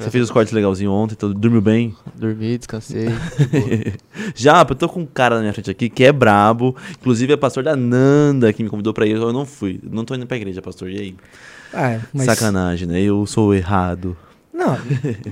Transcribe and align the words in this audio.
Você 0.00 0.12
fez 0.12 0.22
os 0.22 0.30
cortes 0.30 0.52
legalzinho 0.52 0.92
ontem, 0.92 1.14
então 1.14 1.32
dormiu 1.32 1.60
bem? 1.60 1.92
Dormi, 2.14 2.56
descansei. 2.56 3.08
Já, 4.32 4.60
eu 4.60 4.74
tô 4.76 4.88
com 4.88 5.00
um 5.00 5.06
cara 5.06 5.34
na 5.34 5.40
minha 5.40 5.52
frente 5.52 5.72
aqui 5.72 5.90
que 5.90 6.04
é 6.04 6.12
brabo. 6.12 6.76
Inclusive 7.00 7.32
é 7.32 7.36
pastor 7.36 7.64
da 7.64 7.74
Nanda 7.74 8.52
que 8.52 8.62
me 8.62 8.68
convidou 8.68 8.94
pra 8.94 9.04
ir. 9.04 9.16
Eu 9.16 9.32
não 9.32 9.44
fui. 9.44 9.80
Não 9.82 10.04
tô 10.04 10.14
indo 10.14 10.24
pra 10.24 10.36
igreja, 10.36 10.62
pastor. 10.62 10.88
E 10.88 11.00
aí? 11.00 11.16
Ah, 11.74 11.98
mas... 12.14 12.26
Sacanagem, 12.26 12.86
né? 12.86 13.00
Eu 13.00 13.26
sou 13.26 13.52
errado. 13.52 14.16
Não, 14.58 14.76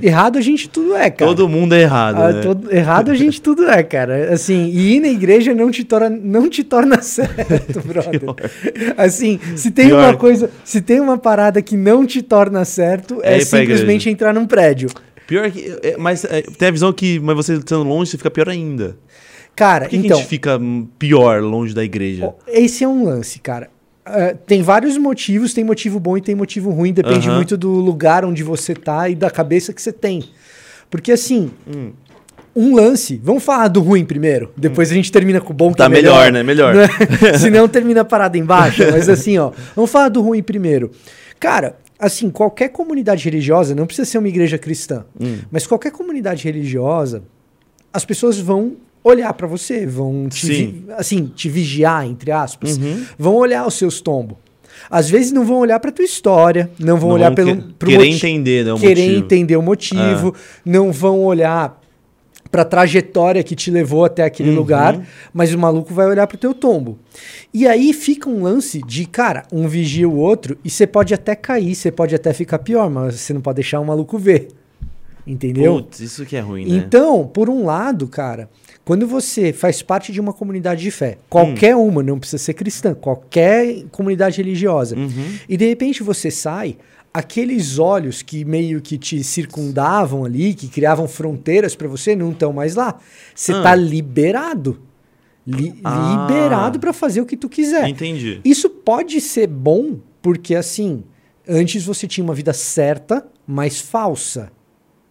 errado 0.00 0.38
a 0.38 0.40
gente 0.40 0.68
tudo 0.68 0.94
é, 0.94 1.10
cara. 1.10 1.28
Todo 1.28 1.48
mundo 1.48 1.74
é 1.74 1.82
errado, 1.82 2.16
Ah, 2.22 2.32
né? 2.32 2.40
todo- 2.42 2.72
errado 2.72 3.10
a 3.10 3.14
gente 3.16 3.42
tudo 3.42 3.68
é, 3.68 3.82
cara. 3.82 4.32
Assim, 4.32 4.66
e 4.66 4.94
ir 4.94 5.00
na 5.00 5.08
igreja 5.08 5.52
não 5.52 5.68
te 5.68 5.82
torna, 5.82 6.08
não 6.08 6.48
te 6.48 6.62
torna 6.62 7.02
certo, 7.02 7.80
brother. 7.84 8.20
Assim, 8.96 9.40
se 9.56 9.72
tem 9.72 9.86
Pior. 9.88 9.98
uma 10.10 10.16
coisa, 10.16 10.48
se 10.64 10.80
tem 10.80 11.00
uma 11.00 11.18
parada 11.18 11.60
que 11.60 11.76
não 11.76 12.06
te 12.06 12.22
torna 12.22 12.64
certo, 12.64 13.18
É 13.24 13.38
é, 13.38 13.40
simplesmente 13.40 14.08
entrar 14.08 14.32
num 14.32 14.46
prédio. 14.46 14.88
Pior 15.26 15.50
que. 15.50 15.76
é, 15.82 15.96
mas 15.98 16.24
é, 16.24 16.42
tem 16.42 16.68
a 16.68 16.70
visão 16.70 16.92
que 16.92 17.18
mas 17.18 17.34
você 17.34 17.54
estando 17.54 17.82
longe, 17.82 18.12
você 18.12 18.16
fica 18.16 18.30
pior 18.30 18.48
ainda. 18.48 18.96
Cara, 19.56 19.86
Por 19.86 19.90
que, 19.90 19.98
que 19.98 20.06
então, 20.06 20.18
a 20.18 20.20
gente 20.20 20.28
fica 20.28 20.56
hum, 20.56 20.86
pior 20.98 21.42
longe 21.42 21.74
da 21.74 21.82
igreja? 21.82 22.32
esse 22.46 22.84
é 22.84 22.88
um 22.88 23.04
lance, 23.04 23.40
cara. 23.40 23.68
Ah, 24.06 24.34
tem 24.46 24.62
vários 24.62 24.96
motivos, 24.96 25.52
tem 25.52 25.64
motivo 25.64 25.98
bom 25.98 26.16
e 26.16 26.20
tem 26.20 26.34
motivo 26.34 26.70
ruim, 26.70 26.92
depende 26.92 27.28
muito 27.28 27.56
do 27.56 27.70
lugar 27.72 28.24
onde 28.24 28.42
você 28.44 28.72
tá 28.74 29.08
e 29.08 29.16
da 29.16 29.28
cabeça 29.30 29.72
que 29.72 29.82
você 29.82 29.92
tem. 29.92 30.22
Porque 30.88 31.10
assim, 31.10 31.50
Hum. 31.66 31.90
um 32.54 32.74
lance, 32.76 33.20
vamos 33.22 33.42
falar 33.42 33.66
do 33.68 33.80
ruim 33.80 34.04
primeiro, 34.04 34.52
depois 34.56 34.90
a 34.92 34.94
gente 34.94 35.10
termina 35.10 35.40
com 35.40 35.52
o 35.52 35.56
bom 35.56 35.72
que 35.72 35.78
Tá 35.78 35.86
é 35.86 35.88
melhor, 35.88 36.30
né? 36.30 36.42
Melhor. 36.44 36.72
Né? 36.74 36.86
Senão 37.36 37.66
termina 37.68 38.02
a 38.02 38.04
parada 38.04 38.38
embaixo. 38.38 38.82
Mas 38.92 39.08
assim, 39.08 39.36
ó, 39.38 39.50
vamos 39.74 39.90
falar 39.90 40.08
do 40.08 40.22
ruim 40.22 40.40
primeiro. 40.42 40.92
Cara, 41.40 41.76
assim, 41.98 42.30
qualquer 42.30 42.68
comunidade 42.68 43.24
religiosa, 43.24 43.74
não 43.74 43.86
precisa 43.86 44.08
ser 44.08 44.18
uma 44.18 44.28
igreja 44.28 44.56
cristã, 44.56 45.04
Hum. 45.20 45.38
mas 45.50 45.66
qualquer 45.66 45.90
comunidade 45.90 46.44
religiosa, 46.44 47.24
as 47.92 48.04
pessoas 48.04 48.38
vão 48.38 48.76
olhar 49.06 49.32
pra 49.34 49.46
você, 49.46 49.86
vão 49.86 50.28
te, 50.28 50.46
Sim. 50.46 50.52
vi- 50.86 50.86
assim, 50.96 51.26
te 51.34 51.48
vigiar, 51.48 52.06
entre 52.06 52.30
aspas, 52.32 52.76
Uhum. 52.76 53.04
vão 53.18 53.34
olhar 53.34 53.66
os 53.66 53.74
seus 53.74 54.00
tombos. 54.00 54.36
Às 54.90 55.08
vezes 55.08 55.32
não 55.32 55.44
vão 55.44 55.58
olhar 55.58 55.80
pra 55.80 55.90
tua 55.92 56.04
história, 56.04 56.70
não 56.78 56.96
vão 56.98 57.08
Não 57.10 57.16
olhar 57.16 57.34
pelo 57.34 57.56
que- 57.56 57.86
querer 57.86 58.06
entender, 58.06 58.64
né, 58.64 58.72
o 58.72 58.78
querer 58.78 59.02
motivo. 59.06 59.24
entender 59.24 59.56
o 59.56 59.62
motivo, 59.62 60.34
não 60.64 60.92
vão 60.92 61.20
olhar 61.24 61.80
pra 62.50 62.64
trajetória 62.64 63.42
que 63.42 63.54
te 63.56 63.70
levou 63.70 64.04
até 64.04 64.22
aquele 64.24 64.50
Uhum. 64.50 64.56
lugar, 64.56 65.00
mas 65.32 65.52
o 65.52 65.58
maluco 65.58 65.92
vai 65.92 66.06
olhar 66.06 66.26
pro 66.26 66.38
teu 66.38 66.54
tombo. 66.54 66.98
E 67.52 67.66
aí 67.66 67.92
fica 67.92 68.28
um 68.28 68.42
lance 68.42 68.80
de, 68.86 69.04
cara, 69.06 69.42
um 69.52 69.66
vigia 69.66 70.08
o 70.08 70.16
outro 70.16 70.56
e 70.64 70.70
você 70.70 70.86
pode 70.86 71.12
até 71.14 71.34
cair, 71.34 71.74
você 71.74 71.90
pode 71.90 72.14
até 72.14 72.32
ficar 72.32 72.58
pior, 72.60 72.88
mas 72.90 73.16
você 73.16 73.32
não 73.32 73.40
pode 73.40 73.56
deixar 73.56 73.80
o 73.80 73.84
maluco 73.84 74.16
ver. 74.18 74.48
Entendeu? 75.26 75.74
Putz, 75.82 75.98
isso 76.00 76.24
que 76.24 76.36
é 76.36 76.40
ruim, 76.40 76.64
né? 76.66 76.76
Então, 76.76 77.26
por 77.26 77.50
um 77.50 77.64
lado, 77.64 78.06
cara, 78.06 78.48
quando 78.86 79.06
você 79.06 79.52
faz 79.52 79.82
parte 79.82 80.12
de 80.12 80.20
uma 80.20 80.32
comunidade 80.32 80.80
de 80.80 80.90
fé, 80.90 81.18
qualquer 81.28 81.76
Hum. 81.76 81.88
uma, 81.88 82.02
não 82.02 82.18
precisa 82.18 82.38
ser 82.42 82.54
cristã, 82.54 82.94
qualquer 82.94 83.82
comunidade 83.90 84.38
religiosa, 84.38 84.96
Uhum. 84.96 85.10
e 85.48 85.56
de 85.58 85.66
repente 85.68 86.02
você 86.02 86.30
sai, 86.30 86.76
aqueles 87.12 87.78
olhos 87.80 88.22
que 88.22 88.44
meio 88.44 88.80
que 88.80 88.96
te 88.96 89.24
circundavam 89.24 90.24
ali, 90.24 90.54
que 90.54 90.68
criavam 90.68 91.08
fronteiras 91.08 91.74
pra 91.74 91.88
você, 91.88 92.14
não 92.14 92.30
estão 92.30 92.52
mais 92.52 92.74
lá. 92.76 92.98
Você 93.34 93.52
Ah. 93.52 93.62
tá 93.62 93.74
liberado. 93.74 94.80
Li- 95.46 95.78
Ah. 95.84 96.26
Liberado 96.28 96.78
pra 96.78 96.92
fazer 96.92 97.20
o 97.20 97.26
que 97.26 97.36
tu 97.36 97.48
quiser. 97.48 97.88
Entendi. 97.88 98.40
Isso 98.44 98.68
pode 98.70 99.20
ser 99.20 99.46
bom, 99.46 99.98
porque 100.22 100.54
assim, 100.54 101.02
antes 101.48 101.84
você 101.84 102.06
tinha 102.06 102.24
uma 102.24 102.34
vida 102.34 102.52
certa, 102.52 103.26
mas 103.46 103.80
falsa. 103.80 104.50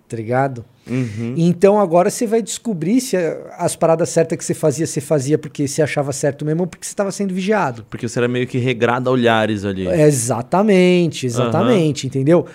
Tá 0.07 0.15
ligado? 0.17 0.63
Uhum. 0.87 1.33
Então 1.35 1.79
agora 1.79 2.09
você 2.09 2.27
vai 2.27 2.41
descobrir 2.41 3.01
se 3.01 3.17
as 3.57 3.75
paradas 3.75 4.09
certas 4.09 4.37
que 4.37 4.45
você 4.45 4.53
fazia, 4.53 4.85
você 4.85 5.01
fazia 5.01 5.37
porque 5.37 5.67
você 5.67 5.81
achava 5.81 6.11
certo 6.13 6.45
mesmo 6.45 6.61
ou 6.61 6.67
porque 6.67 6.85
você 6.85 6.91
estava 6.91 7.11
sendo 7.11 7.33
vigiado. 7.33 7.85
Porque 7.89 8.07
você 8.07 8.19
era 8.19 8.27
meio 8.27 8.45
que 8.45 8.57
regrado 8.57 9.09
a 9.09 9.13
olhares 9.13 9.65
ali. 9.65 9.87
Exatamente, 9.87 11.25
exatamente, 11.25 12.05
entendeu? 12.07 12.45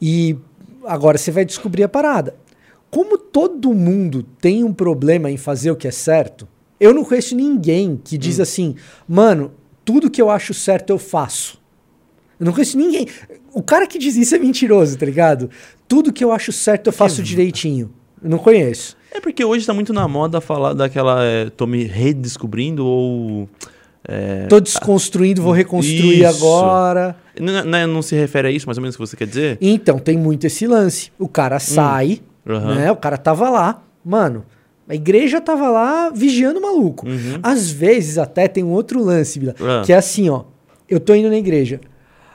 E 0.00 0.36
agora 0.84 1.18
você 1.18 1.30
vai 1.30 1.44
descobrir 1.44 1.82
a 1.82 1.88
parada. 1.88 2.34
Como 2.90 3.18
todo 3.18 3.72
mundo 3.74 4.22
tem 4.40 4.64
um 4.64 4.72
problema 4.72 5.30
em 5.30 5.36
fazer 5.36 5.70
o 5.70 5.76
que 5.76 5.86
é 5.86 5.92
certo, 5.92 6.48
eu 6.78 6.94
não 6.94 7.04
conheço 7.04 7.36
ninguém 7.36 8.00
que 8.02 8.16
diz 8.16 8.40
assim, 8.40 8.74
mano, 9.06 9.52
tudo 9.84 10.10
que 10.10 10.20
eu 10.20 10.30
acho 10.30 10.54
certo 10.54 10.90
eu 10.90 10.98
faço. 10.98 11.60
Eu 12.38 12.46
não 12.46 12.52
conheço 12.52 12.78
ninguém. 12.78 13.06
O 13.52 13.62
cara 13.62 13.86
que 13.86 13.98
diz 13.98 14.16
isso 14.16 14.34
é 14.34 14.38
mentiroso, 14.38 14.96
tá 14.96 15.04
ligado? 15.04 15.50
Tudo 15.90 16.12
que 16.12 16.22
eu 16.22 16.30
acho 16.30 16.52
certo 16.52 16.86
eu 16.86 16.92
faço 16.92 17.20
direitinho. 17.22 17.90
Eu 18.22 18.30
não 18.30 18.38
conheço. 18.38 18.96
É 19.12 19.20
porque 19.20 19.44
hoje 19.44 19.66
tá 19.66 19.74
muito 19.74 19.92
na 19.92 20.06
moda 20.06 20.40
falar 20.40 20.72
daquela. 20.72 21.24
É, 21.24 21.50
tô 21.50 21.66
me 21.66 21.82
redescobrindo 21.84 22.86
ou. 22.86 23.48
É, 24.06 24.46
Tô 24.46 24.60
desconstruindo, 24.60 25.42
vou 25.42 25.52
reconstruir 25.52 26.22
Isso. 26.22 26.36
agora. 26.46 27.16
não, 27.38 27.64
não- 27.64 27.86
não 27.86 28.02
se 28.02 28.14
refere 28.14 28.48
a 28.48 28.50
isso, 28.50 28.66
mais 28.66 28.78
ou 28.78 28.82
menos, 28.82 28.96
que 28.96 29.00
você 29.00 29.16
quer 29.16 29.26
dizer? 29.26 29.58
Então, 29.60 29.98
tem 29.98 30.16
muito 30.16 30.46
esse 30.46 30.64
lance. 30.66 31.10
O 31.18 31.28
cara 31.28 31.58
sai, 31.58 32.20
Hum. 32.46 32.52
Aham. 32.54 32.74
né? 32.76 32.92
O 32.92 32.96
cara 32.96 33.18
tava 33.18 33.50
lá. 33.50 33.82
Mano, 34.04 34.44
a 34.88 34.94
igreja 34.94 35.40
tava 35.40 35.68
lá 35.68 36.10
vigiando 36.10 36.58
o 36.60 36.62
maluco. 36.62 37.06
Às 37.42 37.70
vezes 37.70 38.16
até 38.16 38.48
tem 38.48 38.64
um 38.64 38.70
outro 38.70 39.02
lance, 39.04 39.38
Bila, 39.40 39.54
Uhum. 39.60 39.82
Que 39.84 39.92
é 39.92 39.96
assim, 39.96 40.30
ó. 40.30 40.44
Eu 40.88 40.98
tô 41.00 41.14
indo 41.14 41.28
na 41.28 41.36
igreja. 41.36 41.80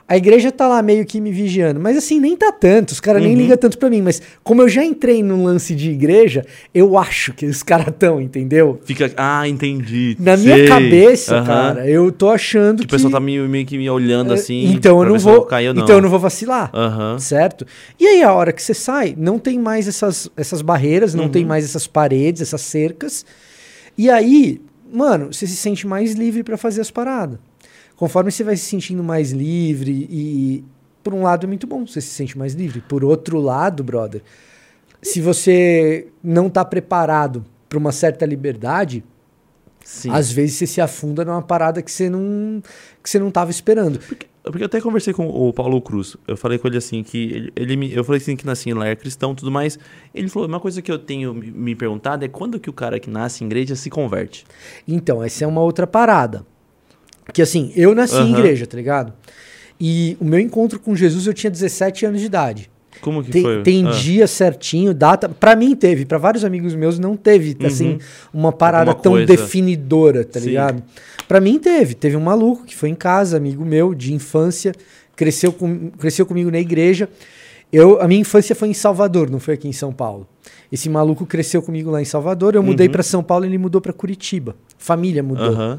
A 0.08 0.16
igreja 0.16 0.52
tá 0.52 0.68
lá 0.68 0.80
meio 0.82 1.04
que 1.04 1.20
me 1.20 1.32
vigiando, 1.32 1.80
mas 1.80 1.96
assim, 1.96 2.20
nem 2.20 2.36
tá 2.36 2.52
tanto, 2.52 2.90
os 2.92 3.00
caras 3.00 3.20
nem 3.20 3.32
Uhum. 3.34 3.38
ligam 3.40 3.56
tanto 3.56 3.76
pra 3.76 3.90
mim, 3.90 4.02
mas 4.02 4.22
como 4.44 4.62
eu 4.62 4.68
já 4.68 4.84
entrei 4.84 5.20
num 5.20 5.42
lance 5.42 5.74
de 5.74 5.90
igreja, 5.90 6.46
eu 6.72 6.96
acho 6.96 7.32
que 7.32 7.44
os 7.44 7.60
caras 7.64 7.92
tão, 7.98 8.20
entendeu? 8.20 8.80
Fica. 8.84 9.12
Ah, 9.16 9.48
entendi. 9.48 10.16
Na 10.20 10.36
minha 10.36 10.58
Sei. 10.58 10.68
cabeça, 10.68 11.36
Aham. 11.38 11.44
cara, 11.46 11.90
eu 11.90 12.12
tô 12.12 12.30
achando 12.30 12.78
Que 12.80 12.84
o 12.84 12.88
pessoal 12.88 13.10
tá 13.14 13.18
meio, 13.18 13.48
meio 13.48 13.66
que 13.66 13.76
me 13.76 13.90
olhando 13.90 14.30
é, 14.30 14.34
assim. 14.34 14.66
Então 14.72 15.02
eu 15.02 15.08
não 15.08 15.18
vou, 15.18 15.42
cair 15.44 15.74
não. 15.74 15.82
então 15.82 15.96
eu 15.96 16.02
não 16.02 16.08
vou 16.08 16.20
vacilar. 16.20 16.70
Aham. 16.72 17.18
Certo? 17.18 17.66
E 17.98 18.06
aí, 18.06 18.22
a 18.22 18.32
hora 18.32 18.52
que 18.52 18.62
você 18.62 18.74
sai, 18.74 19.12
não 19.18 19.40
tem 19.40 19.58
mais 19.58 19.88
essas, 19.88 20.30
essas 20.36 20.62
barreiras, 20.62 21.14
não 21.14 21.24
Uhum. 21.24 21.30
tem 21.30 21.44
mais 21.44 21.64
essas 21.64 21.88
paredes, 21.88 22.42
essas 22.42 22.60
cercas. 22.60 23.26
E 23.98 24.08
aí, 24.08 24.60
mano, 24.92 25.32
você 25.32 25.48
se 25.48 25.56
sente 25.56 25.84
mais 25.84 26.12
livre 26.14 26.44
pra 26.44 26.56
fazer 26.56 26.80
as 26.80 26.92
paradas. 26.92 27.40
Conforme 27.96 28.30
você 28.30 28.44
vai 28.44 28.56
se 28.56 28.64
sentindo 28.64 29.02
mais 29.02 29.32
livre 29.32 30.06
e. 30.10 30.64
Por 31.02 31.14
um 31.14 31.22
lado 31.22 31.44
é 31.44 31.46
muito 31.46 31.68
bom, 31.68 31.86
você 31.86 32.00
se 32.00 32.08
sente 32.08 32.36
mais 32.36 32.52
livre. 32.52 32.80
Por 32.80 33.04
outro 33.04 33.38
lado, 33.38 33.84
brother, 33.84 34.22
se 35.00 35.20
você 35.20 36.08
não 36.20 36.50
tá 36.50 36.64
preparado 36.64 37.44
pra 37.68 37.78
uma 37.78 37.92
certa 37.92 38.26
liberdade, 38.26 39.04
Sim. 39.84 40.10
às 40.10 40.32
vezes 40.32 40.56
você 40.56 40.66
se 40.66 40.80
afunda 40.80 41.24
numa 41.24 41.42
parada 41.42 41.80
que 41.80 41.92
você 41.92 42.10
não 42.10 42.60
que 43.00 43.08
você 43.08 43.20
não 43.20 43.30
tava 43.30 43.52
esperando. 43.52 44.00
Porque 44.00 44.62
eu 44.62 44.66
até 44.66 44.80
conversei 44.80 45.12
com 45.12 45.28
o 45.28 45.52
Paulo 45.52 45.80
Cruz. 45.80 46.16
Eu 46.26 46.36
falei 46.36 46.58
com 46.58 46.68
ele 46.68 46.76
assim 46.76 47.02
que 47.02 47.18
ele, 47.32 47.52
ele 47.54 47.76
me, 47.76 47.92
eu 47.92 48.04
falei 48.04 48.20
assim 48.20 48.36
que 48.36 48.46
nasci 48.46 48.72
lá 48.72 48.86
é 48.86 48.94
cristão, 48.96 49.32
e 49.32 49.36
tudo 49.36 49.50
mais. 49.50 49.78
Ele 50.14 50.28
falou 50.28 50.48
uma 50.48 50.60
coisa 50.60 50.82
que 50.82 50.90
eu 50.90 50.98
tenho 50.98 51.34
me, 51.34 51.50
me 51.50 51.74
perguntado 51.74 52.24
é 52.24 52.28
quando 52.28 52.58
que 52.58 52.70
o 52.70 52.72
cara 52.72 53.00
que 53.00 53.10
nasce 53.10 53.42
em 53.42 53.46
igreja 53.46 53.74
se 53.74 53.90
converte. 53.90 54.44
Então, 54.86 55.22
essa 55.22 55.44
é 55.44 55.46
uma 55.46 55.60
outra 55.60 55.86
parada. 55.86 56.44
Que 57.32 57.42
assim, 57.42 57.72
eu 57.76 57.94
nasci 57.94 58.16
em 58.16 58.20
Aham. 58.30 58.38
igreja, 58.38 58.66
tá 58.66 58.76
ligado? 58.76 59.12
E 59.80 60.16
o 60.20 60.24
meu 60.24 60.38
encontro 60.40 60.78
com 60.80 60.94
Jesus 60.94 61.26
eu 61.26 61.34
tinha 61.34 61.50
17 61.50 62.06
anos 62.06 62.20
de 62.20 62.26
idade. 62.26 62.70
Como 63.02 63.22
que 63.22 63.30
Tem, 63.30 63.42
foi? 63.42 63.62
tem 63.62 63.86
Ah. 63.86 63.90
dia 63.90 64.26
certinho, 64.26 64.94
data. 64.94 65.28
Pra 65.28 65.54
mim 65.54 65.76
teve, 65.76 66.06
pra 66.06 66.16
vários 66.16 66.44
amigos 66.44 66.74
meus 66.74 66.98
não 66.98 67.14
teve, 67.14 67.54
assim, 67.66 67.98
uma 68.32 68.50
parada 68.52 68.94
tão 68.94 69.12
Uhum. 69.12 69.26
coisa. 69.26 69.42
definidora, 69.42 70.24
tá 70.24 70.40
Sim. 70.40 70.46
ligado? 70.48 70.82
Pra 71.28 71.38
mim 71.40 71.58
teve. 71.58 71.94
Teve 71.94 72.16
um 72.16 72.20
maluco 72.22 72.64
que 72.64 72.74
foi 72.74 72.88
em 72.88 72.94
casa, 72.94 73.36
amigo 73.36 73.64
meu, 73.66 73.94
de 73.94 74.14
infância, 74.14 74.72
cresceu, 75.14 75.52
com, 75.52 75.90
cresceu 75.90 76.24
comigo 76.24 76.50
na 76.50 76.58
igreja. 76.58 77.06
Eu, 77.70 78.00
a 78.00 78.08
minha 78.08 78.20
infância 78.20 78.54
foi 78.54 78.68
em 78.68 78.74
Salvador, 78.74 79.28
não 79.28 79.40
foi 79.40 79.54
aqui 79.54 79.68
em 79.68 79.72
São 79.72 79.92
Paulo. 79.92 80.26
Esse 80.72 80.88
maluco 80.88 81.26
cresceu 81.26 81.60
comigo 81.60 81.90
lá 81.90 82.00
em 82.00 82.04
Salvador, 82.06 82.54
eu 82.54 82.62
mudei 82.62 82.88
pra 82.88 83.02
São 83.02 83.22
Paulo 83.22 83.44
e 83.44 83.48
ele 83.48 83.58
mudou 83.58 83.80
pra 83.80 83.92
Curitiba. 83.92 84.56
Família 84.78 85.22
mudou. 85.22 85.50
Uhum. 85.52 85.78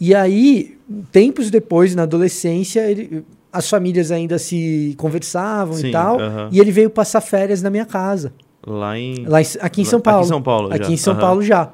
E 0.00 0.14
aí, 0.14 0.76
tempos 1.10 1.50
depois, 1.50 1.94
na 1.94 2.02
adolescência, 2.04 2.88
ele- 2.90 3.24
as 3.52 3.68
famílias 3.68 4.10
ainda 4.10 4.38
se 4.38 4.94
conversavam 4.98 5.74
Sim, 5.74 5.88
e 5.88 5.92
tal. 5.92 6.20
aham. 6.20 6.48
E 6.52 6.60
ele 6.60 6.70
veio 6.70 6.90
passar 6.90 7.20
férias 7.20 7.62
na 7.62 7.70
minha 7.70 7.86
casa. 7.86 8.32
Lá 8.68 8.98
em. 8.98 9.24
Lá 9.26 9.40
em- 9.40 9.46
aqui 9.60 9.80
em 9.82 9.84
São 9.84 10.00
Paulo. 10.00 10.18
aqui 10.20 10.26
em 10.26 10.28
São 10.28 10.42
Paulo 10.42 10.72
Aqui 10.72 10.84
já, 10.84 10.90
em 10.92 10.96
São 10.96 11.12
aham. 11.14 11.20
Paulo 11.20 11.42
já. 11.42 11.70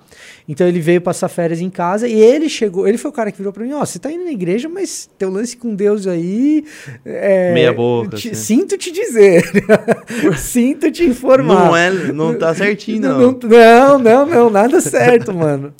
Então 0.46 0.66
ele 0.68 0.78
veio 0.78 1.00
passar 1.00 1.28
férias 1.28 1.58
em 1.60 1.70
casa 1.70 2.06
e 2.06 2.12
ele 2.20 2.48
chegou. 2.50 2.86
Ele 2.86 2.98
foi 2.98 3.10
o 3.10 3.14
cara 3.14 3.32
que 3.32 3.38
virou 3.38 3.52
pra 3.52 3.64
mim: 3.64 3.72
Ó, 3.72 3.84
você 3.84 3.98
tá 3.98 4.10
indo 4.12 4.24
na 4.24 4.30
igreja, 4.30 4.68
mas 4.68 5.08
teu 5.18 5.30
lance 5.30 5.56
com 5.56 5.74
Deus 5.74 6.06
aí. 6.06 6.64
é, 7.04 7.52
Meia 7.54 7.72
boca, 7.72 8.16
te- 8.16 8.30
assim. 8.30 8.58
Sinto 8.58 8.76
te 8.76 8.92
dizer. 8.92 9.42
sinto 10.36 10.90
te 10.90 11.04
informar. 11.04 11.66
Não 11.66 11.76
é, 11.76 11.90
não 12.12 12.34
tá 12.34 12.54
certinho, 12.54 13.00
não. 13.00 13.18
Não, 13.32 13.38
não, 13.48 13.98
não, 13.98 14.26
não, 14.26 14.50
nada 14.50 14.80
certo, 14.80 15.32
mano. 15.34 15.72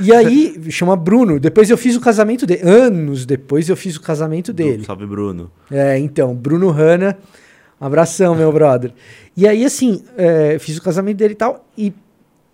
E 0.00 0.12
aí, 0.12 0.56
chama 0.70 0.96
Bruno. 0.96 1.38
Depois 1.38 1.68
eu 1.70 1.76
fiz 1.76 1.94
o 1.96 2.00
casamento 2.00 2.46
dele. 2.46 2.62
Anos 2.64 3.26
depois 3.26 3.68
eu 3.68 3.76
fiz 3.76 3.96
o 3.96 4.00
casamento 4.00 4.52
dele. 4.52 4.84
Salve, 4.84 5.06
Bruno. 5.06 5.50
É, 5.70 5.98
então, 5.98 6.34
Bruno 6.34 6.70
Hanna, 6.70 7.18
Abração, 7.80 8.34
meu 8.34 8.50
brother. 8.52 8.92
E 9.36 9.46
aí, 9.46 9.64
assim, 9.64 10.02
é, 10.16 10.58
fiz 10.58 10.78
o 10.78 10.82
casamento 10.82 11.18
dele 11.18 11.34
e 11.34 11.36
tal. 11.36 11.66
E 11.76 11.92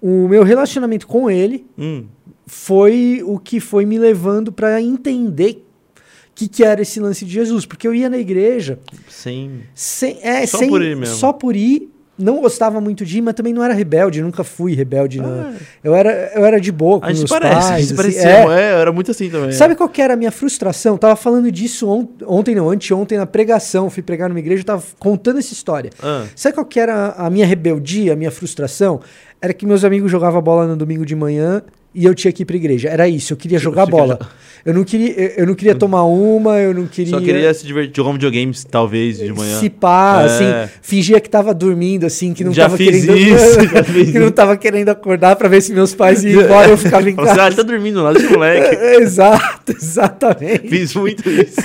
o 0.01 0.27
meu 0.29 0.43
relacionamento 0.43 1.07
com 1.07 1.31
ele 1.31 1.65
Hum. 1.79 2.07
foi 2.47 3.23
o 3.25 3.39
que 3.39 3.61
foi 3.61 3.85
me 3.87 3.99
levando 3.99 4.51
para 4.51 4.81
entender 4.83 5.65
o 5.95 6.35
que, 6.35 6.49
que 6.49 6.65
era 6.65 6.83
esse 6.83 6.99
lance 6.99 7.25
de 7.25 7.31
Jesus. 7.33 7.65
Porque 7.65 7.87
eu 7.87 7.95
ia 7.95 8.09
na 8.11 8.19
igreja 8.19 8.81
Sem. 9.09 9.63
sem, 9.75 10.19
é, 10.23 10.45
Só 10.47 10.59
sem- 10.59 10.69
por 10.69 10.83
ir 10.83 10.97
mesmo. 10.97 11.15
Só 11.15 11.33
por 11.33 11.55
ir. 11.55 11.89
Não 12.23 12.41
gostava 12.41 12.81
muito 12.81 13.05
de 13.05 13.19
ir, 13.19 13.21
mas 13.21 13.35
também 13.35 13.53
não 13.53 13.63
era 13.63 13.75
rebelde. 13.75 14.23
Nunca 14.23 14.45
fui 14.45 14.75
rebelde. 14.75 15.21
não. 15.21 15.29
Ah. 15.41 15.53
Eu, 15.83 15.95
era, 15.95 16.33
eu 16.35 16.45
era 16.45 16.61
de 16.61 16.71
boa 16.73 17.01
com 17.01 17.07
A 17.07 17.09
gente 17.11 17.19
meus 17.19 17.31
parece, 17.31 17.55
pais. 17.55 17.67
a 17.67 17.79
gente 17.79 17.85
assim, 17.87 17.97
parecia. 17.97 18.31
é. 18.31 18.43
É. 18.71 18.73
eu 18.75 18.79
era 18.79 18.93
muito 18.93 19.11
assim 19.11 19.29
também. 19.29 19.53
Sabe 19.53 19.75
qual 19.75 19.89
que 19.89 20.01
era 20.01 20.15
a 20.15 20.17
minha 20.17 20.31
frustração? 20.31 20.97
Tava 20.97 21.17
falando 21.17 21.51
disso 21.51 21.89
on- 21.89 22.09
ontem, 22.27 22.55
não, 22.55 22.71
anteontem, 22.71 23.19
na 23.19 23.27
pregação. 23.27 23.91
Fui 23.91 24.03
pregar 24.03 24.29
numa 24.29 24.39
igreja, 24.39 24.63
tava 24.65 24.83
contando 24.99 25.39
essa 25.39 25.53
história. 25.53 25.91
Ah. 26.03 26.25
Sabe 26.37 26.55
qual 26.55 26.65
que 26.67 26.79
era 26.81 27.09
a 27.17 27.29
minha 27.29 27.45
rebeldia, 27.47 28.13
a 28.13 28.17
minha 28.17 28.31
frustração? 28.31 29.01
Era 29.41 29.53
que 29.53 29.67
meus 29.67 29.85
amigos 29.85 30.11
jogavam 30.11 30.41
bola 30.41 30.67
no 30.67 30.77
domingo 30.77 31.05
de 31.05 31.17
manhã 31.17 31.63
e 31.95 32.05
eu 32.05 32.15
tinha 32.15 32.33
que 32.33 32.43
ir 32.43 32.47
pra 32.47 32.57
igreja. 32.57 32.89
Era 32.89 33.09
isso, 33.09 33.33
eu 33.33 33.37
queria 33.37 33.59
jogar 33.61 33.87
bola. 33.87 34.19
Eu 34.65 34.73
não 34.73 34.85
queria, 34.85 35.41
eu 35.41 35.45
não 35.45 35.55
queria 35.57 35.75
tomar 35.75 36.05
uma, 36.05 36.57
eu 36.61 36.73
não 36.73 36.87
queria. 36.87 37.11
Só 37.11 37.21
queria 37.21 37.53
se 37.53 37.67
divertir, 37.67 37.97
jogar 37.97 38.11
um 38.11 38.13
videogame, 38.13 38.53
talvez, 38.71 39.19
de 39.19 39.33
manhã. 39.33 39.59
Se 39.59 39.69
pá, 39.69 40.23
É. 40.23 40.25
assim, 40.27 40.71
fingia 40.81 41.19
que 41.21 41.29
tava 41.29 41.53
dormindo, 41.53 42.07
assim, 42.07 42.33
que 42.33 42.45
não 42.45 42.53
Já 42.55 42.65
tava 42.67 42.77
fiz 42.77 43.05
querendo. 43.05 43.17
isso, 43.19 43.61
já 43.75 43.83
fiz 43.83 44.13
que 44.13 44.19
não 44.21 44.31
tava 44.31 44.57
querendo 44.57 44.89
acordar 44.91 45.35
pra 45.35 45.49
ver 45.49 45.61
se 45.63 45.73
meus 45.73 45.93
pais 45.95 46.23
iam 46.23 46.43
embora 46.47 46.69
eu 46.71 46.79
ficava 46.79 47.11
em 47.11 47.15
Você, 47.15 47.27
casa. 47.27 47.43
ah, 47.43 47.47
ele 47.49 47.57
tá 47.57 47.63
dormindo 47.65 48.03
lá, 48.05 48.13
esse 48.13 48.29
moleque. 48.29 48.77
Exato, 49.03 49.73
exatamente. 49.73 50.69
Fiz 50.69 50.95
muito 50.95 51.29
isso. 51.29 51.61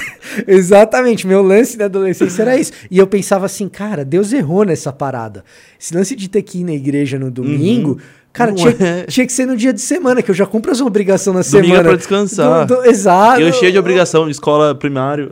Exatamente, 0.48 1.28
meu 1.28 1.42
lance 1.44 1.78
da 1.78 1.86
adolescência 1.86 2.42
era 2.42 2.58
isso. 2.58 2.72
E 2.90 2.98
eu 2.98 3.06
pensava 3.06 3.46
assim, 3.46 3.70
cara, 3.70 4.04
Deus 4.04 4.34
errou 4.34 4.64
nessa 4.66 4.92
parada. 4.92 5.44
Esse 5.80 5.96
lance 5.96 6.16
de 6.16 6.28
ter 6.28 6.42
que 6.42 6.62
ir 6.62 6.64
na 6.64 6.74
igreja 6.74 7.20
no 7.20 7.30
domingo, 7.30 8.00
cara, 8.38 8.54
tinha, 8.54 8.76
é. 8.80 9.04
tinha 9.06 9.26
que 9.26 9.34
ser 9.34 9.46
no 9.46 9.56
dia 9.58 9.74
de 9.74 9.82
semana, 9.82 10.22
que 10.22 10.32
eu 10.32 10.36
já 10.36 10.46
cumpro 10.46 10.72
as 10.72 10.80
obrigações 10.82 11.36
na 11.36 11.42
Domingo 11.42 11.66
é 11.66 11.70
semana. 11.78 11.90
pra 11.90 11.98
descansar. 11.98 12.66
Do- 12.66 12.76
do- 12.78 12.86
exato. 12.86 13.42
E 13.42 13.44
eu 13.44 13.54
cheio 13.54 13.72
de 13.72 13.80
obrigação, 13.80 14.30
escola 14.30 14.74
primário. 14.76 15.32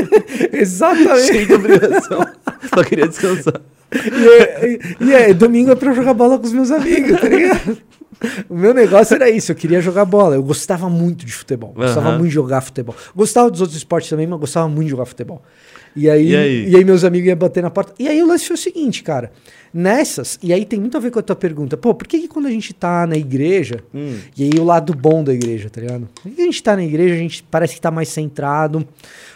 Exatamente. 0.52 1.26
cheio 1.26 1.46
de 1.46 1.54
obrigação. 1.54 2.26
Só 2.74 2.84
queria 2.84 3.08
descansar. 3.08 3.60
E, 3.92 4.28
é- 4.28 4.78
e 5.00 5.12
é, 5.12 5.34
domingo 5.34 5.70
é 5.72 5.74
pra 5.74 5.90
eu 5.90 5.94
jogar 5.94 6.14
bola 6.14 6.38
com 6.38 6.46
os 6.46 6.52
meus 6.52 6.70
amigos, 6.70 7.20
tá 7.20 7.28
ligado? 7.28 7.78
O 8.50 8.54
meu 8.54 8.74
negócio 8.74 9.14
era 9.14 9.30
isso, 9.30 9.50
eu 9.50 9.56
queria 9.56 9.80
jogar 9.80 10.04
bola. 10.04 10.34
Eu 10.34 10.42
gostava 10.42 10.90
muito 10.90 11.24
de 11.24 11.32
futebol. 11.32 11.72
Gostava 11.74 12.08
Aham. 12.10 12.18
muito 12.18 12.28
de 12.28 12.34
jogar 12.34 12.60
futebol. 12.60 12.94
Gostava 13.16 13.50
dos 13.50 13.60
outros 13.62 13.78
esportes 13.78 14.10
também, 14.10 14.26
mas 14.26 14.38
gostava 14.38 14.68
muito 14.68 14.84
de 14.84 14.90
jogar 14.90 15.06
futebol. 15.06 15.42
E 15.96 16.08
aí, 16.08 16.28
E 16.30 16.36
aí? 16.36 16.68
e 16.70 16.76
aí 16.76 16.84
meus 16.84 17.02
amigos 17.04 17.28
iam 17.28 17.36
bater 17.36 17.62
na 17.62 17.70
porta. 17.70 17.92
E 17.98 18.06
aí 18.08 18.22
o 18.22 18.26
lance 18.26 18.46
foi 18.46 18.54
o 18.54 18.58
seguinte, 18.58 19.02
cara. 19.02 19.32
Nessas, 19.72 20.36
e 20.42 20.52
aí 20.52 20.64
tem 20.64 20.80
muito 20.80 20.96
a 20.96 21.00
ver 21.00 21.12
com 21.12 21.20
a 21.20 21.22
tua 21.22 21.36
pergunta. 21.36 21.76
Pô, 21.76 21.94
por 21.94 22.06
que, 22.08 22.18
que 22.20 22.26
quando 22.28 22.46
a 22.46 22.50
gente 22.50 22.72
tá 22.74 23.06
na 23.06 23.16
igreja, 23.16 23.80
Hum. 23.94 24.18
e 24.36 24.44
aí 24.44 24.50
o 24.58 24.64
lado 24.64 24.92
bom 24.94 25.22
da 25.22 25.32
igreja, 25.32 25.70
tá 25.70 25.80
ligado? 25.80 26.08
Por 26.22 26.32
que 26.32 26.42
a 26.42 26.44
gente 26.44 26.60
tá 26.62 26.74
na 26.74 26.82
igreja, 26.84 27.14
a 27.14 27.18
gente 27.18 27.44
parece 27.48 27.74
que 27.76 27.80
tá 27.80 27.90
mais 27.90 28.08
centrado, 28.08 28.84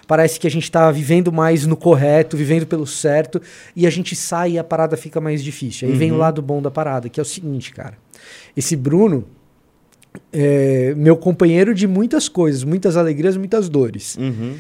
parece 0.09 0.41
que 0.41 0.47
a 0.47 0.51
gente 0.51 0.69
tá 0.71 0.91
vivendo 0.91 1.31
mais 1.33 1.67
no 1.67 1.77
correto, 1.77 2.37
vivendo 2.37 2.67
pelo 2.67 2.85
certo, 2.87 3.41
e 3.77 3.87
a 3.87 3.91
gente 3.91 4.17
sai 4.17 4.53
e 4.53 4.59
a 4.59 4.65
parada 4.65 4.97
fica 4.97 5.21
mais 5.21 5.43
difícil. 5.43 5.87
Aí 5.89 5.95
vem 5.95 6.11
o 6.11 6.17
lado 6.17 6.43
bom 6.43 6.61
da 6.61 6.71
parada, 6.71 7.09
que 7.09 7.21
é 7.21 7.23
o 7.23 7.27
seguinte, 7.27 7.73
cara. 7.73 7.95
Esse 8.56 8.75
Bruno 8.75 9.25
é 10.33 10.95
meu 10.97 11.17
companheiro 11.17 11.75
de 11.75 11.87
muitas 11.87 12.29
coisas, 12.29 12.65
muitas 12.65 12.97
alegrias, 12.97 13.37
muitas 13.37 13.69
dores. 13.69 14.17
Uhum. 14.17 14.55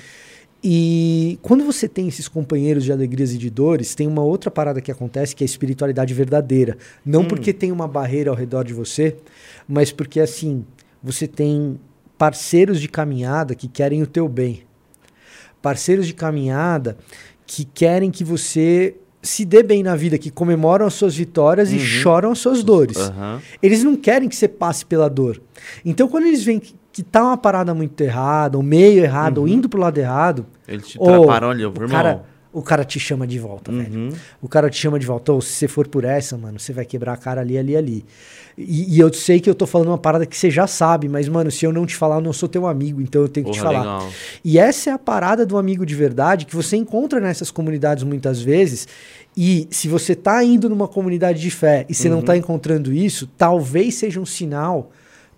E 0.66 1.38
quando 1.42 1.62
você 1.62 1.86
tem 1.86 2.08
esses 2.08 2.26
companheiros 2.26 2.84
de 2.84 2.90
alegrias 2.90 3.34
e 3.34 3.36
de 3.36 3.50
dores, 3.50 3.94
tem 3.94 4.06
uma 4.06 4.22
outra 4.22 4.50
parada 4.50 4.80
que 4.80 4.90
acontece 4.90 5.36
que 5.36 5.44
é 5.44 5.44
a 5.44 5.46
espiritualidade 5.46 6.14
verdadeira. 6.14 6.78
Não 7.04 7.22
porque 7.22 7.52
tem 7.52 7.70
uma 7.70 7.86
barreira 7.86 8.30
ao 8.30 8.36
redor 8.36 8.64
de 8.64 8.72
você, 8.72 9.14
mas 9.68 9.92
porque 9.92 10.18
assim, 10.20 10.64
você 11.02 11.28
tem 11.28 11.78
parceiros 12.16 12.80
de 12.80 12.88
caminhada 12.88 13.54
que 13.54 13.68
querem 13.68 14.02
o 14.02 14.06
teu 14.06 14.26
bem. 14.26 14.62
Parceiros 15.60 16.06
de 16.06 16.14
caminhada 16.14 16.96
que 17.46 17.66
querem 17.66 18.10
que 18.10 18.24
você 18.24 18.96
se 19.20 19.44
dê 19.44 19.62
bem 19.62 19.82
na 19.82 19.94
vida, 19.94 20.16
que 20.16 20.30
comemoram 20.30 20.86
as 20.86 20.94
suas 20.94 21.14
vitórias 21.14 21.72
e 21.72 21.78
choram 21.78 22.30
as 22.30 22.38
suas 22.38 22.64
dores. 22.64 22.96
Aham. 22.96 23.42
Eles 23.62 23.84
não 23.84 23.96
querem 23.96 24.30
que 24.30 24.36
você 24.36 24.48
passe 24.48 24.86
pela 24.86 25.10
dor. 25.10 25.42
Então, 25.84 26.08
quando 26.08 26.26
eles 26.26 26.42
veem 26.42 26.58
que, 26.58 26.74
que 26.94 27.02
tá 27.02 27.24
uma 27.24 27.36
parada 27.36 27.74
muito 27.74 28.00
errada, 28.00 28.56
ou 28.56 28.62
meio 28.62 29.02
errado, 29.02 29.38
ou 29.38 29.48
indo 29.48 29.68
pro 29.68 29.80
lado 29.80 29.98
errado, 29.98 30.46
Ele 30.68 30.80
te 30.80 30.96
traparam, 30.96 31.48
o 31.48 31.52
irmão. 31.52 31.88
cara, 31.88 32.22
o 32.52 32.62
cara 32.62 32.84
te 32.84 33.00
chama 33.00 33.26
de 33.26 33.36
volta, 33.36 33.72
velho. 33.72 33.92
Uhum. 33.98 34.08
O 34.40 34.48
cara 34.48 34.70
te 34.70 34.76
chama 34.76 34.96
de 34.96 35.04
volta. 35.04 35.32
Ou 35.32 35.40
se 35.40 35.52
você 35.54 35.66
for 35.66 35.88
por 35.88 36.04
essa, 36.04 36.38
mano, 36.38 36.60
você 36.60 36.72
vai 36.72 36.84
quebrar 36.84 37.14
a 37.14 37.16
cara 37.16 37.40
ali, 37.40 37.58
ali, 37.58 37.76
ali. 37.76 38.04
E, 38.56 38.94
e 38.94 39.00
eu 39.00 39.12
sei 39.12 39.40
que 39.40 39.50
eu 39.50 39.56
tô 39.56 39.66
falando 39.66 39.88
uma 39.88 39.98
parada 39.98 40.24
que 40.24 40.36
você 40.36 40.48
já 40.52 40.68
sabe, 40.68 41.08
mas, 41.08 41.28
mano, 41.28 41.50
se 41.50 41.64
eu 41.66 41.72
não 41.72 41.84
te 41.84 41.96
falar, 41.96 42.18
eu 42.18 42.20
não 42.20 42.32
sou 42.32 42.48
teu 42.48 42.64
amigo, 42.68 43.00
então 43.00 43.22
eu 43.22 43.28
tenho 43.28 43.46
que 43.46 43.52
te 43.52 43.60
falar. 43.60 43.80
legal. 43.80 44.08
E 44.44 44.56
essa 44.56 44.90
é 44.90 44.92
a 44.92 44.98
parada 44.98 45.44
do 45.44 45.58
amigo 45.58 45.84
de 45.84 45.96
verdade 45.96 46.46
que 46.46 46.54
você 46.54 46.76
encontra 46.76 47.18
nessas 47.18 47.50
comunidades 47.50 48.04
muitas 48.04 48.40
vezes. 48.40 48.86
E 49.36 49.66
se 49.68 49.88
você 49.88 50.14
tá 50.14 50.44
indo 50.44 50.68
numa 50.68 50.86
comunidade 50.86 51.40
de 51.40 51.50
fé 51.50 51.84
e 51.88 51.94
você 51.94 52.08
não 52.08 52.18
Uhum. 52.18 52.24
tá 52.24 52.36
encontrando 52.36 52.92
isso, 52.92 53.28
talvez 53.36 53.96
seja 53.96 54.20
um 54.20 54.26
sinal 54.26 54.92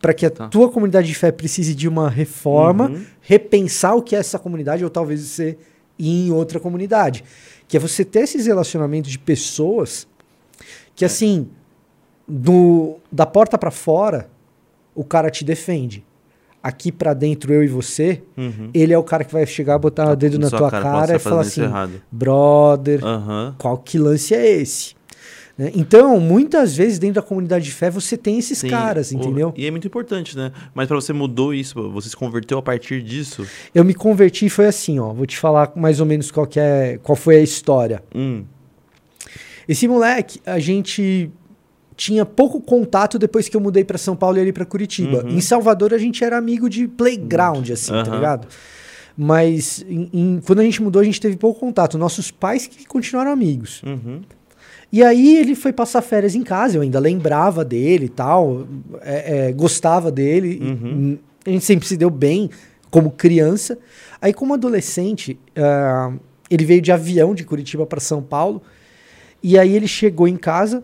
para 0.06 0.14
que 0.14 0.24
a 0.24 0.30
Tá. 0.30 0.46
tua 0.46 0.70
comunidade 0.70 1.08
de 1.08 1.14
fé 1.16 1.32
precise 1.32 1.74
de 1.74 1.88
uma 1.88 2.08
reforma, 2.08 2.88
Uhum. 2.90 3.02
repensar 3.20 3.96
o 3.96 4.02
que 4.02 4.14
é 4.14 4.20
essa 4.20 4.38
comunidade, 4.38 4.84
ou 4.84 4.88
talvez 4.90 5.20
você 5.20 5.58
ir 5.98 6.28
em 6.28 6.30
outra 6.30 6.60
comunidade. 6.60 7.24
Que 7.66 7.76
é 7.76 7.80
você 7.80 8.04
ter 8.04 8.20
esses 8.20 8.46
relacionamentos 8.46 9.10
de 9.10 9.18
pessoas 9.18 10.06
que, 10.94 11.04
É. 11.04 11.06
assim, 11.06 11.48
do, 12.28 12.98
da 13.10 13.26
porta 13.26 13.58
para 13.58 13.72
fora, 13.72 14.28
o 14.94 15.02
cara 15.04 15.28
te 15.28 15.44
defende. 15.44 16.04
Aqui 16.62 16.90
pra 16.92 17.12
dentro, 17.14 17.52
eu 17.52 17.62
e 17.64 17.68
você, 17.68 18.22
Uhum. 18.36 18.70
ele 18.74 18.92
é 18.92 18.98
o 18.98 19.02
cara 19.02 19.24
que 19.24 19.32
vai 19.32 19.44
chegar, 19.46 19.76
botar 19.78 20.10
o 20.12 20.16
dedo 20.16 20.38
na 20.38 20.50
tua 20.50 20.70
cara, 20.70 20.82
cara, 20.82 21.10
e 21.10 21.12
tá 21.14 21.18
falar 21.18 21.40
assim: 21.42 21.62
errado. 21.62 22.00
brother, 22.12 23.04
Aham. 23.04 23.54
qual 23.58 23.76
que 23.78 23.98
lance 23.98 24.34
é 24.34 24.48
esse? 24.60 24.95
Né? 25.58 25.72
Então, 25.74 26.20
muitas 26.20 26.76
vezes 26.76 26.98
dentro 26.98 27.14
da 27.14 27.22
comunidade 27.22 27.64
de 27.64 27.70
fé 27.72 27.88
você 27.90 28.14
tem 28.16 28.38
esses 28.38 28.58
Sim. 28.58 28.68
caras, 28.68 29.10
O- 29.10 29.14
entendeu? 29.14 29.54
E 29.56 29.66
é 29.66 29.70
muito 29.70 29.86
importante, 29.86 30.36
né? 30.36 30.52
Mas 30.74 30.86
pra 30.86 30.96
você 30.96 31.12
mudou 31.14 31.54
isso, 31.54 31.90
você 31.90 32.10
se 32.10 32.16
converteu 32.16 32.58
a 32.58 32.62
partir 32.62 33.02
disso. 33.02 33.46
Eu 33.74 33.82
me 33.84 33.94
converti 33.94 34.46
e 34.46 34.50
foi 34.50 34.66
assim, 34.66 34.98
ó. 34.98 35.12
Vou 35.14 35.24
te 35.26 35.38
falar 35.38 35.72
mais 35.74 35.98
ou 35.98 36.04
menos 36.06 36.30
qual, 36.30 36.46
que 36.46 36.60
é, 36.60 36.98
qual 37.02 37.16
foi 37.16 37.36
a 37.36 37.40
história. 37.42 38.02
Hum. 38.14 38.44
Esse 39.68 39.88
moleque, 39.88 40.40
a 40.44 40.58
gente 40.58 41.30
tinha 41.96 42.26
pouco 42.26 42.60
contato 42.60 43.18
depois 43.18 43.48
que 43.48 43.56
eu 43.56 43.60
mudei 43.60 43.82
pra 43.82 43.96
São 43.96 44.14
Paulo 44.14 44.36
e 44.36 44.40
ali 44.42 44.52
pra 44.52 44.66
Curitiba. 44.66 45.24
Uhum. 45.24 45.30
Em 45.30 45.40
Salvador 45.40 45.94
a 45.94 45.98
gente 45.98 46.22
era 46.22 46.36
amigo 46.36 46.68
de 46.68 46.86
playground, 46.86 47.70
assim, 47.70 47.90
tá 47.92 48.02
Aham. 48.02 48.14
ligado? 48.16 48.48
Mas 49.16 49.82
em- 49.88 50.10
em- 50.12 50.40
quando 50.46 50.58
a 50.60 50.62
gente 50.62 50.82
mudou, 50.82 51.00
a 51.00 51.04
gente 51.04 51.18
teve 51.18 51.36
pouco 51.38 51.58
contato. 51.58 51.96
Nossos 51.96 52.30
pais 52.30 52.66
que 52.66 52.84
continuaram 52.86 53.30
amigos. 53.32 53.82
Uhum. 53.82 54.20
E 54.92 55.02
aí 55.02 55.36
ele 55.36 55.54
foi 55.54 55.72
passar 55.72 56.00
férias 56.00 56.34
em 56.34 56.42
casa, 56.42 56.76
eu 56.78 56.82
ainda 56.82 56.98
lembrava 56.98 57.64
dele 57.64 58.06
e 58.06 58.08
tal, 58.08 58.66
é, 59.02 59.48
é, 59.48 59.52
gostava 59.52 60.10
dele. 60.10 60.60
Uhum. 60.62 61.18
A 61.44 61.50
gente 61.50 61.64
sempre 61.64 61.86
se 61.86 61.96
deu 61.96 62.10
bem 62.10 62.50
como 62.90 63.10
criança. 63.10 63.78
Aí, 64.20 64.32
como 64.32 64.54
adolescente, 64.54 65.38
ah, 65.56 66.12
ele 66.50 66.64
veio 66.64 66.80
de 66.80 66.92
avião 66.92 67.34
de 67.34 67.44
Curitiba 67.44 67.84
para 67.84 68.00
São 68.00 68.22
Paulo. 68.22 68.62
E 69.42 69.58
aí 69.58 69.74
ele 69.74 69.86
chegou 69.86 70.26
em 70.26 70.36
casa 70.36 70.82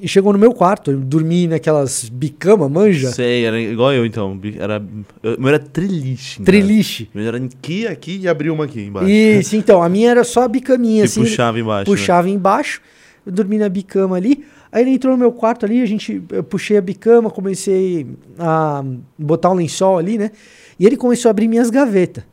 e 0.00 0.08
chegou 0.08 0.32
no 0.32 0.38
meu 0.38 0.52
quarto. 0.52 0.90
Eu 0.90 0.98
dormi 0.98 1.46
naquelas 1.46 2.08
bicama, 2.08 2.68
manja? 2.68 3.10
Sei, 3.12 3.44
era 3.44 3.60
igual 3.60 3.92
eu 3.92 4.04
então. 4.04 4.38
Era, 4.58 4.82
eu, 5.22 5.38
meu 5.38 5.48
era 5.48 5.58
triliche. 5.58 6.36
cara. 6.38 6.44
Triliche. 6.46 7.10
Meu 7.14 7.26
era 7.26 7.36
aqui, 7.38 7.86
aqui 7.86 8.18
e 8.18 8.28
abriu 8.28 8.52
uma 8.54 8.64
aqui 8.64 8.80
embaixo. 8.80 9.08
Isso, 9.08 9.56
então, 9.56 9.82
a 9.82 9.88
minha 9.88 10.10
era 10.10 10.24
só 10.24 10.42
a 10.42 10.48
bicaminha, 10.48 11.02
E 11.02 11.04
assim. 11.04 11.20
puxava 11.20 11.58
embaixo. 11.58 11.90
né? 11.90 11.96
puxava 11.96 12.28
embaixo, 12.28 12.80
eu 13.24 13.32
dormi 13.32 13.58
na 13.58 13.68
bicama 13.68 14.16
ali. 14.16 14.44
Aí 14.72 14.82
ele 14.82 14.90
entrou 14.90 15.12
no 15.12 15.18
meu 15.18 15.30
quarto 15.30 15.64
ali, 15.64 15.80
a 15.80 15.86
gente, 15.86 16.20
eu 16.32 16.42
puxei 16.42 16.76
a 16.76 16.80
bicama, 16.80 17.30
comecei 17.30 18.06
a 18.36 18.84
botar 19.16 19.50
um 19.50 19.54
lençol 19.54 19.98
ali, 19.98 20.18
né? 20.18 20.32
E 20.80 20.84
ele 20.84 20.96
começou 20.96 21.28
a 21.28 21.30
abrir 21.30 21.46
minhas 21.46 21.70
gavetas. 21.70 22.24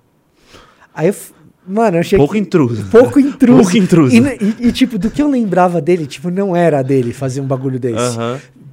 Aí 0.93 1.07
eu, 1.07 1.15
mano, 1.67 1.97
eu 1.97 2.01
achei 2.01 2.17
Pouco 2.17 2.33
que- 2.33 2.39
intruso. 2.39 2.83
pouco 2.91 3.19
intruso. 3.21 3.61
Pouco 3.61 3.77
intruso. 3.77 4.15
E, 4.15 4.19
e- 4.19 4.67
e, 4.67 4.71
tipo, 4.71 4.97
do 4.97 5.09
que 5.09 5.21
eu 5.21 5.29
lembrava 5.29 5.81
dele, 5.81 6.05
tipo, 6.05 6.29
não 6.29 6.55
era 6.55 6.81
dele 6.81 7.13
fazer 7.13 7.41
um 7.41 7.45
bagulho 7.45 7.79
desse. 7.79 8.17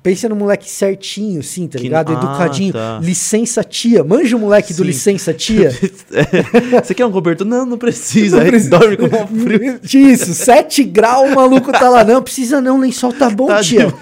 Pensa 0.00 0.28
no 0.28 0.36
moleque 0.36 0.70
certinho, 0.70 1.40
assim, 1.40 1.66
tá 1.66 1.76
Que- 1.76 1.84
ligado? 1.84 2.10
ah, 2.12 2.14
Educadinho. 2.14 2.72
tá. 2.72 3.00
Licença 3.02 3.64
tia. 3.64 4.02
Manja 4.04 4.36
o 4.36 4.40
moleque 4.40 4.72
do 4.72 4.78
Sim. 4.78 4.84
licença 4.84 5.34
tia? 5.34 5.70
É, 6.12 6.80
Você 6.82 6.94
quer 6.94 7.04
um 7.04 7.10
cobertor? 7.12 7.46
Não, 7.46 7.66
não 7.66 7.76
precisa. 7.76 8.38
Não 8.38 8.46
precisa. 8.46 8.70
dorme 8.70 8.96
com 8.96 9.06
o 9.06 9.26
frio. 9.26 9.80
Isso, 10.10 10.32
7 10.32 10.84
graus, 10.84 11.30
o 11.32 11.34
maluco 11.34 11.72
tá 11.72 11.88
lá. 11.90 12.04
Não, 12.04 12.22
precisa 12.22 12.60
não, 12.60 12.78
lençol 12.78 13.12
tá 13.12 13.28
bom, 13.28 13.48
Tá 13.48 13.60
tia. 13.60 13.92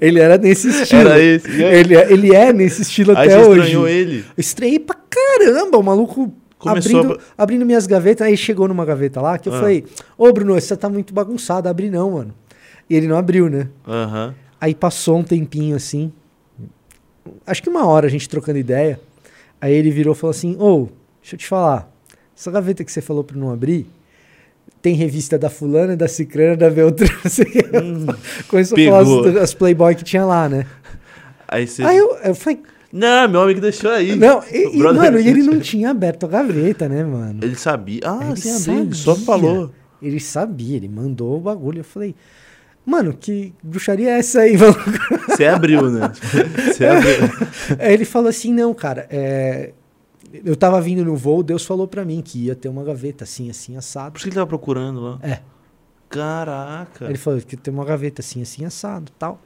Ele 0.00 0.18
era 0.20 0.36
nesse 0.38 0.68
estilo. 0.68 1.00
Era 1.08 1.18
esse. 1.20 1.46
Aí? 1.48 1.62
Ele, 1.78 1.96
é- 1.96 2.12
ele 2.12 2.34
é 2.34 2.52
nesse 2.52 2.82
estilo 2.82 3.16
Aí 3.16 3.26
até 3.28 3.38
você 3.42 3.48
hoje. 3.48 3.60
estranhou 3.60 3.88
ele. 3.88 4.18
Eu 4.36 4.40
estranhei 4.40 4.78
pra 4.78 4.96
caramba, 5.08 5.78
o 5.78 5.82
maluco 5.82 6.32
Começou 6.58 7.00
abrindo, 7.00 7.20
a- 7.38 7.42
abrindo 7.42 7.64
minhas 7.66 7.86
gavetas, 7.86 8.26
aí 8.26 8.36
chegou 8.36 8.68
numa 8.68 8.84
gaveta 8.84 9.20
lá 9.20 9.38
que 9.38 9.48
eu 9.48 9.54
Ah. 9.54 9.60
falei, 9.60 9.84
ô 10.18 10.30
Bruno, 10.32 10.54
você 10.60 10.76
tá 10.76 10.88
muito 10.90 11.14
bagunçado, 11.14 11.68
abre 11.68 11.88
não, 11.88 12.10
mano. 12.10 12.34
E 12.88 12.94
ele 12.94 13.06
não 13.06 13.16
abriu, 13.16 13.48
né? 13.48 13.68
Aham. 13.88 14.34
Aí 14.60 14.74
passou 14.74 15.18
um 15.18 15.22
tempinho 15.22 15.74
assim, 15.76 16.12
acho 17.46 17.62
que 17.62 17.68
uma 17.70 17.86
hora 17.86 18.06
a 18.06 18.10
gente 18.10 18.28
trocando 18.28 18.58
ideia. 18.58 19.00
Aí 19.60 19.72
ele 19.72 19.90
virou 19.90 20.14
e 20.14 20.16
falou 20.16 20.30
assim: 20.32 20.56
Ô, 20.58 20.88
deixa 21.22 21.34
eu 21.34 21.38
te 21.38 21.46
falar, 21.46 21.90
essa 22.36 22.50
gaveta 22.50 22.84
que 22.84 22.92
você 22.92 23.00
falou 23.00 23.22
pra 23.24 23.36
não 23.36 23.50
abrir, 23.50 23.86
tem 24.82 24.94
revista 24.94 25.38
da 25.38 25.50
Fulana, 25.50 25.96
da 25.96 26.08
Cicrana, 26.08 26.56
da 26.56 26.70
Beltrana. 26.70 27.12
Assim, 27.24 27.44
Começou 28.48 28.78
a 28.78 28.84
falar 28.84 28.98
pegou. 29.04 29.42
as, 29.42 29.54
Playboy 29.54 29.94
que 29.94 30.04
tinha 30.04 30.24
lá, 30.24 30.48
né? 30.48 30.66
Aí 31.48 31.66
você. 31.66 31.82
Aí 31.82 31.96
eu, 31.96 32.16
eu 32.24 32.34
falei: 32.34 32.60
Não, 32.92 33.28
meu 33.28 33.42
amigo 33.42 33.60
deixou 33.60 33.90
aí. 33.90 34.16
Não, 34.16 34.42
e, 34.50 34.76
e, 34.78 34.82
mano, 34.82 35.18
e 35.20 35.28
ele 35.28 35.42
não 35.42 35.60
tinha 35.60 35.90
aberto 35.90 36.24
a 36.26 36.28
gaveta, 36.28 36.88
né, 36.88 37.04
mano? 37.04 37.40
Ele 37.42 37.56
sabia. 37.56 38.00
Ah, 38.04 38.28
Ele 38.28 38.36
sem 38.36 38.54
abrir. 38.76 38.86
ele 38.86 38.94
Só 38.94 39.12
sabia. 39.12 39.26
falou. 39.26 39.70
Ele 40.02 40.20
sabia, 40.20 40.76
ele 40.76 40.88
mandou 40.88 41.36
o 41.36 41.40
bagulho. 41.40 41.80
Eu 41.80 41.84
falei, 41.84 42.14
mano, 42.86 43.12
que 43.12 43.52
bruxaria 43.62 44.08
é 44.10 44.18
essa 44.18 44.40
aí? 44.40 44.56
Você 45.28 45.44
abriu, 45.44 45.90
né? 45.90 46.10
Você 46.72 46.86
abriu. 46.86 47.12
Aí 47.78 47.92
ele 47.92 48.04
falou 48.06 48.28
assim: 48.30 48.52
não, 48.54 48.72
cara, 48.72 49.06
é, 49.10 49.72
eu 50.32 50.54
tava 50.56 50.80
vindo 50.80 51.04
no 51.04 51.16
voo, 51.16 51.42
Deus 51.42 51.64
falou 51.64 51.86
pra 51.88 52.04
mim 52.04 52.20
que 52.22 52.46
ia 52.46 52.54
ter 52.54 52.68
uma 52.68 52.84
gaveta 52.84 53.24
assim, 53.24 53.50
assim, 53.50 53.76
assado. 53.76 54.12
Por 54.12 54.18
isso 54.18 54.24
que 54.24 54.28
ele 54.30 54.34
tava 54.36 54.46
procurando 54.46 55.00
lá. 55.00 55.18
É. 55.22 55.40
Caraca. 56.08 57.04
Ele 57.06 57.16
falou 57.18 57.40
que 57.40 57.56
tem 57.56 57.72
uma 57.72 57.84
gaveta 57.84 58.20
assim, 58.20 58.42
assim, 58.42 58.64
assado 58.64 59.10
tal. 59.18 59.40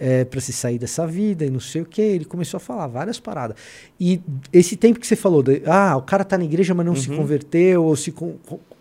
É, 0.00 0.24
pra 0.24 0.40
se 0.40 0.52
sair 0.52 0.78
dessa 0.78 1.06
vida 1.06 1.44
e 1.44 1.50
não 1.50 1.60
sei 1.60 1.82
o 1.82 1.84
que. 1.84 2.00
Ele 2.00 2.24
começou 2.24 2.56
a 2.56 2.60
falar 2.60 2.86
várias 2.88 3.20
paradas. 3.20 3.56
E 4.00 4.20
esse 4.52 4.74
tempo 4.74 4.98
que 4.98 5.06
você 5.06 5.14
falou, 5.14 5.42
de, 5.42 5.62
ah, 5.66 5.96
o 5.96 6.02
cara 6.02 6.24
tá 6.24 6.36
na 6.36 6.44
igreja, 6.44 6.74
mas 6.74 6.84
não 6.86 6.96
se 6.96 7.10
Uhum. 7.10 7.18
converteu, 7.18 7.84
ou 7.84 7.94
se 7.94 8.10
con- 8.10 8.34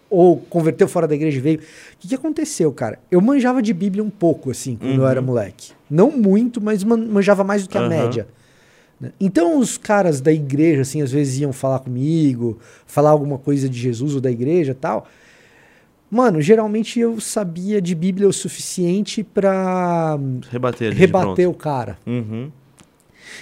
ou 0.10 0.38
converteu 0.38 0.88
fora 0.88 1.08
da 1.08 1.14
igreja 1.14 1.38
e 1.38 1.42
veio. 1.42 1.60
O 1.60 1.98
que, 2.00 2.08
que 2.08 2.16
aconteceu, 2.16 2.72
cara? 2.72 2.98
Eu 3.12 3.22
manjava 3.22 3.62
de 3.62 3.72
Bíblia 3.74 4.04
um 4.04 4.10
pouco, 4.10 4.50
assim, 4.52 4.76
quando 4.76 4.94
eu 4.96 5.02
Uhum. 5.02 5.08
era 5.08 5.22
moleque. 5.22 5.74
Não 5.90 6.10
muito, 6.12 6.60
mas 6.62 6.84
man- 6.84 6.98
manjava 6.98 7.44
mais 7.44 7.64
do 7.64 7.70
que 7.70 7.78
a 7.78 7.88
média. 7.88 8.28
Né? 9.02 9.12
Então 9.20 9.58
os 9.58 9.78
caras 9.78 10.22
da 10.22 10.32
igreja, 10.32 10.84
assim, 10.84 11.02
às 11.02 11.12
vezes 11.12 11.40
iam 11.40 11.52
falar 11.52 11.80
comigo, 11.80 12.60
falar 12.86 13.10
alguma 13.10 13.40
coisa 13.40 13.68
de 13.68 13.78
Jesus 13.78 14.14
ou 14.14 14.22
da 14.22 14.30
igreja 14.30 14.74
e 14.74 14.76
tal. 14.76 15.08
Mano, 16.10 16.42
geralmente 16.42 17.00
eu 17.00 17.20
sabia 17.20 17.82
de 17.82 17.96
Bíblia 17.96 18.28
o 18.28 18.34
suficiente 18.34 19.24
pra 19.24 20.20
Rebater 20.50 20.94
rebater 20.94 21.50
o 21.50 21.54
cara. 21.54 21.98
Uhum. 22.06 22.52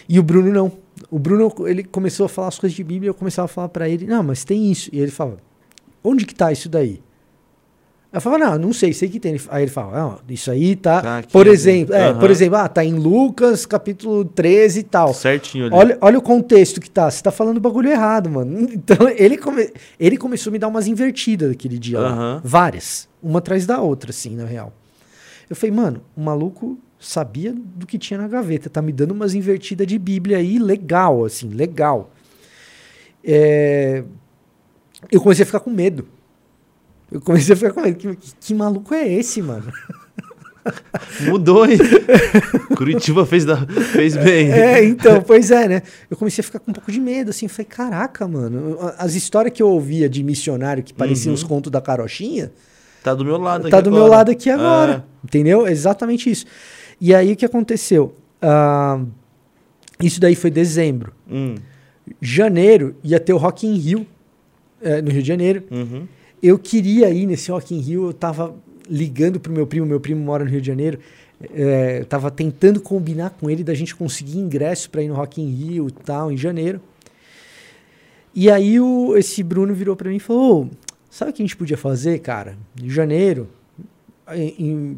E 0.08 0.20
o 0.20 0.24
Bruno 0.24 0.52
não. 0.52 0.72
O 1.10 1.18
Bruno, 1.18 1.52
ele 1.68 1.84
começou 1.84 2.26
a 2.26 2.30
falar 2.30 2.50
as 2.50 2.60
coisas 2.60 2.76
de 2.76 2.84
Bíblia, 2.84 3.10
eu 3.10 3.14
começava 3.14 3.46
a 3.46 3.48
falar 3.48 3.70
pra 3.70 3.90
ele, 3.90 4.06
não, 4.06 4.22
mas 4.22 4.44
tem 4.44 4.72
isso. 4.72 4.90
E 4.94 5.00
ele 5.00 5.12
falava, 5.12 5.40
onde 6.04 6.26
que 6.26 6.36
tá 6.36 6.52
isso 6.52 6.70
daí? 6.70 7.02
Eu 8.12 8.20
falava, 8.20 8.44
não, 8.44 8.58
não 8.58 8.74
sei, 8.74 8.92
sei 8.92 9.08
que 9.08 9.20
tem. 9.20 9.40
Aí 9.50 9.64
ele 9.64 9.72
não, 9.76 10.20
isso 10.28 10.50
aí 10.50 10.76
tá, 10.76 11.00
Tá 11.00 11.18
aqui, 11.20 11.32
por 11.32 11.46
né? 11.46 11.52
exemplo, 11.52 11.94
é, 11.94 12.10
Aham. 12.10 12.20
por 12.20 12.32
exemplo, 12.32 12.56
ah, 12.58 12.68
tá 12.68 12.84
em 12.84 12.94
Lucas, 12.96 13.68
capítulo 13.68 14.26
13 14.26 14.80
e 14.80 14.84
tal. 14.84 15.14
Certinho 15.14 15.66
ali. 15.66 15.76
Olha, 15.76 15.98
olha 16.02 16.18
o 16.18 16.22
contexto 16.22 16.82
que 16.82 16.90
tá. 16.90 17.10
Você 17.10 17.22
tá 17.22 17.30
falando 17.30 17.58
o 17.58 17.62
bagulho 17.62 17.88
errado, 17.90 18.28
mano. 18.28 18.68
Então, 18.74 19.08
ele, 19.10 19.38
come... 19.38 19.72
ele 20.00 20.18
começou 20.18 20.50
a 20.50 20.54
me 20.54 20.58
dar 20.58 20.68
umas 20.70 20.88
invertidas 20.88 21.52
aquele 21.52 21.78
dia 21.78 22.00
lá. 22.00 22.10
Aham. 22.10 22.42
Várias. 22.44 23.08
Uma 23.22 23.38
atrás 23.40 23.68
da 23.68 23.80
outra, 23.80 24.10
assim, 24.10 24.36
na 24.36 24.46
real. 24.46 24.74
Eu 25.48 25.56
falei, 25.56 25.76
mano, 25.76 26.02
o 26.18 26.22
maluco 26.22 26.80
sabia 27.00 27.54
do 27.54 27.86
que 27.86 28.00
tinha 28.00 28.20
na 28.20 28.28
gaveta. 28.28 28.72
Tá 28.72 28.82
me 28.82 28.92
dando 28.92 29.12
umas 29.12 29.36
invertidas 29.36 29.86
de 29.86 30.00
Bíblia 30.00 30.38
aí, 30.38 30.58
legal, 30.58 31.26
assim, 31.26 31.50
legal. 31.50 32.12
É, 33.24 34.04
Eu 35.12 35.22
comecei 35.22 35.44
a 35.44 35.46
ficar 35.46 35.60
com 35.60 35.70
medo. 35.70 36.08
Eu 37.12 37.22
comecei 37.22 37.54
a 37.54 37.58
ficar 37.58 37.74
com 37.74 37.82
medo. 37.82 37.98
Que, 37.98 38.16
que- 38.40 38.54
maluco 38.54 38.94
é 38.94 39.08
esse, 39.08 39.42
mano? 39.42 39.72
Mudou, 41.22 41.66
hein? 41.66 41.78
Curitiba 42.78 43.26
fez, 43.26 43.46
da... 43.46 43.66
fez 43.66 44.16
bem. 44.16 44.52
É, 44.52 44.84
então, 44.84 45.22
pois 45.22 45.50
é, 45.52 45.68
né? 45.68 45.82
Eu 46.10 46.16
comecei 46.18 46.42
a 46.42 46.46
ficar 46.46 46.60
com 46.60 46.70
um 46.70 46.74
pouco 46.74 46.92
de 46.92 47.00
medo, 47.00 47.30
assim. 47.32 47.48
Falei, 47.48 47.66
caraca, 47.66 48.28
mano. 48.28 48.78
As 48.98 49.16
histórias 49.16 49.54
que 49.54 49.64
eu 49.64 49.70
ouvia 49.70 50.08
de 50.10 50.22
missionário 50.24 50.84
que 50.84 50.94
pareciam 50.94 51.30
Uhum. 51.32 51.36
os 51.36 51.44
contos 51.44 51.72
da 51.72 51.82
carochinha, 51.82 52.52
Tá 53.02 53.16
do 53.16 53.24
meu 53.24 53.38
lado 53.38 53.70
tá 53.70 53.78
aqui 53.78 53.86
do 53.86 53.92
meu 53.92 54.02
agora. 54.04 54.18
lado 54.18 54.32
aqui 54.32 54.50
agora. 54.50 55.06
Entendeu? 55.24 55.66
Exatamente 55.66 56.30
isso. 56.30 56.46
E 57.00 57.16
aí 57.16 57.32
o 57.32 57.36
que 57.36 57.46
aconteceu? 57.46 58.14
Ah, 58.42 59.00
isso 60.04 60.20
daí 60.20 60.36
foi 60.36 60.52
dezembro. 60.52 61.14
É. 61.30 61.34
Hum. 61.34 61.56
Janeiro 62.22 62.96
ia 63.04 63.20
ter 63.20 63.32
o 63.34 63.38
Rock 63.38 63.66
in 63.66 63.76
Rio, 63.78 64.06
eh, 64.82 65.02
no 65.02 65.10
Rio 65.12 65.22
de 65.22 65.28
Janeiro. 65.28 65.64
Uhum. 65.72 66.08
Eu 66.42 66.58
queria 66.58 67.10
ir 67.10 67.26
nesse 67.26 67.52
Rock 67.52 67.76
in 67.76 67.80
Rio, 67.80 68.06
eu 68.08 68.14
tava 68.14 68.56
ligando 68.90 69.40
pro 69.40 69.52
meu 69.52 69.68
primo, 69.68 69.86
meu 69.86 70.00
primo 70.00 70.22
mora 70.24 70.44
no 70.44 70.50
Rio 70.50 70.62
de 70.62 70.68
Janeiro, 70.68 71.00
é, 71.54 72.04
tava 72.06 72.32
tentando 72.32 72.82
combinar 72.82 73.32
com 73.32 73.50
ele 73.50 73.64
da 73.64 73.74
gente 73.74 73.96
conseguir 73.96 74.38
ingresso 74.40 74.90
para 74.90 75.02
ir 75.02 75.08
no 75.08 75.16
Rock 75.16 75.42
in 75.42 75.50
Rio 75.50 75.88
e 75.88 75.92
tal, 75.92 76.32
em 76.32 76.38
janeiro. 76.38 76.82
E 78.34 78.50
aí 78.50 78.80
o, 78.80 79.16
esse 79.18 79.44
Bruno 79.44 79.74
virou 79.74 79.96
para 79.96 80.10
mim 80.10 80.16
e 80.18 80.20
falou, 80.20 80.64
"Ô, 80.64 80.68
sabe 81.10 81.32
o 81.32 81.34
que 81.34 81.42
a 81.42 81.46
gente 81.46 81.58
podia 81.58 81.78
fazer, 81.78 82.20
cara? 82.20 82.58
Em 82.82 82.90
janeiro, 82.90 83.48
em- 84.34 84.56
em- 84.60 84.98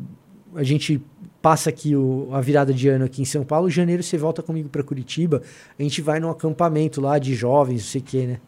a 0.55 0.63
gente 0.63 1.01
passa 1.41 1.69
aqui 1.69 1.95
o- 1.95 2.27
a 2.31 2.41
virada 2.41 2.73
de 2.73 2.87
ano 2.87 3.05
aqui 3.05 3.21
em 3.21 3.25
São 3.25 3.43
Paulo, 3.43 3.67
em 3.67 3.71
janeiro 3.71 4.03
você 4.03 4.17
volta 4.17 4.43
comigo 4.43 4.69
para 4.69 4.83
Curitiba, 4.83 5.41
a 5.79 5.81
gente 5.81 6.01
vai 6.01 6.19
num 6.19 6.29
acampamento 6.29 7.01
lá 7.01 7.17
de 7.17 7.33
jovens, 7.33 7.81
não 7.81 7.87
sei 7.89 8.01
o 8.01 8.03
que, 8.03 8.27
né? 8.27 8.39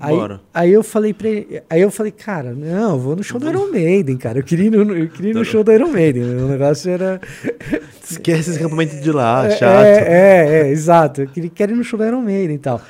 Aí, 0.00 0.14
Bora. 0.14 0.40
aí 0.54 0.72
eu 0.72 0.84
falei 0.84 1.12
pra 1.12 1.28
ele, 1.28 1.60
aí 1.68 1.80
eu 1.80 1.90
falei, 1.90 2.12
cara, 2.12 2.52
não, 2.52 2.92
eu 2.92 2.98
vou 3.00 3.16
no 3.16 3.24
show 3.24 3.40
do 3.40 3.48
Iron 3.48 3.66
Maiden, 3.66 4.16
cara. 4.16 4.38
Eu 4.38 4.44
queria 4.44 4.66
ir 4.66 4.70
no, 4.70 4.96
eu 4.96 5.08
queria 5.08 5.34
no 5.34 5.44
show 5.44 5.64
do 5.64 5.72
Iron 5.72 5.88
Maiden. 5.88 6.22
O 6.22 6.48
negócio 6.48 6.88
era. 6.88 7.20
Esquece 8.08 8.50
esse 8.50 8.58
acampamento 8.60 8.96
de 9.00 9.10
lá, 9.10 9.46
é, 9.46 9.56
chato. 9.56 9.84
É, 9.84 9.96
é, 9.96 10.60
é, 10.60 10.70
exato. 10.70 11.22
Eu 11.22 11.26
queria, 11.28 11.50
quero 11.50 11.72
ir 11.72 11.74
no 11.74 11.82
show 11.82 11.98
do 11.98 12.06
Iron 12.06 12.22
Maiden 12.22 12.54
e 12.54 12.58
tal. 12.58 12.80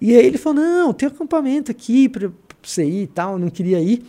E 0.00 0.16
aí 0.16 0.26
ele 0.26 0.36
falou: 0.36 0.60
não, 0.60 0.92
tem 0.92 1.06
acampamento 1.06 1.70
aqui 1.70 2.08
pra, 2.08 2.28
pra 2.28 2.56
você 2.60 2.84
ir 2.84 3.02
e 3.02 3.06
tal. 3.06 3.34
Eu 3.34 3.38
não 3.38 3.50
queria 3.50 3.78
ir. 3.78 4.02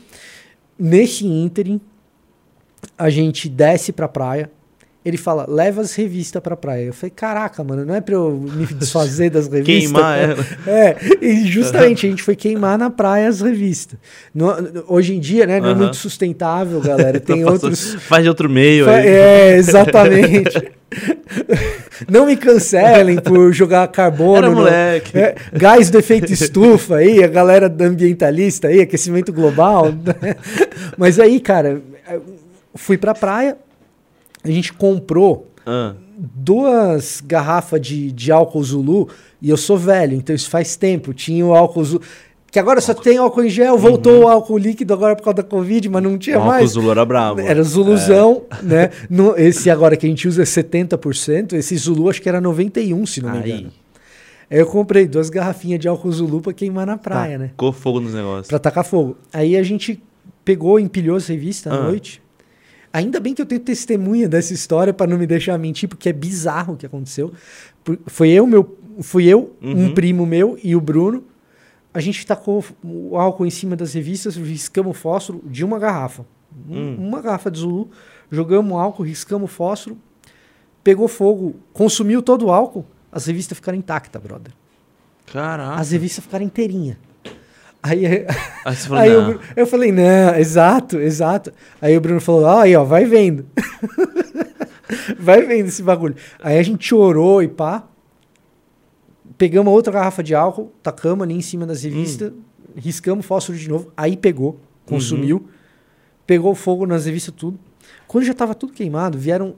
Nesse 0.77 1.27
ínterim, 1.27 1.79
a 2.97 3.11
gente 3.11 3.47
desce 3.47 3.91
pra 3.91 4.07
praia. 4.07 4.49
Ele 5.05 5.15
fala, 5.15 5.45
leva 5.47 5.79
as 5.79 5.95
revistas 5.95 6.41
pra 6.41 6.57
praia. 6.57 6.83
Eu 6.87 6.93
falei, 6.93 7.11
caraca, 7.15 7.63
mano, 7.63 7.85
não 7.85 7.95
é 7.95 8.01
pra 8.01 8.15
eu 8.15 8.31
me 8.31 8.65
desfazer 8.65 9.29
das 9.29 9.47
revistas? 9.51 9.91
Queimar 9.93 10.19
ela. 10.19 10.45
É, 10.67 10.95
e 11.21 11.47
justamente 11.47 12.05
a 12.05 12.09
gente 12.09 12.21
foi 12.21 12.35
queimar 12.35 12.77
na 12.77 12.89
praia 12.89 13.29
as 13.29 13.39
revistas. 13.39 13.97
No- 14.35 14.61
no- 14.61 14.83
hoje 14.89 15.15
em 15.15 15.19
dia, 15.21 15.47
né, 15.47 15.61
não 15.61 15.69
é 15.69 15.73
muito 15.75 15.95
sustentável, 15.95 16.81
galera. 16.81 17.17
Tem 17.19 17.43
outros. 17.47 17.93
Faz 17.95 18.23
de 18.23 18.29
outro 18.29 18.49
meio 18.49 18.85
Fa- 18.85 18.95
aí. 18.95 19.07
É, 19.07 19.55
exatamente. 19.57 20.69
Não 22.09 22.25
me 22.25 22.35
cancelem 22.35 23.17
por 23.19 23.53
jogar 23.53 23.87
carbono. 23.87 24.37
Era 24.37 24.49
no- 24.49 24.55
moleque. 24.55 25.17
é, 25.17 25.35
gás 25.53 25.89
do 25.89 25.97
efeito 25.97 26.31
estufa 26.33 26.95
aí, 26.97 27.23
a 27.23 27.27
galera 27.27 27.73
ambientalista 27.81 28.67
aí, 28.67 28.81
aquecimento 28.81 29.31
global. 29.31 29.85
né? 29.93 30.35
Mas 30.97 31.19
aí, 31.19 31.39
cara, 31.39 31.81
fui 32.75 32.97
pra 32.97 33.13
praia, 33.13 33.57
a 34.51 34.53
gente 34.53 34.73
comprou 34.73 35.47
Ah, 35.65 35.93
duas 36.17 37.21
garrafas 37.25 37.79
de, 37.81 38.11
de 38.11 38.31
álcool 38.31 38.63
Zulu 38.63 39.09
e 39.41 39.49
eu 39.49 39.57
sou 39.57 39.77
velho, 39.77 40.15
então 40.15 40.35
isso 40.35 40.49
faz 40.49 40.75
tempo. 40.75 41.13
Tinha 41.13 41.45
o 41.45 41.53
álcool 41.53 41.83
Zulu. 41.83 42.01
Que 42.51 42.57
agora 42.57 42.81
só 42.81 42.95
tem 42.95 43.17
álcool 43.17 43.43
em 43.43 43.49
gel, 43.49 43.77
voltou 43.77 44.23
o 44.23 44.27
álcool 44.27 44.57
líquido 44.57 44.91
agora 44.91 45.15
por 45.15 45.21
causa 45.23 45.35
da 45.37 45.43
Covid, 45.43 45.87
mas 45.87 46.01
não 46.01 46.17
tinha 46.17 46.35
o 46.37 46.39
álcool 46.39 46.51
mais. 46.51 46.71
Zulu 46.71 46.89
era 46.89 47.05
bravo. 47.05 47.39
Era 47.41 47.61
Zuluzão, 47.61 48.41
né? 48.63 48.89
No, 49.07 49.37
esse 49.37 49.69
agora 49.69 49.95
que 49.95 50.07
a 50.07 50.09
gente 50.09 50.27
usa 50.27 50.41
é 50.41 50.45
70%, 50.45 51.53
esse 51.53 51.77
Zulu 51.77 52.09
acho 52.09 52.19
que 52.21 52.27
era 52.27 52.41
91%, 52.41 53.05
se 53.05 53.21
não 53.21 53.31
me 53.33 53.37
Aí, 53.37 53.51
engano. 53.51 53.71
Aí 54.49 54.57
eu 54.59 54.65
comprei 54.65 55.07
duas 55.07 55.29
garrafinhas 55.29 55.79
de 55.79 55.87
álcool 55.87 56.11
Zulu 56.11 56.41
pra 56.41 56.51
queimar 56.51 56.87
na 56.87 56.97
praia, 56.97 57.37
né? 57.37 57.47
tacou 57.49 57.71
fogo 57.71 57.99
nos 57.99 58.15
negócios. 58.15 58.47
Pra 58.47 58.57
tacar 58.57 58.83
fogo. 58.83 59.15
Aí 59.31 59.55
a 59.55 59.61
gente 59.61 60.01
pegou, 60.43 60.79
empilhou 60.79 61.17
as 61.17 61.27
revistas 61.27 61.71
à 61.71 61.75
Ah. 61.75 61.83
noite. 61.83 62.19
Ainda 62.91 63.19
bem 63.19 63.33
que 63.35 63.41
eu 63.41 63.45
tenho 63.45 63.61
testemunha 63.61 64.27
dessa 64.27 64.53
história 64.53 64.93
pra 64.93 65.05
não 65.05 65.17
me 65.17 65.27
deixar 65.27 65.57
mentir, 65.59 65.87
porque 65.87 66.09
é 66.09 66.13
bizarro 66.13 66.73
o 66.73 66.77
que 66.77 66.85
aconteceu. 66.85 67.31
Foi 68.07 68.29
eu, 68.29 68.47
meu, 68.47 68.77
fui 69.01 69.25
eu, 69.27 69.55
um 69.61 69.85
Uhum. 69.85 69.93
primo 69.93 70.25
meu 70.25 70.57
e 70.63 70.75
o 70.75 70.81
Bruno. 70.81 71.23
A 71.93 71.99
gente 71.99 72.25
tacou 72.25 72.63
o 72.83 73.17
álcool 73.17 73.45
em 73.45 73.49
cima 73.51 73.75
das 73.75 73.93
revistas, 73.93 74.35
riscamos 74.35 74.97
fósforo 74.97 75.41
de 75.45 75.63
uma 75.63 75.77
garrafa. 75.79 76.25
Um- 76.67 76.75
Hum. 76.77 76.95
Uma 77.07 77.21
garrafa 77.21 77.49
de 77.51 77.59
Zulu, 77.59 77.89
jogamos 78.31 78.73
álcool, 78.77 79.03
riscamos 79.03 79.51
fósforo, 79.51 79.97
pegou 80.83 81.07
fogo, 81.07 81.55
consumiu 81.73 82.21
todo 82.23 82.47
o 82.47 82.51
álcool, 82.51 82.85
as 83.11 83.25
revistas 83.27 83.55
ficaram 83.57 83.77
intactas, 83.77 84.21
brother. 84.21 84.51
Caraca. 85.31 85.79
As 85.79 85.91
revistas 85.91 86.23
ficaram 86.23 86.43
inteirinhas. 86.45 86.97
Aí, 87.81 88.25
Aí 88.65 88.75
falou, 88.75 88.99
Aí 89.01 89.15
o 89.15 89.21
não. 89.21 89.29
Bru- 89.29 89.39
eu 89.55 89.67
falei, 89.67 89.91
não, 89.91 90.35
exato, 90.35 90.99
exato. 90.99 91.53
Aí 91.81 91.97
o 91.97 92.01
Bruno 92.01 92.19
falou, 92.19 92.45
ah, 92.45 92.63
aí, 92.63 92.75
ó, 92.75 92.83
vai 92.83 93.05
vendo. 93.05 93.45
vai 95.17 95.41
vendo 95.41 95.67
esse 95.67 95.81
bagulho. 95.81 96.15
Aí 96.41 96.57
a 96.57 96.63
gente 96.63 96.93
orou 96.93 97.41
e 97.41 97.47
pá. 97.47 97.87
pegamos 99.37 99.71
outra 99.73 99.93
garrafa 99.93 100.21
de 100.21 100.35
álcool, 100.35 100.71
tacamos 100.83 101.23
ali 101.23 101.33
em 101.33 101.41
cima 101.41 101.65
das 101.65 101.83
revistas, 101.83 102.31
hum. 102.31 102.41
riscamos 102.75 103.25
fósforo 103.25 103.57
de 103.57 103.69
novo, 103.69 103.91
aí 103.95 104.17
pegou, 104.17 104.59
consumiu, 104.85 105.37
uhum. 105.37 105.47
pegou 106.27 106.53
fogo 106.55 106.85
nas 106.85 107.05
revistas, 107.05 107.33
tudo. 107.35 107.57
Quando 108.07 108.25
já 108.25 108.33
tava 108.33 108.53
tudo 108.55 108.73
queimado, 108.73 109.17
vieram 109.17 109.55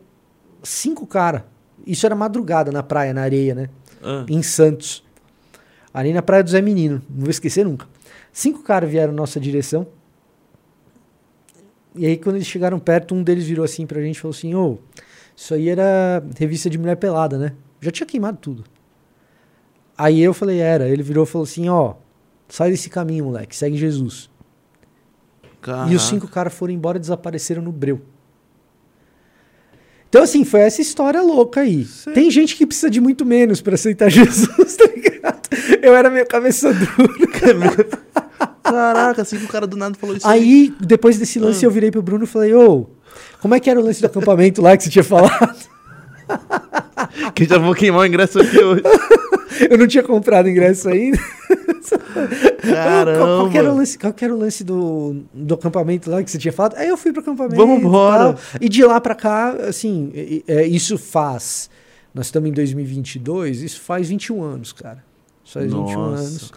cinco 0.62 1.08
caras. 1.08 1.44
Isso 1.88 2.06
era 2.06 2.14
madrugada 2.16 2.72
na 2.72 2.84
praia, 2.84 3.14
na 3.14 3.22
areia, 3.22 3.56
né? 3.56 3.70
Ah. 4.04 4.26
Em 4.30 4.44
Santos. 4.44 5.04
Ali 5.94 6.14
na 6.14 6.22
praia 6.22 6.44
do 6.44 6.50
Zé 6.50 6.62
Menino. 6.62 7.02
Não 7.10 7.22
vou 7.22 7.30
esquecer 7.30 7.66
nunca. 7.66 7.88
Cinco 8.32 8.64
caras 8.64 8.90
vieram 8.90 9.12
na 9.14 9.18
nossa 9.18 9.40
direção. 9.40 9.88
E 11.96 12.06
aí, 12.06 12.18
quando 12.18 12.38
eles 12.38 12.48
chegaram 12.48 12.80
perto, 12.80 13.14
um 13.14 13.22
deles 13.22 13.46
virou 13.46 13.66
assim 13.66 13.86
pra 13.86 14.02
gente 14.02 14.16
e 14.18 14.20
falou 14.20 14.36
assim: 14.36 14.56
Ô, 14.56 14.74
oh, 14.74 15.02
isso 15.36 15.54
aí 15.54 15.70
era 15.70 16.24
revista 16.40 16.70
de 16.70 16.78
mulher 16.78 16.96
pelada, 16.96 17.38
né? 17.38 17.54
Já 17.82 17.92
tinha 17.92 18.08
queimado 18.08 18.38
tudo. 18.38 18.64
Aí 19.98 20.22
eu 20.22 20.34
falei: 20.34 20.60
Era. 20.60 20.88
Ele 20.88 21.04
virou 21.04 21.26
e 21.26 21.28
falou 21.28 21.44
assim: 21.44 21.68
Ó, 21.68 21.92
oh, 21.92 21.96
sai 22.48 22.72
desse 22.72 22.90
caminho, 22.90 23.26
moleque, 23.26 23.56
segue 23.56 23.76
Jesus. 23.76 24.30
Caraca. 25.62 25.92
E 25.92 25.96
os 25.96 26.04
cinco 26.04 26.28
caras 26.28 26.54
foram 26.54 26.74
embora 26.74 26.98
e 26.98 27.02
desapareceram 27.02 27.62
no 27.62 27.72
breu. 27.72 28.02
Então, 30.10 30.24
assim, 30.24 30.44
foi 30.44 30.60
essa 30.62 30.82
história 30.82 31.22
louca 31.22 31.62
aí. 31.62 31.86
Sim. 31.86 32.12
Tem 32.12 32.30
gente 32.30 32.58
que 32.58 32.66
precisa 32.66 32.90
de 32.90 33.00
muito 33.00 33.26
menos 33.26 33.62
para 33.62 33.76
aceitar 33.76 34.10
Jesus, 34.12 34.76
tá? 34.76 34.91
Eu 35.82 35.96
era 35.96 36.10
meio 36.10 36.26
cabeça 36.28 36.74
dura. 36.74 37.92
Caraca, 38.64 39.22
assim 39.24 39.38
que 39.38 39.46
o 39.46 39.48
cara 39.48 39.68
do 39.68 39.76
nada 39.76 39.96
falou 39.96 40.16
isso. 40.16 40.28
Aí, 40.28 40.42
aí. 40.42 40.74
depois 40.80 41.18
desse 41.18 41.40
lance, 41.40 41.66
ah. 41.66 41.68
eu 41.68 41.72
virei 41.72 41.92
pro 41.92 42.02
Bruno 42.02 42.24
e 42.24 42.28
falei, 42.28 42.54
ô, 42.54 42.88
como 43.42 43.56
é 43.56 43.60
que 43.60 43.70
era 43.70 43.80
o 43.80 43.84
lance 43.84 44.00
do 44.00 44.06
acampamento 44.06 44.62
lá 44.62 44.78
que 44.78 44.84
você 44.84 44.90
tinha 44.90 45.04
falado? 45.04 45.56
que 47.34 47.46
já 47.46 47.58
vou 47.58 47.74
queimar 47.74 48.02
o 48.02 48.06
ingresso 48.06 48.40
aqui 48.40 48.64
hoje. 48.64 48.84
eu 49.70 49.78
não 49.78 49.88
tinha 49.88 50.04
comprado 50.04 50.48
ingresso 50.48 50.90
ainda. 50.90 51.18
Caramba. 52.62 53.18
Qual, 53.18 53.38
qual, 53.40 53.50
que 53.50 53.58
era 53.58 53.72
o 53.72 53.76
lance, 53.76 53.98
qual 53.98 54.14
que 54.14 54.26
era 54.26 54.34
o 54.34 54.38
lance 54.38 54.64
do, 54.64 55.24
do 55.34 55.56
acampamento 55.56 56.10
lá 56.10 56.24
que 56.24 56.32
você 56.32 56.38
tinha 56.38 56.54
falado? 56.54 56.78
Aí 56.78 56.88
eu 56.88 56.98
fui 56.98 57.12
pro 57.12 57.22
acampamento. 57.22 57.56
Vamos 57.56 57.80
embora. 57.80 58.38
E, 58.60 58.66
e 58.66 58.70
de 58.70 58.84
lá 58.84 59.02
pra 59.02 59.16
cá, 59.16 59.52
assim, 59.68 60.44
é, 60.48 60.66
isso 60.66 60.98
faz. 60.98 61.70
Nós 62.14 62.28
estamos 62.28 62.50
em 62.50 62.54
2022, 62.54 63.62
isso 63.62 63.82
faz 63.82 64.10
21 64.10 64.44
anos, 64.44 64.74
cara. 64.74 65.04
Isso 65.52 65.60
faz 65.60 65.72
Nossa. 65.72 65.88
21 65.88 66.02
anos. 66.02 66.52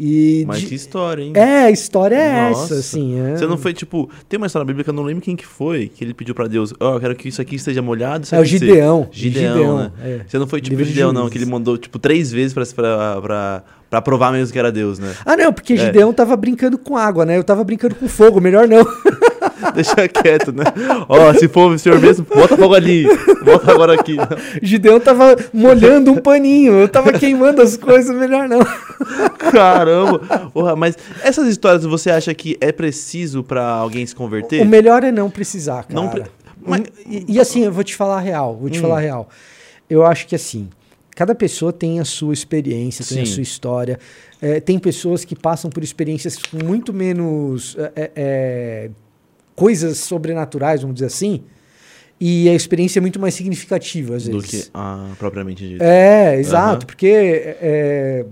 E 0.00 0.44
Mas 0.46 0.60
de... 0.60 0.66
que 0.66 0.74
história, 0.76 1.22
hein? 1.24 1.32
É, 1.34 1.64
a 1.64 1.70
história 1.72 2.14
é 2.14 2.50
Nossa. 2.50 2.64
essa, 2.66 2.74
assim. 2.74 3.18
É... 3.18 3.36
Você 3.36 3.46
não 3.48 3.58
foi, 3.58 3.72
tipo... 3.72 4.08
Tem 4.28 4.38
uma 4.38 4.46
história 4.46 4.64
bíblica, 4.64 4.90
eu 4.90 4.94
não 4.94 5.02
lembro 5.02 5.20
quem 5.20 5.34
que 5.34 5.44
foi, 5.44 5.88
que 5.88 6.04
ele 6.04 6.14
pediu 6.14 6.36
pra 6.36 6.46
Deus, 6.46 6.72
ó, 6.78 6.92
oh, 6.92 6.94
eu 6.94 7.00
quero 7.00 7.16
que 7.16 7.28
isso 7.28 7.42
aqui 7.42 7.56
esteja 7.56 7.82
molhado. 7.82 8.28
É 8.30 8.38
o 8.38 8.44
Gideão. 8.44 9.08
Gideão, 9.10 9.54
Gideão, 9.56 9.78
né? 9.78 9.90
É. 10.00 10.20
Você 10.28 10.38
não 10.38 10.46
foi, 10.46 10.60
tipo, 10.60 10.76
Livro 10.76 10.84
Gideão, 10.84 11.12
não, 11.12 11.28
que 11.28 11.36
ele 11.36 11.46
mandou, 11.46 11.76
tipo, 11.76 11.98
três 11.98 12.30
vezes 12.30 12.54
pra, 12.54 12.64
pra, 12.64 13.20
pra, 13.20 13.64
pra 13.90 14.02
provar 14.02 14.30
mesmo 14.30 14.52
que 14.52 14.58
era 14.58 14.70
Deus, 14.70 15.00
né? 15.00 15.12
Ah, 15.26 15.36
não, 15.36 15.52
porque 15.52 15.72
é. 15.72 15.76
Gideão 15.76 16.12
tava 16.12 16.36
brincando 16.36 16.78
com 16.78 16.96
água, 16.96 17.26
né? 17.26 17.36
Eu 17.36 17.42
tava 17.42 17.64
brincando 17.64 17.96
com 17.96 18.06
fogo, 18.06 18.40
melhor 18.40 18.68
não. 18.68 18.86
Deixa 19.74 20.08
quieto, 20.08 20.52
né? 20.52 20.64
Ó, 21.08 21.32
se 21.34 21.48
for 21.48 21.72
o 21.72 21.78
senhor 21.78 22.00
mesmo, 22.00 22.24
bota 22.24 22.56
fogo 22.56 22.74
ali. 22.74 23.06
Bota 23.44 23.72
agora 23.72 23.94
aqui. 23.94 24.16
Gideão 24.62 25.00
tava 25.00 25.36
molhando 25.52 26.12
um 26.12 26.16
paninho. 26.16 26.74
Eu 26.74 26.88
tava 26.88 27.12
queimando 27.12 27.62
as 27.62 27.76
coisas, 27.76 28.14
melhor 28.14 28.48
não. 28.48 28.60
Caramba. 29.50 30.18
Porra, 30.52 30.76
mas 30.76 30.96
essas 31.22 31.46
histórias 31.48 31.84
você 31.84 32.10
acha 32.10 32.32
que 32.34 32.56
é 32.60 32.72
preciso 32.72 33.42
para 33.42 33.64
alguém 33.64 34.06
se 34.06 34.14
converter? 34.14 34.62
O 34.62 34.66
melhor 34.66 35.04
é 35.04 35.12
não 35.12 35.30
precisar, 35.30 35.84
cara. 35.84 35.94
Não 35.94 36.08
pre... 36.08 36.24
mas... 36.60 36.82
e, 37.06 37.24
e, 37.28 37.40
assim, 37.40 37.64
eu 37.64 37.72
vou 37.72 37.84
te 37.84 37.94
falar 37.94 38.20
real. 38.20 38.56
Vou 38.56 38.70
te 38.70 38.78
hum. 38.78 38.82
falar 38.82 39.00
real. 39.00 39.28
Eu 39.88 40.04
acho 40.04 40.26
que 40.26 40.34
assim, 40.34 40.68
cada 41.14 41.34
pessoa 41.34 41.72
tem 41.72 41.98
a 41.98 42.04
sua 42.04 42.34
experiência, 42.34 43.04
tem 43.04 43.24
Sim. 43.24 43.30
a 43.30 43.34
sua 43.34 43.42
história. 43.42 43.98
É, 44.40 44.60
tem 44.60 44.78
pessoas 44.78 45.24
que 45.24 45.34
passam 45.34 45.70
por 45.70 45.82
experiências 45.82 46.38
muito 46.52 46.92
menos. 46.92 47.76
É, 47.78 47.92
é, 47.96 48.10
é 48.14 48.90
coisas 49.58 49.98
sobrenaturais, 49.98 50.82
vamos 50.82 50.94
dizer 50.94 51.06
assim, 51.06 51.42
e 52.20 52.48
a 52.48 52.54
experiência 52.54 53.00
é 53.00 53.02
muito 53.02 53.18
mais 53.18 53.34
significativa, 53.34 54.14
às 54.14 54.24
vezes. 54.24 54.40
Do 54.40 54.48
que 54.48 54.70
a 54.72 55.10
propriamente 55.18 55.68
dito. 55.68 55.82
É, 55.82 56.38
exato, 56.38 56.84
uhum. 56.84 56.86
porque 56.86 57.56
é, 57.60 58.24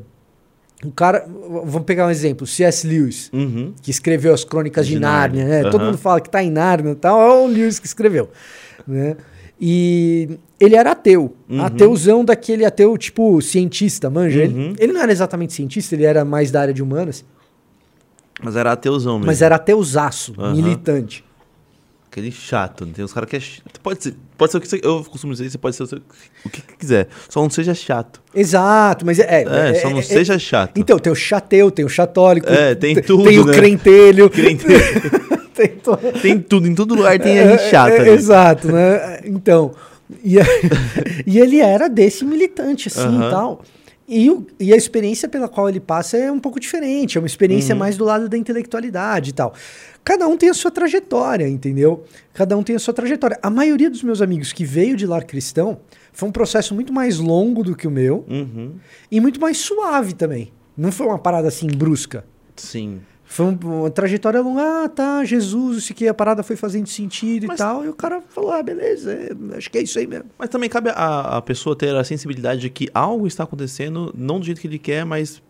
o 0.84 0.92
cara, 0.92 1.26
vamos 1.28 1.82
pegar 1.82 2.06
um 2.06 2.10
exemplo, 2.10 2.46
C.S. 2.46 2.86
Lewis, 2.86 3.28
uhum. 3.32 3.74
que 3.82 3.90
escreveu 3.90 4.32
as 4.32 4.44
Crônicas 4.44 4.86
de, 4.86 4.94
de 4.94 5.00
Nárnia, 5.00 5.44
né? 5.44 5.64
Uhum. 5.64 5.70
Todo 5.70 5.84
mundo 5.84 5.98
fala 5.98 6.20
que 6.20 6.30
tá 6.30 6.44
em 6.44 6.50
Nárnia 6.50 6.92
e 6.92 6.94
tal, 6.96 7.20
é 7.20 7.44
o 7.44 7.46
Lewis 7.48 7.80
que 7.80 7.88
escreveu, 7.88 8.30
né? 8.86 9.16
E 9.60 10.38
ele 10.60 10.76
era 10.76 10.92
ateu, 10.92 11.34
uhum. 11.48 11.64
ateuzão 11.64 12.24
daquele 12.24 12.64
ateu 12.64 12.96
tipo 12.96 13.42
cientista, 13.42 14.08
manja. 14.08 14.44
Ele, 14.44 14.54
uhum. 14.54 14.74
ele 14.78 14.92
não 14.92 15.00
era 15.00 15.10
exatamente 15.10 15.52
cientista, 15.54 15.96
ele 15.96 16.04
era 16.04 16.24
mais 16.24 16.52
da 16.52 16.60
área 16.60 16.74
de 16.74 16.82
humanas. 16.82 17.24
Mas 18.42 18.56
era 18.56 18.72
ateuzão 18.72 19.14
mesmo. 19.14 19.26
Mas 19.26 19.42
era 19.42 19.56
ateusaço, 19.56 20.34
uhum. 20.36 20.54
militante. 20.54 21.24
Aquele 22.10 22.32
chato, 22.32 22.86
tem 22.86 23.04
uns 23.04 23.12
caras 23.12 23.28
que 23.28 23.36
é 23.36 23.40
chato. 23.40 23.80
Pode 23.82 24.02
ser, 24.02 24.14
pode 24.38 24.50
ser 24.50 24.58
o 24.58 24.60
que 24.60 24.68
você, 24.68 24.80
eu 24.82 25.04
costumo 25.04 25.32
dizer, 25.34 25.50
você 25.50 25.58
pode 25.58 25.76
ser 25.76 25.82
o 25.82 26.48
que 26.48 26.62
quiser. 26.78 27.08
Só 27.28 27.42
não 27.42 27.50
seja 27.50 27.74
chato. 27.74 28.22
Exato, 28.34 29.04
mas 29.04 29.18
é. 29.18 29.44
É, 29.44 29.70
é 29.70 29.74
só 29.74 29.90
não 29.90 29.98
é, 29.98 30.02
seja 30.02 30.34
é, 30.34 30.38
chato. 30.38 30.78
Então, 30.78 30.98
tem 30.98 31.12
o 31.12 31.16
chateu, 31.16 31.70
tem 31.70 31.84
o 31.84 31.88
chatólico. 31.88 32.48
É, 32.48 32.74
tem 32.74 33.00
tudo. 33.02 33.24
Tem 33.24 33.38
o 33.38 33.44
né? 33.44 33.52
crentelho. 33.52 34.28
crentelho. 34.30 34.80
tem, 35.52 35.68
to... 35.68 35.98
tem 36.22 36.40
tudo, 36.40 36.66
em 36.66 36.74
todo 36.74 36.94
lugar 36.94 37.18
tem 37.18 37.38
a 37.38 37.50
gente 37.50 37.70
chata. 37.70 37.96
É, 37.96 38.08
exato, 38.08 38.72
né? 38.72 39.20
Então. 39.24 39.74
E, 40.24 40.36
e 41.26 41.38
ele 41.38 41.60
era 41.60 41.88
desse 41.88 42.24
militante, 42.24 42.88
assim 42.88 43.16
e 43.16 43.30
tal. 43.30 43.62
E, 44.08 44.30
o, 44.30 44.46
e, 44.60 44.72
a 44.72 44.76
experiência 44.76 45.28
pela 45.28 45.48
qual 45.48 45.68
ele 45.68 45.80
passa 45.80 46.16
é 46.16 46.30
um 46.30 46.38
pouco 46.38 46.60
diferente, 46.60 47.18
é 47.18 47.20
uma 47.20 47.26
experiência 47.26 47.74
uhum. 47.74 47.80
mais 47.80 47.96
do 47.96 48.04
lado 48.04 48.28
da 48.28 48.38
intelectualidade 48.38 49.30
e 49.30 49.32
tal. 49.32 49.52
Cada 50.04 50.28
um 50.28 50.36
tem 50.36 50.48
a 50.48 50.54
sua 50.54 50.70
trajetória, 50.70 51.48
entendeu? 51.48 52.04
Cada 52.32 52.56
um 52.56 52.62
tem 52.62 52.76
a 52.76 52.78
sua 52.78 52.94
trajetória. 52.94 53.36
A 53.42 53.50
maioria 53.50 53.90
dos 53.90 54.04
meus 54.04 54.22
amigos 54.22 54.52
que 54.52 54.64
veio 54.64 54.96
de 54.96 55.04
lar 55.06 55.24
cristão 55.24 55.80
foi 56.12 56.28
um 56.28 56.32
processo 56.32 56.72
muito 56.72 56.92
mais 56.92 57.18
longo 57.18 57.64
do 57.64 57.74
que 57.74 57.88
o 57.88 57.90
meu 57.90 58.24
uhum. 58.28 58.74
e 59.10 59.20
muito 59.20 59.40
mais 59.40 59.58
suave 59.58 60.14
também. 60.14 60.52
Não 60.76 60.92
foi 60.92 61.06
uma 61.06 61.18
parada 61.18 61.48
assim 61.48 61.66
brusca. 61.66 62.24
Sim. 62.54 63.00
Foi 63.36 63.44
uma 63.44 63.90
trajetória 63.90 64.40
longa, 64.40 64.84
ah, 64.84 64.88
tá, 64.88 65.22
Jesus, 65.22 65.76
isso 65.76 65.92
que 65.92 66.08
a 66.08 66.14
parada 66.14 66.42
foi 66.42 66.56
fazendo 66.56 66.86
sentido 66.86 67.46
Mas... 67.46 67.56
e 67.56 67.62
tal. 67.62 67.84
E 67.84 67.88
o 67.90 67.92
cara 67.92 68.22
falou, 68.30 68.50
ah, 68.50 68.62
beleza, 68.62 69.12
é, 69.12 69.56
acho 69.58 69.70
que 69.70 69.76
é 69.76 69.82
isso 69.82 69.98
aí 69.98 70.06
mesmo. 70.06 70.30
Mas 70.38 70.48
também 70.48 70.70
cabe 70.70 70.88
a, 70.88 71.36
a 71.36 71.42
pessoa 71.42 71.76
ter 71.76 71.94
a 71.94 72.02
sensibilidade 72.02 72.62
de 72.62 72.70
que 72.70 72.88
algo 72.94 73.26
está 73.26 73.44
acontecendo, 73.44 74.10
não 74.16 74.40
do 74.40 74.46
jeito 74.46 74.58
que 74.58 74.66
ele 74.66 74.78
quer, 74.78 75.04
mas 75.04 75.42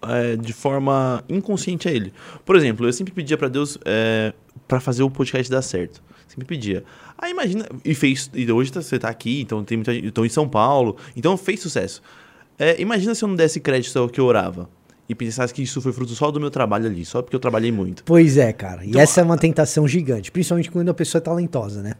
é, 0.00 0.34
de 0.34 0.54
forma 0.54 1.22
inconsciente 1.28 1.86
a 1.86 1.92
ele. 1.92 2.10
Por 2.42 2.56
exemplo, 2.56 2.86
eu 2.86 2.92
sempre 2.94 3.12
pedia 3.12 3.36
para 3.36 3.48
Deus 3.48 3.76
é, 3.84 4.32
para 4.66 4.80
fazer 4.80 5.02
o 5.02 5.10
podcast 5.10 5.50
dar 5.50 5.60
certo. 5.60 6.02
Sempre 6.26 6.46
pedia. 6.46 6.84
Aí 7.18 7.32
imagina, 7.32 7.66
e 7.84 7.94
fez, 7.94 8.30
e 8.32 8.50
hoje 8.50 8.72
tá, 8.72 8.80
você 8.80 8.98
tá 8.98 9.10
aqui, 9.10 9.42
então 9.42 9.62
tem 9.62 9.76
muita 9.76 9.92
estou 9.92 10.24
em 10.24 10.30
São 10.30 10.48
Paulo, 10.48 10.96
então 11.14 11.36
fez 11.36 11.60
sucesso. 11.60 12.00
É, 12.58 12.80
imagina 12.80 13.14
se 13.14 13.22
eu 13.22 13.28
não 13.28 13.36
desse 13.36 13.60
crédito 13.60 13.98
ao 13.98 14.08
que 14.08 14.18
eu 14.18 14.24
orava 14.24 14.70
e 15.10 15.14
pensasse 15.16 15.52
que 15.52 15.60
isso 15.60 15.82
foi 15.82 15.92
fruto 15.92 16.14
só 16.14 16.30
do 16.30 16.38
meu 16.38 16.52
trabalho 16.52 16.86
ali, 16.86 17.04
só 17.04 17.20
porque 17.20 17.34
eu 17.34 17.40
trabalhei 17.40 17.72
muito. 17.72 18.04
Pois 18.04 18.36
é, 18.36 18.52
cara. 18.52 18.86
Então, 18.86 19.00
e 19.00 19.02
essa 19.02 19.20
é 19.20 19.24
uma 19.24 19.36
tentação 19.36 19.88
gigante, 19.88 20.30
principalmente 20.30 20.70
quando 20.70 20.88
a 20.88 20.94
pessoa 20.94 21.18
é 21.18 21.22
talentosa, 21.22 21.82
né? 21.82 21.94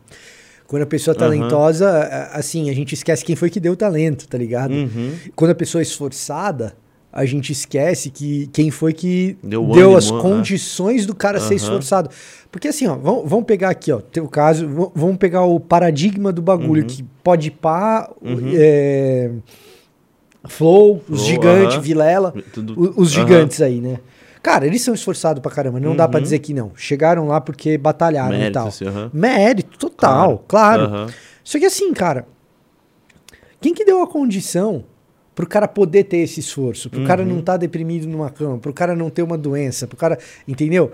Quando 0.69 0.83
a 0.83 0.87
pessoa 0.87 1.13
é 1.13 1.19
talentosa, 1.19 1.91
uhum. 1.91 2.39
assim, 2.39 2.71
a 2.71 2.73
gente 2.73 2.95
esquece 2.95 3.25
quem 3.25 3.35
foi 3.35 3.51
que 3.51 3.59
deu 3.59 3.73
o 3.73 3.77
talento, 3.77 4.29
tá 4.29 4.39
ligado? 4.39 4.71
Uhum. 4.71 5.13
Quando 5.35 5.51
a 5.51 5.55
pessoa 5.57 5.83
é 5.83 5.83
esforçada, 5.83 6.77
a 7.13 7.25
gente 7.25 7.51
esquece 7.51 8.11
que 8.11 8.47
quem 8.53 8.71
foi 8.71 8.93
que 8.93 9.37
deu, 9.43 9.67
deu 9.67 9.73
ânimo, 9.73 9.97
as 9.97 10.09
né? 10.09 10.21
condições 10.21 11.05
do 11.05 11.13
cara 11.17 11.41
uhum. 11.41 11.49
ser 11.49 11.55
esforçado. 11.57 12.11
Porque 12.53 12.69
assim, 12.69 12.87
ó, 12.87 12.95
vamos, 12.95 13.29
vamos 13.29 13.45
pegar 13.47 13.71
aqui, 13.71 13.91
ó, 13.91 14.01
teu 14.01 14.29
caso, 14.29 14.69
vamos 14.95 15.17
pegar 15.17 15.43
o 15.43 15.59
paradigma 15.59 16.33
do 16.33 16.41
bagulho, 16.41 16.83
uhum. 16.83 16.89
que 16.89 17.03
pode 17.25 17.51
pá, 17.51 18.09
uhum. 18.23 18.53
é, 18.55 19.33
Flow, 20.49 21.03
os 21.09 21.25
gigantes, 21.25 21.77
uh 21.77 21.79
-huh. 21.79 21.83
Vilela, 21.83 22.35
Tudo, 22.53 22.95
os 22.97 23.11
gigantes 23.11 23.59
uh 23.59 23.63
-huh. 23.63 23.67
aí, 23.67 23.81
né? 23.81 23.99
Cara, 24.43 24.67
eles 24.67 24.81
são 24.83 24.95
esforçados 24.95 25.43
pra 25.43 25.53
caramba, 25.53 25.79
não 25.79 25.95
dá 25.95 26.09
pra 26.09 26.19
uhum. 26.19 26.23
dizer 26.23 26.39
que 26.39 26.55
não. 26.55 26.73
Chegaram 26.75 27.27
lá 27.29 27.41
porque 27.41 27.77
batalharam 27.77 28.31
Mérito, 28.31 28.51
e 28.51 28.53
tal. 28.53 28.69
-huh. 28.69 29.11
Mérito, 29.13 29.79
total, 29.79 30.45
claro. 30.49 30.89
claro. 30.89 31.13
Só 31.45 31.59
que 31.59 31.67
assim, 31.67 31.93
cara, 31.93 32.27
quem 33.61 33.75
que 33.75 33.85
deu 33.85 34.03
a 34.03 34.07
condição 34.07 34.85
pro 35.35 35.47
cara 35.47 35.69
poder 35.69 36.05
ter 36.05 36.19
esse 36.19 36.41
esforço? 36.41 36.89
Pro 36.89 37.05
cara 37.05 37.23
não 37.23 37.41
estar 37.41 37.53
uhum. 37.53 37.57
tá 37.57 37.57
deprimido 37.59 38.09
numa 38.09 38.31
cama, 38.31 38.57
pro 38.59 38.73
cara 38.73 38.97
não 38.97 39.11
ter 39.11 39.23
uma 39.23 39.37
doença, 39.37 39.87
pro 39.87 39.97
cara. 39.97 40.19
Entendeu? 40.49 40.93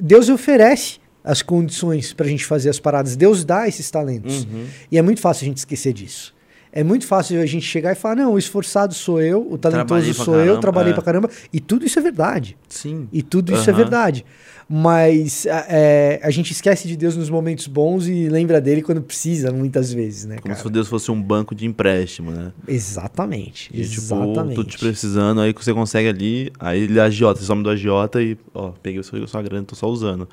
Deus 0.00 0.28
oferece 0.28 1.00
as 1.24 1.40
condições 1.42 2.12
pra 2.12 2.26
gente 2.26 2.44
fazer 2.44 2.68
as 2.68 2.78
paradas. 2.78 3.16
Deus 3.16 3.44
dá 3.44 3.66
esses 3.66 3.90
talentos. 3.90 4.44
Uhum. 4.44 4.66
E 4.92 4.98
é 4.98 5.02
muito 5.02 5.20
fácil 5.20 5.44
a 5.44 5.48
gente 5.48 5.56
esquecer 5.56 5.92
disso. 5.92 6.33
É 6.76 6.82
muito 6.82 7.06
fácil 7.06 7.40
a 7.40 7.46
gente 7.46 7.64
chegar 7.64 7.92
e 7.92 7.94
falar: 7.94 8.16
não, 8.16 8.32
o 8.32 8.38
esforçado 8.38 8.92
sou 8.94 9.22
eu, 9.22 9.46
o 9.48 9.56
talentoso 9.56 10.12
sou 10.12 10.34
eu, 10.34 10.40
caramba, 10.40 10.60
trabalhei 10.60 10.90
é. 10.90 10.94
pra 10.94 11.04
caramba. 11.04 11.30
E 11.52 11.60
tudo 11.60 11.86
isso 11.86 12.00
é 12.00 12.02
verdade. 12.02 12.56
Sim. 12.68 13.08
E 13.12 13.22
tudo 13.22 13.54
isso 13.54 13.70
é 13.70 13.72
verdade. 13.72 14.24
Mas 14.68 15.46
a- 15.46 15.66
é, 15.68 16.20
a 16.22 16.30
gente 16.30 16.50
esquece 16.52 16.88
de 16.88 16.96
Deus 16.96 17.16
nos 17.16 17.28
momentos 17.28 17.66
bons 17.66 18.06
e 18.08 18.28
lembra 18.28 18.60
dele 18.60 18.80
quando 18.82 19.02
precisa, 19.02 19.52
muitas 19.52 19.92
vezes, 19.92 20.24
né, 20.24 20.36
Como 20.36 20.54
cara? 20.54 20.62
se 20.66 20.70
Deus 20.70 20.88
fosse 20.88 21.10
um 21.10 21.20
banco 21.20 21.54
de 21.54 21.66
empréstimo, 21.66 22.30
né? 22.30 22.52
Exatamente. 22.66 23.70
E, 23.74 23.82
tipo, 23.84 24.00
exatamente. 24.00 24.56
tô 24.56 24.64
te 24.64 24.78
precisando, 24.78 25.40
aí 25.40 25.52
que 25.52 25.62
você 25.64 25.74
consegue 25.74 26.08
ali, 26.08 26.52
aí 26.58 26.82
ele 26.82 26.98
agiota, 26.98 27.40
você 27.40 27.46
some 27.46 27.62
do 27.62 27.70
agiota 27.70 28.22
e, 28.22 28.38
ó, 28.54 28.70
peguei 28.82 29.00
a 29.00 29.02
sua, 29.02 29.42
grana, 29.42 29.64
tô 29.64 29.74
só 29.76 29.86
usando. 29.88 30.28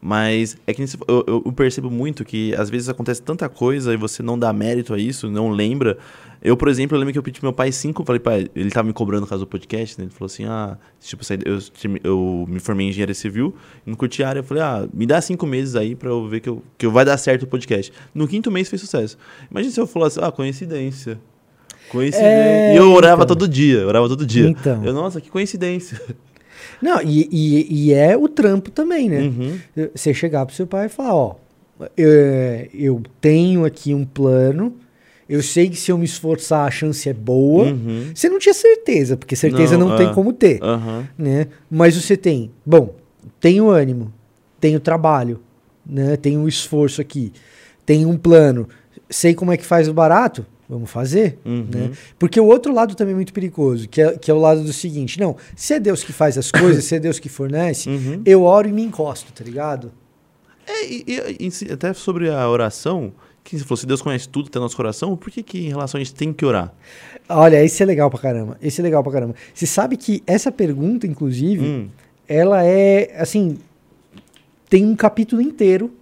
Mas 0.00 0.56
é 0.66 0.74
que 0.74 0.82
eu- 1.26 1.42
eu 1.46 1.52
percebo 1.52 1.90
muito 1.90 2.24
que 2.24 2.54
às 2.56 2.68
vezes 2.68 2.88
acontece 2.88 3.22
tanta 3.22 3.48
coisa 3.48 3.92
e 3.94 3.96
você 3.96 4.22
não 4.22 4.38
dá 4.38 4.52
mérito 4.52 4.92
a 4.92 4.98
isso, 4.98 5.30
não 5.30 5.48
lembra. 5.50 5.96
Eu, 6.44 6.58
por 6.58 6.68
exemplo, 6.68 6.94
eu 6.94 6.98
lembro 6.98 7.10
que 7.10 7.18
eu 7.18 7.22
pedi 7.22 7.40
pro 7.40 7.46
meu 7.46 7.54
pai 7.54 7.72
cinco, 7.72 8.04
falei, 8.04 8.20
pai, 8.20 8.48
ele 8.54 8.70
tava 8.70 8.86
me 8.86 8.92
cobrando 8.92 9.26
causa 9.26 9.42
do 9.42 9.48
podcast, 9.48 9.98
né? 9.98 10.04
Ele 10.04 10.12
falou 10.12 10.26
assim, 10.26 10.44
ah, 10.44 10.76
tipo, 11.00 11.24
eu, 11.42 11.58
eu 12.04 12.44
me 12.46 12.60
formei 12.60 12.86
em 12.86 12.90
engenharia 12.90 13.14
civil, 13.14 13.54
não 13.86 13.94
curti 13.94 14.22
a 14.22 14.28
área, 14.28 14.40
eu 14.40 14.44
falei, 14.44 14.62
ah, 14.62 14.86
me 14.92 15.06
dá 15.06 15.22
cinco 15.22 15.46
meses 15.46 15.74
aí 15.74 15.94
pra 15.94 16.10
eu 16.10 16.28
ver 16.28 16.40
que, 16.40 16.48
eu, 16.50 16.62
que 16.76 16.84
eu 16.84 16.90
vai 16.90 17.02
dar 17.02 17.16
certo 17.16 17.44
o 17.44 17.46
podcast. 17.46 17.90
No 18.14 18.28
quinto 18.28 18.50
mês 18.50 18.68
fez 18.68 18.82
sucesso. 18.82 19.16
Imagina 19.50 19.72
se 19.72 19.80
eu 19.80 19.86
falasse, 19.86 20.20
ah, 20.20 20.30
coincidência. 20.30 21.18
Coincidência. 21.88 22.26
É, 22.26 22.74
e 22.74 22.76
eu 22.76 22.92
orava 22.92 23.22
então. 23.22 23.34
todo 23.34 23.48
dia, 23.48 23.78
eu 23.78 23.88
orava 23.88 24.06
todo 24.06 24.26
dia. 24.26 24.46
Então. 24.46 24.84
Eu, 24.84 24.92
nossa, 24.92 25.22
que 25.22 25.30
coincidência. 25.30 25.98
Não, 26.82 27.00
e, 27.00 27.26
e, 27.32 27.86
e 27.86 27.92
é 27.94 28.16
o 28.18 28.28
trampo 28.28 28.70
também, 28.70 29.08
né? 29.08 29.20
Uhum. 29.20 29.58
Você 29.94 30.12
chegar 30.12 30.44
pro 30.44 30.54
seu 30.54 30.66
pai 30.66 30.86
e 30.86 30.88
falar, 30.90 31.14
ó, 31.14 31.36
é, 31.96 32.68
eu 32.74 33.02
tenho 33.20 33.64
aqui 33.64 33.94
um 33.94 34.04
plano, 34.04 34.74
eu 35.28 35.42
sei 35.42 35.68
que 35.70 35.76
se 35.76 35.90
eu 35.90 35.98
me 35.98 36.04
esforçar 36.04 36.66
a 36.66 36.70
chance 36.70 37.08
é 37.08 37.12
boa. 37.12 37.64
Uhum. 37.66 38.10
Você 38.14 38.28
não 38.28 38.38
tinha 38.38 38.54
certeza, 38.54 39.16
porque 39.16 39.34
certeza 39.36 39.76
não, 39.78 39.88
Não, 39.90 39.96
tem 39.96 40.06
ah. 40.08 40.12
como 40.14 40.32
ter, 40.32 40.60
né? 41.16 41.46
Mas 41.70 41.94
você 41.96 42.16
tem, 42.16 42.50
bom, 42.64 42.94
tenho 43.40 43.68
ânimo, 43.70 44.12
tenho 44.60 44.78
trabalho, 44.80 45.40
né? 45.86 46.16
Tenho 46.16 46.40
um 46.40 46.48
esforço 46.48 47.00
aqui, 47.00 47.32
tenho 47.86 48.08
um 48.08 48.16
plano, 48.16 48.68
sei 49.08 49.34
como 49.34 49.52
é 49.52 49.56
que 49.56 49.64
faz 49.64 49.88
o 49.88 49.94
barato, 49.94 50.44
vamos 50.68 50.90
fazer, 50.90 51.38
Uhum. 51.44 51.66
né? 51.72 51.90
Porque 52.18 52.40
o 52.40 52.46
outro 52.46 52.72
lado 52.74 52.94
também 52.94 53.12
é 53.12 53.16
muito 53.16 53.32
perigoso, 53.32 53.88
que 53.88 54.00
é, 54.00 54.16
que 54.18 54.30
é 54.30 54.34
o 54.34 54.38
lado 54.38 54.62
do 54.62 54.72
seguinte, 54.72 55.20
não, 55.20 55.36
se 55.54 55.74
é 55.74 55.80
Deus 55.80 56.02
que 56.02 56.12
faz 56.12 56.36
as 56.38 56.50
coisas, 56.50 56.84
se 56.86 56.94
é 56.94 56.98
Deus 57.00 57.18
que 57.18 57.28
fornece, 57.28 57.88
Uhum. 57.88 58.22
eu 58.24 58.42
oro 58.42 58.68
e 58.68 58.72
me 58.72 58.82
encosto, 58.82 59.32
tá 59.32 59.44
ligado? 59.44 59.92
É, 60.66 60.86
e, 60.86 61.04
e- 61.40 61.72
até 61.72 61.92
sobre 61.92 62.30
a 62.30 62.48
oração, 62.48 63.12
que 63.44 63.58
você 63.58 63.64
falou, 63.64 63.76
se 63.76 63.86
Deus 63.86 64.00
conhece 64.02 64.28
tudo, 64.28 64.48
tem 64.48 64.60
nosso 64.60 64.74
coração, 64.76 65.14
por 65.16 65.30
que, 65.30 65.42
que 65.42 65.58
em 65.66 65.68
relação 65.68 66.00
a 66.00 66.02
gente 66.02 66.14
tem 66.14 66.32
que 66.32 66.44
orar? 66.46 66.72
Olha, 67.28 67.62
esse 67.62 67.82
é 67.82 67.86
legal 67.86 68.10
pra 68.10 68.18
caramba. 68.18 68.56
Esse 68.62 68.80
é 68.80 68.84
legal 68.84 69.02
pra 69.02 69.12
caramba. 69.12 69.34
Você 69.52 69.66
sabe 69.66 69.96
que 69.98 70.22
essa 70.26 70.50
pergunta, 70.50 71.06
inclusive, 71.06 71.64
Hum. 71.64 71.88
ela 72.26 72.64
é 72.64 73.14
assim. 73.20 73.58
Tem 74.68 74.84
um 74.86 74.96
capítulo 74.96 75.40
inteiro 75.42 75.92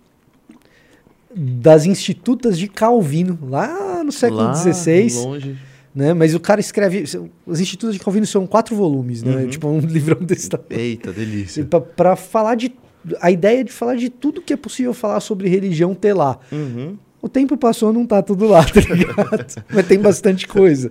das 1.35 1.87
Institutas 1.87 2.59
de 2.59 2.69
Calvino, 2.69 3.39
lá 3.43 4.05
no 4.05 4.13
século 4.13 4.55
XVI, 4.55 5.09
longe. 5.25 5.57
né? 5.95 6.13
Mas 6.15 6.35
o 6.35 6.41
cara 6.41 6.61
escreve. 6.61 7.05
Os 7.47 7.61
Institutos 7.61 7.95
de 7.97 8.01
Calvino 8.01 8.27
são 8.27 8.47
quatro 8.47 8.77
volumes, 8.77 9.23
né? 9.23 9.37
Uhum. 9.45 9.49
Tipo 9.49 9.69
um 9.69 9.79
livrão 9.87 10.19
desse 10.21 10.49
tamanho. 10.49 10.69
Eita, 10.71 11.13
delícia. 11.13 11.65
Pra, 11.65 11.81
pra 11.81 12.17
falar 12.17 12.55
de. 12.55 12.73
A 13.21 13.31
ideia 13.33 13.65
de 13.65 13.73
falar 13.73 13.97
de 13.97 14.09
tudo 14.09 14.41
que 14.41 14.53
é 14.53 14.57
possível 14.57 14.95
falar 14.95 15.19
sobre 15.21 15.49
religião 15.49 15.93
ter 15.95 16.13
lá. 16.15 16.39
Uhum. 16.53 16.97
O 17.23 17.29
tempo 17.29 17.57
passou, 17.57 17.93
não 17.93 18.05
tá 18.05 18.21
tudo 18.21 18.47
lá, 18.49 18.65
tá 18.65 18.81
ligado? 18.81 19.47
Mas 19.73 19.87
tem 19.87 19.97
bastante 20.01 20.49
coisa. 20.49 20.91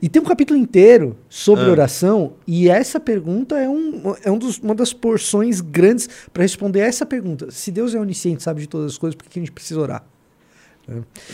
E 0.00 0.08
tem 0.08 0.22
um 0.22 0.24
capítulo 0.24 0.58
inteiro 0.58 1.14
sobre 1.28 1.66
Ah. 1.66 1.70
oração, 1.70 2.32
e 2.46 2.66
essa 2.70 2.98
pergunta 2.98 3.56
é, 3.58 3.68
um, 3.68 4.14
é 4.24 4.30
um 4.30 4.38
dos- 4.38 4.58
uma 4.58 4.74
das 4.74 4.94
porções 4.94 5.60
grandes 5.60 6.08
para 6.32 6.42
responder 6.42 6.80
essa 6.80 7.04
pergunta. 7.04 7.50
Se 7.50 7.70
Deus 7.70 7.94
é 7.94 8.00
onisciente, 8.00 8.42
sabe 8.42 8.62
de 8.62 8.66
todas 8.66 8.92
as 8.92 8.96
coisas, 8.98 9.14
por 9.14 9.28
que 9.28 9.38
a 9.38 9.42
gente 9.42 9.52
precisa 9.52 9.78
orar? 9.78 10.02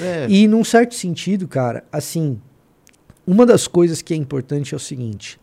É. 0.01 0.27
E 0.29 0.49
num 0.49 0.65
certo 0.65 0.95
sentido, 0.97 1.47
cara, 1.47 1.85
assim, 1.93 2.41
uma 3.25 3.47
das 3.47 3.69
coisas 3.69 4.03
que 4.03 4.13
é 4.13 4.17
importante 4.17 4.75
é 4.75 4.77
o 4.77 4.81
seguinte: 4.81 5.39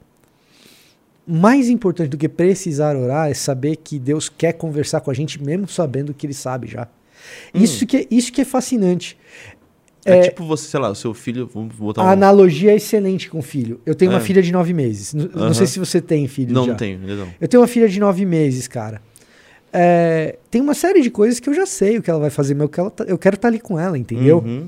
mais 1.25 1.69
importante 1.69 2.09
do 2.09 2.17
que 2.17 2.27
precisar 2.27 2.95
orar 2.95 3.29
é 3.29 3.33
saber 3.33 3.75
que 3.77 3.99
Deus 3.99 4.27
quer 4.27 4.53
conversar 4.53 4.99
com 5.01 5.11
a 5.11 5.13
gente, 5.13 5.41
mesmo 5.41 5.67
sabendo 5.69 6.13
que 6.13 6.25
Ele 6.25 6.33
sabe 6.33 6.67
já. 6.67 6.87
Hum. 7.53 7.63
Isso, 7.63 7.85
que 7.85 7.97
é, 7.97 8.07
isso 8.09 8.31
que 8.31 8.41
é 8.41 8.45
fascinante. 8.45 9.17
É, 10.05 10.17
é- 10.19 10.21
tipo 10.29 10.45
você, 10.45 10.67
sei 10.69 10.79
lá, 10.79 10.89
o 10.89 10.95
seu 10.95 11.13
filho, 11.13 11.49
vamos 11.53 11.75
botar 11.75 12.01
A 12.01 12.05
um... 12.05 12.09
analogia 12.09 12.71
é 12.71 12.75
excelente 12.75 13.29
com 13.29 13.39
o 13.39 13.41
filho. 13.41 13.81
Eu 13.85 13.93
tenho 13.93 14.11
É. 14.11 14.15
uma 14.15 14.21
filha 14.21 14.41
de 14.41 14.51
nove 14.51 14.73
meses. 14.73 15.13
N- 15.13 15.29
Não 15.35 15.43
Aham. 15.45 15.53
sei 15.53 15.67
se 15.67 15.77
você 15.79 15.99
tem 16.01 16.27
filho 16.27 16.53
Não, 16.53 16.63
já. 16.65 16.69
não 16.71 16.77
tenho, 16.77 16.99
não. 16.99 17.27
Eu 17.39 17.47
tenho 17.47 17.61
uma 17.61 17.67
filha 17.67 17.87
de 17.89 17.99
nove 17.99 18.25
meses, 18.25 18.67
cara. 18.67 19.01
É, 19.71 20.37
tem 20.49 20.61
uma 20.61 20.73
série 20.73 21.01
de 21.01 21.11
coisas 21.11 21.39
que 21.39 21.47
eu 21.49 21.53
já 21.53 21.65
sei 21.65 21.97
o 21.97 22.01
que 22.01 22.09
ela 22.09 22.19
vai 22.19 22.29
fazer, 22.31 22.55
mas 22.55 22.63
eu 22.63 22.69
quero, 22.69 22.89
tá- 22.91 23.05
estar 23.35 23.47
ali 23.47 23.59
com 23.59 23.77
ela, 23.79 23.97
entendeu? 23.97 24.39
Uhum. 24.39 24.67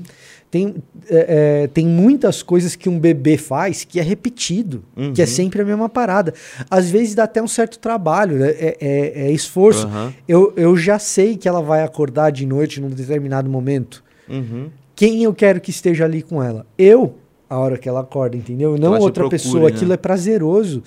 Tem, 0.52 0.74
é, 1.08 1.62
é, 1.62 1.66
tem 1.66 1.86
muitas 1.86 2.42
coisas 2.42 2.76
que 2.76 2.86
um 2.86 2.98
bebê 2.98 3.38
faz 3.38 3.84
que 3.84 3.98
é 3.98 4.02
repetido, 4.02 4.84
Uhum. 4.94 5.14
que 5.14 5.22
é 5.22 5.26
sempre 5.26 5.62
a 5.62 5.64
mesma 5.64 5.88
parada. 5.88 6.34
Às 6.70 6.90
vezes 6.90 7.14
dá 7.14 7.24
até 7.24 7.42
um 7.42 7.48
certo 7.48 7.78
trabalho, 7.78 8.36
né? 8.36 8.50
é, 8.50 8.76
é- 8.78 9.12
é 9.28 9.32
esforço. 9.32 9.86
Aham. 9.86 10.12
Eu, 10.28 10.52
eu 10.54 10.76
já 10.76 10.98
sei 10.98 11.38
que 11.38 11.48
ela 11.48 11.62
vai 11.62 11.82
acordar 11.82 12.30
de 12.30 12.44
noite 12.44 12.82
num 12.82 12.90
determinado 12.90 13.48
momento. 13.48 14.04
Uhum. 14.28 14.68
Quem 14.94 15.22
eu 15.24 15.32
quero 15.32 15.58
que 15.58 15.70
esteja 15.70 16.04
ali 16.04 16.20
com 16.20 16.42
ela? 16.42 16.66
Eu, 16.76 17.14
a 17.48 17.58
hora 17.58 17.78
que 17.78 17.88
ela 17.88 18.00
acorda, 18.00 18.36
entendeu? 18.36 18.76
Não 18.78 18.98
outra 19.00 19.26
pessoa. 19.30 19.62
né? 19.70 19.74
Aquilo 19.74 19.94
é 19.94 19.96
prazeroso. 19.96 20.82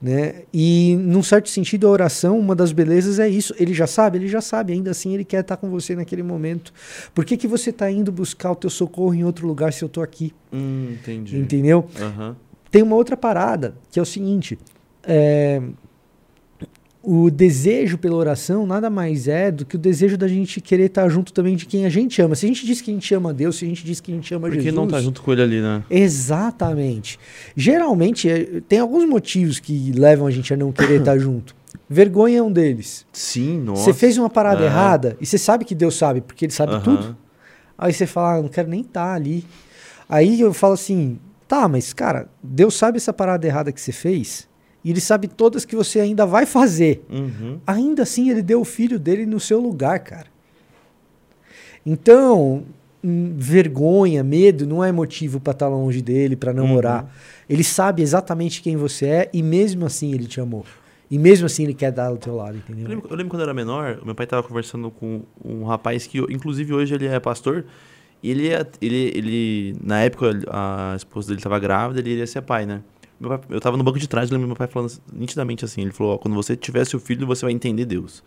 Né? 0.00 0.42
E, 0.52 0.96
num 1.00 1.22
certo 1.22 1.48
sentido, 1.48 1.86
a 1.86 1.90
oração, 1.90 2.38
uma 2.38 2.54
das 2.54 2.70
belezas 2.70 3.18
é 3.18 3.28
isso. 3.28 3.54
Ele 3.58 3.72
já 3.72 3.86
sabe, 3.86 4.18
ele 4.18 4.28
já 4.28 4.40
sabe, 4.40 4.72
ainda 4.72 4.90
assim 4.90 5.14
ele 5.14 5.24
quer 5.24 5.40
estar 5.40 5.56
com 5.56 5.70
você 5.70 5.96
naquele 5.96 6.22
momento. 6.22 6.72
Por 7.14 7.24
que, 7.24 7.36
que 7.36 7.48
você 7.48 7.70
está 7.70 7.90
indo 7.90 8.12
buscar 8.12 8.52
o 8.52 8.56
teu 8.56 8.68
socorro 8.68 9.14
em 9.14 9.24
outro 9.24 9.46
lugar 9.46 9.72
se 9.72 9.82
eu 9.82 9.86
estou 9.86 10.02
aqui? 10.02 10.34
Hum, 10.52 10.88
entendi. 10.92 11.38
Entendeu? 11.38 11.88
Aham. 11.98 12.36
Tem 12.70 12.82
uma 12.82 12.96
outra 12.96 13.16
parada, 13.16 13.74
que 13.90 13.98
é 13.98 14.02
o 14.02 14.06
seguinte: 14.06 14.58
é, 15.02 15.62
o 17.08 17.30
desejo 17.30 17.96
pela 17.96 18.16
oração 18.16 18.66
nada 18.66 18.90
mais 18.90 19.28
é 19.28 19.52
do 19.52 19.64
que 19.64 19.76
o 19.76 19.78
desejo 19.78 20.18
da 20.18 20.26
gente 20.26 20.60
querer 20.60 20.86
estar 20.86 21.08
junto 21.08 21.32
também 21.32 21.54
de 21.54 21.64
quem 21.64 21.86
a 21.86 21.88
gente 21.88 22.20
ama. 22.20 22.34
Se 22.34 22.44
a 22.44 22.48
gente 22.48 22.66
diz 22.66 22.80
que 22.80 22.90
a 22.90 22.94
gente 22.94 23.14
ama 23.14 23.32
Deus, 23.32 23.54
se 23.56 23.64
a 23.64 23.68
gente 23.68 23.84
diz 23.84 24.00
que 24.00 24.10
a 24.10 24.14
gente 24.16 24.34
ama 24.34 24.48
Por 24.48 24.56
que 24.56 24.62
Jesus. 24.62 24.74
não 24.74 24.88
tá 24.88 25.00
junto 25.00 25.22
com 25.22 25.32
ele 25.32 25.42
ali, 25.42 25.60
né? 25.60 25.84
Exatamente. 25.88 27.16
Geralmente, 27.56 28.28
é, 28.28 28.60
tem 28.68 28.80
alguns 28.80 29.08
motivos 29.08 29.60
que 29.60 29.92
levam 29.92 30.26
a 30.26 30.30
gente 30.32 30.52
a 30.52 30.56
não 30.56 30.72
querer 30.72 30.98
estar 30.98 31.16
junto. 31.16 31.54
Vergonha 31.88 32.38
é 32.38 32.42
um 32.42 32.50
deles. 32.50 33.06
Sim, 33.12 33.60
nossa. 33.60 33.84
Você 33.84 33.94
fez 33.94 34.18
uma 34.18 34.28
parada 34.28 34.64
É. 34.64 34.66
errada 34.66 35.16
e 35.20 35.26
você 35.26 35.38
sabe 35.38 35.64
que 35.64 35.76
Deus 35.76 35.94
sabe, 35.94 36.20
porque 36.20 36.44
Ele 36.46 36.52
sabe 36.52 36.72
Aham. 36.72 36.82
tudo. 36.82 37.16
Aí 37.78 37.92
você 37.92 38.04
fala, 38.06 38.38
ah, 38.38 38.42
não 38.42 38.48
quero 38.48 38.68
nem 38.68 38.80
estar 38.80 39.14
ali. 39.14 39.44
Aí 40.08 40.40
eu 40.40 40.52
falo 40.52 40.74
assim, 40.74 41.18
tá, 41.46 41.68
mas 41.68 41.92
cara, 41.92 42.28
Deus 42.42 42.74
sabe 42.74 42.96
essa 42.96 43.12
parada 43.12 43.46
errada 43.46 43.70
que 43.70 43.80
você 43.80 43.92
fez 43.92 44.48
e 44.86 44.90
Ele 44.90 45.00
sabe 45.00 45.26
todas 45.26 45.64
que 45.64 45.74
você 45.74 45.98
ainda 45.98 46.24
vai 46.24 46.46
fazer. 46.46 47.04
Uhum. 47.10 47.58
Ainda 47.66 48.04
assim, 48.04 48.30
Ele 48.30 48.40
deu 48.40 48.60
o 48.60 48.64
filho 48.64 48.98
dele 48.98 49.26
no 49.26 49.40
seu 49.40 49.60
lugar, 49.60 49.98
cara. 49.98 50.26
Então, 51.84 52.64
hum, 53.02 53.34
vergonha, 53.36 54.22
medo 54.24 54.66
não 54.66 54.82
é 54.82 54.90
motivo 54.92 55.40
para 55.40 55.52
estar 55.52 55.68
longe 55.68 56.00
dele, 56.02 56.36
para 56.36 56.52
não 56.52 56.66
Uhum. 56.66 56.76
orar. 56.76 57.06
Ele 57.48 57.62
sabe 57.64 58.02
exatamente 58.02 58.60
quem 58.62 58.76
você 58.76 59.06
é 59.06 59.30
e 59.32 59.42
mesmo 59.42 59.86
assim 59.86 60.12
Ele 60.12 60.26
te 60.26 60.40
amou. 60.40 60.64
E 61.10 61.18
mesmo 61.18 61.46
assim 61.46 61.62
Ele 61.64 61.74
quer 61.74 61.92
dar 61.92 62.10
do 62.10 62.16
teu 62.18 62.34
lado, 62.34 62.54
Eu 62.56 62.58
entendeu? 62.58 62.88
lembro, 62.88 63.06
eu 63.08 63.16
lembro 63.16 63.30
quando 63.30 63.40
eu 63.42 63.44
era 63.46 63.54
menor, 63.54 64.00
meu 64.04 64.14
pai 64.14 64.26
tava 64.26 64.42
conversando 64.42 64.90
com 64.90 65.22
um 65.44 65.64
rapaz 65.64 66.06
que, 66.06 66.18
inclusive, 66.18 66.72
hoje 66.74 66.94
ele 66.94 67.06
é 67.06 67.20
pastor. 67.20 67.64
E 68.22 68.30
ele, 68.30 68.48
ia- 68.48 68.66
ele, 68.80 69.12
ele, 69.14 69.76
na 69.80 70.00
época, 70.00 70.30
a 70.50 70.94
esposa 70.96 71.28
dele 71.28 71.40
tava 71.40 71.58
grávida, 71.60 72.00
ele 72.00 72.10
iria 72.10 72.26
ser 72.26 72.40
pai, 72.42 72.66
né? 72.66 72.80
Meu 73.18 73.30
pai- 73.30 73.40
eu 73.50 73.60
tava 73.60 73.76
no 73.76 73.82
banco 73.84 73.98
de 73.98 74.08
trás, 74.08 74.30
eu 74.30 74.34
lembro 74.34 74.46
meu 74.48 74.56
pai 74.56 74.66
falando 74.66 74.92
nitidamente 75.12 75.64
assim, 75.64 75.82
ele 75.82 75.92
falou, 75.92 76.14
ó, 76.14 76.18
quando 76.18 76.34
você 76.34 76.54
tiver 76.56 76.84
seu 76.84 77.00
filho, 77.00 77.26
você 77.26 77.44
vai 77.46 77.52
entender 77.52 77.84
Deus. 77.84 78.22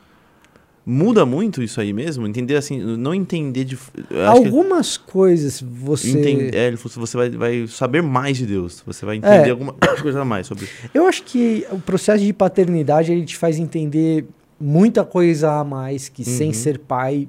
Muda 0.86 1.24
muito 1.26 1.62
isso 1.62 1.80
aí 1.80 1.94
mesmo? 1.94 2.26
Entender 2.26 2.56
assim, 2.56 2.80
não 2.98 3.14
entender 3.14 3.64
de... 3.66 3.76
acho 3.76 3.92
que- 4.08 4.16
Algumas 4.26 4.98
coisas 4.98 5.62
você. 5.62 6.10
Entende- 6.10 6.58
é, 6.58 6.68
ele 6.68 6.78
falou 6.78 7.06
você 7.06 7.16
vai, 7.18 7.30
vai 7.30 7.68
saber 7.68 8.02
mais 8.02 8.38
de 8.38 8.48
Deus. 8.48 8.82
Você 8.88 9.06
vai 9.06 9.18
entender 9.18 9.48
É. 9.48 9.52
alguma 9.52 9.74
coisa 10.02 10.22
a 10.22 10.26
mais 10.26 10.48
sobre. 10.48 10.68
Eu 10.94 11.06
acho 11.06 11.24
que 11.24 11.68
o 11.72 11.80
processo 11.80 12.24
de 12.24 12.34
paternidade 12.34 13.12
ele 13.12 13.24
te 13.26 13.38
faz 13.38 13.60
entender 13.60 14.26
muita 14.60 15.04
coisa 15.06 15.52
a 15.60 15.64
mais 15.64 16.10
que 16.10 16.24
sem 16.26 16.48
Uhum. 16.48 16.54
ser 16.54 16.80
pai, 16.80 17.28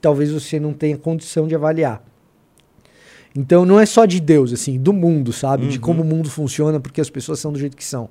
talvez 0.00 0.32
você 0.32 0.58
não 0.58 0.72
tenha 0.72 0.96
condição 0.98 1.46
de 1.46 1.54
avaliar. 1.54 2.02
Então 3.34 3.64
não 3.64 3.78
é 3.78 3.86
só 3.86 4.04
de 4.04 4.20
Deus, 4.20 4.52
assim, 4.52 4.78
do 4.78 4.92
mundo, 4.92 5.32
sabe? 5.32 5.66
De 5.68 5.76
Uhum. 5.76 5.82
como 5.82 6.02
o 6.02 6.04
mundo 6.04 6.28
funciona, 6.30 6.80
porque 6.80 7.00
as 7.00 7.08
pessoas 7.10 7.38
são 7.38 7.52
do 7.52 7.58
jeito 7.58 7.76
que 7.76 7.84
são. 7.84 8.08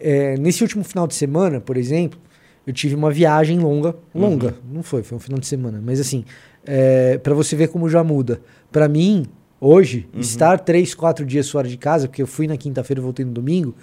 É, 0.00 0.36
nesse 0.38 0.62
último 0.62 0.82
final 0.82 1.06
de 1.06 1.14
semana, 1.14 1.60
por 1.60 1.76
exemplo, 1.76 2.18
eu 2.66 2.72
tive 2.72 2.94
uma 2.94 3.10
viagem 3.10 3.58
longa. 3.58 3.94
Longa, 4.14 4.54
não 4.72 4.82
foi, 4.82 5.02
foi 5.02 5.16
um 5.16 5.20
final 5.20 5.38
de 5.38 5.46
semana. 5.46 5.80
Mas 5.84 6.00
assim, 6.00 6.24
é, 6.66 7.18
para 7.18 7.34
você 7.34 7.54
ver 7.54 7.68
como 7.68 7.88
já 7.88 8.02
muda. 8.02 8.40
Para 8.72 8.88
mim, 8.88 9.26
Hoje, 9.60 10.06
estar 10.18 10.58
três, 10.60 10.94
quatro 10.94 11.24
dias 11.24 11.48
fora 11.48 11.66
de 11.66 11.78
casa, 11.78 12.06
porque 12.06 12.20
eu 12.20 12.26
fui 12.26 12.46
na 12.46 12.54
quinta-feira 12.54 13.00
e 13.00 13.02
voltei 13.02 13.24
no 13.24 13.32
domingo, 13.32 13.74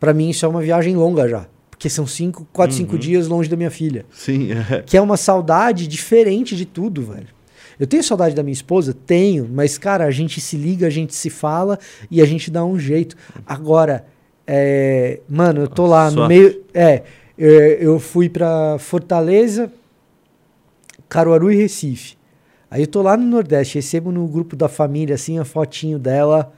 pra 0.00 0.14
mim 0.14 0.30
isso 0.30 0.46
é 0.46 0.48
uma 0.48 0.62
viagem 0.62 0.96
longa 0.96 1.28
já. 1.28 1.46
Porque 1.70 1.90
são 1.90 2.06
cinco, 2.06 2.46
quatro, 2.50 2.74
cinco 2.74 2.96
dias 2.98 3.28
longe 3.28 3.46
da 3.46 3.54
minha 3.54 3.70
filha. 3.70 4.06
Sim, 4.10 4.48
é. 4.72 4.80
Que 4.80 4.96
é 4.96 5.00
uma 5.02 5.18
saudade 5.18 5.86
diferente 5.86 6.56
de 6.56 6.64
tudo, 6.64 7.02
velho. 7.02 7.26
Eu 7.78 7.86
tenho 7.86 8.02
saudade 8.02 8.34
da 8.34 8.42
minha 8.42 8.52
esposa? 8.52 8.92
Tenho, 8.92 9.48
mas, 9.50 9.78
cara, 9.78 10.04
a 10.04 10.10
gente 10.10 10.40
se 10.40 10.56
liga, 10.56 10.86
a 10.86 10.90
gente 10.90 11.14
se 11.14 11.30
fala 11.30 11.78
e 12.10 12.20
a 12.20 12.24
gente 12.24 12.50
dá 12.50 12.64
um 12.64 12.78
jeito. 12.78 13.16
Agora, 13.46 14.04
é, 14.46 15.20
mano, 15.28 15.62
eu 15.62 15.68
tô 15.68 15.86
lá 15.86 16.10
no 16.10 16.26
meio. 16.26 16.64
É, 16.74 17.02
eu, 17.36 17.50
eu 17.50 18.00
fui 18.00 18.28
pra 18.28 18.76
Fortaleza, 18.78 19.72
Caruaru 21.08 21.52
e 21.52 21.56
Recife. 21.56 22.16
Aí 22.70 22.82
eu 22.82 22.86
tô 22.86 23.00
lá 23.00 23.16
no 23.16 23.24
Nordeste, 23.24 23.76
recebo 23.76 24.10
no 24.10 24.26
grupo 24.26 24.56
da 24.56 24.68
família, 24.68 25.14
assim, 25.14 25.38
a 25.38 25.44
fotinho 25.44 25.98
dela 25.98 26.52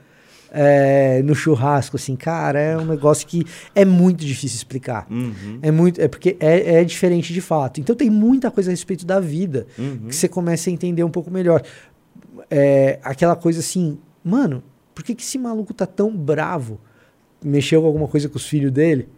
é, 0.53 1.23
no 1.23 1.35
churrasco, 1.35 1.97
assim, 1.97 2.17
cara, 2.17 2.59
é 2.59 2.77
um 2.77 2.85
negócio 2.85 3.27
que 3.27 3.45
é 3.75 3.85
muito 3.85 4.25
difícil 4.25 4.57
explicar. 4.57 5.07
Uhum. 5.11 5.59
É 5.63 5.71
muito, 5.71 6.01
é 6.01 6.09
porque 6.09 6.37
é, 6.41 6.81
é 6.81 6.85
diferente 6.85 7.33
de 7.33 7.41
fato. 7.41 7.81
Então 7.81 7.95
tem 7.95 8.11
muita 8.11 8.51
coisa 8.51 8.71
a 8.71 8.73
respeito 8.73 9.07
da 9.07 9.21
vida 9.21 9.67
Uhum. 9.79 10.09
que 10.09 10.17
você 10.17 10.29
começa 10.29 10.69
a 10.69 10.73
entender 10.73 11.05
um 11.05 11.11
pouco 11.11 11.31
melhor. 11.31 11.63
É, 12.51 12.99
aquela 13.03 13.37
coisa 13.37 13.61
assim, 13.61 13.99
mano, 14.25 14.63
por 14.95 15.05
que, 15.05 15.15
que 15.15 15.23
esse 15.23 15.39
maluco 15.39 15.73
tá 15.73 15.87
tão 15.87 16.15
bravo? 16.15 16.81
Mexeu 17.43 17.81
com 17.81 17.87
alguma 17.87 18.09
coisa 18.09 18.29
com 18.29 18.37
os 18.37 18.47
filhos 18.47 18.71
dele? 18.73 19.09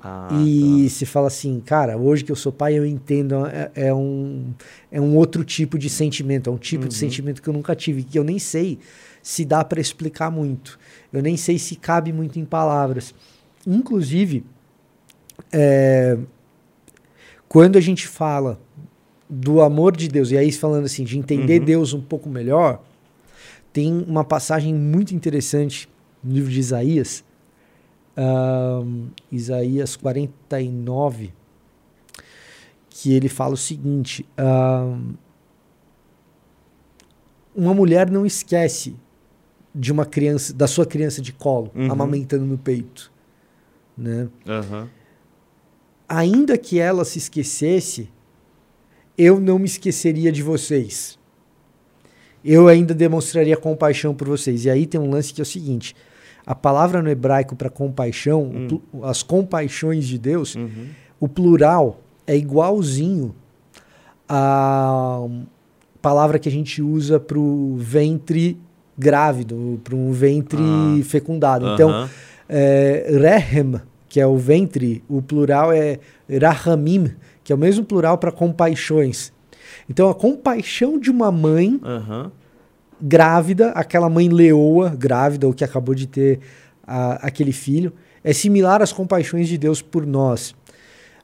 Ah, 0.00 0.28
e 0.44 0.88
se 0.90 1.06
fala 1.06 1.28
assim, 1.28 1.60
cara, 1.64 1.96
hoje 1.96 2.24
que 2.24 2.32
eu 2.32 2.36
sou 2.36 2.52
pai, 2.52 2.76
eu 2.76 2.84
entendo, 2.84 3.46
é, 3.46 3.70
é 3.74 3.94
um, 3.94 4.52
é 4.90 5.00
um 5.00 5.16
outro 5.16 5.42
tipo 5.44 5.78
de 5.78 5.88
sentimento, 5.88 6.50
é 6.50 6.52
um 6.52 6.58
tipo 6.58 6.86
de 6.86 6.94
sentimento 6.94 7.40
que 7.40 7.48
eu 7.48 7.54
nunca 7.54 7.74
tive, 7.74 8.02
que 8.02 8.18
eu 8.18 8.24
nem 8.24 8.38
sei 8.38 8.78
se 9.24 9.42
dá 9.42 9.64
para 9.64 9.80
explicar 9.80 10.30
muito. 10.30 10.78
Eu 11.10 11.22
nem 11.22 11.34
sei 11.34 11.58
se 11.58 11.76
cabe 11.76 12.12
muito 12.12 12.38
em 12.38 12.44
palavras. 12.44 13.14
Inclusive, 13.66 14.44
é, 15.50 16.18
quando 17.48 17.76
a 17.76 17.80
gente 17.80 18.06
fala 18.06 18.60
do 19.28 19.62
amor 19.62 19.96
de 19.96 20.08
Deus, 20.08 20.30
e 20.30 20.36
aí 20.36 20.52
falando 20.52 20.84
assim, 20.84 21.04
de 21.04 21.18
entender 21.18 21.60
Uhum. 21.60 21.64
Deus 21.64 21.94
um 21.94 22.02
pouco 22.02 22.28
melhor, 22.28 22.84
tem 23.72 24.04
uma 24.06 24.24
passagem 24.24 24.74
muito 24.74 25.14
interessante 25.14 25.88
no 26.22 26.34
livro 26.34 26.50
de 26.50 26.60
Isaías, 26.60 27.24
ahn, 28.14 29.08
Isaías 29.32 29.96
49, 29.96 31.32
que 32.90 33.14
ele 33.14 33.30
fala 33.30 33.54
o 33.54 33.56
seguinte: 33.56 34.28
ahn, 34.36 35.14
uma 37.56 37.72
mulher 37.72 38.10
não 38.10 38.26
esquece 38.26 38.94
de 39.74 39.90
uma 39.92 40.06
criança, 40.06 40.52
da 40.52 40.66
sua 40.66 40.86
criança 40.86 41.20
de 41.20 41.32
colo, 41.32 41.70
Uhum. 41.74 41.90
amamentando 41.90 42.44
no 42.44 42.56
peito, 42.56 43.10
né? 43.96 44.28
Aham. 44.46 44.88
ainda 46.08 46.56
que 46.58 46.78
ela 46.78 47.04
se 47.04 47.18
esquecesse, 47.18 48.08
eu 49.18 49.40
não 49.40 49.58
me 49.58 49.64
esqueceria 49.64 50.30
de 50.30 50.42
vocês. 50.42 51.18
Eu 52.44 52.68
ainda 52.68 52.92
demonstraria 52.94 53.56
compaixão 53.56 54.14
por 54.14 54.28
vocês. 54.28 54.64
E 54.66 54.70
aí 54.70 54.86
tem 54.86 55.00
um 55.00 55.10
lance 55.10 55.32
que 55.32 55.40
é 55.40 55.42
o 55.42 55.46
seguinte: 55.46 55.96
a 56.46 56.54
palavra 56.54 57.02
no 57.02 57.08
hebraico 57.08 57.56
para 57.56 57.70
compaixão, 57.70 58.42
Hum. 58.44 58.66
plu- 58.68 59.04
as 59.04 59.22
compaixões 59.22 60.06
de 60.06 60.18
Deus, 60.18 60.54
Uhum. 60.54 60.88
o 61.18 61.26
plural 61.28 62.00
é 62.26 62.36
igualzinho 62.36 63.34
à 64.28 65.26
palavra 66.02 66.38
que 66.38 66.48
a 66.48 66.52
gente 66.52 66.82
usa 66.82 67.18
para 67.18 67.38
o 67.38 67.76
ventre 67.78 68.58
grávido, 68.98 69.80
para 69.82 69.94
um 69.94 70.12
ventre 70.12 70.60
Ah. 70.62 71.04
fecundado. 71.04 71.66
Então, 71.74 71.90
Aham. 71.90 72.10
é, 72.48 73.06
Rehem, 73.20 73.80
que 74.08 74.20
é 74.20 74.26
o 74.26 74.36
ventre, 74.36 75.02
o 75.08 75.20
plural 75.20 75.72
é 75.72 75.98
Rahamim, 76.40 77.10
que 77.42 77.52
é 77.52 77.56
o 77.56 77.58
mesmo 77.58 77.84
plural 77.84 78.18
para 78.18 78.30
compaixões. 78.30 79.32
Então, 79.88 80.08
a 80.08 80.14
compaixão 80.14 80.98
de 80.98 81.10
uma 81.10 81.30
mãe 81.32 81.80
Aham. 81.82 82.30
grávida, 83.00 83.70
aquela 83.70 84.08
mãe 84.08 84.28
leoa 84.28 84.90
grávida, 84.90 85.46
ou 85.46 85.52
que 85.52 85.64
acabou 85.64 85.94
de 85.94 86.06
ter 86.06 86.40
a- 86.86 87.26
aquele 87.26 87.52
filho, 87.52 87.92
é 88.22 88.32
similar 88.32 88.80
às 88.82 88.92
compaixões 88.92 89.48
de 89.48 89.58
Deus 89.58 89.82
por 89.82 90.06
nós. 90.06 90.54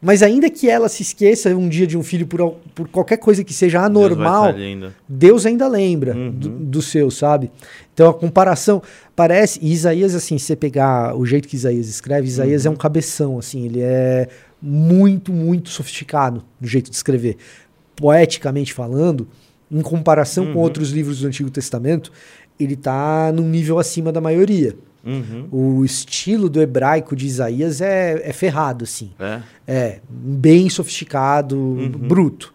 Mas 0.02 0.22
ainda 0.22 0.48
que 0.48 0.68
ela 0.68 0.88
se 0.88 1.02
esqueça 1.02 1.54
um 1.54 1.68
dia 1.68 1.86
de 1.86 1.96
um 1.98 2.02
filho 2.02 2.26
por, 2.26 2.54
por 2.74 2.88
qualquer 2.88 3.18
coisa 3.18 3.44
que 3.44 3.52
seja 3.52 3.78
Deus 3.86 3.86
anormal, 3.90 4.44
ali 4.46 4.64
ainda. 4.64 4.94
Deus 5.06 5.44
ainda 5.44 5.68
lembra 5.68 6.16
Uhum. 6.16 6.30
do, 6.30 6.48
do 6.48 6.82
seu, 6.82 7.10
sabe? 7.10 7.50
Então 7.92 8.08
a 8.08 8.14
comparação 8.14 8.82
parece. 9.14 9.58
E 9.62 9.70
Isaías, 9.70 10.14
assim, 10.14 10.38
se 10.38 10.46
você 10.46 10.56
pegar 10.56 11.14
o 11.14 11.26
jeito 11.26 11.46
que 11.46 11.54
Isaías 11.54 11.86
escreve, 11.86 12.26
Isaías 12.26 12.64
Uhum. 12.64 12.72
é 12.72 12.74
um 12.74 12.78
cabeção, 12.78 13.38
assim, 13.38 13.66
ele 13.66 13.80
é 13.82 14.26
muito, 14.62 15.32
muito 15.32 15.68
sofisticado 15.68 16.42
no 16.58 16.66
jeito 16.66 16.88
de 16.90 16.96
escrever. 16.96 17.36
Poeticamente 17.94 18.72
falando, 18.72 19.28
em 19.70 19.82
comparação 19.82 20.46
com 20.46 20.52
Uhum. 20.52 20.58
outros 20.60 20.90
livros 20.90 21.20
do 21.20 21.26
Antigo 21.26 21.50
Testamento, 21.50 22.10
ele 22.58 22.74
tá 22.76 23.30
num 23.34 23.46
nível 23.48 23.78
acima 23.78 24.10
da 24.10 24.20
maioria. 24.20 24.74
Uhum. 25.04 25.48
O 25.50 25.84
estilo 25.84 26.48
do 26.50 26.60
hebraico 26.60 27.16
de 27.16 27.26
Isaías 27.26 27.80
é, 27.80 28.20
é 28.28 28.32
ferrado, 28.32 28.84
assim. 28.84 29.10
É. 29.18 29.40
É, 29.66 30.00
bem 30.08 30.68
sofisticado, 30.68 31.56
bruto. 31.98 32.52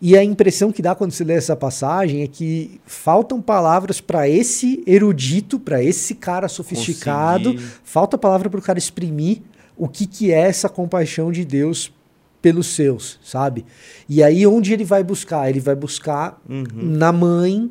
E 0.00 0.16
a 0.16 0.24
impressão 0.24 0.72
que 0.72 0.82
dá 0.82 0.94
quando 0.96 1.12
você 1.12 1.22
lê 1.22 1.34
essa 1.34 1.54
passagem 1.54 2.22
é 2.22 2.26
que 2.26 2.80
faltam 2.84 3.40
palavras 3.40 4.00
para 4.00 4.28
esse 4.28 4.82
erudito, 4.86 5.60
para 5.60 5.82
esse 5.82 6.14
cara 6.16 6.48
sofisticado, 6.48 7.52
Conseguir. 7.52 7.72
falta 7.84 8.18
palavra 8.18 8.50
para 8.50 8.58
o 8.58 8.62
cara 8.62 8.78
exprimir 8.78 9.42
o 9.76 9.86
que, 9.88 10.06
que 10.06 10.32
é 10.32 10.38
essa 10.40 10.68
compaixão 10.68 11.30
de 11.30 11.44
Deus 11.44 11.92
pelos 12.40 12.66
seus, 12.66 13.20
sabe? 13.22 13.64
E 14.08 14.20
aí 14.24 14.44
onde 14.44 14.72
ele 14.72 14.84
vai 14.84 15.04
buscar? 15.04 15.48
Ele 15.48 15.60
vai 15.60 15.76
buscar 15.76 16.40
Uhum. 16.48 16.64
na 16.74 17.12
mãe 17.12 17.70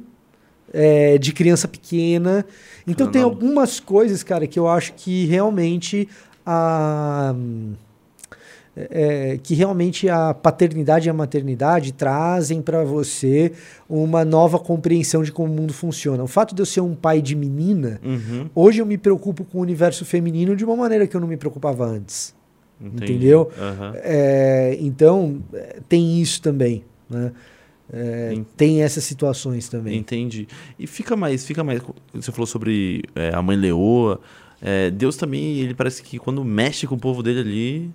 é, 0.73 1.17
de 1.17 1.33
criança 1.33 1.67
pequena. 1.67 2.45
Então 2.87 3.05
Não, 3.07 3.11
tem 3.11 3.21
não. 3.21 3.29
algumas 3.29 3.79
coisas, 3.79 4.23
cara, 4.23 4.47
que 4.47 4.57
eu 4.59 4.67
acho 4.67 4.93
que 4.93 5.25
realmente 5.25 6.07
a 6.45 7.35
é, 8.75 9.37
que 9.43 9.53
realmente 9.53 10.07
a 10.07 10.33
paternidade 10.33 11.07
e 11.07 11.09
a 11.09 11.13
maternidade 11.13 11.91
trazem 11.91 12.61
para 12.61 12.83
você 12.83 13.51
uma 13.89 14.23
nova 14.23 14.57
compreensão 14.57 15.23
de 15.23 15.31
como 15.31 15.51
o 15.51 15.55
mundo 15.55 15.73
funciona. 15.73 16.23
O 16.23 16.27
fato 16.27 16.55
de 16.55 16.61
eu 16.61 16.65
ser 16.65 16.79
um 16.81 16.95
pai 16.95 17.21
de 17.21 17.35
menina, 17.35 17.99
Uhum. 18.03 18.49
hoje 18.55 18.79
eu 18.81 18.85
me 18.85 18.97
preocupo 18.97 19.43
com 19.43 19.57
o 19.57 19.61
universo 19.61 20.05
feminino 20.05 20.55
de 20.55 20.63
uma 20.63 20.75
maneira 20.75 21.05
que 21.05 21.15
eu 21.15 21.19
não 21.21 21.27
me 21.27 21.35
preocupava 21.37 21.85
antes. 21.85 22.33
Entendi. 22.79 23.03
Entendeu? 23.13 23.51
Aham. 23.59 23.93
É, 23.97 24.77
então, 24.79 25.43
tem 25.89 26.19
isso 26.21 26.41
também. 26.41 26.83
Né? 27.09 27.31
É, 27.93 28.33
tem 28.55 28.81
essas 28.83 29.03
situações 29.03 29.67
também. 29.67 29.97
Entendi. 29.97 30.47
E 30.79 30.87
fica 30.87 31.15
mais, 31.15 31.45
fica 31.45 31.63
mais. 31.63 31.81
Você 32.13 32.31
falou 32.31 32.47
sobre 32.47 33.03
é, 33.15 33.33
a 33.35 33.41
mãe 33.41 33.57
leoa. 33.57 34.19
É, 34.61 34.89
Deus 34.91 35.15
também, 35.17 35.57
ele 35.59 35.73
parece 35.73 36.01
que 36.03 36.17
quando 36.19 36.43
mexe 36.45 36.87
com 36.87 36.95
o 36.95 36.99
povo 36.99 37.21
dele 37.21 37.39
ali, 37.41 37.91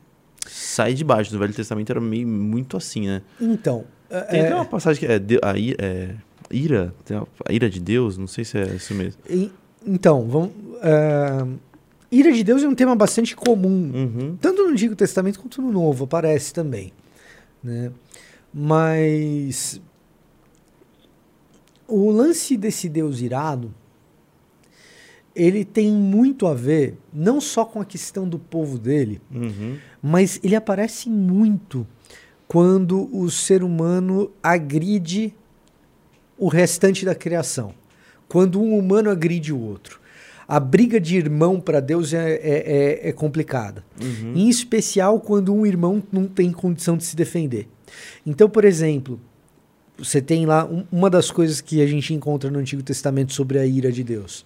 sai 0.46 0.92
de 0.94 1.02
baixo. 1.04 1.32
No 1.32 1.38
Velho 1.38 1.54
Testamento 1.54 1.90
era 1.90 2.00
meio 2.00 2.26
muito 2.28 2.76
assim, 2.76 3.06
né? 3.06 3.22
Então, 3.40 3.84
é, 4.10 4.20
Tem 4.22 4.40
até 4.42 4.54
uma 4.54 4.64
passagem 4.64 5.00
que 5.00 5.10
é, 5.10 5.18
de- 5.18 5.38
a 5.42 5.54
é, 5.78 6.14
ira, 6.50 6.92
a, 7.48 7.52
ira 7.52 7.70
de 7.70 7.80
Deus, 7.80 8.18
não 8.18 8.26
sei 8.26 8.44
se 8.44 8.58
é 8.58 8.66
isso 8.74 8.92
mesmo. 8.94 9.20
e- 9.30 9.50
então, 9.86 10.26
vamos. 10.28 10.50
é, 10.82 11.46
ira 12.10 12.32
de 12.32 12.42
Deus 12.44 12.62
é 12.62 12.68
um 12.68 12.74
tema 12.74 12.94
bastante 12.96 13.34
comum 13.36 13.90
Uhum. 13.94 14.36
tanto 14.40 14.62
no 14.64 14.70
Antigo 14.70 14.94
Testamento 14.96 15.38
quanto 15.40 15.62
no 15.62 15.70
Novo, 15.72 16.04
aparece 16.04 16.52
também. 16.52 16.92
Né? 17.62 17.90
Mas 18.58 19.82
o 21.86 22.10
lance 22.10 22.56
desse 22.56 22.88
Deus 22.88 23.20
irado, 23.20 23.70
ele 25.34 25.62
tem 25.62 25.92
muito 25.92 26.46
a 26.46 26.54
ver 26.54 26.96
não 27.12 27.38
só 27.38 27.66
com 27.66 27.82
a 27.82 27.84
questão 27.84 28.26
do 28.26 28.38
povo 28.38 28.78
dele, 28.78 29.20
Uhum. 29.30 29.76
mas 30.02 30.40
ele 30.42 30.56
aparece 30.56 31.10
muito 31.10 31.86
quando 32.48 33.14
o 33.14 33.30
ser 33.30 33.62
humano 33.62 34.30
agride 34.42 35.34
o 36.38 36.48
restante 36.48 37.04
da 37.04 37.14
criação. 37.14 37.74
Quando 38.26 38.58
um 38.58 38.76
humano 38.78 39.10
agride 39.10 39.52
o 39.52 39.60
outro. 39.60 40.00
A 40.48 40.58
briga 40.58 40.98
de 40.98 41.16
irmão 41.18 41.60
para 41.60 41.80
Deus 41.80 42.14
é, 42.14 42.32
é, 42.36 42.38
é- 43.02 43.08
é 43.10 43.12
complicada. 43.12 43.84
Uhum. 44.00 44.32
Em 44.34 44.48
especial 44.48 45.20
quando 45.20 45.52
um 45.52 45.66
irmão 45.66 46.02
não 46.10 46.26
tem 46.26 46.50
condição 46.52 46.96
de 46.96 47.04
se 47.04 47.14
defender. 47.16 47.68
Então, 48.26 48.48
por 48.48 48.64
exemplo, 48.64 49.20
você 49.98 50.20
tem 50.20 50.44
lá 50.46 50.64
um- 50.66 50.84
uma 50.92 51.08
das 51.10 51.30
coisas 51.30 51.60
que 51.60 51.80
a 51.82 51.86
gente 51.86 52.12
encontra 52.12 52.50
no 52.50 52.58
Antigo 52.58 52.82
Testamento 52.82 53.32
sobre 53.32 53.58
a 53.58 53.66
ira 53.66 53.90
de 53.90 54.02
Deus. 54.04 54.44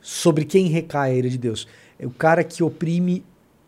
Sobre 0.00 0.44
quem 0.44 0.66
recai 0.68 1.12
a 1.12 1.14
ira 1.14 1.28
de 1.30 1.38
Deus. 1.38 1.66
É 1.98 2.06
o 2.06 2.10
cara 2.10 2.44
que 2.44 2.62
oprime 2.62 3.24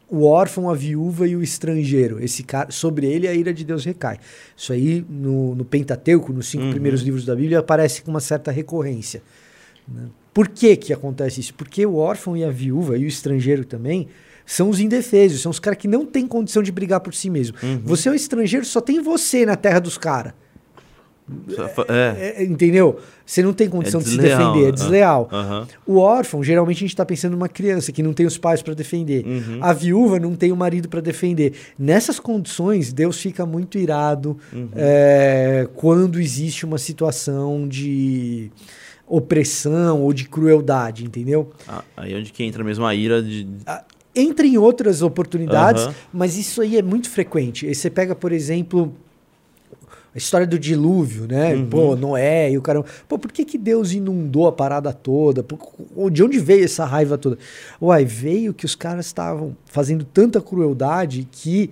o 0.08 0.24
órfão, 0.24 0.68
a 0.70 0.74
viúva 0.74 1.26
e 1.26 1.34
o 1.34 1.42
estrangeiro. 1.42 2.22
Esse 2.22 2.42
cara, 2.42 2.70
sobre 2.70 3.06
ele 3.06 3.26
a 3.26 3.34
ira 3.34 3.52
de 3.52 3.64
Deus 3.64 3.84
recai. 3.84 4.18
Isso 4.56 4.72
aí 4.72 5.04
no, 5.08 5.54
no 5.54 5.64
Pentateuco, 5.64 6.32
nos 6.32 6.46
cinco 6.46 6.64
Uhum. 6.64 6.70
primeiros 6.70 7.00
livros 7.02 7.24
da 7.24 7.34
Bíblia, 7.34 7.58
aparece 7.60 8.02
com 8.02 8.10
uma 8.10 8.20
certa 8.20 8.50
recorrência. 8.50 9.22
né? 9.88 10.06
Por 10.34 10.48
que 10.48 10.76
que 10.76 10.92
acontece 10.92 11.40
isso? 11.40 11.54
Porque 11.54 11.86
o 11.86 11.96
órfão 11.96 12.36
e 12.36 12.44
a 12.44 12.50
viúva 12.50 12.98
e 12.98 13.04
o 13.04 13.08
estrangeiro 13.08 13.64
também 13.64 14.06
são 14.46 14.70
os 14.70 14.80
indefesos, 14.80 15.42
são 15.42 15.50
os 15.50 15.58
caras 15.58 15.78
que 15.78 15.88
não 15.88 16.06
têm 16.06 16.26
condição 16.26 16.62
de 16.62 16.70
brigar 16.72 17.00
por 17.00 17.12
si 17.12 17.28
mesmo. 17.28 17.56
Uhum. 17.62 17.80
Você 17.84 18.08
é 18.08 18.12
um 18.12 18.14
estrangeiro, 18.14 18.64
só 18.64 18.80
tem 18.80 19.02
você 19.02 19.44
na 19.44 19.56
terra 19.56 19.80
dos 19.80 19.98
caras. 19.98 20.32
É. 21.88 22.36
É, 22.38 22.44
entendeu? 22.44 23.00
Você 23.24 23.42
não 23.42 23.52
tem 23.52 23.68
condição 23.68 24.00
É 24.00 24.04
de 24.04 24.10
se 24.10 24.16
defender, 24.16 24.66
é 24.66 24.68
ah. 24.68 24.70
desleal. 24.70 25.28
Aham. 25.32 25.66
O 25.84 25.96
órfão, 25.96 26.42
geralmente 26.44 26.76
a 26.76 26.80
gente 26.80 26.90
está 26.90 27.04
pensando 27.04 27.32
numa 27.32 27.48
criança 27.48 27.90
que 27.90 28.00
não 28.00 28.12
tem 28.12 28.24
os 28.24 28.38
pais 28.38 28.62
para 28.62 28.74
defender. 28.74 29.26
Uhum. 29.26 29.58
A 29.60 29.72
viúva 29.72 30.20
não 30.20 30.36
tem 30.36 30.52
o 30.52 30.56
marido 30.56 30.88
para 30.88 31.00
defender. 31.00 31.54
Nessas 31.76 32.20
condições, 32.20 32.92
Deus 32.92 33.20
fica 33.20 33.44
muito 33.44 33.76
irado 33.76 34.38
Uhum. 34.52 34.68
é, 34.76 35.68
quando 35.74 36.20
existe 36.20 36.64
uma 36.64 36.78
situação 36.78 37.66
de 37.66 38.52
opressão 39.04 40.02
ou 40.02 40.12
de 40.12 40.28
crueldade, 40.28 41.04
entendeu? 41.04 41.50
Ah, 41.66 41.82
aí 41.96 42.12
é 42.14 42.16
onde 42.16 42.32
que 42.32 42.44
entra 42.44 42.62
mesmo 42.62 42.84
a 42.86 42.94
ira 42.94 43.20
de. 43.20 43.46
Entra 44.16 44.46
em 44.46 44.56
outras 44.56 45.02
oportunidades, 45.02 45.88
mas 46.12 46.36
isso 46.38 46.62
aí 46.62 46.78
é 46.78 46.82
muito 46.82 47.10
frequente. 47.10 47.66
Aí 47.66 47.74
você 47.74 47.90
pega, 47.90 48.14
por 48.14 48.32
exemplo, 48.32 48.94
a 50.14 50.18
história 50.18 50.46
do 50.46 50.58
dilúvio, 50.58 51.26
né? 51.28 51.54
Uhum. 51.54 51.66
Pô, 51.66 51.94
Noé 51.96 52.50
e 52.52 52.56
o 52.56 52.62
caramba. 52.62 52.86
Pô, 53.06 53.18
por 53.18 53.30
que, 53.30 53.44
que 53.44 53.58
Deus 53.58 53.92
inundou 53.92 54.46
a 54.48 54.52
parada 54.52 54.90
toda? 54.92 55.42
Pô, 55.42 56.08
De 56.10 56.22
onde 56.24 56.38
veio 56.38 56.64
essa 56.64 56.86
raiva 56.86 57.18
toda? 57.18 57.36
Uai, 57.80 58.04
veio 58.06 58.54
que 58.54 58.64
os 58.64 58.74
caras 58.74 59.04
estavam 59.06 59.54
fazendo 59.66 60.04
tanta 60.04 60.40
crueldade 60.40 61.28
que 61.30 61.70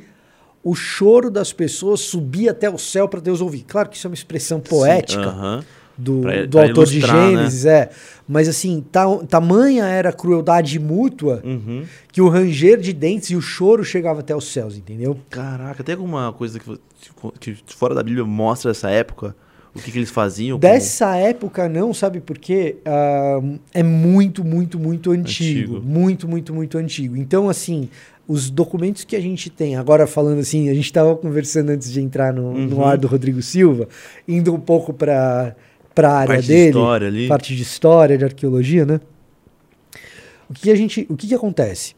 o 0.63 0.75
choro 0.75 1.31
das 1.31 1.53
pessoas 1.53 2.01
subia 2.01 2.51
até 2.51 2.69
o 2.69 2.77
céu 2.79 3.09
para 3.09 3.21
Deus 3.21 3.41
ouvir. 3.41 3.65
Claro 3.67 3.89
que 3.89 3.97
isso 3.97 4.07
é 4.07 4.11
uma 4.11 4.15
expressão 4.15 4.61
poética 4.61 5.23
Sim, 5.23 5.29
aham. 5.29 5.65
do, 5.97 6.21
Pra- 6.21 6.43
do 6.43 6.49
pra 6.51 6.63
autor 6.63 6.87
de 6.87 7.01
né? 7.01 7.07
Gênesis, 7.07 7.65
é. 7.67 7.91
Mas 8.27 8.49
assim, 8.49 8.83
ta, 8.91 9.05
tamanha 9.29 9.85
era 9.85 10.09
a 10.09 10.13
crueldade 10.13 10.79
mútua 10.79 11.43
Uhum. 11.45 11.85
que 12.11 12.21
o 12.23 12.29
ranger 12.29 12.81
de 12.81 12.93
dentes 12.93 13.31
e 13.31 13.37
o 13.37 13.41
choro 13.43 13.85
chegava 13.85 14.21
até 14.21 14.35
os 14.35 14.51
céus, 14.51 14.77
entendeu? 14.79 15.19
Caraca, 15.29 15.85
tem 15.85 15.95
alguma 15.95 16.33
coisa 16.33 16.59
que, 16.59 16.79
que 17.39 17.57
fora 17.75 17.95
da 17.95 18.03
Bíblia 18.03 18.25
mostra 18.25 18.71
essa 18.71 18.89
época? 18.91 19.37
O 19.75 19.81
que, 19.81 19.91
que 19.91 19.99
eles 19.99 20.09
faziam? 20.11 20.57
Dessa 20.59 21.17
época 21.17 21.69
não, 21.69 21.93
sabe 21.93 22.21
por 22.21 22.39
quê? 22.39 22.77
Ah, 22.85 23.41
é 23.75 23.83
muito, 23.83 24.45
muito, 24.45 24.79
muito 24.79 25.11
antigo. 25.11 25.77
Antigo. 25.79 25.83
Muito, 25.87 26.29
muito, 26.29 26.55
muito 26.55 26.79
antigo. 26.79 27.17
Então, 27.17 27.49
assim, 27.49 27.89
os 28.29 28.49
documentos 28.51 29.03
que 29.03 29.17
a 29.17 29.21
gente 29.21 29.51
tem, 29.51 29.75
agora 29.75 30.07
falando 30.07 30.39
assim, 30.39 30.69
a 30.71 30.75
gente 30.75 30.85
estava 30.85 31.17
conversando 31.17 31.71
antes 31.71 31.91
de 31.93 32.01
entrar 32.01 32.33
no, 32.33 32.55
no 32.55 32.77
Uhum. 32.77 32.85
ar 32.87 32.97
do 32.97 33.09
Rodrigo 33.09 33.43
Silva, 33.43 33.89
indo 34.29 34.55
um 34.55 34.61
pouco 34.61 34.93
para 34.95 35.57
a 36.03 36.13
área 36.19 36.35
Parte 36.35 36.43
de 36.47 36.53
dele. 36.53 36.69
história 36.69 37.09
ali. 37.09 37.29
Parte 37.29 37.57
de 37.57 37.63
história, 37.63 38.19
de 38.19 38.25
arqueologia, 38.25 38.85
né? 38.85 39.01
O 40.49 40.55
que 40.55 40.71
a 40.71 40.75
gente, 40.75 41.07
o 41.09 41.17
que, 41.17 41.27
que 41.29 41.35
acontece? 41.35 41.95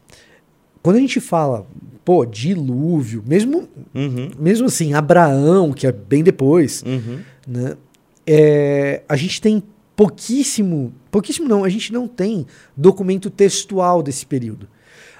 Quando 0.81 0.95
a 0.95 0.99
gente 0.99 1.19
fala, 1.19 1.65
pô, 2.05 2.25
dilúvio, 2.25 3.23
mesmo, 3.27 3.67
Uhum. 3.93 4.31
mesmo 4.39 4.67
assim, 4.67 4.93
Abraão, 4.93 5.73
que 5.73 5.85
é 5.85 5.91
bem 5.91 6.23
depois, 6.23 6.83
Uhum. 6.83 7.19
né? 7.47 7.75
É, 8.25 9.01
a 9.07 9.15
gente 9.15 9.41
tem 9.41 9.61
pouquíssimo, 9.95 10.93
pouquíssimo 11.11 11.47
não, 11.47 11.63
a 11.63 11.69
gente 11.69 11.91
não 11.91 12.07
tem 12.07 12.45
documento 12.75 13.29
textual 13.29 14.01
desse 14.03 14.25
período. 14.25 14.67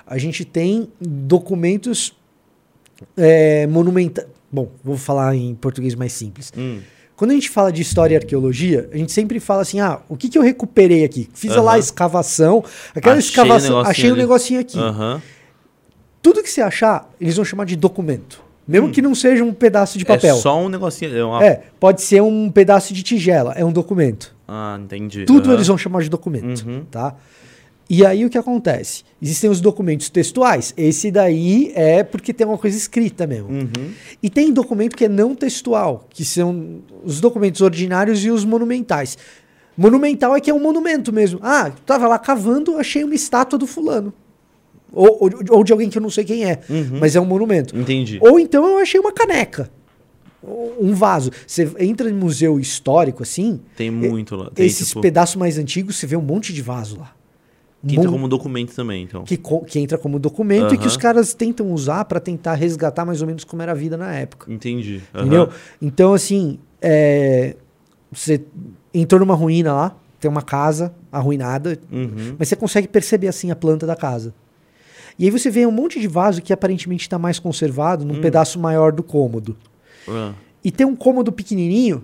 A 0.05 0.17
gente 0.17 0.45
tem 0.45 0.87
documentos 1.01 2.15
é, 3.15 3.67
monumentais. 3.67 4.27
Bom, 4.51 4.69
vou 4.83 4.95
falar 4.97 5.35
em 5.35 5.53
português 5.55 5.93
mais 5.95 6.13
simples. 6.13 6.51
Hum. 6.57 6.79
Quando 7.17 7.31
a 7.31 7.33
gente 7.33 7.49
fala 7.49 7.71
de 7.71 7.81
história 7.81 8.13
e 8.13 8.17
arqueologia, 8.17 8.87
a 8.93 8.97
gente 8.97 9.11
sempre 9.11 9.39
fala 9.39 9.63
assim: 9.63 9.79
ah, 9.79 9.99
o 10.07 10.15
que, 10.15 10.29
que 10.29 10.37
eu 10.37 10.41
recuperei 10.43 11.03
aqui? 11.03 11.27
Fiz 11.33 11.53
lá 11.55 11.73
a 11.73 11.79
escavação, 11.79 12.63
aquela 12.95 13.15
Achei 13.15 13.29
escavação, 13.29 13.69
negocinho 13.77 13.89
achei 13.91 14.09
um 14.09 14.13
ali. 14.13 14.21
negocinho 14.21 14.59
aqui. 14.61 14.77
Aham. 14.79 15.21
Tudo 16.21 16.43
que 16.43 16.49
você 16.49 16.61
achar, 16.61 17.09
eles 17.19 17.35
vão 17.35 17.43
chamar 17.43 17.65
de 17.65 17.75
documento. 17.75 18.41
Mesmo 18.67 18.91
que 18.91 19.01
não 19.01 19.15
seja 19.15 19.43
um 19.43 19.53
pedaço 19.53 19.97
de 19.97 20.03
papel. 20.05 20.35
Hum. 20.35 20.37
É 20.39 20.41
só 20.41 20.61
um 20.61 20.67
negocinho. 20.69 21.17
É 21.17 21.23
uma... 21.23 21.43
É, 21.43 21.63
pode 21.79 22.01
ser 22.01 22.21
um 22.21 22.51
pedaço 22.51 22.93
de 22.93 23.01
tigela, 23.01 23.53
é 23.55 23.63
um 23.63 23.71
documento. 23.71 24.35
Ah, 24.45 24.77
entendi. 24.79 25.23
Tudo 25.25 25.45
Aham. 25.45 25.53
eles 25.55 25.67
vão 25.67 25.77
chamar 25.77 26.01
de 26.03 26.09
documento, 26.09 26.67
Uhum. 26.67 26.83
tá? 26.91 27.15
E 27.89 28.05
aí 28.05 28.25
o 28.25 28.29
que 28.29 28.37
acontece? 28.37 29.03
Existem 29.21 29.49
os 29.49 29.61
documentos 29.61 30.09
textuais. 30.09 30.73
Esse 30.75 31.09
daí 31.09 31.71
é 31.73 32.03
porque 32.03 32.33
tem 32.33 32.45
uma 32.45 32.57
coisa 32.57 32.77
escrita 32.77 33.25
mesmo. 33.25 33.49
Uhum. 33.49 33.91
E 34.21 34.29
tem 34.29 34.51
documento 34.51 34.95
que 34.95 35.05
é 35.05 35.09
não 35.09 35.33
textual, 35.33 36.05
que 36.09 36.25
são 36.25 36.79
os 37.03 37.21
documentos 37.21 37.61
ordinários 37.61 38.23
e 38.25 38.29
os 38.29 38.43
monumentais. 38.43 39.17
Monumental 39.77 40.35
é 40.35 40.41
que 40.41 40.49
é 40.49 40.53
um 40.53 40.59
monumento 40.59 41.13
mesmo. 41.13 41.39
Ah, 41.41 41.71
tava 41.85 42.07
lá 42.07 42.19
cavando, 42.19 42.77
achei 42.77 43.03
uma 43.03 43.15
estátua 43.15 43.57
do 43.57 43.65
fulano. 43.67 44.13
Ou, 44.91 45.17
ou, 45.21 45.29
ou 45.51 45.63
de 45.63 45.71
alguém 45.71 45.89
que 45.89 45.97
eu 45.97 46.01
não 46.01 46.09
sei 46.09 46.23
quem 46.23 46.45
é, 46.45 46.59
Uhum. 46.69 46.97
mas 46.99 47.15
é 47.15 47.21
um 47.21 47.25
monumento. 47.25 47.77
Entendi. 47.77 48.19
Ou 48.21 48.39
então 48.39 48.65
eu 48.65 48.77
achei 48.79 48.99
uma 48.99 49.11
caneca. 49.11 49.69
Um 50.79 50.93
vaso. 50.93 51.31
Você 51.45 51.69
entra 51.79 52.09
em 52.09 52.13
museu 52.13 52.59
histórico 52.59 53.23
assim, 53.23 53.59
Tem 53.75 53.91
muito 53.91 54.35
lá. 54.35 54.49
Tem, 54.53 54.65
esses 54.65 54.87
tipo, 54.89 55.01
pedaços 55.01 55.35
mais 55.35 55.57
antigos, 55.57 55.95
você 55.97 56.07
vê 56.07 56.15
um 56.15 56.21
monte 56.21 56.53
de 56.53 56.61
vaso 56.61 56.99
lá. 56.99 57.13
Que 57.87 57.95
entra 57.95 58.09
como 58.11 58.27
documento 58.27 58.75
também, 58.75 59.03
então. 59.03 59.23
que, 59.23 59.37
que 59.37 59.79
entra 59.79 59.97
como 59.97 60.19
documento 60.19 60.73
e 60.75 60.77
que 60.77 60.87
os 60.87 60.97
caras 60.97 61.33
tentam 61.33 61.71
usar 61.71 62.05
para 62.05 62.19
tentar 62.19 62.53
resgatar 62.55 63.05
mais 63.05 63.21
ou 63.21 63.27
menos 63.27 63.43
como 63.43 63.61
era 63.61 63.71
a 63.71 63.75
vida 63.75 63.95
na 63.97 64.13
época. 64.13 64.51
Entendi. 64.51 65.01
Aham. 65.13 65.21
Entendeu? 65.25 65.49
Então, 65.81 66.13
assim, 66.13 66.59
é, 66.81 67.55
você 68.11 68.41
entrou 68.93 69.19
numa 69.19 69.35
ruína 69.35 69.73
lá, 69.73 69.95
tem 70.19 70.29
uma 70.29 70.41
casa 70.41 70.93
arruinada, 71.11 71.77
Uhum. 71.91 72.35
mas 72.37 72.47
você 72.47 72.55
consegue 72.55 72.87
perceber 72.87 73.27
assim 73.27 73.51
a 73.51 73.55
planta 73.55 73.85
da 73.85 73.95
casa. 73.95 74.33
E 75.19 75.25
aí 75.25 75.31
você 75.31 75.49
vê 75.49 75.65
um 75.65 75.71
monte 75.71 75.99
de 75.99 76.07
vaso 76.07 76.41
que 76.41 76.53
aparentemente 76.53 77.01
está 77.03 77.17
mais 77.17 77.39
conservado 77.39 78.05
num 78.05 78.15
Hum. 78.17 78.21
pedaço 78.21 78.59
maior 78.59 78.91
do 78.91 79.01
cômodo. 79.03 79.55
Ah, 80.07 80.33
E 80.63 80.71
tem 80.71 80.85
um 80.85 80.95
cômodo 80.95 81.31
pequenininho 81.31 82.03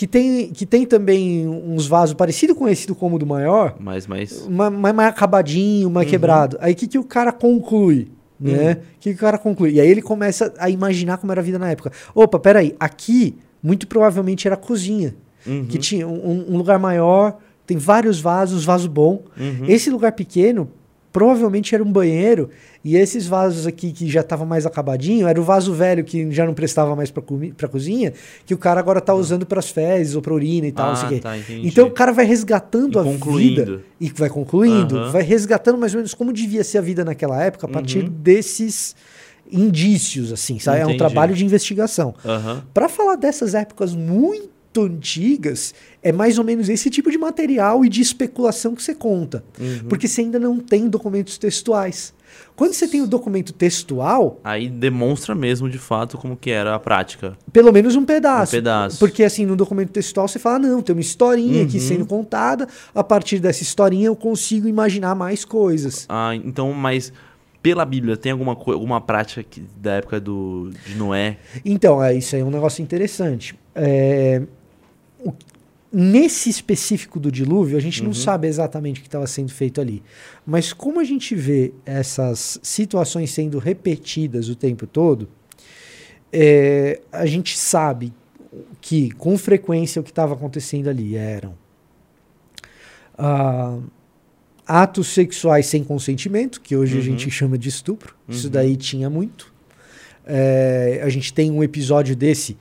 que 0.00 0.06
tem, 0.06 0.48
que 0.48 0.64
tem 0.64 0.86
também 0.86 1.46
uns 1.46 1.86
vasos 1.86 2.14
parecido 2.14 2.54
com 2.54 2.66
esse 2.66 2.86
do 2.86 2.94
cômodo 2.94 3.26
maior, 3.26 3.76
mas, 3.78 4.06
mas. 4.06 4.48
ma- 4.48 4.70
mais, 4.70 4.94
mais 4.94 5.08
acabadinho, 5.10 5.90
mais 5.90 6.06
Uhum. 6.06 6.10
quebrado. 6.10 6.56
Aí 6.58 6.72
o 6.72 6.76
que, 6.76 6.86
que 6.86 6.98
o 6.98 7.04
cara 7.04 7.30
conclui? 7.32 8.10
Né? 8.40 8.78
O 8.96 8.98
que, 8.98 9.10
que 9.10 9.16
o 9.16 9.18
cara 9.18 9.36
conclui? 9.36 9.72
E 9.72 9.80
aí 9.80 9.86
ele 9.86 10.00
começa 10.00 10.54
a 10.58 10.70
imaginar 10.70 11.18
como 11.18 11.30
era 11.32 11.42
a 11.42 11.44
vida 11.44 11.58
na 11.58 11.70
época. 11.70 11.92
Opa, 12.14 12.38
peraí, 12.38 12.74
aqui 12.80 13.36
muito 13.62 13.86
provavelmente 13.86 14.48
era 14.48 14.54
a 14.54 14.58
cozinha, 14.58 15.14
Uhum. 15.46 15.66
que 15.66 15.76
tinha 15.76 16.08
um, 16.08 16.46
um 16.48 16.56
lugar 16.56 16.78
maior, 16.78 17.36
tem 17.66 17.76
vários 17.76 18.18
vasos, 18.18 18.64
vaso 18.64 18.88
bom. 18.88 19.22
Uhum. 19.38 19.66
Esse 19.68 19.90
lugar 19.90 20.12
pequeno 20.12 20.70
provavelmente 21.12 21.74
era 21.74 21.82
um 21.82 21.90
banheiro, 21.90 22.50
e 22.84 22.96
esses 22.96 23.26
vasos 23.26 23.66
aqui 23.66 23.92
que 23.92 24.08
já 24.08 24.22
tava 24.22 24.44
mais 24.46 24.64
acabadinho, 24.64 25.26
era 25.26 25.40
o 25.40 25.44
vaso 25.44 25.74
velho 25.74 26.04
que 26.04 26.30
já 26.30 26.46
não 26.46 26.54
prestava 26.54 26.94
mais 26.94 27.10
pra, 27.10 27.22
comi- 27.22 27.52
pra 27.52 27.66
cozinha, 27.68 28.12
que 28.46 28.54
o 28.54 28.58
cara 28.58 28.78
agora 28.80 29.00
tá 29.00 29.12
usando 29.14 29.44
pras 29.44 29.68
fezes 29.70 30.14
ou 30.14 30.22
pra 30.22 30.32
urina 30.32 30.66
e 30.68 30.72
tal, 30.72 30.88
não 30.90 30.96
sei 30.96 31.16
o 31.16 31.18
Ah, 31.18 31.20
tá. 31.22 31.36
Então 31.64 31.86
o 31.88 31.90
cara 31.90 32.12
vai 32.12 32.24
resgatando 32.24 32.96
E 32.96 33.00
a 33.00 33.04
concluindo. 33.04 33.64
vida 33.64 33.84
e 34.00 34.08
vai 34.14 34.30
concluindo, 34.30 35.10
vai 35.10 35.22
resgatando 35.22 35.76
mais 35.78 35.92
ou 35.92 35.98
menos 35.98 36.14
como 36.14 36.32
devia 36.32 36.62
ser 36.64 36.78
a 36.78 36.82
vida 36.82 37.04
naquela 37.04 37.42
época 37.42 37.66
a 37.66 37.70
partir 37.70 38.04
Uhum. 38.04 38.08
desses 38.10 38.94
indícios, 39.52 40.32
assim, 40.32 40.58
sabe? 40.58 40.80
É 40.80 40.86
um 40.86 40.96
trabalho 40.96 41.34
de 41.34 41.44
investigação. 41.44 42.14
Aham. 42.24 42.62
Para 42.72 42.88
falar 42.88 43.16
dessas 43.16 43.54
épocas 43.54 43.94
muito 43.94 44.48
antigas, 44.78 45.74
é 46.02 46.12
mais 46.12 46.38
ou 46.38 46.44
menos 46.44 46.68
esse 46.68 46.88
tipo 46.90 47.10
de 47.10 47.18
material 47.18 47.84
e 47.84 47.88
de 47.88 48.00
especulação 48.00 48.74
que 48.74 48.82
você 48.82 48.94
conta, 48.94 49.42
Uhum. 49.58 49.88
porque 49.88 50.06
você 50.06 50.20
ainda 50.20 50.38
não 50.38 50.58
tem 50.60 50.88
documentos 50.88 51.36
textuais. 51.38 52.12
Quando 52.54 52.74
você 52.74 52.86
tem 52.86 53.00
o 53.02 53.06
documento 53.08 53.52
textual, 53.52 54.38
Aí 54.44 54.68
demonstra 54.68 55.34
mesmo, 55.34 55.68
de 55.68 55.78
fato, 55.78 56.16
como 56.16 56.36
que 56.36 56.50
era 56.50 56.74
a 56.76 56.78
prática. 56.78 57.36
pelo 57.52 57.72
menos 57.72 57.96
um 57.96 58.04
pedaço. 58.04 58.54
Um 58.54 58.58
pedaço. 58.58 58.98
Porque 58.98 59.24
assim, 59.24 59.44
no 59.44 59.56
documento 59.56 59.90
textual 59.90 60.28
você 60.28 60.38
fala, 60.38 60.60
não, 60.60 60.80
tem 60.80 60.94
uma 60.94 61.00
historinha 61.00 61.64
aqui 61.64 61.78
Uhum. 61.78 61.82
sendo 61.82 62.06
contada, 62.06 62.68
a 62.94 63.02
partir 63.02 63.40
dessa 63.40 63.62
historinha 63.62 64.06
eu 64.06 64.14
consigo 64.14 64.68
imaginar 64.68 65.14
mais 65.16 65.44
coisas. 65.44 66.06
Ah, 66.08 66.32
então, 66.36 66.72
mas 66.72 67.12
pela 67.62 67.84
Bíblia, 67.84 68.16
tem 68.16 68.30
alguma, 68.32 68.52
alguma 68.52 69.00
prática 69.00 69.42
que- 69.42 69.62
da 69.76 69.94
época 69.94 70.20
do, 70.20 70.70
de 70.86 70.94
Noé? 70.94 71.36
Então, 71.64 72.02
é, 72.02 72.14
isso 72.14 72.36
aí 72.36 72.42
é 72.42 72.44
um 72.44 72.50
negócio 72.50 72.80
interessante. 72.82 73.58
É, 73.74 74.40
o- 75.24 75.32
nesse 75.92 76.48
específico 76.48 77.18
do 77.18 77.30
dilúvio, 77.32 77.76
a 77.76 77.80
gente 77.80 78.00
não 78.02 78.10
Uhum. 78.10 78.14
sabe 78.14 78.46
exatamente 78.46 78.98
o 79.00 79.02
que 79.02 79.08
estava 79.08 79.26
sendo 79.26 79.50
feito 79.52 79.80
ali. 79.80 80.02
Mas 80.46 80.72
como 80.72 81.00
a 81.00 81.04
gente 81.04 81.34
vê 81.34 81.72
essas 81.84 82.58
situações 82.62 83.30
sendo 83.32 83.58
repetidas 83.58 84.48
o 84.48 84.54
tempo 84.54 84.86
todo, 84.86 85.28
é, 86.32 87.00
a 87.10 87.26
gente 87.26 87.58
sabe 87.58 88.12
que 88.80 89.10
com 89.12 89.36
frequência 89.36 90.00
o 90.00 90.04
que 90.04 90.10
estava 90.10 90.34
acontecendo 90.34 90.88
ali 90.88 91.16
eram 91.16 91.54
ah, 93.18 93.78
atos 94.66 95.08
sexuais 95.08 95.66
sem 95.66 95.82
consentimento, 95.84 96.60
que 96.60 96.76
hoje 96.76 96.94
a 96.94 96.96
Uhum. 96.96 97.02
gente 97.02 97.30
chama 97.30 97.58
de 97.58 97.68
estupro. 97.68 98.14
Isso 98.28 98.46
Uhum. 98.46 98.52
daí 98.52 98.76
tinha 98.76 99.10
muito. 99.10 99.52
É, 100.24 101.00
a 101.02 101.08
gente 101.08 101.32
tem 101.34 101.50
um 101.50 101.62
episódio 101.62 102.14
desse 102.14 102.56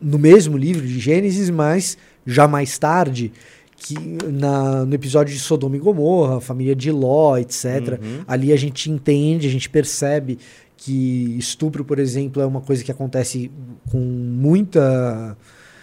no 0.00 0.18
mesmo 0.18 0.56
livro 0.56 0.86
de 0.86 0.98
Gênesis, 0.98 1.50
mas 1.50 1.96
já 2.26 2.48
mais 2.48 2.78
tarde, 2.78 3.32
que 3.76 3.94
na, 4.30 4.84
no 4.84 4.94
episódio 4.94 5.32
de 5.34 5.40
Sodoma 5.40 5.76
e 5.76 5.78
Gomorra, 5.78 6.38
a 6.38 6.40
família 6.40 6.74
de 6.74 6.90
Ló, 6.90 7.36
etc. 7.38 7.98
Uhum. 8.00 8.24
Ali 8.26 8.52
a 8.52 8.56
gente 8.56 8.90
entende, 8.90 9.46
a 9.46 9.50
gente 9.50 9.68
percebe 9.68 10.38
que 10.76 11.36
estupro, 11.38 11.84
por 11.84 11.98
exemplo, 11.98 12.40
é 12.40 12.46
uma 12.46 12.60
coisa 12.60 12.82
que 12.82 12.90
acontece 12.90 13.50
com 13.90 13.98
muita 13.98 15.36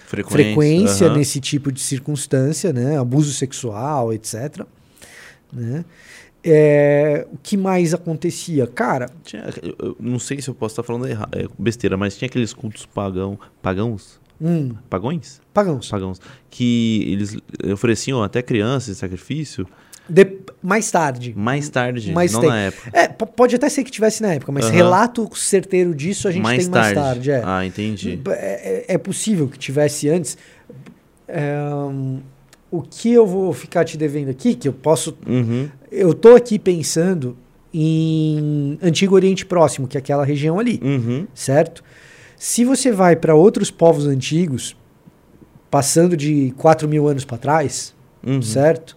Frequência. 0.07 0.31
frequência 0.31 1.07
aham. 1.07 1.17
nesse 1.17 1.39
tipo 1.39 1.71
de 1.71 1.79
circunstância, 1.79 2.71
né? 2.71 2.97
Abuso 2.97 3.33
sexual, 3.33 4.13
etc. 4.13 4.65
Né? 5.51 5.83
É, 6.49 7.27
o 7.31 7.37
que 7.43 7.57
mais 7.57 7.93
acontecia? 7.93 8.65
Cara, 8.67 9.09
Tinha- 9.23 9.45
eu- 9.61 9.75
eu 9.79 9.97
não 9.99 10.17
sei 10.19 10.41
se 10.41 10.49
eu 10.49 10.55
posso 10.55 10.73
estar 10.73 10.83
falando 10.83 11.07
erra- 11.07 11.27
é, 11.33 11.45
besteira, 11.59 11.97
mas 11.97 12.17
tinha 12.17 12.27
aqueles 12.27 12.53
cultos 12.53 12.85
pagão, 12.85 13.37
pagãos? 13.61 14.19
hum, 14.41 14.71
Pagões? 14.89 15.41
pagãos. 15.53 15.89
Pagãos. 15.89 16.21
Que 16.49 17.03
eles 17.11 17.35
ofereciam 17.73 18.21
até 18.23 18.41
crianças 18.41 18.97
sacrifício 18.97 19.67
De- 20.09 20.37
mais 20.63 20.89
tarde. 20.89 21.33
mais 21.35 21.67
tarde, 21.69 22.11
Mais 22.13 22.31
não 22.31 22.39
tem. 22.41 22.49
na 22.49 22.59
época. 22.59 22.89
É, 22.93 23.07
pode 23.09 23.55
até 23.55 23.67
ser 23.67 23.83
que 23.83 23.91
tivesse 23.91 24.21
na 24.21 24.33
época, 24.35 24.51
mas 24.51 24.65
Aham. 24.65 24.73
relato 24.75 25.29
certeiro 25.35 25.93
disso 25.93 26.27
a 26.27 26.31
gente 26.31 26.43
mais 26.43 26.63
tem 26.63 26.71
mais 26.71 26.93
tarde. 26.93 27.29
tarde. 27.29 27.31
é. 27.31 27.41
Ah, 27.43 27.65
entendi. 27.65 28.21
É, 28.29 28.85
é- 28.89 28.93
é 28.93 28.97
possível 28.97 29.47
que 29.49 29.57
tivesse 29.59 30.07
antes. 30.07 30.37
É, 31.27 31.57
hum, 31.73 32.21
o 32.69 32.81
que 32.81 33.11
eu 33.13 33.25
vou 33.25 33.53
ficar 33.53 33.83
te 33.85 33.97
devendo 33.97 34.29
aqui, 34.29 34.55
que 34.55 34.67
eu 34.67 34.73
posso 34.73 35.17
Uhum. 35.27 35.69
Eu 35.91 36.13
tô 36.13 36.35
aqui 36.35 36.59
pensando 36.59 37.37
em 37.73 38.77
Antigo 38.81 39.15
Oriente 39.15 39.45
Próximo, 39.45 39.87
que 39.87 39.97
é 39.97 39.99
aquela 39.99 40.25
região 40.25 40.59
ali, 40.59 40.79
Uhum. 40.83 41.27
certo? 41.33 41.83
Se 42.35 42.65
você 42.65 42.91
vai 42.91 43.15
para 43.15 43.33
outros 43.35 43.71
povos 43.71 44.05
antigos, 44.05 44.75
passando 45.71 46.15
de 46.17 46.53
4 46.57 46.87
mil 46.87 47.07
anos 47.07 47.23
para 47.25 47.37
trás, 47.37 47.93
Uhum. 48.25 48.41
certo? 48.41 48.95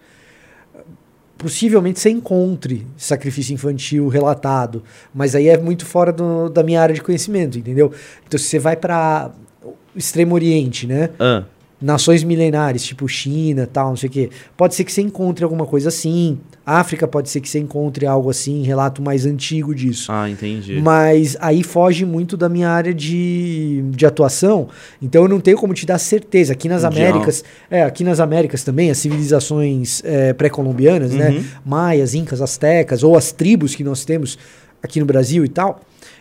Possivelmente 1.39 1.99
você 1.99 2.11
encontre 2.11 2.87
sacrifício 2.99 3.55
infantil 3.55 4.09
relatado, 4.09 4.83
mas 5.15 5.35
aí 5.35 5.49
é 5.49 5.57
muito 5.57 5.87
fora 5.87 6.13
do- 6.13 6.51
da 6.51 6.63
minha 6.63 6.83
área 6.83 6.95
de 6.95 7.01
conhecimento, 7.01 7.59
entendeu? 7.59 7.91
Então, 8.27 8.39
se 8.39 8.45
você 8.47 8.59
vai 8.59 8.77
para 8.77 9.31
o 9.65 9.75
Extremo 9.97 10.35
Oriente, 10.35 10.87
né? 10.87 11.09
Ah, 11.19 11.45
nações 11.81 12.23
milenares, 12.23 12.83
tipo 12.83 13.09
China, 13.09 13.67
tal, 13.67 13.91
não 13.91 13.97
sei 13.97 14.09
o 14.09 14.13
quê. 14.13 14.31
Pode 14.57 14.75
ser 14.75 14.85
que 14.85 14.93
você 14.93 15.01
encontre 15.01 15.43
alguma 15.43 15.65
coisa 15.65 15.89
assim. 15.89 16.39
África 16.65 17.09
pode 17.09 17.31
ser 17.31 17.41
que 17.41 17.49
você 17.49 17.59
encontre 17.59 18.07
algo 18.07 18.29
assim, 18.31 18.63
relato 18.63 19.01
mais 19.03 19.25
antigo 19.25 19.75
disso. 19.75 20.13
ah, 20.13 20.29
entendi. 20.29 20.81
Mas 20.81 21.37
aí 21.41 21.63
foge 21.63 22.05
muito 22.05 22.37
da 22.37 22.49
minha 22.49 22.69
área 22.69 22.93
de, 22.93 23.83
de 23.89 24.07
atuação, 24.07 24.69
então 25.01 25.23
eu 25.23 25.29
não 25.29 25.41
tenho 25.41 25.57
como 25.57 25.73
te 25.73 25.87
dar 25.87 25.99
certeza. 25.99 26.53
Aqui 26.53 26.69
nas 26.69 26.85
Américas, 26.85 27.43
é, 27.71 27.83
aqui 27.83 28.05
nas 28.05 28.21
Américas 28.21 28.63
também, 28.63 28.91
as 28.91 28.99
civilizações 28.99 30.03
é, 30.05 30.33
pré-colombianas, 30.33 31.13
né? 31.13 31.31
Uhum. 31.31 31.45
Maias, 31.65 32.15
Incas, 32.15 32.41
Astecas, 32.41 33.03
ou 33.03 33.17
as 33.17 33.33
tribos 33.33 33.75
que 33.75 33.83
nós 33.83 34.05
temos 34.05 34.39
aqui 34.83 35.01
no 35.01 35.07
Brasil 35.07 35.45
e 35.45 35.49
tal, 35.49 35.81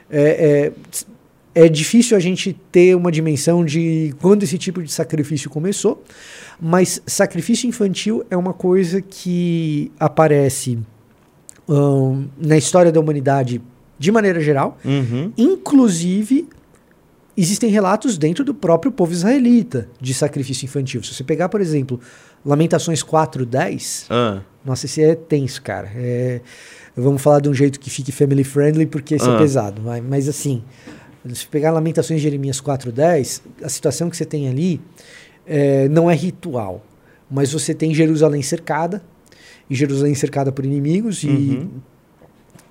é, 0.10 0.22
é, 0.22 0.72
é 1.56 1.68
difícil 1.68 2.16
a 2.16 2.20
gente 2.20 2.54
ter 2.72 2.95
uma 2.95 3.12
dimensão 3.12 3.66
de 3.66 4.14
quando 4.22 4.43
esse 4.43 4.58
tipo 4.58 4.82
de 4.84 4.91
sacrifício 4.91 5.50
começou, 5.50 6.04
mas 6.62 7.02
sacrifício 7.06 7.68
infantil 7.68 8.24
é 8.30 8.38
uma 8.38 8.54
coisa 8.54 9.02
que 9.02 9.91
aparece 10.00 10.78
ahn, 11.68 12.26
na 12.38 12.58
história 12.58 12.91
da 12.91 13.00
humanidade 13.00 13.62
de 13.97 14.12
maneira 14.12 14.39
geral, 14.39 14.78
Uhum. 14.86 15.32
inclusive 15.38 16.47
existem 17.36 17.70
relatos 17.70 18.18
dentro 18.18 18.43
do 18.43 18.54
próprio 18.54 18.91
povo 18.91 19.12
israelita 19.14 19.89
de 20.00 20.14
sacrifício 20.14 20.66
infantil. 20.66 21.02
Se 21.04 21.14
você 21.14 21.24
pegar, 21.24 21.50
por 21.50 21.62
exemplo, 21.62 22.00
Lamentações 22.45 23.04
4:10, 23.04 24.06
Ah, 24.10 24.41
nossa, 24.66 24.86
esse 24.86 25.02
é 25.02 25.16
tenso, 25.16 25.62
cara. 25.62 25.89
É, 25.95 26.41
vamos 26.95 27.22
falar 27.22 27.39
de 27.41 27.50
um 27.50 27.54
jeito 27.54 27.80
que 27.80 27.89
fique 27.89 28.12
family 28.12 28.43
friendly, 28.43 28.86
porque 28.86 29.16
esse 29.16 29.28
é 29.30 29.34
Ah. 29.34 29.38
pesado. 29.38 29.82
vai. 29.82 30.00
Mas 30.02 30.28
assim, 30.30 30.64
se 31.34 31.48
pegar 31.48 31.72
Lamentações 31.72 32.20
de 32.20 32.24
Jeremias 32.24 32.62
4.10, 32.62 33.42
a 33.64 33.70
situação 33.70 34.10
que 34.10 34.18
você 34.18 34.26
tem 34.26 34.48
ali 34.48 34.80
é, 35.46 35.88
não 35.90 36.10
é 36.10 36.16
ritual. 36.16 36.84
Mas 37.30 37.52
você 37.52 37.74
tem 37.74 37.94
Jerusalém 37.94 38.42
cercada, 38.42 39.02
e 39.70 39.76
Jerusalém 39.76 40.16
cercada 40.16 40.52
por 40.52 40.66
inimigos, 40.66 41.24
Uhum. 41.24 41.70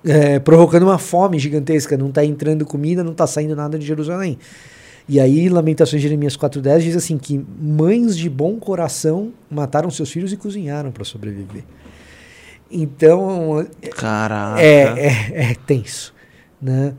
e 0.03 0.09
é, 0.11 0.39
provocando 0.39 0.83
uma 0.83 0.97
fome 0.97 1.37
gigantesca. 1.39 1.97
Não 1.97 2.09
está 2.09 2.23
entrando 2.25 2.65
comida, 2.65 3.03
não 3.03 3.11
está 3.13 3.25
saindo 3.27 3.55
nada 3.55 3.77
de 3.77 3.85
Jerusalém. 3.85 4.37
E 5.07 5.19
aí, 5.19 5.49
Lamentações 5.49 6.01
de 6.01 6.07
Jeremias 6.07 6.37
4.10 6.37 6.79
diz 6.81 6.95
assim 6.95 7.17
que 7.17 7.43
mães 7.59 8.15
de 8.17 8.29
bom 8.29 8.57
coração 8.57 9.33
mataram 9.49 9.89
seus 9.89 10.11
filhos 10.11 10.31
e 10.31 10.37
cozinharam 10.37 10.91
para 10.91 11.03
sobreviver. 11.03 11.63
Então, 12.71 13.65
caraca. 13.95 14.61
é, 14.61 14.83
é, 14.83 15.51
é 15.51 15.55
tenso, 15.65 16.13
né? 16.61 16.93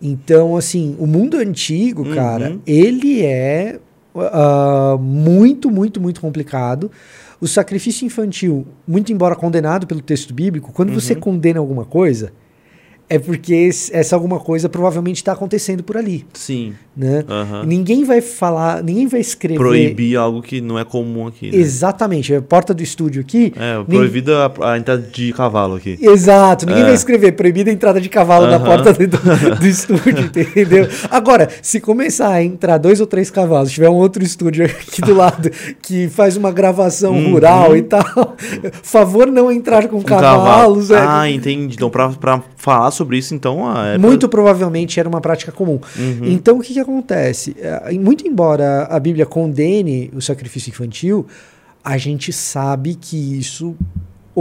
Então, 0.00 0.56
assim, 0.56 0.94
o 0.98 1.06
mundo 1.06 1.36
antigo, 1.38 2.02
Uhum. 2.02 2.14
cara, 2.14 2.58
ele 2.66 3.22
é 3.24 3.78
ah, 4.14 4.96
muito, 5.00 5.70
muito, 5.70 6.00
muito 6.00 6.20
complicado. 6.20 6.90
O 7.40 7.46
sacrifício 7.46 8.06
infantil, 8.06 8.66
muito 8.88 9.12
embora 9.12 9.34
condenado 9.36 9.86
pelo 9.86 10.00
texto 10.00 10.32
bíblico, 10.32 10.72
quando 10.72 10.92
você 10.92 11.12
Uhum. 11.14 11.20
condena 11.20 11.60
alguma 11.60 11.84
coisa, 11.84 12.32
é 13.08 13.18
porque 13.18 13.68
essa 13.92 14.16
alguma 14.16 14.40
coisa 14.40 14.68
provavelmente 14.68 15.16
está 15.18 15.32
acontecendo 15.32 15.82
por 15.84 15.96
ali, 15.96 16.26
Sim. 16.32 16.74
Né? 16.96 17.24
Aham. 17.28 17.64
Ninguém 17.66 18.04
vai 18.04 18.20
falar, 18.20 18.82
ninguém 18.82 19.06
vai 19.06 19.20
escrever... 19.20 19.58
Proibir 19.58 20.16
algo 20.16 20.40
que 20.40 20.60
não 20.60 20.78
é 20.78 20.84
comum 20.84 21.26
aqui. 21.26 21.50
Né? 21.50 21.58
Exatamente, 21.58 22.34
a 22.34 22.40
porta 22.40 22.72
do 22.72 22.82
estúdio 22.82 23.20
aqui... 23.20 23.52
É, 23.56 23.82
proibida 23.84 24.46
a, 24.60 24.72
a 24.72 24.78
entrada 24.78 25.02
de 25.02 25.32
cavalo 25.32 25.74
aqui. 25.76 25.98
Exato, 26.00 26.64
ninguém 26.66 26.82
É. 26.82 26.86
vai 26.86 26.94
escrever 26.94 27.32
proibida 27.32 27.70
a 27.70 27.72
entrada 27.72 28.00
de 28.00 28.08
cavalo 28.08 28.46
na 28.46 28.56
Aham. 28.56 28.64
porta 28.64 28.92
do, 28.92 29.06
do 29.60 29.66
estúdio, 29.66 30.24
entendeu? 30.24 30.88
Agora, 31.10 31.48
se 31.60 31.80
começar 31.80 32.30
a 32.30 32.42
entrar 32.42 32.78
dois 32.78 33.00
ou 33.00 33.06
três 33.06 33.30
cavalos, 33.30 33.70
tiver 33.72 33.88
um 33.90 33.94
outro 33.94 34.22
estúdio 34.22 34.64
aqui 34.64 35.00
do 35.02 35.14
lado 35.14 35.50
que 35.82 36.08
faz 36.08 36.36
uma 36.36 36.50
gravação 36.50 37.12
Uhum. 37.16 37.32
rural 37.32 37.76
e 37.76 37.82
tal, 37.82 38.04
favor 38.82 39.26
não 39.26 39.50
entrar 39.50 39.88
com 39.88 39.98
Um 39.98 40.02
cavalos. 40.02 40.90
é. 40.90 40.98
Ah, 40.98 41.30
entendi. 41.30 41.74
Então, 41.74 41.90
pra, 41.90 42.08
pra 42.10 42.42
falar 42.56 42.90
sobre 42.90 43.18
isso, 43.18 43.34
então. 43.34 43.66
ah, 43.68 43.86
é 43.94 43.98
Muito 43.98 44.28
provavelmente 44.28 44.98
era 44.98 45.08
uma 45.08 45.20
prática 45.20 45.52
comum. 45.52 45.78
Uhum. 45.98 46.20
Então, 46.24 46.58
o 46.58 46.60
que, 46.60 46.72
que 46.72 46.80
acontece? 46.90 47.56
É, 47.58 47.92
Muito 47.92 48.26
embora 48.26 48.84
a 48.84 48.98
Bíblia 49.00 49.26
condene 49.26 50.10
o 50.14 50.20
sacrifício 50.22 50.70
infantil, 50.70 51.26
a 51.84 51.96
gente 51.98 52.32
sabe 52.32 52.94
que 52.94 53.38
isso 53.38 53.76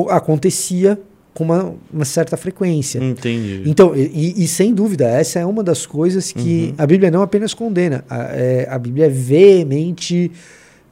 acontecia 0.10 1.00
com 1.34 1.44
uma, 1.44 1.76
uma 1.94 2.06
certa 2.06 2.38
frequência. 2.38 3.00
Entendi. 3.04 3.64
Então, 3.66 3.94
e, 3.96 4.42
e 4.44 4.48
sem 4.48 4.74
dúvida, 4.74 5.06
essa 5.06 5.40
é 5.40 5.46
uma 5.46 5.62
das 5.64 5.86
coisas 5.86 6.32
que 6.32 6.68
Uhum. 6.70 6.76
a 6.78 6.88
Bíblia 6.88 7.12
não 7.12 7.22
apenas 7.22 7.54
condena, 7.54 8.06
a, 8.10 8.24
é, 8.34 8.68
a 8.70 8.80
Bíblia 8.80 9.08
é 9.08 9.10
veemente 9.10 10.32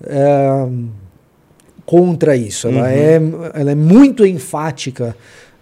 é, 0.06 0.68
contra 1.86 2.36
isso. 2.36 2.68
Ela, 2.68 2.80
Uhum. 2.80 3.46
é, 3.46 3.62
ela 3.62 3.72
é 3.72 3.76
muito 3.76 4.26
enfática 4.26 5.16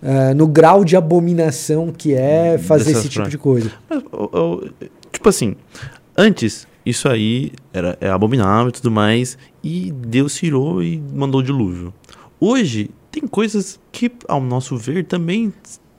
é, 0.04 0.34
no 0.34 0.48
grau 0.48 0.84
de 0.84 0.96
abominação 0.96 1.92
que 1.96 2.14
é 2.16 2.58
fazer 2.58 2.86
Dessas 2.86 3.02
esse 3.06 3.10
tipo 3.10 3.30
de 3.30 3.38
coisa. 3.38 3.72
Mas, 3.88 4.04
ô, 4.12 4.64
tipo 5.22 5.30
assim, 5.30 5.56
antes, 6.18 6.68
isso 6.84 7.08
aí 7.08 7.52
era, 7.72 7.96
é 8.02 8.10
abominável 8.10 8.70
e 8.70 8.72
tudo 8.72 8.90
mais, 8.90 9.38
e 9.64 9.92
Deus 9.92 10.34
tirou 10.34 10.82
e 10.82 10.98
mandou 11.14 11.42
o 11.42 11.44
dilúvio. 11.44 11.94
Hoje, 12.40 12.90
tem 13.12 13.28
coisas 13.28 13.80
que, 13.92 14.12
ao 14.28 14.42
nosso 14.42 14.76
ver, 14.78 15.06
também 15.06 15.54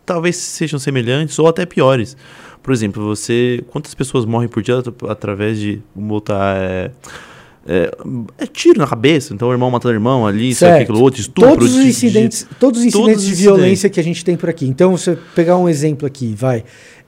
talvez 0.04 0.34
sejam 0.36 0.76
semelhantes 0.80 1.38
ou 1.38 1.46
até 1.46 1.64
piores. 1.64 2.16
Por 2.60 2.72
exemplo, 2.72 3.04
você. 3.04 3.62
Quantas 3.70 3.94
pessoas 3.94 4.24
morrem 4.24 4.48
por 4.48 4.60
dia 4.62 4.78
at- 4.78 4.88
através 5.08 5.58
de 5.60 5.80
botar. 5.94 6.56
É, 6.56 6.90
é, 7.64 7.90
é 8.38 8.46
tiro 8.46 8.80
na 8.80 8.86
cabeça, 8.88 9.32
então 9.32 9.48
o 9.48 9.52
irmão 9.52 9.70
matando 9.70 9.92
o 9.92 9.96
irmão 9.96 10.26
ali, 10.26 10.50
isso 10.50 10.60
Certo. 10.60 10.82
aquilo 10.82 11.00
outro, 11.00 11.20
estupro. 11.20 11.50
Todos 11.50 11.68
os 11.70 11.76
de- 11.76 11.82
de- 11.82 11.88
incidentes, 11.90 12.46
todos 12.58 12.80
os 12.80 12.86
incidentes 12.86 13.22
todos 13.22 13.36
de 13.36 13.42
violência 13.42 13.88
que 13.88 14.00
a 14.00 14.02
gente 14.02 14.24
tem 14.24 14.36
por 14.36 14.48
aqui. 14.48 14.66
Então, 14.66 14.96
você 14.96 15.16
pegar 15.36 15.56
um 15.56 15.68
exemplo 15.68 16.06
aqui, 16.08 16.34
vai. 16.36 16.64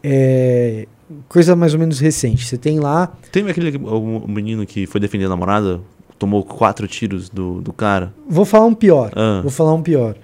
é, 0.07 0.87
coisa 1.29 1.55
mais 1.57 1.75
ou 1.75 1.81
menos 1.81 1.99
recente. 2.01 2.47
Você 2.47 2.57
tem 2.57 2.79
lá 2.81 3.13
Tem 3.31 3.47
aquele 3.49 3.77
o 3.77 4.27
menino 4.29 4.65
que 4.67 4.87
foi 4.87 5.01
defender 5.01 5.27
a 5.27 5.29
namorada, 5.29 5.81
tomou 6.19 6.43
quatro 6.45 6.87
tiros 6.89 7.29
do, 7.29 7.61
do 7.61 7.73
cara. 7.73 8.13
Vou 8.29 8.45
falar 8.45 8.67
um 8.67 8.75
pior. 8.75 9.11
Ah. 9.15 9.41
Vou 9.43 9.51
falar 9.51 9.73
um 9.75 9.83
pior. 9.83 10.15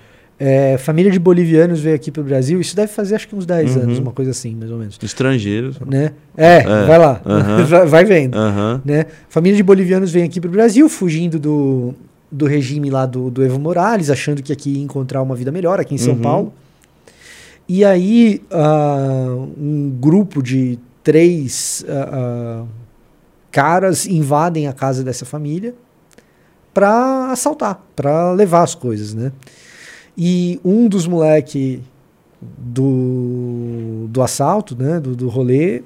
É, 0.43 0.78
família 0.78 1.11
de 1.12 1.18
bolivianos 1.18 1.81
veio 1.81 1.95
aqui 1.95 2.11
pro 2.11 2.22
Brasil. 2.22 2.59
Isso 2.62 2.74
deve 2.74 2.91
fazer 2.91 3.14
acho 3.14 3.28
que 3.28 3.37
uns 3.37 3.45
10 3.45 3.76
Uhum. 3.76 3.83
anos, 3.83 3.99
uma 3.99 4.11
coisa 4.11 4.31
assim, 4.31 4.55
mais 4.55 4.70
ou 4.70 4.78
menos. 4.78 4.99
Estrangeiros. 5.03 5.78
Né? 5.87 6.12
É, 6.35 6.57
É. 6.61 6.87
vai 6.87 6.99
lá. 6.99 7.20
Aham. 7.26 7.64
vai, 7.87 8.05
vendo. 8.07 8.35
Aham. 8.37 8.81
Né? 8.83 9.05
Família 9.28 9.57
de 9.59 9.62
bolivianos 9.62 10.11
vem 10.11 10.22
aqui 10.24 10.41
pro 10.41 10.49
Brasil 10.51 10.89
fugindo 10.89 11.39
do, 11.39 11.95
do 12.33 12.47
regime 12.47 12.89
lá 12.89 13.05
do, 13.05 13.31
do 13.31 13.45
Evo 13.45 13.61
Morales, 13.61 14.09
achando 14.09 14.43
que 14.43 14.51
aqui 14.51 14.70
ia 14.78 14.83
encontrar 14.83 15.20
uma 15.20 15.37
vida 15.37 15.53
melhor 15.53 15.78
aqui 15.78 15.95
em 15.95 15.99
São 15.99 16.14
Uhum. 16.14 16.20
Paulo. 16.20 16.53
E 17.73 17.85
aí, 17.85 18.43
ah, 18.51 19.29
um 19.57 19.91
grupo 19.91 20.43
de 20.43 20.77
três 21.05 21.85
ah, 21.89 22.09
ah, 22.12 22.66
caras 23.53 24.07
invadem 24.07 24.66
a 24.66 24.73
casa 24.73 25.05
dessa 25.05 25.25
família 25.25 25.73
para 26.75 27.31
assaltar, 27.31 27.81
para 27.95 28.33
levar 28.33 28.64
as 28.64 28.75
coisas, 28.75 29.14
né? 29.14 29.31
E 30.18 30.61
um 30.64 30.89
dos 30.89 31.07
moleque 31.07 31.81
do, 32.43 34.09
do 34.09 34.21
assalto, 34.21 34.75
né, 34.77 34.99
do, 34.99 35.14
do 35.14 35.29
rolê, 35.29 35.85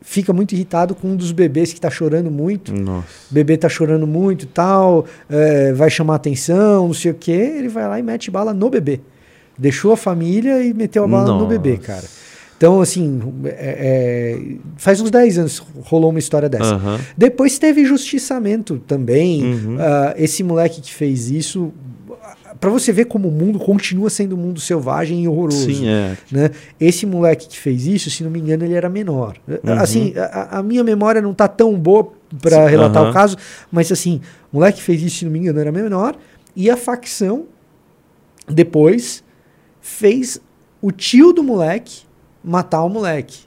fica 0.00 0.32
muito 0.32 0.50
irritado 0.50 0.96
com 0.96 1.10
um 1.10 1.16
dos 1.16 1.30
bebês 1.30 1.72
que 1.72 1.80
tá 1.80 1.90
chorando 1.90 2.28
muito. 2.28 2.74
Nossa. 2.74 3.06
O 3.30 3.34
bebê 3.34 3.56
tá 3.56 3.68
chorando 3.68 4.04
muito 4.04 4.46
e 4.46 4.48
tal, 4.48 5.06
é, 5.30 5.72
vai 5.74 5.90
chamar 5.90 6.16
atenção, 6.16 6.88
não 6.88 6.94
sei 6.94 7.12
o 7.12 7.14
que. 7.14 7.30
Ele 7.30 7.68
vai 7.68 7.88
lá 7.88 8.00
e 8.00 8.02
mete 8.02 8.32
bala 8.32 8.52
no 8.52 8.68
bebê. 8.68 9.00
Deixou 9.58 9.92
a 9.92 9.96
família 9.96 10.62
e 10.62 10.74
meteu 10.74 11.04
a 11.04 11.08
bala 11.08 11.26
no 11.26 11.34
Nossa. 11.34 11.46
bebê, 11.46 11.76
cara. 11.76 12.04
Então, 12.56 12.80
assim, 12.80 13.20
é, 13.44 13.50
é, 13.50 14.56
faz 14.76 15.00
uns 15.00 15.10
10 15.10 15.38
anos 15.38 15.62
rolou 15.82 16.10
uma 16.10 16.18
história 16.18 16.48
dessa. 16.48 16.74
Aham. 16.74 17.00
Depois 17.16 17.58
teve 17.58 17.84
justiçamento 17.84 18.78
também. 18.86 19.44
Uhum. 19.44 19.76
Ah, 19.78 20.14
esse 20.16 20.42
moleque 20.42 20.80
que 20.80 20.94
fez 20.94 21.30
isso, 21.30 21.72
Pra 22.60 22.70
você 22.70 22.92
ver 22.92 23.06
como 23.06 23.28
o 23.28 23.32
mundo 23.32 23.58
continua 23.58 24.08
sendo 24.08 24.36
um 24.36 24.38
mundo 24.38 24.60
selvagem 24.60 25.24
e 25.24 25.28
horroroso. 25.28 25.66
Sim, 25.66 25.88
é. 25.88 26.16
né? 26.30 26.50
Esse 26.80 27.04
moleque 27.04 27.48
que 27.48 27.58
fez 27.58 27.86
isso, 27.86 28.10
se 28.10 28.22
não 28.22 28.30
me 28.30 28.38
engano, 28.38 28.64
ele 28.64 28.74
era 28.74 28.88
menor. 28.88 29.36
Uhum. 29.46 29.72
Assim, 29.74 30.14
a, 30.16 30.58
a 30.58 30.62
minha 30.62 30.84
memória 30.84 31.20
não 31.20 31.34
tá 31.34 31.48
tão 31.48 31.74
boa 31.74 32.12
para 32.40 32.66
relatar 32.68 33.08
o 33.08 33.12
caso, 33.12 33.36
mas 33.70 33.90
assim, 33.90 34.20
o 34.52 34.56
moleque 34.56 34.78
que 34.78 34.84
fez 34.84 35.02
isso, 35.02 35.18
se 35.18 35.24
não 35.24 35.32
me 35.32 35.40
engano, 35.40 35.58
era 35.58 35.72
menor. 35.72 36.16
E 36.54 36.70
a 36.70 36.76
facção, 36.76 37.44
depois, 38.48 39.23
fez 39.86 40.40
o 40.80 40.90
tio 40.90 41.30
do 41.30 41.42
moleque 41.42 42.04
matar 42.42 42.82
o 42.84 42.88
moleque. 42.88 43.40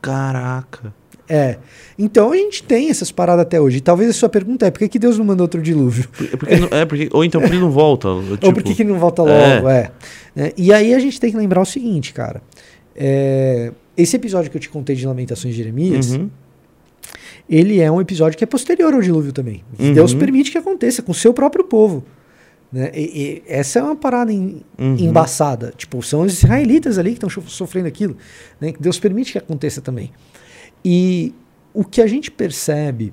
Caraca. 0.00 0.92
É. 1.28 1.56
Então 1.98 2.32
a 2.32 2.36
gente 2.36 2.62
tem 2.62 2.90
essas 2.90 3.10
paradas 3.10 3.42
até 3.42 3.58
hoje. 3.60 3.78
E 3.78 3.80
talvez 3.80 4.10
a 4.10 4.12
sua 4.12 4.28
pergunta 4.28 4.66
é 4.66 4.70
por 4.70 4.80
que, 4.80 4.88
que 4.88 4.98
Deus 4.98 5.16
não 5.16 5.24
mandou 5.24 5.44
outro 5.44 5.62
dilúvio? 5.62 6.06
Por- 6.08 6.26
é 6.26 6.36
porque 6.36 6.56
não- 6.56 6.68
é 6.78 6.84
porque, 6.84 7.08
ou 7.12 7.24
então 7.24 7.40
porque 7.40 7.54
ele 7.54 7.62
não 7.62 7.70
volta. 7.72 8.08
Tipo, 8.32 8.46
Ou 8.46 8.52
por 8.52 8.62
que, 8.62 8.74
que 8.74 8.82
ele 8.82 8.92
não 8.92 8.98
volta 8.98 9.22
logo? 9.22 9.68
É. 9.68 9.90
É, 10.36 10.52
E 10.58 10.72
aí 10.72 10.92
a 10.92 10.98
gente 10.98 11.18
tem 11.18 11.30
que 11.30 11.36
lembrar 11.36 11.62
o 11.62 11.64
seguinte, 11.66 12.12
cara. 12.12 12.42
É, 12.94 13.72
esse 13.96 14.14
episódio 14.16 14.50
que 14.50 14.56
eu 14.56 14.60
te 14.60 14.68
contei 14.68 14.94
de 14.94 15.06
Lamentações 15.06 15.54
de 15.54 15.58
Jeremias, 15.62 16.12
Uhum. 16.12 16.28
ele 17.48 17.80
é 17.80 17.90
um 17.90 18.00
episódio 18.00 18.36
que 18.36 18.44
é 18.44 18.46
posterior 18.46 18.92
ao 18.92 19.00
dilúvio 19.00 19.32
também. 19.32 19.62
Que 19.78 19.84
Uhum. 19.88 19.94
Deus 19.94 20.12
permite 20.12 20.50
que 20.50 20.58
aconteça 20.58 21.00
com 21.02 21.12
o 21.12 21.14
seu 21.14 21.32
próprio 21.32 21.64
povo. 21.64 22.04
Né? 22.72 22.90
E- 22.94 23.42
e 23.46 23.52
essa 23.52 23.78
é 23.78 23.82
uma 23.82 23.94
parada 23.96 24.32
em- 24.32 24.62
Uhum. 24.78 24.96
embaçada. 24.96 25.72
Tipo, 25.76 26.02
são 26.02 26.22
os 26.22 26.32
israelitas 26.32 26.96
ali 26.98 27.10
que 27.14 27.24
estão 27.24 27.28
sofrendo 27.42 27.86
aquilo. 27.88 28.16
Né? 28.60 28.72
Que 28.72 28.80
Deus 28.80 28.98
permite 28.98 29.32
que 29.32 29.38
aconteça 29.38 29.80
também. 29.82 30.10
E 30.84 31.34
o 31.74 31.84
que 31.84 32.00
a 32.00 32.06
gente 32.06 32.30
percebe 32.30 33.12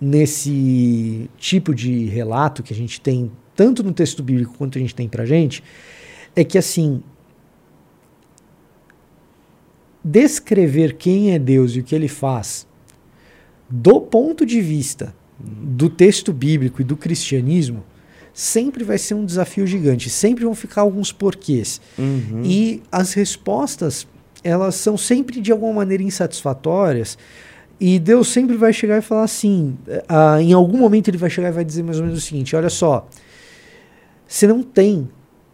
nesse 0.00 1.28
tipo 1.36 1.74
de 1.74 2.04
relato 2.06 2.62
que 2.62 2.72
a 2.72 2.76
gente 2.76 3.00
tem, 3.00 3.30
tanto 3.54 3.82
no 3.82 3.92
texto 3.92 4.22
bíblico 4.22 4.54
quanto 4.56 4.78
a 4.78 4.80
gente 4.80 4.94
tem 4.94 5.08
pra 5.08 5.24
gente, 5.26 5.62
é 6.34 6.42
que 6.42 6.56
assim. 6.58 7.02
Descrever 10.02 10.94
quem 10.96 11.32
é 11.32 11.38
Deus 11.38 11.74
e 11.74 11.80
o 11.80 11.82
que 11.82 11.94
ele 11.94 12.06
faz, 12.06 12.66
do 13.68 14.00
ponto 14.00 14.46
de 14.46 14.60
vista 14.60 15.12
do 15.38 15.90
texto 15.90 16.32
bíblico 16.32 16.80
e 16.80 16.84
do 16.84 16.96
cristianismo, 16.96 17.82
sempre 18.38 18.84
vai 18.84 18.98
ser 18.98 19.14
um 19.14 19.24
desafio 19.24 19.66
gigante. 19.66 20.10
Sempre 20.10 20.44
vão 20.44 20.54
ficar 20.54 20.82
alguns 20.82 21.10
porquês. 21.10 21.80
Uhum. 21.98 22.42
E 22.44 22.82
as 22.92 23.14
respostas, 23.14 24.06
elas 24.44 24.74
são 24.74 24.94
sempre 24.98 25.40
de 25.40 25.50
alguma 25.50 25.72
maneira 25.72 26.02
insatisfatórias. 26.02 27.16
E 27.80 27.98
Deus 27.98 28.28
sempre 28.28 28.54
vai 28.54 28.74
chegar 28.74 28.98
e 28.98 29.00
falar 29.00 29.24
assim: 29.24 29.78
ah, 30.06 30.36
em 30.40 30.52
algum 30.52 30.76
momento 30.76 31.08
ele 31.08 31.16
vai 31.16 31.30
chegar 31.30 31.48
e 31.48 31.52
vai 31.52 31.64
dizer 31.64 31.82
mais 31.82 31.96
ou 31.98 32.04
menos 32.04 32.18
o 32.18 32.22
seguinte: 32.22 32.54
olha 32.54 32.68
só, 32.68 33.08
você 34.28 34.46
não 34.46 34.62
tem 34.62 35.08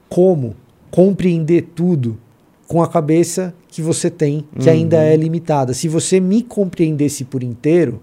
como 0.08 0.56
compreender 0.90 1.68
tudo 1.76 2.18
com 2.66 2.82
a 2.82 2.88
cabeça 2.88 3.54
que 3.68 3.80
você 3.80 4.10
tem, 4.10 4.44
que 4.58 4.66
Uhum. 4.68 4.74
ainda 4.74 4.96
é 4.96 5.14
limitada. 5.14 5.72
Se 5.72 5.86
você 5.86 6.18
me 6.18 6.42
compreendesse 6.42 7.22
por 7.24 7.44
inteiro, 7.44 8.02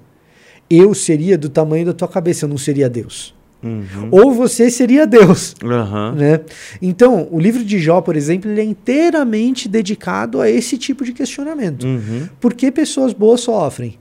eu 0.69 0.93
seria 0.93 1.38
do 1.38 1.49
tamanho 1.49 1.86
da 1.86 1.93
tua 1.93 2.07
cabeça, 2.07 2.45
eu 2.45 2.49
não 2.49 2.57
seria 2.57 2.89
Deus. 2.89 3.38
Uhum. 3.62 4.07
Ou 4.12 4.32
você 4.34 4.70
seria 4.72 5.05
Deus. 5.05 5.53
Aham. 5.64 6.14
Né? 6.16 6.39
Então, 6.82 7.28
o 7.30 7.39
livro 7.39 7.64
de 7.64 7.78
Jó, 7.80 7.99
por 8.01 8.16
exemplo, 8.16 8.49
ele 8.49 8.62
é 8.62 8.64
inteiramente 8.64 9.68
dedicado 9.68 10.39
a 10.41 10.49
esse 10.49 10.78
tipo 10.78 11.03
de 11.03 11.12
questionamento. 11.14 11.84
Uhum. 11.86 12.28
Por 12.39 12.53
que 12.53 12.72
pessoas 12.72 13.12
boas 13.14 13.41
sofrem? 13.41 13.97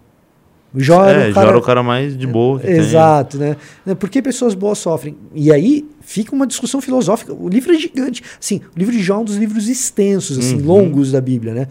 Jó 0.75 1.03
era 1.05 1.23
É, 1.25 1.25
um 1.25 1.29
já 1.29 1.35
cara... 1.35 1.49
era 1.49 1.59
o 1.59 1.63
cara 1.63 1.83
mais 1.83 2.17
de 2.17 2.27
boa 2.27 2.61
que 2.61 2.67
tem. 2.67 2.77
Exato, 2.77 3.39
né? 3.39 3.57
Né, 3.87 3.95
Por 3.95 4.09
que 4.11 4.21
pessoas 4.21 4.55
boas 4.55 4.79
sofrem? 4.79 5.17
E 5.35 5.51
aí 5.51 5.85
fica 6.03 6.35
uma 6.37 6.47
discussão 6.47 6.81
filosófica. 6.81 7.33
O 7.33 7.49
livro 7.49 7.75
é 7.75 7.79
gigante. 7.79 8.23
Assim, 8.39 8.61
o 8.77 8.79
livro 8.79 8.95
de 8.95 9.03
Jó 9.03 9.15
é 9.17 9.19
um 9.19 9.25
dos 9.25 9.37
livros 9.37 9.67
extensos, 9.67 10.39
assim, 10.39 10.57
Uhum. 10.57 10.67
longos 10.67 11.11
da 11.11 11.21
Bíblia, 11.23 11.55
né? 11.55 11.69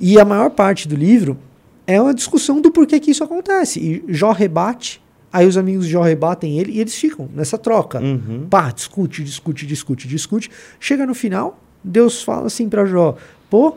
E 0.00 0.18
a 0.18 0.24
maior 0.24 0.50
parte 0.50 0.88
do 0.88 0.96
livro 0.96 1.36
é 1.86 2.00
uma 2.00 2.14
discussão 2.14 2.60
do 2.62 2.70
porquê 2.72 2.98
que 2.98 3.10
isso 3.10 3.22
acontece. 3.22 3.78
E 3.78 4.04
Jó 4.12 4.32
rebate, 4.32 5.02
aí 5.32 5.46
os 5.46 5.56
amigos 5.56 5.86
de 5.86 5.92
Jó 5.92 6.02
rebatem 6.02 6.58
ele 6.58 6.72
e 6.72 6.80
eles 6.80 6.94
ficam 6.94 7.28
nessa 7.34 7.56
troca. 7.58 8.00
Uhum. 8.00 8.46
Pá, 8.48 8.70
discute, 8.70 9.22
discute, 9.22 9.66
discute, 9.66 10.08
discute. 10.08 10.50
Chega 10.78 11.06
no 11.06 11.14
final, 11.14 11.58
Deus 11.82 12.22
fala 12.22 12.46
assim 12.46 12.68
pra 12.68 12.84
Jó: 12.86 13.16
pô, 13.48 13.74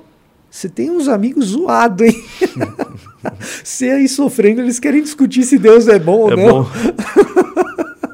você 0.49 0.69
tem 0.69 0.89
uns 0.91 1.07
amigos 1.07 1.45
zoados, 1.47 2.05
hein? 2.07 2.23
Você 3.63 3.89
aí 3.89 4.07
sofrendo, 4.09 4.59
eles 4.61 4.79
querem 4.79 5.01
discutir 5.01 5.43
se 5.43 5.57
Deus 5.57 5.87
é 5.87 5.97
bom 5.97 6.19
ou 6.19 6.31
É 6.33 6.35
não. 6.35 6.63
bom. 6.63 6.69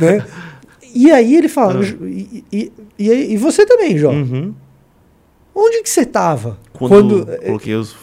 Né? 0.00 0.24
E 0.94 1.10
aí 1.10 1.36
ele 1.36 1.48
fala: 1.48 1.80
Ah. 1.80 2.06
e, 2.06 2.44
e, 2.52 2.72
e, 2.98 3.10
e 3.32 3.36
você 3.36 3.64
também, 3.66 3.96
Jó? 3.98 4.10
Uhum. 4.10 4.54
Onde 5.54 5.82
que 5.82 5.90
você 5.90 6.06
tava? 6.06 6.58
Quando, 6.72 7.26
coloquei 7.44 7.74
os 7.74 7.94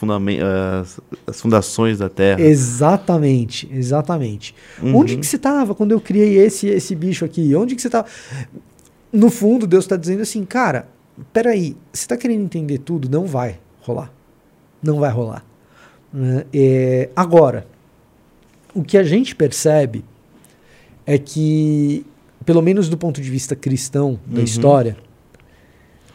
as, 0.81 0.99
as 1.25 1.41
fundações 1.41 1.97
da 1.97 2.07
Terra. 2.07 2.39
Exatamente, 2.41 3.69
exatamente. 3.73 4.55
Uhum. 4.81 4.97
Onde 4.97 5.17
que 5.17 5.25
você 5.25 5.35
estava 5.35 5.73
quando 5.73 5.91
eu 5.91 5.99
criei 5.99 6.37
esse 6.37 6.67
esse 6.67 6.95
bicho 6.95 7.25
aqui? 7.25 7.55
Onde 7.55 7.75
que 7.75 7.81
você 7.81 7.87
estava? 7.87 8.07
No 9.11 9.29
fundo, 9.31 9.65
Deus 9.65 9.85
está 9.85 9.95
dizendo 9.95 10.21
assim, 10.21 10.45
cara, 10.45 10.87
peraí, 11.33 11.75
você 11.91 12.03
está 12.03 12.15
querendo 12.15 12.43
entender 12.43 12.77
tudo? 12.77 13.09
Não 13.09 13.25
vai 13.25 13.59
rolar. 13.81 14.13
Não 14.81 14.99
vai 14.99 15.11
rolar. 15.11 15.43
Né? 16.13 16.45
É, 16.53 17.09
agora, 17.15 17.65
o 18.73 18.83
que 18.83 18.97
a 18.97 19.03
gente 19.03 19.35
percebe 19.35 20.05
é 21.05 21.17
que, 21.17 22.05
pelo 22.45 22.61
menos 22.61 22.87
do 22.87 22.97
ponto 22.97 23.19
de 23.19 23.29
vista 23.29 23.55
cristão 23.55 24.19
da 24.25 24.37
Uhum. 24.37 24.43
história, 24.43 24.95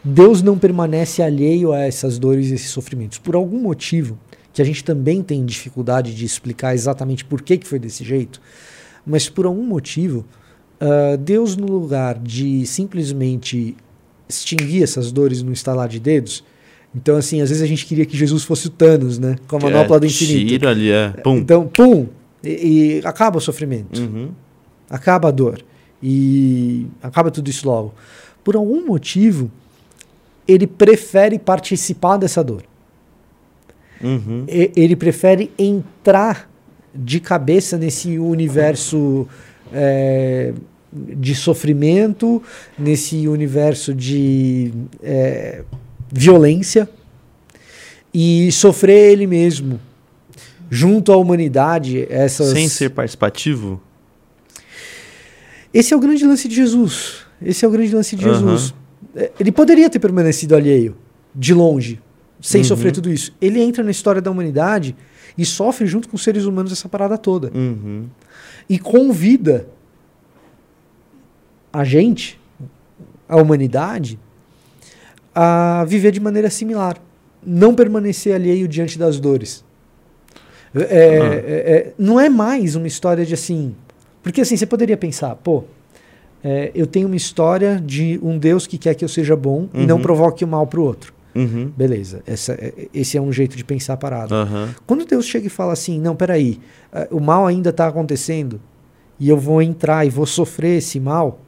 Deus 0.05 0.43
não 0.43 0.57
permanece 0.57 1.21
alheio 1.23 1.73
a 1.73 1.79
essas 1.79 2.19
dores 2.19 2.51
e 2.51 2.53
esses 2.53 2.69
sofrimentos. 2.69 3.17
Por 3.17 3.35
algum 3.35 3.59
motivo, 3.59 4.19
que 4.53 4.61
a 4.61 4.65
gente 4.65 4.83
também 4.83 5.23
tem 5.23 5.43
dificuldade 5.43 6.13
de 6.13 6.23
explicar 6.23 6.75
exatamente 6.75 7.25
por 7.25 7.41
que, 7.41 7.57
que 7.57 7.67
foi 7.67 7.79
desse 7.79 8.03
jeito, 8.03 8.39
mas 9.05 9.27
por 9.27 9.45
algum 9.45 9.65
motivo, 9.65 10.23
ah, 10.79 11.15
Deus, 11.17 11.57
no 11.57 11.65
lugar 11.65 12.19
de 12.19 12.65
simplesmente 12.65 13.75
extinguir 14.29 14.83
essas 14.83 15.11
dores 15.11 15.41
no 15.41 15.51
estalar 15.51 15.89
de 15.89 15.99
dedos, 15.99 16.43
então, 16.95 17.17
assim, 17.17 17.41
às 17.41 17.49
vezes 17.49 17.61
a 17.61 17.67
gente 17.67 17.85
queria 17.85 18.05
que 18.05 18.15
Jesus 18.15 18.45
fosse 18.45 18.67
o 18.67 18.69
Thanos, 18.69 19.19
né? 19.19 19.35
Com 19.49 19.57
a 19.57 19.59
Que 19.59 19.65
manopla 19.65 19.97
é, 19.97 19.99
do 19.99 20.05
infinito. 20.05 20.47
Tira 20.47 20.69
ali, 20.69 20.89
é. 20.89 21.09
Pum. 21.09 21.35
Então, 21.35 21.67
pum! 21.67 22.07
E, 22.41 22.99
e 23.01 23.01
acaba 23.03 23.37
o 23.37 23.41
sofrimento 23.41 23.99
Uhum. 23.99 24.29
acaba 24.89 25.27
a 25.27 25.31
dor 25.31 25.61
e 26.01 26.87
acaba 27.03 27.29
tudo 27.31 27.49
isso 27.49 27.67
logo. 27.67 27.93
Por 28.45 28.55
algum 28.55 28.85
motivo, 28.85 29.51
ele 30.47 30.67
prefere 30.67 31.39
participar 31.39 32.17
dessa 32.17 32.43
dor. 32.43 32.63
Uhum. 34.01 34.45
E- 34.47 34.71
ele 34.75 34.95
prefere 34.95 35.51
entrar 35.57 36.49
de 36.93 37.19
cabeça 37.19 37.77
nesse 37.77 38.17
universo 38.17 39.27
é, 39.73 40.53
de 40.93 41.35
sofrimento, 41.35 42.41
nesse 42.77 43.27
universo 43.27 43.93
de 43.93 44.71
é, 45.03 45.63
violência 46.11 46.89
e 48.13 48.51
sofrer 48.51 49.11
ele 49.11 49.27
mesmo 49.27 49.79
junto 50.69 51.11
à 51.11 51.17
humanidade 51.17 52.07
essas 52.09 52.49
Sem 52.49 52.67
ser 52.69 52.89
participativo? 52.91 53.81
Esse 55.73 55.93
é 55.93 55.97
o 55.97 55.99
grande 55.99 56.25
lance 56.25 56.47
de 56.47 56.55
Jesus. 56.55 57.25
Esse 57.41 57.65
é 57.65 57.67
o 57.67 57.71
grande 57.71 57.93
lance 57.93 58.15
de 58.15 58.25
Aham. 58.25 58.33
Jesus. 58.33 58.73
É, 59.15 59.31
Ele 59.39 59.51
poderia 59.51 59.89
ter 59.89 59.99
permanecido 59.99 60.55
alheio, 60.55 60.95
de 61.33 61.53
longe, 61.53 62.01
sem 62.41 62.61
Uhum. 62.61 62.65
sofrer 62.67 62.91
tudo 62.91 63.09
isso. 63.11 63.33
Ele 63.41 63.61
entra 63.61 63.83
na 63.83 63.91
história 63.91 64.21
da 64.21 64.29
humanidade 64.31 64.95
e 65.37 65.45
sofre 65.45 65.85
junto 65.87 66.07
com 66.09 66.15
os 66.15 66.23
seres 66.23 66.45
humanos 66.45 66.71
essa 66.71 66.87
parada 66.89 67.17
toda. 67.17 67.51
Uhum. 67.53 68.05
E 68.69 68.77
convida 68.79 69.67
a 71.71 71.83
gente, 71.83 72.39
a 73.27 73.35
humanidade, 73.37 74.19
a 75.33 75.83
viver 75.87 76.11
de 76.11 76.19
maneira 76.19 76.49
similar. 76.49 76.97
Não 77.45 77.75
permanecer 77.75 78.33
alheio 78.33 78.67
diante 78.67 78.97
das 78.97 79.19
dores. 79.19 79.63
É, 80.73 80.81
Ah. 80.81 81.33
é, 81.35 81.39
é, 81.89 81.93
não 81.97 82.19
é 82.19 82.29
mais 82.29 82.75
uma 82.75 82.87
história 82.87 83.25
de 83.25 83.33
assim. 83.33 83.75
Porque 84.23 84.41
assim, 84.41 84.57
você 84.57 84.65
poderia 84.65 84.97
pensar, 84.97 85.35
pô, 85.35 85.63
é, 86.47 86.71
eu 86.75 86.85
tenho 86.85 87.07
uma 87.07 87.15
história 87.15 87.81
de 87.83 88.19
um 88.21 88.37
Deus 88.37 88.67
que 88.67 88.77
quer 88.77 88.93
que 88.93 89.03
eu 89.03 89.09
seja 89.09 89.35
bom 89.35 89.67
e 89.73 89.83
não 89.87 89.95
Uhum. 89.95 90.01
provoque 90.03 90.43
o 90.45 90.47
mal 90.47 90.67
pro 90.67 90.83
outro. 90.83 91.11
Uhum. 91.33 91.71
Beleza, 91.75 92.21
essa, 92.27 92.53
é- 92.53 92.87
esse 92.93 93.17
é 93.17 93.21
um 93.21 93.31
jeito 93.33 93.57
de 93.57 93.63
pensar 93.65 93.93
a 93.93 93.97
parada. 93.97 94.33
Aham. 94.35 94.69
Quando 94.85 95.05
Deus 95.05 95.25
chega 95.25 95.47
e 95.47 95.49
fala 95.49 95.73
assim, 95.73 95.99
não, 95.99 96.15
peraí, 96.15 96.59
eh, 96.93 97.07
o 97.09 97.19
mal 97.19 97.47
ainda 97.47 97.71
está 97.71 97.87
acontecendo 97.87 98.61
e 99.19 99.27
eu 99.27 99.37
vou 99.37 99.59
entrar 99.61 100.05
e 100.05 100.09
vou 100.09 100.25
sofrer 100.27 100.77
esse 100.77 100.99
mal 100.99 101.39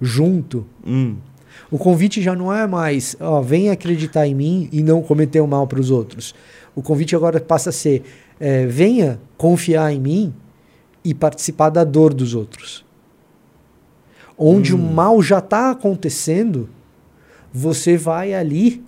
junto, 0.00 0.64
Hum. 0.86 1.16
o 1.70 1.76
convite 1.78 2.22
já 2.22 2.34
não 2.36 2.52
é 2.54 2.66
mais, 2.66 3.16
ó, 3.20 3.40
vem 3.42 3.68
acreditar 3.70 4.26
em 4.26 4.34
mim 4.34 4.68
e 4.72 4.82
não 4.82 5.02
cometer 5.02 5.40
o 5.40 5.46
mal 5.48 5.66
para 5.66 5.80
os 5.80 5.90
outros. 5.90 6.34
O 6.74 6.80
convite 6.80 7.16
agora 7.16 7.40
passa 7.40 7.70
a 7.70 7.72
ser, 7.72 8.02
eh, 8.38 8.66
venha 8.66 9.18
confiar 9.36 9.92
em 9.92 10.00
mim 10.00 10.32
e 11.04 11.12
participar 11.12 11.70
da 11.70 11.82
dor 11.84 12.14
dos 12.14 12.34
outros. 12.34 12.84
Onde 14.38 14.74
o 14.74 14.78
mal 14.78 15.20
já 15.22 15.38
está 15.40 15.70
acontecendo, 15.72 16.68
você 17.52 17.96
vai 17.96 18.32
ali 18.34 18.82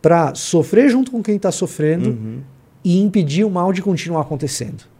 para 0.00 0.34
sofrer 0.34 0.88
junto 0.90 1.10
com 1.12 1.22
quem 1.22 1.36
está 1.36 1.52
sofrendo 1.52 2.10
Uhum. 2.10 2.40
e 2.84 3.00
impedir 3.00 3.44
o 3.44 3.50
mal 3.50 3.72
de 3.72 3.80
continuar 3.80 4.22
acontecendo. 4.22 4.90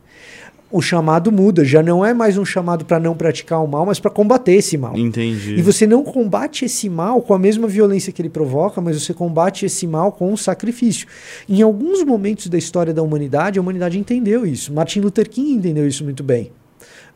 O 0.71 0.81
chamado 0.81 1.31
muda, 1.31 1.65
já 1.67 1.83
não 1.83 2.03
é 2.03 2.15
mais 2.15 2.39
um 2.39 2.45
chamado 2.47 2.85
para 2.87 2.99
não 2.99 3.15
praticar 3.15 3.63
o 3.63 3.67
mal, 3.67 3.85
mas 3.85 4.01
para 4.01 4.11
combater 4.11 4.53
esse 4.55 4.79
mal. 4.79 4.97
Entendi. 4.97 5.57
E 5.57 5.61
você 5.61 5.87
não 5.87 6.03
combate 6.03 6.65
esse 6.65 6.89
mal 6.89 7.21
com 7.21 7.35
a 7.35 7.39
mesma 7.39 7.67
violência 7.69 8.11
que 8.11 8.23
ele 8.23 8.31
provoca, 8.31 8.81
mas 8.81 9.03
você 9.03 9.13
combate 9.13 9.67
esse 9.67 9.87
mal 9.87 10.13
com 10.13 10.33
o 10.33 10.39
sacrifício. 10.39 11.07
Em 11.47 11.61
alguns 11.61 12.03
momentos 12.05 12.47
da 12.47 12.57
história 12.57 12.95
da 12.95 13.03
humanidade, 13.03 13.59
a 13.59 13.63
humanidade 13.63 13.99
entendeu 13.99 14.47
isso. 14.47 14.73
Martin 14.73 15.01
Luther 15.01 15.29
King 15.29 15.53
entendeu 15.59 15.87
isso 15.87 16.05
muito 16.05 16.23
bem. 16.23 16.51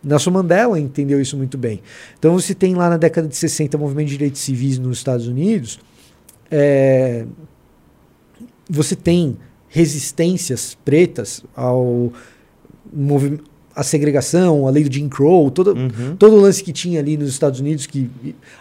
Nelson 0.04 0.30
Mandela 0.30 0.78
entendeu 0.78 1.20
isso 1.20 1.36
muito 1.36 1.56
bem. 1.58 1.82
Então 2.18 2.32
você 2.34 2.54
tem 2.54 2.74
lá 2.74 2.88
na 2.90 2.96
década 2.96 3.26
de 3.26 3.34
60 3.36 3.76
o 3.76 3.80
movimento 3.80 4.06
de 4.08 4.12
direitos 4.14 4.40
civis 4.40 4.78
nos 4.78 4.98
Estados 4.98 5.26
Unidos. 5.26 5.78
é, 6.50 7.24
você 8.68 8.94
tem 8.96 9.36
resistências 9.68 10.76
pretas 10.84 11.42
ao 11.54 12.12
movi- 12.92 13.40
à 13.74 13.82
segregação, 13.82 14.66
à 14.66 14.70
lei 14.70 14.82
do 14.84 14.92
Jim 14.92 15.08
Crow, 15.08 15.50
todo, 15.50 15.74
Uhum. 15.74 16.16
todo 16.16 16.34
o 16.36 16.40
lance 16.40 16.62
que 16.64 16.72
tinha 16.72 16.98
ali 16.98 17.16
nos 17.16 17.28
Estados 17.28 17.60
Unidos, 17.60 17.86
que 17.86 18.10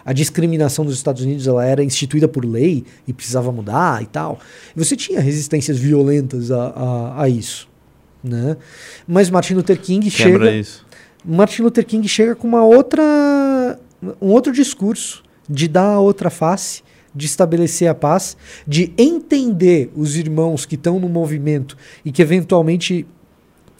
a 0.04 0.12
discriminação 0.12 0.84
nos 0.84 0.94
Estados 0.94 1.22
Unidos 1.22 1.46
ela 1.46 1.64
era 1.64 1.82
instituída 1.82 2.28
por 2.28 2.44
lei 2.44 2.84
e 3.08 3.12
precisava 3.12 3.50
mudar 3.50 4.02
e 4.02 4.06
tal. 4.06 4.38
Você 4.76 4.94
tinha 4.94 5.20
resistências 5.20 5.78
violentas 5.78 6.50
a, 6.50 6.66
a, 6.68 7.22
a 7.22 7.28
isso. 7.28 7.68
Né? 8.22 8.56
Mas 9.08 9.30
Martin 9.30 9.54
Luther 9.54 9.80
King 9.80 10.10
Quebra 10.10 10.46
chega. 10.46 10.56
isso. 10.58 10.85
Martin 11.26 11.62
Luther 11.62 11.84
King 11.84 12.06
chega 12.08 12.36
com 12.36 12.46
uma 12.46 12.64
outra, 12.64 13.78
um 14.20 14.28
outro 14.28 14.52
discurso 14.52 15.22
de 15.48 15.66
dar 15.68 15.94
a 15.94 16.00
outra 16.00 16.30
face, 16.30 16.82
de 17.14 17.26
estabelecer 17.26 17.88
a 17.88 17.94
paz, 17.94 18.36
de 18.66 18.92
entender 18.96 19.90
os 19.96 20.16
irmãos 20.16 20.66
que 20.66 20.74
estão 20.74 21.00
no 21.00 21.08
movimento 21.08 21.76
e 22.04 22.12
que 22.12 22.20
eventualmente 22.22 23.06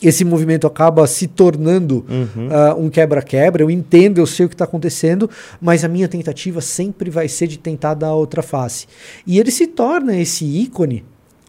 esse 0.03 0.25
movimento 0.25 0.67
acaba 0.67 1.07
se 1.07 1.27
tornando 1.27 2.05
Uhum. 2.09 2.49
ah, 2.51 2.75
um 2.75 2.91
quebra-quebra. 2.91 3.63
Eu 3.63 3.71
entendo, 3.71 4.19
eu 4.19 4.27
sei 4.27 4.45
o 4.45 4.49
que 4.49 4.55
está 4.55 4.65
acontecendo, 4.65 5.29
mas 5.61 5.85
a 5.85 5.89
minha 5.89 6.09
tentativa 6.09 6.61
sempre 6.61 7.11
vai 7.11 7.29
ser 7.29 7.47
de 7.47 7.59
tentar 7.59 7.95
dar 7.95 8.09
a 8.09 8.15
outra 8.15 8.43
face. 8.43 8.87
E 9.27 9.39
ele 9.39 9.51
se 9.51 9.67
torna 9.67 10.17
esse 10.17 10.45
ícone 10.45 11.05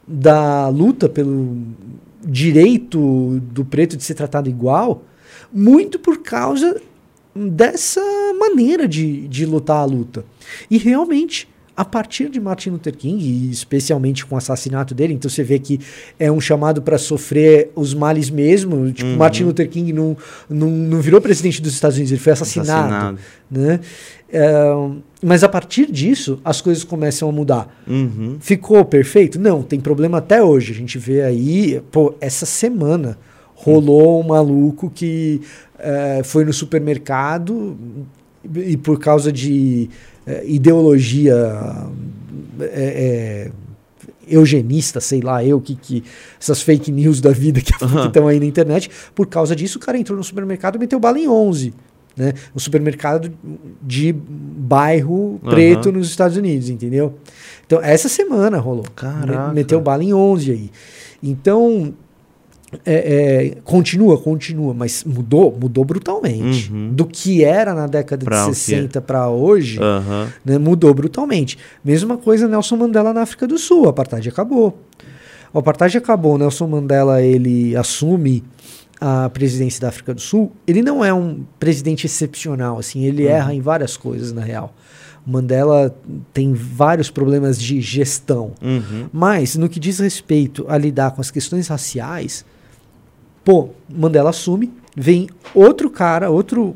da 0.07 0.69
luta 0.69 1.09
pelo 1.09 1.57
direito 2.25 3.39
do 3.51 3.65
preto 3.65 3.97
de 3.97 4.03
ser 4.03 4.13
tratado 4.13 4.49
igual, 4.49 5.03
muito 5.53 5.99
por 5.99 6.21
causa 6.21 6.81
dessa 7.35 8.01
maneira 8.39 8.87
de, 8.87 9.27
de 9.27 9.45
lutar 9.45 9.77
a 9.77 9.85
luta. 9.85 10.25
E 10.69 10.77
realmente, 10.77 11.47
a 11.75 11.85
partir 11.85 12.29
de 12.29 12.39
Martin 12.39 12.71
Luther 12.71 12.95
King, 12.95 13.23
e 13.23 13.51
especialmente 13.51 14.25
com 14.25 14.33
o 14.33 14.37
assassinato 14.37 14.95
dele, 14.95 15.13
então 15.13 15.29
você 15.29 15.43
vê 15.43 15.59
que 15.59 15.79
é 16.17 16.31
um 16.31 16.41
chamado 16.41 16.81
para 16.81 16.97
sofrer 16.97 17.71
os 17.75 17.93
males 17.93 18.31
mesmo. 18.31 18.91
Tipo, 18.91 19.11
Uhum. 19.11 19.17
Martin 19.17 19.43
Luther 19.43 19.69
King 19.69 19.93
não, 19.93 20.17
não, 20.49 20.67
não 20.67 20.99
virou 21.01 21.21
presidente 21.21 21.61
dos 21.61 21.73
Estados 21.73 21.97
Unidos, 21.97 22.11
ele 22.11 22.19
foi 22.21 22.33
assassinado. 22.33 22.87
Assassinado. 22.87 23.19
Né? 23.51 23.79
É, 24.29 24.73
mas 25.21 25.43
a 25.43 25.49
partir 25.49 25.91
disso, 25.91 26.39
as 26.43 26.59
coisas 26.61 26.83
começam 26.83 27.29
a 27.29 27.31
mudar. 27.31 27.81
Uhum. 27.87 28.37
Ficou 28.39 28.83
perfeito? 28.83 29.39
Não, 29.39 29.61
tem 29.61 29.79
problema 29.79 30.17
até 30.17 30.43
hoje. 30.43 30.71
A 30.71 30.75
gente 30.75 30.97
vê 30.97 31.21
aí, 31.21 31.81
pô, 31.91 32.15
essa 32.19 32.45
semana 32.45 33.17
rolou 33.59 34.21
um 34.23 34.27
maluco 34.27 34.89
que 34.89 35.41
eh, 35.79 36.21
foi 36.23 36.45
no 36.45 36.53
supermercado 36.53 37.75
e 38.55 38.77
por 38.77 38.99
causa 38.99 39.31
de 39.31 39.89
eh, 40.25 40.43
ideologia 40.47 41.35
eh, 42.61 43.49
eh, 43.49 43.51
eugenista, 44.29 44.99
sei 44.99 45.21
lá, 45.21 45.43
eu 45.43 45.59
que, 45.59 45.75
que 45.75 46.03
essas 46.39 46.61
fake 46.61 46.91
news 46.91 47.19
da 47.21 47.31
vida 47.31 47.59
que 47.61 47.71
Aham. 47.83 48.07
estão 48.07 48.27
aí 48.27 48.39
na 48.39 48.45
internet, 48.45 48.89
por 49.15 49.25
causa 49.27 49.55
disso 49.55 49.77
o 49.77 49.81
cara 49.81 49.97
entrou 49.97 50.17
no 50.17 50.23
supermercado 50.23 50.75
e 50.75 50.79
meteu 50.79 50.99
bala 50.99 51.19
em 51.19 51.27
11. 51.27 51.73
Né? 52.15 52.33
Um 52.55 52.59
supermercado 52.59 53.31
de 53.81 54.11
bairro 54.13 55.39
preto 55.49 55.89
Aham. 55.89 55.97
nos 55.99 56.09
Estados 56.09 56.35
Unidos, 56.35 56.69
entendeu? 56.69 57.13
Então, 57.65 57.79
essa 57.81 58.09
semana 58.09 58.57
rolou. 58.57 58.85
Caraca. 58.95 59.47
Me- 59.49 59.53
Meteu 59.55 59.79
bala 59.79 60.03
em 60.03 60.13
11 60.13 60.51
aí. 60.51 60.71
Então, 61.21 61.93
é, 62.85 63.45
é, 63.45 63.57
continua, 63.63 64.17
continua, 64.17 64.73
mas 64.73 65.03
mudou, 65.05 65.55
mudou 65.59 65.85
brutalmente. 65.85 66.71
Uhum. 66.71 66.93
Do 66.93 67.05
que 67.05 67.43
era 67.43 67.73
na 67.73 67.87
década 67.87 68.25
Pra 68.25 68.43
de 68.43 68.49
que 68.49 68.55
60 68.55 69.01
para 69.01 69.29
hoje, 69.29 69.79
Aham. 69.81 70.27
né, 70.43 70.57
mudou 70.57 70.93
brutalmente. 70.93 71.57
Mesma 71.83 72.17
coisa 72.17 72.47
Nelson 72.47 72.75
Mandela 72.75 73.13
na 73.13 73.21
África 73.21 73.47
do 73.47 73.57
Sul, 73.57 73.85
o 73.85 73.89
apartheid 73.89 74.27
acabou. 74.27 74.77
O 75.53 75.59
apartheid 75.59 75.97
acabou, 75.97 76.37
Nelson 76.37 76.67
Mandela 76.67 77.21
ele 77.21 77.73
assume 77.75 78.43
a 78.99 79.29
presidência 79.29 79.79
da 79.79 79.87
África 79.87 80.13
do 80.13 80.19
Sul. 80.19 80.51
Ele 80.67 80.81
não 80.81 81.05
é 81.05 81.13
um 81.13 81.45
presidente 81.57 82.05
excepcional, 82.05 82.77
assim, 82.79 83.03
ele 83.05 83.23
Uhum. 83.25 83.31
erra 83.31 83.53
em 83.53 83.61
várias 83.61 83.95
coisas 83.95 84.33
na 84.33 84.41
real. 84.41 84.73
Mandela 85.25 85.95
tem 86.33 86.53
vários 86.53 87.09
problemas 87.09 87.59
de 87.59 87.79
gestão. 87.81 88.51
Uhum. 88.61 89.07
Mas 89.11 89.55
no 89.55 89.67
que 89.69 89.79
diz 89.79 89.99
respeito 89.99 90.65
a 90.67 90.77
lidar 90.77 91.11
com 91.11 91.21
as 91.21 91.29
questões 91.29 91.67
raciais, 91.67 92.45
pô, 93.47 93.69
Mandela 93.87 94.31
assume, 94.31 94.73
vem 94.93 95.29
outro 95.55 95.89
cara, 95.89 96.29
outro 96.29 96.75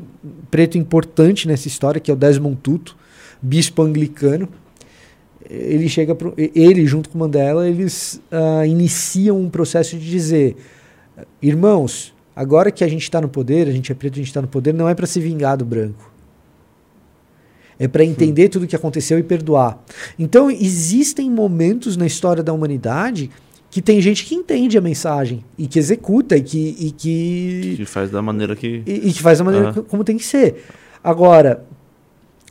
preto 0.50 0.78
importante 0.78 1.46
nessa 1.46 1.68
história, 1.68 2.00
que 2.00 2.10
é 2.10 2.14
o 2.14 2.16
Desmond 2.16 2.56
Tutu, 2.62 2.96
bispo 3.42 3.82
anglicano. 3.82 4.48
Ele 5.50 5.86
chega 5.86 6.14
pro, 6.14 6.32
ele 6.34 6.86
junto 6.86 7.10
com 7.10 7.18
Mandela, 7.18 7.68
eles 7.68 8.22
ah, 8.30 8.66
iniciam 8.66 9.38
um 9.38 9.50
processo 9.50 9.98
de 9.98 10.10
dizer, 10.10 10.56
irmãos, 11.42 12.14
agora 12.34 12.70
que 12.70 12.82
a 12.82 12.88
gente 12.88 13.02
está 13.02 13.20
no 13.20 13.28
poder, 13.28 13.68
a 13.68 13.72
gente 13.72 13.92
é 13.92 13.94
preto, 13.94 14.14
a 14.14 14.16
gente 14.16 14.28
está 14.28 14.40
no 14.40 14.48
poder, 14.48 14.72
não 14.72 14.88
é 14.88 14.94
para 14.94 15.06
se 15.06 15.20
vingar 15.20 15.58
do 15.58 15.66
branco. 15.66 16.10
É 17.78 17.86
para 17.86 18.02
entender 18.02 18.48
tudo 18.48 18.62
o 18.62 18.66
que 18.66 18.76
aconteceu 18.76 19.18
e 19.18 19.22
perdoar. 19.22 19.78
Então, 20.18 20.50
existem 20.50 21.30
momentos 21.30 21.98
na 21.98 22.06
história 22.06 22.42
da 22.42 22.54
humanidade 22.54 23.30
que 23.72 23.80
tem 23.80 24.02
gente 24.02 24.26
que 24.26 24.34
entende 24.34 24.76
a 24.76 24.82
mensagem 24.82 25.42
e 25.56 25.66
que 25.66 25.78
executa 25.78 26.36
e 26.36 26.42
que, 26.42 26.76
e 26.78 26.90
que, 26.90 27.74
Que 27.78 27.84
faz 27.86 28.10
da 28.10 28.20
maneira 28.20 28.54
que. 28.54 28.82
e, 28.86 29.08
e 29.08 29.12
que 29.14 29.22
faz 29.22 29.38
da 29.38 29.44
maneira 29.44 29.72
co- 29.72 29.82
como 29.82 30.04
tem 30.04 30.18
que 30.18 30.24
ser. 30.26 30.62
Agora, 31.02 31.64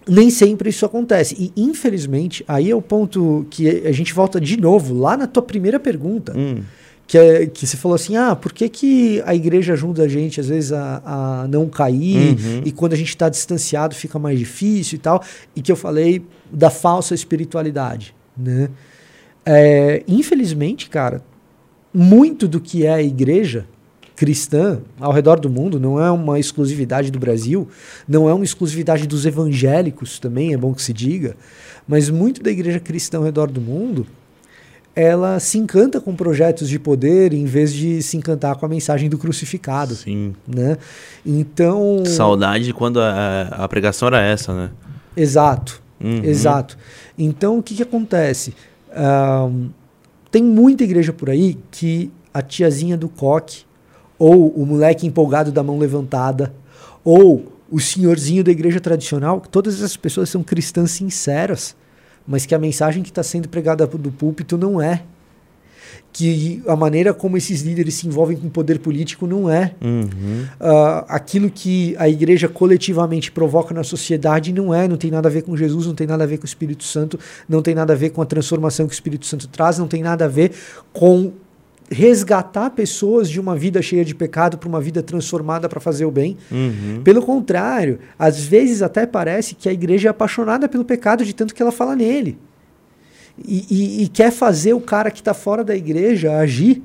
nem 0.08 0.32
sempre 0.32 0.72
isso 0.72 0.84
acontece. 0.84 1.36
E, 1.40 1.54
infelizmente, 1.62 2.44
aí 2.48 2.72
é 2.72 2.76
o 2.76 2.82
ponto 2.82 3.46
que 3.52 3.70
a 3.88 3.92
gente 3.92 4.14
volta 4.16 4.42
de 4.42 4.60
novo 4.60 4.96
lá 4.98 5.16
na 5.16 5.28
tua 5.28 5.44
primeira 5.44 5.80
pergunta. 5.80 6.34
Hum. 6.36 6.64
Que, 7.06 7.18
é, 7.20 7.46
que 7.46 7.68
você 7.68 7.78
falou 7.78 7.94
assim: 7.96 8.16
ah, 8.16 8.36
por 8.36 8.52
que, 8.52 8.68
que 8.68 9.22
a 9.24 9.36
igreja 9.36 9.74
ajuda 9.74 10.04
a 10.04 10.08
gente, 10.08 10.40
às 10.40 10.48
vezes, 10.48 10.72
a, 10.74 11.04
a 11.44 11.48
não 11.48 11.70
cair? 11.70 12.32
Uhum. 12.40 12.62
E 12.66 12.72
quando 12.72 12.94
a 12.94 12.96
gente 12.98 13.10
está 13.10 13.30
distanciado 13.30 13.94
fica 13.94 14.18
mais 14.18 14.40
difícil 14.40 14.96
e 14.96 15.00
tal. 15.00 15.22
E 15.56 15.62
que 15.62 15.72
eu 15.72 15.76
falei 15.76 16.24
da 16.52 16.72
falsa 16.72 17.14
espiritualidade. 17.14 18.16
Né? 18.36 18.70
É, 19.46 20.04
infelizmente, 20.08 20.90
cara, 20.90 21.22
muito 21.94 22.48
do 22.48 22.60
que 22.60 22.86
é 22.86 22.94
a 22.94 23.02
igreja 23.02 23.66
cristã 24.16 24.80
ao 25.00 25.12
redor 25.12 25.40
do 25.40 25.50
mundo 25.50 25.80
não 25.80 26.00
é 26.00 26.12
uma 26.12 26.40
exclusividade 26.40 27.10
do 27.10 27.18
Brasil, 27.18 27.68
não 28.08 28.30
é 28.30 28.34
uma 28.34 28.44
exclusividade 28.44 29.08
dos 29.08 29.26
evangélicos 29.26 30.20
também, 30.20 30.54
é 30.54 30.58
bom 30.58 30.76
que 30.76 30.82
se 30.84 30.94
diga, 30.94 31.36
mas 31.88 32.08
muito 32.10 32.44
da 32.44 32.52
igreja 32.52 32.80
cristã 32.80 33.18
ao 33.18 33.24
redor 33.24 33.50
do 33.50 33.60
mundo 33.60 34.06
ela 34.96 35.40
se 35.40 35.58
encanta 35.58 36.02
com 36.02 36.16
projetos 36.16 36.68
de 36.68 36.78
poder 36.78 37.34
em 37.34 37.46
vez 37.46 37.74
de 37.74 38.02
se 38.04 38.18
encantar 38.18 38.56
com 38.58 38.66
a 38.66 38.70
mensagem 38.70 39.10
do 39.10 39.18
crucificado. 39.18 39.96
Sim. 39.96 40.36
Né? 40.48 40.78
Então. 41.26 42.04
Saudade 42.06 42.74
quando 42.74 43.00
a, 43.00 43.44
a 43.52 43.68
pregação 43.68 44.10
era 44.10 44.22
essa, 44.22 44.54
né? 44.54 44.70
Exato. 45.16 45.82
Uhum. 46.00 46.24
Exato. 46.24 46.78
Então 47.18 47.58
o 47.58 47.64
que, 47.64 47.76
que 47.76 47.84
acontece? 47.84 48.54
Tem 50.30 50.44
muita 50.44 50.84
igreja 50.84 51.12
por 51.12 51.30
aí 51.30 51.58
que 51.70 52.12
a 52.34 52.42
tiazinha 52.42 52.98
do 52.98 53.10
coque, 53.10 53.64
ou 54.18 54.50
o 54.50 54.66
moleque 54.66 55.06
empolgado 55.08 55.52
da 55.52 55.64
mão 55.64 55.78
levantada, 55.78 56.54
ou 57.04 57.52
o 57.70 57.80
senhorzinho 57.80 58.44
da 58.44 58.52
igreja 58.52 58.80
tradicional, 58.80 59.42
todas 59.42 59.76
essas 59.76 59.98
pessoas 59.98 60.30
são 60.30 60.44
cristãs 60.44 60.92
sinceras, 60.92 61.76
mas 62.28 62.46
que 62.46 62.54
a 62.54 62.60
mensagem 62.60 63.02
que 63.02 63.10
está 63.10 63.24
sendo 63.24 63.50
pregada 63.50 63.88
do 63.88 64.12
púlpito 64.12 64.58
não 64.58 64.82
é. 64.82 65.04
Que 66.14 66.62
a 66.68 66.76
maneira 66.76 67.14
como 67.14 67.38
esses 67.38 67.62
líderes 67.62 67.96
se 67.96 68.08
envolvem 68.08 68.36
com 68.36 68.48
o 68.48 68.50
poder 68.50 68.80
político 68.80 69.26
não 69.26 69.50
é. 69.50 69.74
Uhum. 69.82 70.44
Uh, 70.60 71.06
aquilo 71.08 71.50
que 71.50 71.96
a 71.98 72.10
igreja 72.10 72.50
coletivamente 72.50 73.32
provoca 73.32 73.74
na 73.74 73.84
sociedade 73.84 74.52
não 74.52 74.74
é, 74.74 74.88
não 74.88 74.98
tem 74.98 75.10
nada 75.10 75.30
a 75.30 75.32
ver 75.32 75.44
com 75.44 75.56
Jesus, 75.56 75.88
não 75.88 75.96
tem 75.96 76.08
nada 76.08 76.24
a 76.24 76.28
ver 76.28 76.38
com 76.38 76.44
o 76.44 76.46
Espírito 76.46 76.84
Santo, 76.84 77.20
não 77.48 77.62
tem 77.62 77.74
nada 77.74 77.94
a 77.94 77.96
ver 77.96 78.10
com 78.10 78.22
a 78.22 78.26
transformação 78.26 78.88
que 78.88 78.94
o 78.94 78.96
Espírito 78.96 79.26
Santo 79.26 79.48
traz, 79.48 79.78
não 79.78 79.88
tem 79.88 80.04
nada 80.04 80.26
a 80.26 80.28
ver 80.28 80.52
com 80.92 81.32
resgatar 81.92 82.70
pessoas 82.70 83.30
de 83.30 83.38
uma 83.40 83.56
vida 83.56 83.82
cheia 83.82 84.06
de 84.06 84.16
pecado 84.16 84.58
para 84.58 84.70
uma 84.70 84.80
vida 84.80 85.04
transformada 85.04 85.68
para 85.68 85.82
fazer 85.82 86.06
o 86.06 86.12
bem. 86.12 86.38
Uhum. 86.50 87.02
Pelo 87.04 87.22
contrário, 87.22 88.00
às 88.18 88.40
vezes 88.40 88.82
até 88.82 89.06
parece 89.06 89.56
que 89.56 89.68
a 89.68 89.74
igreja 89.74 90.08
é 90.08 90.12
apaixonada 90.12 90.70
pelo 90.70 90.86
pecado 90.86 91.26
de 91.26 91.34
tanto 91.34 91.54
que 91.54 91.62
ela 91.62 91.72
fala 91.72 91.94
nele. 91.96 92.38
E, 93.46 93.66
e, 93.70 94.04
e 94.04 94.08
quer 94.08 94.32
fazer 94.32 94.74
o 94.74 94.82
cara 94.82 95.12
que 95.12 95.20
está 95.20 95.34
fora 95.34 95.64
da 95.64 95.76
igreja 95.76 96.38
agir 96.38 96.82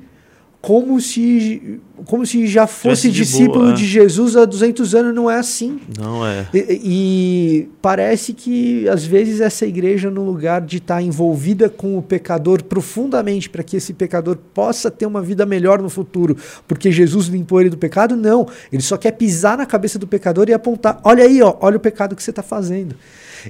como 0.67 0.99
se, 0.99 1.79
como 2.05 2.25
se 2.25 2.45
já 2.45 2.67
fosse 2.67 3.09
de 3.09 3.19
discípulo 3.19 3.61
boa, 3.61 3.71
é. 3.71 3.73
de 3.73 3.85
Jesus 3.85 4.35
há 4.35 4.43
200 4.43 4.95
anos. 4.95 5.15
Não 5.15 5.31
é 5.31 5.37
assim. 5.37 5.79
Não 5.97 6.25
é. 6.25 6.47
E, 6.53 6.81
e 6.83 7.69
parece 7.81 8.33
que 8.33 8.85
às 8.89 9.05
vezes 9.05 9.39
essa 9.39 9.65
igreja, 9.65 10.09
no 10.09 10.25
lugar 10.25 10.59
de 10.61 10.77
estar 10.77 11.01
envolvida 11.01 11.69
com 11.69 11.97
o 11.97 12.01
pecador 12.01 12.63
profundamente, 12.63 13.49
para 13.49 13.63
que 13.63 13.77
esse 13.77 13.93
pecador 13.93 14.35
possa 14.53 14.91
ter 14.91 15.05
uma 15.05 15.21
vida 15.21 15.45
melhor 15.45 15.81
no 15.81 15.89
futuro, 15.89 16.35
porque 16.67 16.91
Jesus 16.91 17.27
limpou 17.27 17.61
ele 17.61 17.69
do 17.69 17.77
pecado, 17.77 18.17
não. 18.17 18.47
Ele 18.69 18.81
só 18.81 18.97
quer 18.97 19.11
pisar 19.11 19.57
na 19.57 19.65
cabeça 19.65 19.97
do 19.97 20.05
pecador 20.05 20.49
e 20.49 20.53
apontar: 20.53 20.99
olha 21.03 21.23
aí, 21.23 21.41
ó, 21.41 21.55
olha 21.61 21.77
o 21.77 21.79
pecado 21.79 22.15
que 22.15 22.21
você 22.21 22.31
está 22.31 22.43
fazendo. 22.43 22.95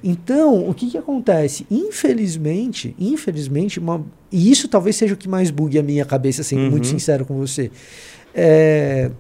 Então, 0.04 0.68
o 0.70 0.74
que, 0.74 0.90
que 0.90 0.98
acontece? 0.98 1.66
Infelizmente, 1.70 2.96
infelizmente, 3.00 3.80
uma, 3.80 4.06
e 4.32 4.52
isso 4.52 4.68
talvez 4.68 4.96
seja 4.96 5.14
o 5.14 5.18
que 5.18 5.28
mais 5.28 5.50
bugue 5.52 5.78
a 5.80 5.84
minha 5.84 6.06
cabeça, 6.06 6.44
sendo 6.44 6.64
Uhum. 6.64 6.72
muito 6.72 6.88
sincero 6.88 7.26
com 7.26 7.38
você. 7.38 7.72
É, 8.34 9.12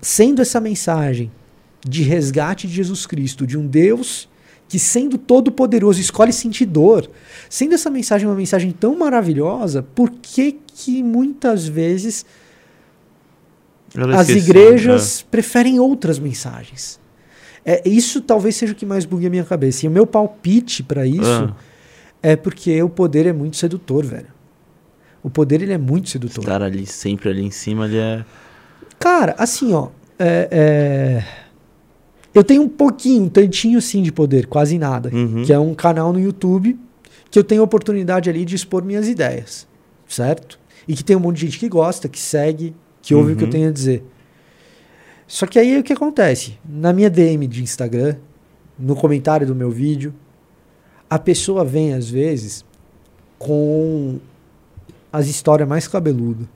sendo 0.00 0.42
essa 0.42 0.60
mensagem 0.60 1.30
de 1.86 2.02
resgate 2.02 2.66
de 2.66 2.74
Jesus 2.74 3.06
Cristo, 3.06 3.46
de 3.46 3.56
um 3.56 3.66
Deus 3.66 4.28
que, 4.68 4.78
sendo 4.78 5.18
todo-poderoso, 5.18 6.00
escolhe 6.00 6.32
sentir 6.32 6.66
dor, 6.66 7.10
sendo 7.48 7.74
essa 7.74 7.90
mensagem 7.90 8.28
uma 8.28 8.36
mensagem 8.36 8.70
tão 8.70 8.96
maravilhosa, 8.96 9.82
por 9.82 10.10
que, 10.10 10.58
que 10.66 11.02
muitas 11.02 11.66
vezes 11.66 12.24
Ela 13.96 14.20
as 14.20 14.28
igrejas 14.28 15.22
preferem 15.28 15.80
outras 15.80 16.18
mensagens? 16.18 16.99
É, 17.72 17.88
isso 17.88 18.20
talvez 18.20 18.56
seja 18.56 18.72
o 18.72 18.76
que 18.76 18.84
mais 18.86 19.04
bugue 19.04 19.26
a 19.26 19.30
minha 19.30 19.44
cabeça. 19.44 19.84
E 19.84 19.88
o 19.88 19.92
meu 19.92 20.06
palpite 20.06 20.82
para 20.82 21.06
isso 21.06 21.22
Ah. 21.50 21.54
é 22.22 22.34
porque 22.36 22.82
o 22.82 22.88
poder 22.88 23.26
é 23.26 23.32
muito 23.32 23.56
sedutor, 23.56 24.04
velho. 24.04 24.26
O 25.22 25.28
poder 25.30 25.60
ele 25.62 25.72
é 25.72 25.78
muito 25.78 26.08
sedutor. 26.08 26.42
Estar 26.42 26.62
ali, 26.62 26.86
sempre 26.86 27.28
ali 27.28 27.44
em 27.44 27.50
cima, 27.50 27.84
ele 27.86 27.98
é. 27.98 28.24
Cara, 28.98 29.34
assim, 29.38 29.72
ó. 29.72 29.88
é- 30.18 30.48
é, 30.50 31.24
Eu 32.34 32.44
tenho 32.44 32.62
um 32.62 32.68
pouquinho, 32.68 33.24
um 33.24 33.28
tantinho 33.28 33.80
sim 33.82 34.02
de 34.02 34.12
poder, 34.12 34.46
quase 34.46 34.78
nada. 34.78 35.10
Uhum. 35.12 35.42
Que 35.44 35.52
é 35.52 35.58
um 35.58 35.74
canal 35.74 36.12
no 36.12 36.20
YouTube 36.20 36.78
que 37.30 37.36
eu 37.38 37.42
tenho 37.44 37.60
a 37.60 37.64
oportunidade 37.64 38.30
ali 38.30 38.44
de 38.44 38.54
expor 38.54 38.84
minhas 38.84 39.08
ideias. 39.08 39.66
Certo? 40.06 40.58
E 40.86 40.94
que 40.94 41.02
tem 41.04 41.16
um 41.16 41.20
monte 41.20 41.36
de 41.40 41.46
gente 41.46 41.58
que 41.58 41.68
gosta, 41.68 42.08
que 42.08 42.18
segue, 42.20 42.74
que 43.02 43.14
ouve 43.14 43.32
o 43.32 43.36
que 43.36 43.42
eu 43.42 43.46
Uhum. 43.46 43.50
tenho 43.52 43.68
a 43.68 43.72
dizer. 43.72 44.04
Só 45.30 45.46
que 45.46 45.60
aí 45.60 45.78
o 45.78 45.82
que 45.84 45.92
acontece? 45.92 46.58
Na 46.68 46.92
minha 46.92 47.08
DM 47.08 47.46
de 47.46 47.62
Instagram, 47.62 48.16
no 48.76 48.96
comentário 48.96 49.46
do 49.46 49.54
meu 49.54 49.70
vídeo, 49.70 50.12
a 51.08 51.20
pessoa 51.20 51.64
vem 51.64 51.94
às 51.94 52.10
vezes 52.10 52.64
com 53.38 54.18
as 55.12 55.28
histórias 55.28 55.68
mais 55.68 55.86
cabeludas, 55.86 56.48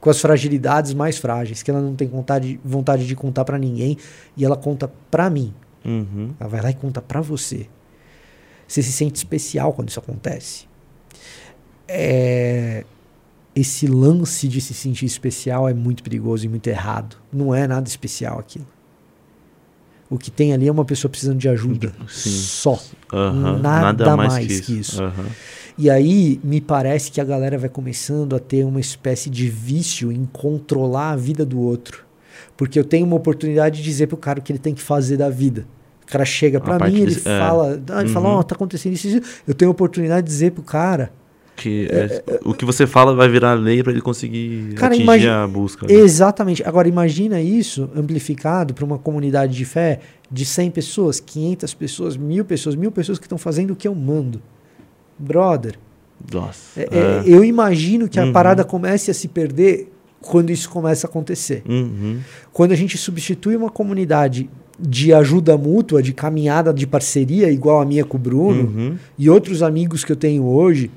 com 0.00 0.08
as 0.08 0.20
fragilidades 0.20 0.94
mais 0.94 1.18
frágeis, 1.18 1.60
que 1.60 1.72
ela 1.72 1.80
não 1.80 1.96
tem 1.96 2.06
vontade, 2.06 2.60
vontade 2.64 3.04
de 3.04 3.16
contar 3.16 3.44
pra 3.44 3.58
ninguém 3.58 3.98
e 4.36 4.44
ela 4.44 4.56
conta 4.56 4.88
pra 5.10 5.28
mim. 5.28 5.52
Uhum. 5.84 6.30
Ela 6.38 6.48
vai 6.48 6.62
lá 6.62 6.70
e 6.70 6.74
conta 6.74 7.02
pra 7.02 7.20
você. 7.20 7.66
Você 8.68 8.80
se 8.80 8.92
sente 8.92 9.16
especial 9.16 9.72
quando 9.72 9.88
isso 9.88 9.98
acontece. 9.98 10.68
É, 11.88 12.84
Esse 13.60 13.86
lance 13.86 14.48
de 14.48 14.60
se 14.60 14.72
sentir 14.72 15.04
especial 15.06 15.68
é 15.68 15.74
muito 15.74 16.02
perigoso 16.02 16.44
e 16.44 16.48
muito 16.48 16.66
errado. 16.68 17.16
Não 17.32 17.54
é 17.54 17.66
nada 17.66 17.86
especial 17.88 18.38
aquilo. 18.38 18.66
O 20.08 20.18
que 20.18 20.30
tem 20.30 20.52
ali 20.52 20.66
é 20.66 20.72
uma 20.72 20.84
pessoa 20.84 21.10
precisando 21.10 21.38
de 21.38 21.48
ajuda. 21.48 21.92
Sim. 22.08 22.30
Só. 22.30 22.80
Aham. 23.12 23.58
Nada 23.58 24.16
mais 24.16 24.32
mais, 24.34 24.46
que 24.46 24.60
que 24.62 24.72
isso. 24.72 24.94
isso. 24.94 25.02
Aham. 25.02 25.26
E 25.78 25.88
aí 25.88 26.40
me 26.42 26.60
parece 26.60 27.10
que 27.10 27.20
a 27.20 27.24
galera 27.24 27.56
vai 27.56 27.68
começando 27.68 28.34
a 28.34 28.38
ter 28.40 28.64
uma 28.64 28.80
espécie 28.80 29.30
de 29.30 29.48
vício 29.48 30.10
em 30.10 30.24
controlar 30.32 31.10
a 31.12 31.16
vida 31.16 31.44
do 31.46 31.60
outro. 31.60 32.04
Porque 32.56 32.78
eu 32.78 32.84
tenho 32.84 33.06
uma 33.06 33.16
oportunidade 33.16 33.78
de 33.78 33.84
dizer 33.84 34.06
pro 34.08 34.16
cara 34.16 34.40
o 34.40 34.42
que 34.42 34.52
ele 34.52 34.58
tem 34.58 34.74
que 34.74 34.82
fazer 34.82 35.16
da 35.16 35.30
vida. 35.30 35.66
O 36.02 36.06
cara 36.10 36.24
chega 36.24 36.58
A 36.58 36.60
pra 36.60 36.76
parte 36.78 36.92
mim, 36.94 37.02
ele 37.02 37.14
desse- 37.14 37.28
é. 37.28 37.38
fala, 37.38 37.80
ah, 37.90 38.00
ele 38.00 38.08
fala, 38.12 38.28
Uhum. 38.28 38.34
ó, 38.36 38.42
tá 38.42 38.54
acontecendo 38.56 38.94
isso, 38.94 39.06
isso. 39.06 39.22
Eu 39.46 39.54
tenho 39.54 39.70
a 39.70 39.72
oportunidade 39.72 40.26
de 40.26 40.32
dizer 40.32 40.50
pro 40.52 40.62
cara. 40.62 41.12
Que 41.62 41.86
é- 41.90 42.22
o 42.42 42.54
que 42.54 42.64
você 42.64 42.86
fala 42.86 43.14
vai 43.14 43.28
virar 43.28 43.52
lei 43.52 43.82
pra 43.82 43.92
ele 43.92 44.00
conseguir 44.00 44.72
Cara, 44.76 44.86
atingir 44.94 45.02
imagina- 45.02 45.44
a 45.44 45.46
busca. 45.46 45.86
né? 45.86 45.92
Exatamente. 45.92 46.62
Agora 46.64 46.88
imagina 46.88 47.38
isso 47.40 47.90
amplificado 47.94 48.72
para 48.72 48.82
uma 48.84 48.98
comunidade 48.98 49.54
de 49.54 49.64
fé 49.66 50.00
de 50.32 50.44
100 50.46 50.70
pessoas, 50.70 51.20
500 51.20 51.74
pessoas, 51.74 52.16
mil 52.16 52.44
pessoas, 52.46 52.74
mil 52.74 52.90
pessoas 52.90 53.18
que 53.18 53.26
estão 53.26 53.36
fazendo 53.36 53.72
o 53.72 53.76
que 53.76 53.86
eu 53.86 53.94
mando. 53.94 54.40
Brother, 55.18 55.74
Nossa. 56.32 56.80
é- 56.80 56.88
é. 56.90 56.98
é, 56.98 57.22
eu 57.26 57.44
imagino 57.44 58.08
que 58.08 58.18
a 58.18 58.24
Uhum. 58.24 58.32
parada 58.32 58.64
comece 58.64 59.10
a 59.10 59.14
se 59.14 59.28
perder 59.28 59.92
quando 60.20 60.50
isso 60.50 60.68
começa 60.70 61.06
a 61.06 61.10
acontecer. 61.10 61.62
Uhum. 61.68 62.20
Quando 62.52 62.72
a 62.72 62.76
gente 62.76 62.96
substitui 62.96 63.54
uma 63.56 63.70
comunidade 63.70 64.48
de 64.78 65.12
ajuda 65.12 65.58
mútua, 65.58 66.02
de 66.02 66.14
caminhada 66.14 66.72
de 66.72 66.86
parceria, 66.86 67.50
igual 67.50 67.82
a 67.82 67.84
minha 67.84 68.02
com 68.04 68.16
o 68.16 68.20
Bruno 68.20 68.62
Uhum. 68.62 68.96
e 69.18 69.28
outros 69.28 69.62
amigos 69.62 70.04
que 70.06 70.12
eu 70.12 70.16
tenho 70.16 70.42
hoje, 70.44 70.90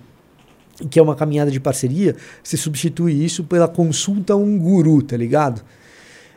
que 0.89 0.99
é 0.99 1.01
uma 1.01 1.15
caminhada 1.15 1.51
de 1.51 1.59
parceria, 1.59 2.15
você 2.43 2.57
substitui 2.57 3.23
isso 3.23 3.43
pela 3.43 3.67
consulta 3.67 4.33
a 4.33 4.35
um 4.35 4.57
guru, 4.57 5.01
tá 5.01 5.15
ligado? 5.15 5.61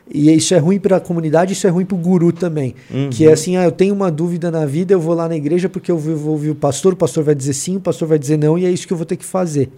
E 0.09 0.31
isso 0.33 0.53
é 0.53 0.57
ruim 0.57 0.79
para 0.79 0.97
a 0.97 0.99
comunidade, 0.99 1.51
isso 1.51 1.67
é 1.67 1.69
ruim 1.69 1.85
para 1.85 1.95
o 1.95 1.99
guru 1.99 2.31
também. 2.31 2.75
Uhum. 2.89 3.09
Que 3.09 3.27
é 3.27 3.33
assim, 3.33 3.57
ah, 3.57 3.65
eu 3.65 3.71
tenho 3.71 3.93
uma 3.93 4.09
dúvida 4.09 4.49
na 4.49 4.65
vida, 4.65 4.93
eu 4.93 4.99
vou 4.99 5.13
lá 5.13 5.27
na 5.27 5.35
igreja 5.35 5.67
porque 5.67 5.91
eu 5.91 5.97
vou 5.97 6.31
ouvir 6.31 6.49
o 6.49 6.55
pastor, 6.55 6.93
o 6.93 6.95
pastor 6.95 7.23
vai 7.23 7.35
dizer 7.35 7.53
sim, 7.53 7.75
o 7.75 7.81
pastor 7.81 8.07
vai 8.07 8.17
dizer 8.17 8.37
não, 8.37 8.57
e 8.57 8.65
é 8.65 8.71
isso 8.71 8.87
que 8.87 8.93
eu 8.93 8.97
vou 8.97 9.05
ter 9.05 9.17
que 9.17 9.25
fazer. 9.25 9.69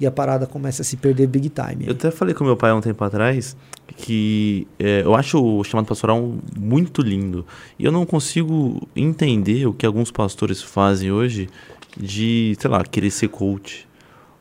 E 0.00 0.06
a 0.06 0.10
parada 0.10 0.46
começa 0.46 0.82
a 0.82 0.84
se 0.84 0.96
perder 0.96 1.26
big 1.26 1.50
time. 1.50 1.86
Eu 1.86 1.92
até 1.92 2.10
falei 2.10 2.34
com 2.34 2.44
meu 2.44 2.56
pai 2.56 2.70
há 2.70 2.74
um 2.74 2.80
tempo 2.80 3.04
atrás 3.04 3.56
que 3.96 4.66
é, 4.78 5.02
eu 5.02 5.14
acho 5.14 5.40
o 5.40 5.62
chamado 5.62 5.86
pastoral 5.86 6.34
muito 6.58 7.02
lindo. 7.02 7.46
E 7.78 7.84
eu 7.84 7.92
não 7.92 8.04
consigo 8.06 8.88
entender 8.96 9.66
o 9.66 9.72
que 9.72 9.86
alguns 9.86 10.10
pastores 10.10 10.62
fazem 10.62 11.12
hoje 11.12 11.48
de, 11.96 12.56
sei 12.58 12.70
lá, 12.70 12.82
querer 12.82 13.10
ser 13.10 13.28
coach. 13.28 13.86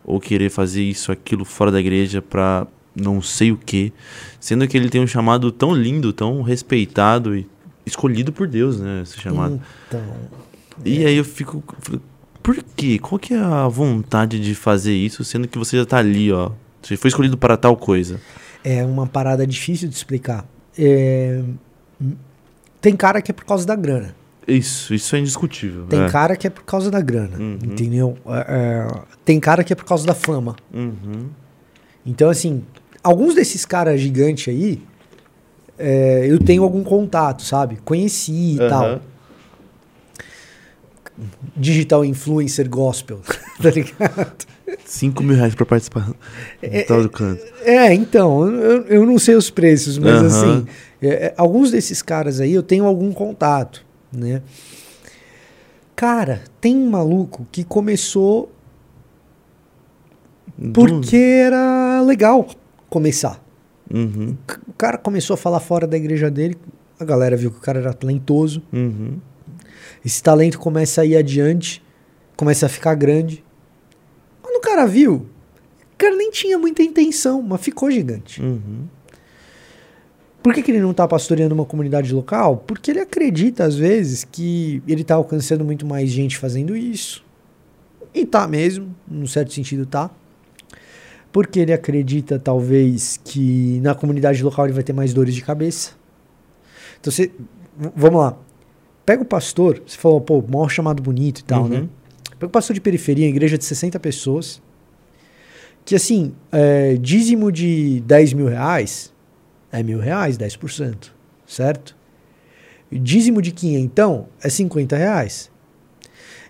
Ou 0.06 0.20
querer 0.20 0.50
fazer 0.50 0.84
isso, 0.84 1.12
aquilo 1.12 1.46
fora 1.46 1.72
da 1.72 1.80
igreja 1.80 2.22
pra 2.22 2.68
não 2.96 3.22
sei 3.22 3.52
o 3.52 3.58
que. 3.58 3.92
Sendo 4.40 4.68
que 4.68 4.78
ele 4.78 4.90
tem 4.90 5.02
um 5.02 5.08
chamado 5.08 5.52
tão 5.52 5.74
lindo, 5.74 6.12
tão 6.14 6.42
respeitado 6.42 7.36
e 7.36 7.48
escolhido 7.86 8.32
por 8.32 8.48
Deus, 8.48 8.80
né? 8.80 9.02
Esse 9.04 9.20
chamado. 9.20 9.62
Então, 9.88 10.04
E 10.86 11.06
aí 11.06 11.16
eu 11.16 11.26
fico. 11.26 11.64
Por 12.42 12.62
quê? 12.76 13.00
Qual 13.00 13.18
que 13.18 13.34
é 13.34 13.40
a 13.40 13.68
vontade 13.68 14.40
de 14.40 14.54
fazer 14.54 14.94
isso, 14.94 15.24
sendo 15.24 15.48
que 15.48 15.58
você 15.58 15.78
já 15.78 15.86
tá 15.86 15.98
ali, 15.98 16.32
ó? 16.32 16.52
Você 16.82 16.98
foi 16.98 17.08
escolhido 17.08 17.38
para 17.38 17.56
tal 17.56 17.78
coisa. 17.78 18.20
é 18.64 18.84
uma 18.84 19.08
parada 19.08 19.48
difícil 19.48 19.88
de 19.88 19.96
explicar. 19.96 20.46
É, 20.78 21.42
Tem 22.82 22.96
cara 22.96 23.22
que 23.22 23.32
é 23.32 23.34
por 23.34 23.46
causa 23.46 23.66
da 23.66 23.76
grana. 23.76 24.14
Isso, 24.48 24.94
isso 24.94 25.16
é 25.16 25.20
indiscutível. 25.20 25.86
Tem 25.86 26.04
é. 26.04 26.10
cara 26.10 26.36
que 26.36 26.48
é 26.48 26.50
por 26.50 26.64
causa 26.64 26.92
da 26.92 27.02
grana. 27.02 27.38
Uhum. 27.38 27.58
Entendeu? 27.64 28.18
É, 28.26 28.88
é, 28.88 29.02
tem 29.24 29.40
cara 29.40 29.64
que 29.64 29.72
é 29.72 29.76
por 29.76 29.86
causa 29.86 30.06
da 30.06 30.14
fama. 30.14 30.56
Uhum. 30.74 31.30
Então, 32.06 32.30
assim, 32.30 32.64
alguns 33.04 33.34
desses 33.36 33.66
caras 33.66 34.00
gigantes 34.02 34.54
aí, 34.54 34.82
é, 35.78 36.26
eu 36.28 36.40
tenho 36.40 36.64
algum 36.64 36.84
contato, 36.84 37.44
sabe? 37.44 37.78
Conheci 37.84 38.56
e 38.56 38.58
tal. 38.58 38.86
Aham. 38.86 39.02
Digital 41.56 42.04
influencer 42.04 42.68
gospel, 42.68 43.22
tá 43.62 43.70
ligado? 43.70 44.48
5 44.84 45.22
mil 45.24 45.36
reais 45.36 45.54
pra 45.54 45.66
participar 45.66 46.12
É, 46.62 46.84
do 46.84 47.10
canto. 47.10 47.44
É, 47.62 47.94
então, 47.94 48.48
eu, 48.48 48.82
eu 48.88 49.06
não 49.06 49.20
sei 49.20 49.36
os 49.36 49.50
preços, 49.50 50.00
mas 50.00 50.16
Aham. 50.16 50.26
assim, 50.26 50.68
é, 51.02 51.08
é, 51.08 51.34
alguns 51.38 51.70
desses 51.70 52.02
caras 52.02 52.40
aí 52.40 52.54
eu 52.54 52.64
tenho 52.64 52.86
algum 52.86 53.12
contato, 53.12 53.83
né? 54.16 54.42
Cara, 55.96 56.44
tem 56.60 56.76
um 56.76 56.90
maluco 56.90 57.48
que 57.52 57.64
começou 57.64 58.52
porque 60.74 61.16
era 61.16 62.02
legal 62.02 62.48
começar. 62.90 63.44
Uhum, 63.92 64.36
O 64.68 64.74
cara 64.74 64.98
começou 64.98 65.34
a 65.34 65.38
falar 65.38 65.60
fora 65.60 65.86
da 65.86 65.98
igreja 65.98 66.32
dele, 66.32 66.58
a 67.00 67.06
galera 67.06 67.36
viu 67.36 67.52
que 67.52 67.58
o 67.58 67.62
cara 67.62 67.80
era 67.80 67.94
talentoso, 67.94 68.64
uhum. 68.72 69.18
esse 70.06 70.22
talento 70.24 70.58
começa 70.60 71.02
a 71.02 71.06
ir 71.06 71.16
adiante, 71.16 71.84
começa 72.36 72.66
a 72.66 72.70
ficar 72.70 72.96
grande. 72.96 73.44
Quando 74.42 74.58
o 74.58 74.62
cara 74.62 74.86
viu, 74.86 75.28
o 75.94 75.98
cara 75.98 76.16
nem 76.16 76.32
tinha 76.32 76.58
muita 76.58 76.82
intenção, 76.82 77.42
mas 77.42 77.62
ficou 77.62 77.92
gigante. 77.92 78.42
Uhum. 78.42 78.86
Por 80.44 80.54
que, 80.54 80.62
que 80.62 80.72
ele 80.72 80.82
não 80.82 80.92
está 80.92 81.08
pastoreando 81.08 81.56
uma 81.56 81.64
comunidade 81.66 82.14
local? 82.14 82.58
Porque 82.68 82.92
ele 82.92 83.00
acredita, 83.00 83.64
às 83.64 83.76
vezes, 83.76 84.26
que 84.30 84.84
ele 84.86 85.02
está 85.02 85.16
alcançando 85.16 85.64
muito 85.64 85.86
mais 85.86 86.10
gente 86.10 86.38
fazendo 86.38 86.76
isso. 86.76 87.24
E 88.14 88.26
tá 88.26 88.46
mesmo, 88.46 88.94
num 89.08 89.26
certo 89.26 89.54
sentido 89.54 89.86
tá. 89.86 90.12
Porque 91.32 91.60
ele 91.60 91.72
acredita, 91.72 92.38
talvez, 92.38 93.20
que 93.24 93.80
na 93.82 93.96
comunidade 93.96 94.44
local 94.44 94.66
ele 94.66 94.74
vai 94.74 94.84
ter 94.84 94.94
mais 94.94 95.14
dores 95.14 95.34
de 95.34 95.42
cabeça. 95.42 95.92
Então 97.00 97.12
você. 97.12 97.32
Vamos 97.96 98.20
lá. 98.20 98.38
Pega 99.06 99.24
o 99.24 99.26
pastor, 99.26 99.82
você 99.86 99.98
falou, 99.98 100.20
pô, 100.22 100.42
maior 100.48 100.70
chamado 100.70 101.02
bonito 101.02 101.40
e 101.40 101.44
tal, 101.44 101.64
Uhum. 101.64 101.70
né? 101.70 101.88
Pega 102.38 102.48
o 102.48 102.50
pastor 102.50 102.74
de 102.74 102.82
periferia, 102.82 103.28
igreja 103.28 103.58
de 103.58 103.64
60 103.64 104.00
pessoas. 104.00 104.62
Que 105.86 105.96
assim, 105.96 106.34
é, 106.52 106.96
dízimo 106.96 107.52
de 107.52 108.02
10 108.02 108.34
mil 108.34 108.48
reais 108.48 109.13
é 109.74 109.84
mil 109.84 110.00
reais, 110.00 110.38
10%, 110.38 111.12
certo? 111.46 111.96
Dízimo 112.92 113.42
de 113.42 113.52
quinhentão 113.52 114.28
é 114.42 114.48
50 114.50 114.96
reais. 114.96 115.52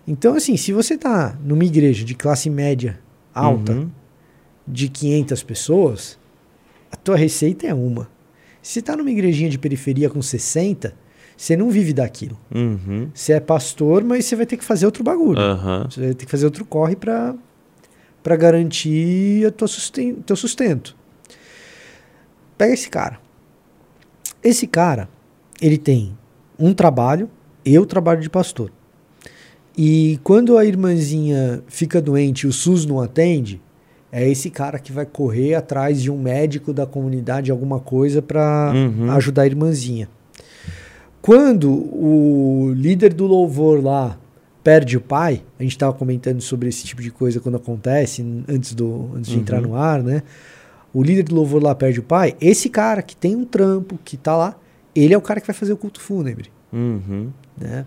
Então, 0.06 0.34
assim, 0.34 0.56
se 0.56 0.72
você 0.72 0.98
tá 0.98 1.36
numa 1.42 1.64
igreja 1.64 2.04
de 2.04 2.14
classe 2.14 2.50
média 2.50 3.00
alta, 3.34 3.72
Uhum. 3.72 3.90
de 4.68 4.88
500 4.88 5.42
pessoas, 5.42 6.18
a 6.92 6.96
tua 6.96 7.16
receita 7.16 7.66
é 7.66 7.72
uma. 7.74 8.08
Se 8.62 8.80
tá 8.82 8.94
numa 8.96 9.10
igrejinha 9.10 9.48
de 9.50 9.58
periferia 9.58 10.08
com 10.10 10.20
60, 10.22 10.94
você 11.36 11.56
não 11.56 11.70
vive 11.70 11.92
daquilo. 11.94 12.38
Uhum. 12.54 13.08
Você 13.14 13.32
é 13.32 13.40
pastor, 13.40 14.04
mas 14.04 14.24
você 14.26 14.36
vai 14.36 14.46
ter 14.46 14.56
que 14.58 14.64
fazer 14.64 14.84
outro 14.86 15.02
bagulho. 15.02 15.38
Aham. 15.40 15.86
Você 15.90 16.00
vai 16.00 16.14
ter 16.14 16.24
que 16.26 16.30
fazer 16.30 16.44
outro 16.44 16.64
corre 16.64 16.94
para 16.96 17.34
garantir 18.36 19.46
o 19.46 19.50
teu 19.52 20.36
sustento. 20.36 20.96
Pega 22.56 22.72
esse 22.74 22.88
cara. 22.88 23.18
Esse 24.42 24.66
cara, 24.66 25.08
ele 25.60 25.78
tem 25.78 26.16
um 26.58 26.72
trabalho 26.74 27.28
e 27.64 27.78
o 27.78 27.86
trabalho 27.86 28.20
de 28.20 28.28
pastor. 28.30 28.70
E 29.76 30.20
quando 30.22 30.56
a 30.56 30.64
irmãzinha 30.64 31.62
fica 31.66 32.00
doente 32.00 32.42
e 32.42 32.46
o 32.46 32.52
SUS 32.52 32.86
não 32.86 33.00
atende, 33.00 33.60
é 34.12 34.28
esse 34.28 34.48
cara 34.50 34.78
que 34.78 34.92
vai 34.92 35.04
correr 35.04 35.54
atrás 35.54 36.00
de 36.00 36.10
um 36.10 36.18
médico 36.18 36.72
da 36.72 36.86
comunidade, 36.86 37.50
alguma 37.50 37.80
coisa, 37.80 38.22
para 38.22 38.72
Uhum. 38.72 39.10
ajudar 39.10 39.42
a 39.42 39.46
irmãzinha. 39.46 40.08
Quando 41.20 41.70
o 41.72 42.72
líder 42.76 43.12
do 43.14 43.26
louvor 43.26 43.82
lá 43.82 44.18
perde 44.62 44.96
o 44.96 45.00
pai, 45.00 45.42
a 45.58 45.62
gente 45.62 45.72
estava 45.72 45.92
comentando 45.92 46.40
sobre 46.40 46.68
esse 46.68 46.84
tipo 46.84 47.02
de 47.02 47.10
coisa 47.10 47.40
quando 47.40 47.56
acontece, 47.56 48.24
antes, 48.46 48.74
do, 48.74 49.10
antes 49.16 49.30
de 49.30 49.36
Uhum. 49.36 49.40
entrar 49.42 49.60
no 49.60 49.74
ar, 49.74 50.02
né? 50.02 50.22
O 50.94 51.02
líder 51.02 51.24
do 51.24 51.34
louvor 51.34 51.60
lá 51.62 51.74
perde 51.74 51.98
o 52.00 52.02
pai, 52.04 52.36
esse 52.40 52.68
cara 52.70 53.02
que 53.02 53.16
tem 53.16 53.34
um 53.34 53.44
trampo, 53.44 53.98
que 54.04 54.16
tá 54.16 54.36
lá, 54.36 54.56
ele 54.94 55.12
é 55.12 55.18
o 55.18 55.20
cara 55.20 55.40
que 55.40 55.46
vai 55.46 55.54
fazer 55.54 55.72
o 55.72 55.76
culto 55.76 56.00
fúnebre, 56.00 56.50
Uhum. 56.72 57.30
né? 57.60 57.84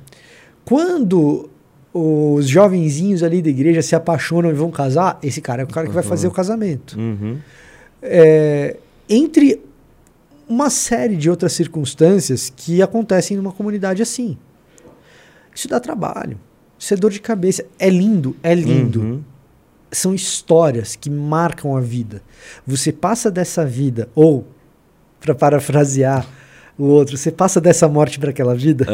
Quando 0.65 1.49
os 1.93 2.47
jovenzinhos 2.47 3.23
ali 3.23 3.41
da 3.41 3.49
igreja 3.49 3.81
se 3.81 3.95
apaixonam 3.95 4.49
e 4.51 4.53
vão 4.53 4.69
casar, 4.69 5.17
esse 5.23 5.39
cara 5.41 5.61
é 5.61 5.65
o 5.65 5.67
cara 5.67 5.87
que 5.87 5.93
vai 5.93 6.03
Uhum. 6.03 6.09
fazer 6.09 6.27
o 6.27 6.31
casamento. 6.31 6.99
Uhum. 6.99 7.37
É, 8.01 8.75
entre 9.09 9.61
uma 10.47 10.69
série 10.69 11.15
de 11.15 11.29
outras 11.29 11.53
circunstâncias 11.53 12.51
que 12.55 12.81
acontecem 12.81 13.35
numa 13.37 13.51
comunidade 13.51 14.01
assim. 14.01 14.37
Isso 15.55 15.67
dá 15.67 15.79
trabalho. 15.79 16.37
Isso 16.77 16.93
é 16.93 16.97
dor 16.97 17.09
de 17.11 17.19
cabeça. 17.19 17.65
É 17.79 17.89
lindo, 17.89 18.35
é 18.43 18.53
lindo. 18.53 19.23
Uhum. 19.87 19.91
São 19.91 20.13
histórias 20.13 20.95
que 20.95 21.09
marcam 21.09 21.75
a 21.75 21.81
vida. 21.81 22.21
Você 22.65 22.91
passa 22.91 23.31
dessa 23.31 23.65
vida, 23.65 24.09
ou, 24.13 24.45
para 25.19 25.33
parafrasear 25.33 26.25
o 26.77 26.85
outro, 26.85 27.17
você 27.17 27.31
passa 27.31 27.59
dessa 27.61 27.87
morte 27.87 28.19
para 28.19 28.29
aquela 28.29 28.53
vida, 28.55 28.85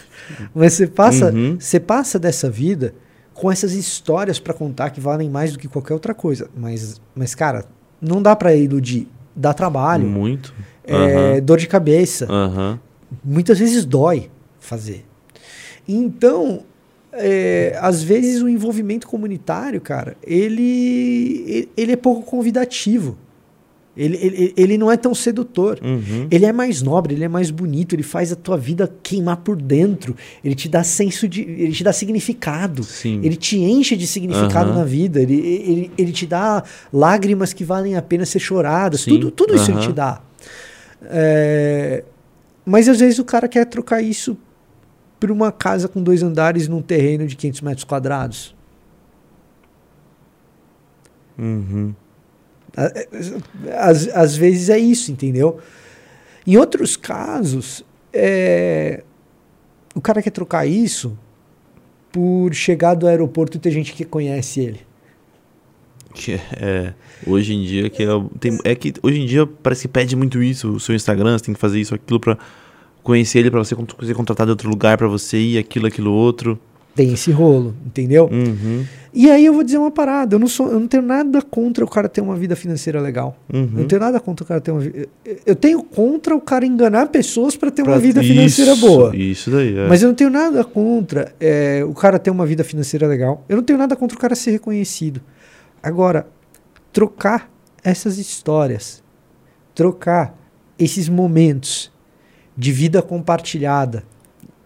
mas 0.54 0.74
você 0.74 0.86
passa, 0.86 1.30
Uhum. 1.32 1.56
você 1.58 1.78
passa 1.80 2.18
dessa 2.18 2.50
vida 2.50 2.94
com 3.34 3.50
essas 3.50 3.72
histórias 3.72 4.38
para 4.38 4.52
contar 4.52 4.90
que 4.90 5.00
valem 5.00 5.30
mais 5.30 5.52
do 5.52 5.58
que 5.58 5.66
qualquer 5.68 5.94
outra 5.94 6.12
coisa. 6.14 6.48
Mas, 6.54 7.00
mas 7.14 7.34
cara, 7.34 7.64
não 8.00 8.20
dá 8.22 8.36
para 8.36 8.54
iludir. 8.54 9.08
Dá 9.34 9.54
trabalho, 9.54 10.06
Muito. 10.06 10.52
é, 10.84 11.40
dor 11.40 11.56
de 11.58 11.66
cabeça. 11.66 12.26
Aham. 12.30 12.78
Muitas 13.24 13.58
vezes 13.58 13.84
dói 13.86 14.30
fazer. 14.60 15.06
Então, 15.88 16.64
é, 17.12 17.76
às 17.80 18.02
vezes 18.02 18.40
o 18.42 18.48
envolvimento 18.48 19.06
comunitário, 19.06 19.80
cara, 19.80 20.16
ele, 20.22 21.68
ele- 21.76 21.92
é 21.92 21.96
pouco 21.96 22.22
convidativo. 22.22 23.16
Ele, 23.94 24.16
ele, 24.22 24.54
ele 24.56 24.78
não 24.78 24.90
é 24.90 24.96
tão 24.96 25.14
sedutor. 25.14 25.78
Uhum. 25.84 26.26
Ele 26.30 26.46
é 26.46 26.52
mais 26.52 26.80
nobre, 26.80 27.14
ele 27.14 27.24
é 27.24 27.28
mais 27.28 27.50
bonito, 27.50 27.94
ele 27.94 28.02
faz 28.02 28.32
a 28.32 28.36
tua 28.36 28.56
vida 28.56 28.90
queimar 29.02 29.36
por 29.38 29.54
dentro. 29.54 30.16
Ele 30.42 30.54
te 30.54 30.66
dá 30.66 30.82
senso 30.82 31.28
de. 31.28 31.42
Ele 31.42 31.72
te 31.72 31.84
dá 31.84 31.92
significado. 31.92 32.82
Sim. 32.84 33.20
Ele 33.22 33.36
te 33.36 33.58
enche 33.58 33.94
de 33.94 34.06
significado 34.06 34.70
Aham. 34.70 34.78
na 34.78 34.84
vida. 34.86 35.20
Ele, 35.20 35.34
ele, 35.38 35.90
ele 35.98 36.10
te 36.12 36.26
dá 36.26 36.64
lágrimas 36.90 37.52
que 37.52 37.64
valem 37.64 37.94
a 37.94 38.00
pena 38.00 38.24
ser 38.24 38.38
choradas. 38.38 39.02
Sim. 39.02 39.10
Tudo, 39.10 39.30
tudo 39.30 39.54
isso 39.54 39.70
ele 39.70 39.80
te 39.80 39.92
dá. 39.92 40.22
É, 41.10 42.02
mas 42.64 42.88
às 42.88 42.98
vezes 42.98 43.18
o 43.18 43.24
cara 43.26 43.46
quer 43.46 43.66
trocar 43.66 44.00
isso 44.00 44.38
por 45.22 45.30
uma 45.30 45.52
casa 45.52 45.86
com 45.86 46.02
dois 46.02 46.20
andares 46.20 46.66
num 46.66 46.82
terreno 46.82 47.28
de 47.28 47.36
500 47.36 47.60
metros 47.60 47.84
quadrados. 47.84 48.56
Uhum. 51.38 51.94
Às, 53.78 54.08
às 54.08 54.36
vezes 54.36 54.68
é 54.68 54.78
isso, 54.78 55.12
entendeu? 55.12 55.60
Em 56.44 56.56
outros 56.56 56.96
casos, 56.96 57.84
é, 58.12 59.04
o 59.94 60.00
cara 60.00 60.20
quer 60.20 60.30
trocar 60.30 60.66
isso 60.66 61.16
por 62.10 62.52
chegar 62.52 62.94
do 62.94 63.06
aeroporto 63.06 63.56
e 63.56 63.60
ter 63.60 63.70
gente 63.70 63.92
que 63.92 64.04
conhece 64.04 64.60
ele. 64.60 64.80
É, 66.60 66.94
hoje 67.24 67.54
em 67.54 67.62
dia 67.64 67.88
que 67.88 68.02
é, 68.02 68.08
tem, 68.40 68.58
é 68.64 68.74
que 68.74 68.92
hoje 69.00 69.20
em 69.20 69.26
dia 69.26 69.46
parece 69.46 69.82
que 69.82 69.88
pede 69.88 70.16
muito 70.16 70.42
isso, 70.42 70.72
o 70.72 70.80
seu 70.80 70.96
Instagram, 70.96 71.38
você 71.38 71.44
tem 71.44 71.54
que 71.54 71.60
fazer 71.60 71.80
isso, 71.80 71.94
aquilo 71.94 72.18
pra 72.18 72.36
conhecer 73.02 73.40
ele, 73.40 73.50
pra 73.50 73.58
você 73.58 73.74
ser 74.04 74.14
contratado 74.14 74.50
em 74.50 74.52
outro 74.52 74.68
lugar, 74.68 74.96
pra 74.98 75.08
você 75.08 75.38
ir, 75.38 75.58
aquilo, 75.58 75.86
aquilo 75.86 76.12
outro. 76.12 76.58
Tem 76.94 77.10
esse 77.14 77.30
rolo, 77.32 77.74
entendeu? 77.86 78.28
Uhum. 78.30 78.84
E 79.14 79.30
aí 79.30 79.46
eu 79.46 79.54
vou 79.54 79.64
dizer 79.64 79.78
uma 79.78 79.90
parada, 79.90 80.34
eu 80.34 80.38
não 80.38 80.46
sou, 80.46 80.70
eu 80.70 80.78
não 80.78 80.86
tenho 80.86 81.02
nada 81.02 81.40
contra 81.40 81.82
o 81.82 81.88
cara 81.88 82.06
ter 82.06 82.20
uma 82.20 82.36
vida 82.36 82.54
financeira 82.54 83.00
legal. 83.00 83.34
Eu 83.50 83.60
Uhum. 83.60 83.68
não 83.72 83.84
tenho 83.86 84.00
nada 84.00 84.20
contra 84.20 84.44
o 84.44 84.46
cara 84.46 84.60
ter 84.60 84.70
uma 84.72 84.80
vida. 84.80 85.08
Eu 85.46 85.56
tenho 85.56 85.82
contra 85.82 86.36
o 86.36 86.40
cara 86.40 86.66
enganar 86.66 87.08
pessoas 87.08 87.56
para 87.56 87.70
ter 87.70 87.80
uma 87.80 87.92
Pra- 87.92 87.98
vida 87.98 88.22
financeira 88.22 88.72
isso, 88.72 88.80
boa. 88.86 89.16
Isso 89.16 89.50
daí, 89.50 89.74
é. 89.78 89.88
Mas 89.88 90.02
eu 90.02 90.08
não 90.08 90.14
tenho 90.14 90.28
nada 90.28 90.62
contra 90.64 91.34
é, 91.40 91.82
o 91.82 91.94
cara 91.94 92.18
ter 92.18 92.30
uma 92.30 92.44
vida 92.44 92.62
financeira 92.62 93.06
legal. 93.06 93.42
Eu 93.48 93.56
não 93.56 93.62
tenho 93.64 93.78
nada 93.78 93.96
contra 93.96 94.14
o 94.16 94.20
cara 94.20 94.34
ser 94.34 94.50
reconhecido. 94.50 95.22
Agora, 95.82 96.26
trocar 96.92 97.50
essas 97.82 98.18
histórias, 98.18 99.02
trocar 99.74 100.38
esses 100.78 101.08
momentos 101.08 101.90
de 102.56 102.72
vida 102.72 103.00
compartilhada, 103.02 104.04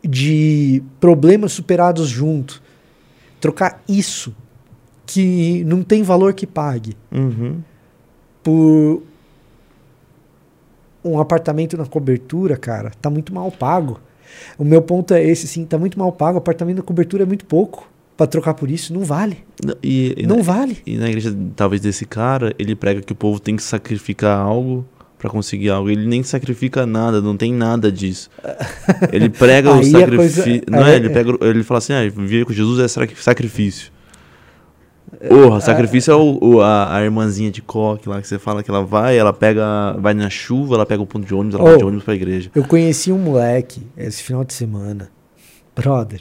de 0.02 0.82
problemas 1.00 1.52
superados 1.52 2.08
junto, 2.08 2.62
trocar 3.40 3.82
isso 3.88 4.34
que 5.06 5.62
não 5.64 5.82
tem 5.82 6.02
valor 6.02 6.34
que 6.34 6.46
pague 6.46 6.96
Uhum. 7.12 7.60
por 8.42 9.02
um 11.04 11.20
apartamento 11.20 11.76
na 11.76 11.86
cobertura, 11.86 12.56
cara, 12.56 12.90
tá 13.00 13.08
muito 13.08 13.32
mal 13.32 13.50
pago. 13.52 14.00
O 14.58 14.64
meu 14.64 14.82
ponto 14.82 15.14
é 15.14 15.22
esse, 15.24 15.46
sim, 15.46 15.64
tá 15.64 15.78
muito 15.78 15.96
mal 15.98 16.10
pago. 16.12 16.34
O 16.34 16.38
apartamento 16.38 16.78
na 16.78 16.82
cobertura 16.82 17.22
é 17.22 17.26
muito 17.26 17.44
pouco 17.44 17.88
pra 18.16 18.26
trocar 18.26 18.54
por 18.54 18.68
isso. 18.68 18.92
Não 18.92 19.04
vale. 19.04 19.38
Não, 19.64 19.76
E, 19.82 20.14
e 20.18 20.26
não 20.26 20.38
na, 20.38 20.42
vale. 20.42 20.78
e 20.84 20.96
na 20.96 21.06
igreja, 21.08 21.36
talvez, 21.54 21.80
desse 21.80 22.04
cara, 22.04 22.52
ele 22.58 22.74
prega 22.74 23.00
que 23.02 23.12
o 23.12 23.16
povo 23.16 23.38
tem 23.38 23.54
que 23.54 23.62
sacrificar 23.62 24.40
algo 24.40 24.84
pra 25.18 25.30
conseguir 25.30 25.70
algo. 25.70 25.88
Ele 25.90 26.06
nem 26.06 26.22
sacrifica 26.22 26.84
nada, 26.86 27.20
não 27.20 27.36
tem 27.36 27.52
nada 27.52 27.90
disso. 27.90 28.28
Ele 29.12 29.28
prega 29.28 29.70
o 29.74 29.82
sacrifício. 29.84 30.42
coisa- 30.44 30.62
Não 30.70 30.86
é- 30.86 30.92
é, 30.92 30.96
ele, 30.96 31.10
pega, 31.10 31.36
ele 31.40 31.62
fala 31.62 31.78
assim, 31.78 31.92
ah, 31.92 32.02
viver 32.02 32.44
com 32.44 32.52
Jesus 32.52 32.78
é 32.80 32.88
sacri- 32.88 33.16
sacrifício. 33.22 33.90
Porra, 35.28 35.60
sacrifício 35.60 36.10
é 36.10 36.14
o, 36.16 36.38
o- 36.42 36.60
a, 36.60 36.96
a 36.96 37.02
irmãzinha 37.02 37.50
de 37.50 37.62
coque 37.62 38.08
lá 38.08 38.20
que 38.20 38.26
você 38.28 38.38
fala 38.38 38.62
que 38.62 38.70
ela 38.70 38.84
vai, 38.84 39.16
ela 39.16 39.32
pega. 39.32 39.96
Vai 39.98 40.12
na 40.14 40.28
chuva, 40.28 40.74
ela 40.74 40.84
pega 40.84 41.00
o 41.02 41.06
ponto 41.06 41.24
de 41.26 41.34
ônibus, 41.34 41.54
ela 41.54 41.64
Oh. 41.64 41.68
vai 41.70 41.78
de 41.78 41.84
ônibus 41.84 42.04
pra 42.04 42.14
igreja. 42.14 42.50
Eu 42.54 42.64
conheci 42.64 43.10
um 43.12 43.18
moleque 43.18 43.82
esse 43.96 44.22
final 44.22 44.44
de 44.44 44.52
semana. 44.52 45.08
Brother. 45.74 46.20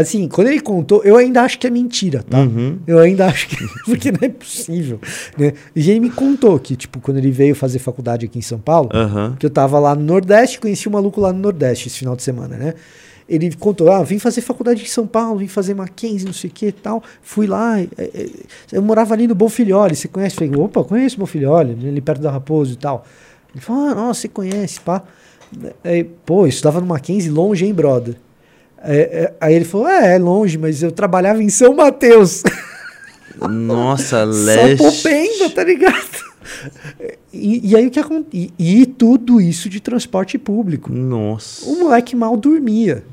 Assim, 0.00 0.28
quando 0.28 0.46
ele 0.46 0.60
contou, 0.60 1.02
eu 1.02 1.16
ainda 1.16 1.42
acho 1.42 1.58
que 1.58 1.66
é 1.66 1.70
mentira, 1.70 2.22
tá? 2.22 2.38
Uhum. 2.38 2.78
Eu 2.86 3.00
ainda 3.00 3.26
acho 3.26 3.48
que. 3.48 3.56
Porque 3.84 4.12
não 4.12 4.20
é 4.22 4.28
possível. 4.28 5.00
Né? 5.36 5.54
E 5.74 5.90
ele 5.90 5.98
me 5.98 6.08
contou 6.08 6.56
que, 6.60 6.76
tipo, 6.76 7.00
quando 7.00 7.16
ele 7.16 7.32
veio 7.32 7.52
fazer 7.52 7.80
faculdade 7.80 8.24
aqui 8.24 8.38
em 8.38 8.42
São 8.42 8.60
Paulo, 8.60 8.90
Aham. 8.94 9.34
que 9.36 9.44
eu 9.44 9.50
tava 9.50 9.76
lá 9.80 9.96
no 9.96 10.02
Nordeste, 10.04 10.60
conheci 10.60 10.88
um 10.88 10.92
maluco 10.92 11.20
lá 11.20 11.32
no 11.32 11.40
Nordeste 11.40 11.88
esse 11.88 11.98
final 11.98 12.14
de 12.14 12.22
semana, 12.22 12.56
né? 12.56 12.74
Ele 13.28 13.52
contou, 13.56 13.90
ah, 13.90 14.04
vim 14.04 14.20
fazer 14.20 14.40
faculdade 14.40 14.84
em 14.84 14.86
São 14.86 15.04
Paulo, 15.04 15.40
vim 15.40 15.48
fazer 15.48 15.74
Mackenzie, 15.74 16.26
não 16.26 16.32
sei 16.32 16.48
o 16.48 16.52
que 16.52 16.66
e 16.66 16.72
tal. 16.72 17.02
Fui 17.20 17.48
lá, 17.48 17.80
é, 17.80 17.88
é, 17.98 18.28
eu 18.70 18.80
morava 18.80 19.14
ali 19.14 19.26
no 19.26 19.34
Bonfilhole, 19.34 19.96
você 19.96 20.06
conhece? 20.06 20.36
Eu 20.40 20.48
Falei, 20.48 20.64
opa, 20.64 20.84
conheço 20.84 21.18
Bonfilhole, 21.18 21.72
ali 21.72 22.00
perto 22.00 22.22
da 22.22 22.30
Raposo 22.30 22.74
e 22.74 22.76
tal. 22.76 23.04
Ele 23.52 23.60
falou, 23.60 23.88
ah, 23.88 23.94
nossa, 23.96 24.20
você 24.20 24.28
conhece, 24.28 24.78
pá. 24.80 25.02
Aí, 25.82 26.04
Pô, 26.04 26.44
eu 26.44 26.46
estudava 26.46 26.80
no 26.80 26.86
Mackenzie 26.86 27.30
longe, 27.30 27.66
hein, 27.66 27.74
brother? 27.74 28.14
É, 28.82 28.96
é, 28.98 29.34
aí 29.40 29.54
ele 29.54 29.64
falou, 29.64 29.88
é, 29.88 30.14
é 30.14 30.18
longe, 30.18 30.56
mas 30.56 30.82
eu 30.82 30.92
trabalhava 30.92 31.42
em 31.42 31.48
São 31.48 31.74
Mateus. 31.74 32.42
Nossa, 33.48 34.24
leste. 34.24 34.76
Sapopemba, 34.82 35.50
tá 35.54 35.64
ligado? 35.64 36.28
E, 37.32 37.70
e 37.70 37.76
aí 37.76 37.86
o 37.86 37.90
que 37.90 38.00
acontece? 38.00 38.52
E, 38.58 38.80
e 38.82 38.86
tudo 38.86 39.40
isso 39.40 39.68
de 39.68 39.80
transporte 39.80 40.38
público. 40.38 40.92
Nossa. 40.92 41.68
O 41.68 41.78
moleque 41.80 42.16
mal 42.16 42.36
dormia 42.36 43.04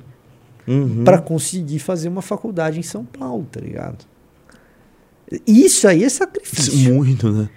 Uhum. 0.67 1.03
pra 1.03 1.19
conseguir 1.19 1.77
fazer 1.77 2.09
uma 2.09 2.23
faculdade 2.23 2.79
em 2.79 2.81
São 2.83 3.05
Paulo, 3.05 3.45
tá 3.51 3.59
ligado? 3.59 4.03
Isso 5.45 5.87
aí 5.87 6.03
é 6.03 6.09
sacrifício. 6.09 6.91
Muito, 6.93 7.31
né? 7.31 7.49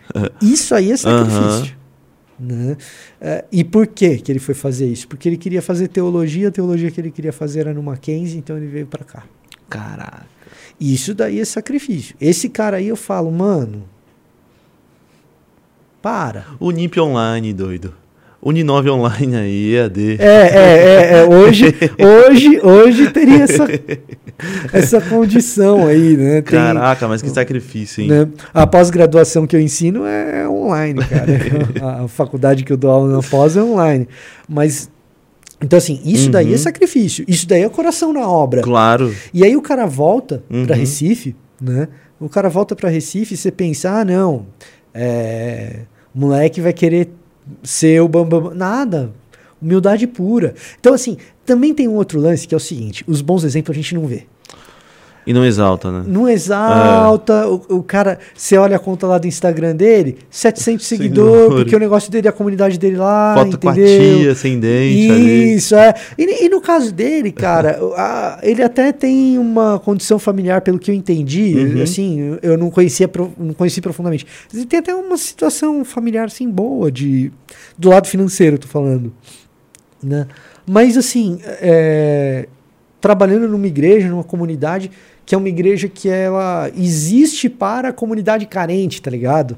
Isso 0.43 0.75
aí 0.75 0.93
é 0.93 0.97
sacrifício. 0.97 1.75
Né? 2.39 2.77
É, 3.21 3.45
e 3.51 3.65
por 3.65 3.87
que 3.87 4.19
que 4.19 4.31
ele 4.31 4.39
foi 4.39 4.55
fazer 4.55 4.87
isso? 4.87 5.09
Porque 5.09 5.29
ele 5.29 5.37
queria 5.37 5.61
fazer 5.61 5.89
teologia, 5.89 6.49
a 6.49 6.51
teologia 6.51 6.91
que 6.91 7.01
ele 7.01 7.11
queria 7.11 7.33
fazer 7.33 7.61
era 7.61 7.75
no 7.75 7.83
Mackenzie, 7.83 8.39
então 8.39 8.57
ele 8.57 8.67
veio 8.69 8.87
pra 8.87 9.05
cá. 9.05 9.25
Caraca. 9.69 10.27
Isso 10.81 11.15
daí 11.15 11.41
é 11.41 11.45
sacrifício. 11.45 12.15
Esse 12.21 12.49
cara 12.49 12.77
aí 12.77 12.89
eu 12.89 12.97
falo, 12.97 13.31
mano, 13.33 13.85
para. 16.01 16.47
Unip 16.61 16.99
online, 17.01 17.53
doido. 17.53 17.93
Uninove 18.41 18.89
online 18.89 19.37
aí, 19.37 19.75
EAD. 19.75 20.17
É, 20.21 20.25
é, 20.25 20.59
é, 20.59 21.19
é, 21.19 21.25
hoje, 21.25 21.75
hoje, 21.99 22.61
hoje 22.63 23.11
teria 23.11 23.43
essa, 23.43 23.67
essa 24.73 25.01
condição 25.01 25.87
aí, 25.87 26.17
né? 26.17 26.35
Tem, 26.43 26.59
Caraca, 26.59 27.09
mas 27.09 27.21
que 27.21 27.29
sacrifício, 27.31 28.03
hein? 28.03 28.09
né? 28.09 28.29
A 28.55 28.65
pós-graduação 28.67 29.45
que 29.47 29.57
eu 29.57 29.61
ensino 29.61 30.07
é 30.07 30.49
online, 30.49 31.01
cara. 31.05 31.27
a, 32.05 32.09
faculdade 32.09 32.63
que 32.63 32.73
eu 32.73 32.77
dou 32.77 32.91
aula 32.91 33.13
na 33.17 33.23
pós 33.23 33.57
é 33.57 33.63
online. 33.63 34.07
Mas, 34.49 34.89
então 35.61 35.77
assim, 35.77 36.01
isso 36.05 36.31
daí 36.31 36.49
é 36.49 36.53
Uhum. 36.53 36.59
sacrifício. 36.59 37.25
Isso 37.27 37.47
daí 37.47 37.63
é 37.63 37.69
coração 37.69 38.13
na 38.13 38.27
obra. 38.29 38.63
Claro. 38.63 39.13
E 39.35 39.43
aí 39.45 39.57
o 39.57 39.63
cara 39.63 39.85
volta 39.85 40.45
Uhum. 40.49 40.65
pra 40.65 40.77
Recife, 40.77 41.35
né? 41.61 41.89
O 42.21 42.29
cara 42.29 42.49
volta 42.49 42.77
pra 42.77 42.89
Recife 42.89 43.35
e 43.35 43.37
você 43.37 43.51
pensa, 43.51 43.91
ah, 43.91 44.05
não, 44.05 44.47
é, 44.95 45.81
o 46.15 46.21
moleque 46.21 46.61
vai 46.61 46.73
querer 46.73 47.09
ser 47.63 48.01
o 48.01 48.09
bambam. 48.09 48.55
Nada. 48.55 49.13
Humildade 49.61 50.07
pura. 50.07 50.55
Então, 50.79 50.95
assim, 50.95 51.17
também 51.45 51.75
tem 51.75 51.89
um 51.89 51.95
outro 51.95 52.21
lance 52.21 52.47
que 52.47 52.55
é 52.55 52.57
o 52.57 52.61
seguinte: 52.61 53.05
os 53.07 53.21
bons 53.21 53.45
exemplos 53.45 53.77
a 53.77 53.81
gente 53.81 53.95
não 53.95 54.07
vê. 54.07 54.27
E 55.29 55.33
não 55.35 55.45
exalta, 55.45 55.93
né? 55.93 56.05
Não 56.07 56.27
exalta, 56.27 57.47
o, 57.47 57.63
o 57.77 57.83
cara, 57.83 58.19
você 58.35 58.57
olha 58.57 58.77
a 58.77 58.79
conta 58.79 59.07
lá 59.07 59.19
do 59.19 59.27
Instagram 59.27 59.77
dele, 59.77 60.17
700 60.31 60.87
seguidores, 60.87 61.33
Seguidores. 61.33 61.63
porque 61.65 61.77
o 61.77 61.79
negócio 61.79 62.11
dele, 62.11 62.29
a 62.29 62.33
comunidade 62.33 62.79
dele 62.79 62.97
lá, 62.97 63.35
Foto 63.37 63.59
com 63.59 63.69
a 63.69 63.73
entendeu? 63.73 64.19
tia, 64.21 64.35
sem 64.35 64.59
dente 64.59 65.11
ali. 65.13 65.55
Isso, 65.55 65.75
é. 65.77 65.93
E, 66.17 66.47
e 66.47 66.49
no 66.49 66.63
caso 66.63 66.91
dele, 66.93 67.31
cara, 67.31 67.79
a- 67.97 68.39
ele 68.43 68.63
até 68.63 68.91
tem 68.91 69.37
uma 69.39 69.79
condição 69.79 70.19
familiar, 70.19 70.63
pelo 70.63 70.79
que 70.79 70.91
eu 70.91 70.95
entendi, 70.95 71.55
Uhum. 71.77 71.83
assim, 71.83 72.39
eu 72.43 72.57
não 72.57 72.71
conhecia, 72.71 73.09
não 73.39 73.53
conheci 73.53 73.81
profundamente. 73.83 74.27
Mas 74.47 74.55
ele 74.61 74.67
tem 74.67 74.79
até 74.79 74.95
uma 74.95 75.17
situação 75.19 75.85
familiar, 75.85 76.25
assim, 76.25 76.49
boa, 76.51 76.91
de, 76.91 77.31
do 77.77 77.91
lado 77.91 78.09
financeiro, 78.09 78.59
tô 78.59 78.67
falando. 78.67 79.13
Né? 80.03 80.27
Mas, 80.67 80.97
assim, 80.97 81.39
é, 81.61 82.47
trabalhando 83.01 83.49
numa 83.49 83.67
igreja, 83.67 84.09
numa 84.09 84.25
comunidade, 84.25 84.91
que 85.25 85.35
é 85.35 85.39
uma 85.39 85.49
igreja 85.49 85.89
que 85.89 86.09
ela 86.09 86.71
existe 86.77 87.49
para 87.49 87.89
a 87.89 87.93
comunidade 87.93 88.47
carente, 88.47 89.01
tá 89.01 89.11
ligado? 89.11 89.57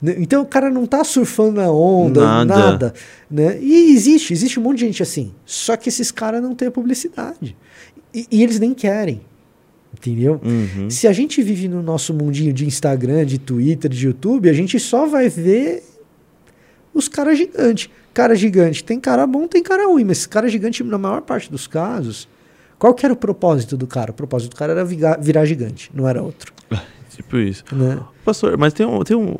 Né? 0.00 0.14
Então 0.18 0.42
o 0.42 0.46
cara 0.46 0.70
não 0.70 0.86
tá 0.86 1.04
surfando 1.04 1.60
na 1.60 1.70
onda, 1.70 2.20
Nada. 2.20 2.44
nada. 2.44 2.94
né? 3.30 3.58
E 3.60 3.92
existe, 3.92 4.32
existe 4.32 4.58
um 4.58 4.62
monte 4.62 4.78
de 4.78 4.86
gente 4.86 5.02
assim. 5.02 5.32
Só 5.44 5.76
que 5.76 5.88
esses 5.88 6.10
caras 6.10 6.42
não 6.42 6.54
têm 6.54 6.68
a 6.68 6.70
publicidade. 6.70 7.56
E, 8.14 8.26
e 8.30 8.42
eles 8.42 8.58
nem 8.58 8.72
querem. 8.72 9.20
Entendeu? 9.92 10.40
Uhum. 10.42 10.88
Se 10.88 11.08
a 11.08 11.12
gente 11.12 11.42
vive 11.42 11.68
no 11.68 11.82
nosso 11.82 12.14
mundinho 12.14 12.52
de 12.52 12.64
Instagram, 12.64 13.26
de 13.26 13.38
Twitter, 13.38 13.90
de 13.90 14.06
YouTube, 14.06 14.48
a 14.48 14.52
gente 14.52 14.78
só 14.78 15.06
vai 15.06 15.28
ver 15.28 15.82
os 16.94 17.08
caras 17.08 17.36
gigantes. 17.36 17.90
Cara 18.14 18.34
gigante. 18.34 18.82
Tem 18.82 18.98
cara 18.98 19.26
bom, 19.26 19.46
tem 19.46 19.62
cara 19.62 19.86
ruim, 19.86 20.04
mas 20.04 20.18
esse 20.18 20.28
cara 20.28 20.48
gigante, 20.48 20.82
na 20.82 20.96
maior 20.98 21.22
parte 21.22 21.50
dos 21.50 21.66
casos, 21.66 22.28
qual 22.80 22.94
que 22.94 23.04
era 23.04 23.12
o 23.12 23.16
propósito 23.16 23.76
do 23.76 23.86
cara? 23.86 24.10
O 24.10 24.14
propósito 24.14 24.50
do 24.50 24.56
cara 24.56 24.72
era 24.72 24.84
vigar- 24.84 25.20
virar 25.20 25.44
gigante, 25.44 25.90
não 25.94 26.08
era 26.08 26.20
outro. 26.22 26.52
Tipo 27.14 27.36
isso. 27.38 27.64
Né? 27.72 28.00
Pastor, 28.24 28.56
mas 28.56 28.72
tem 28.72 28.86
um. 28.86 29.02
Tem 29.02 29.14
um 29.16 29.34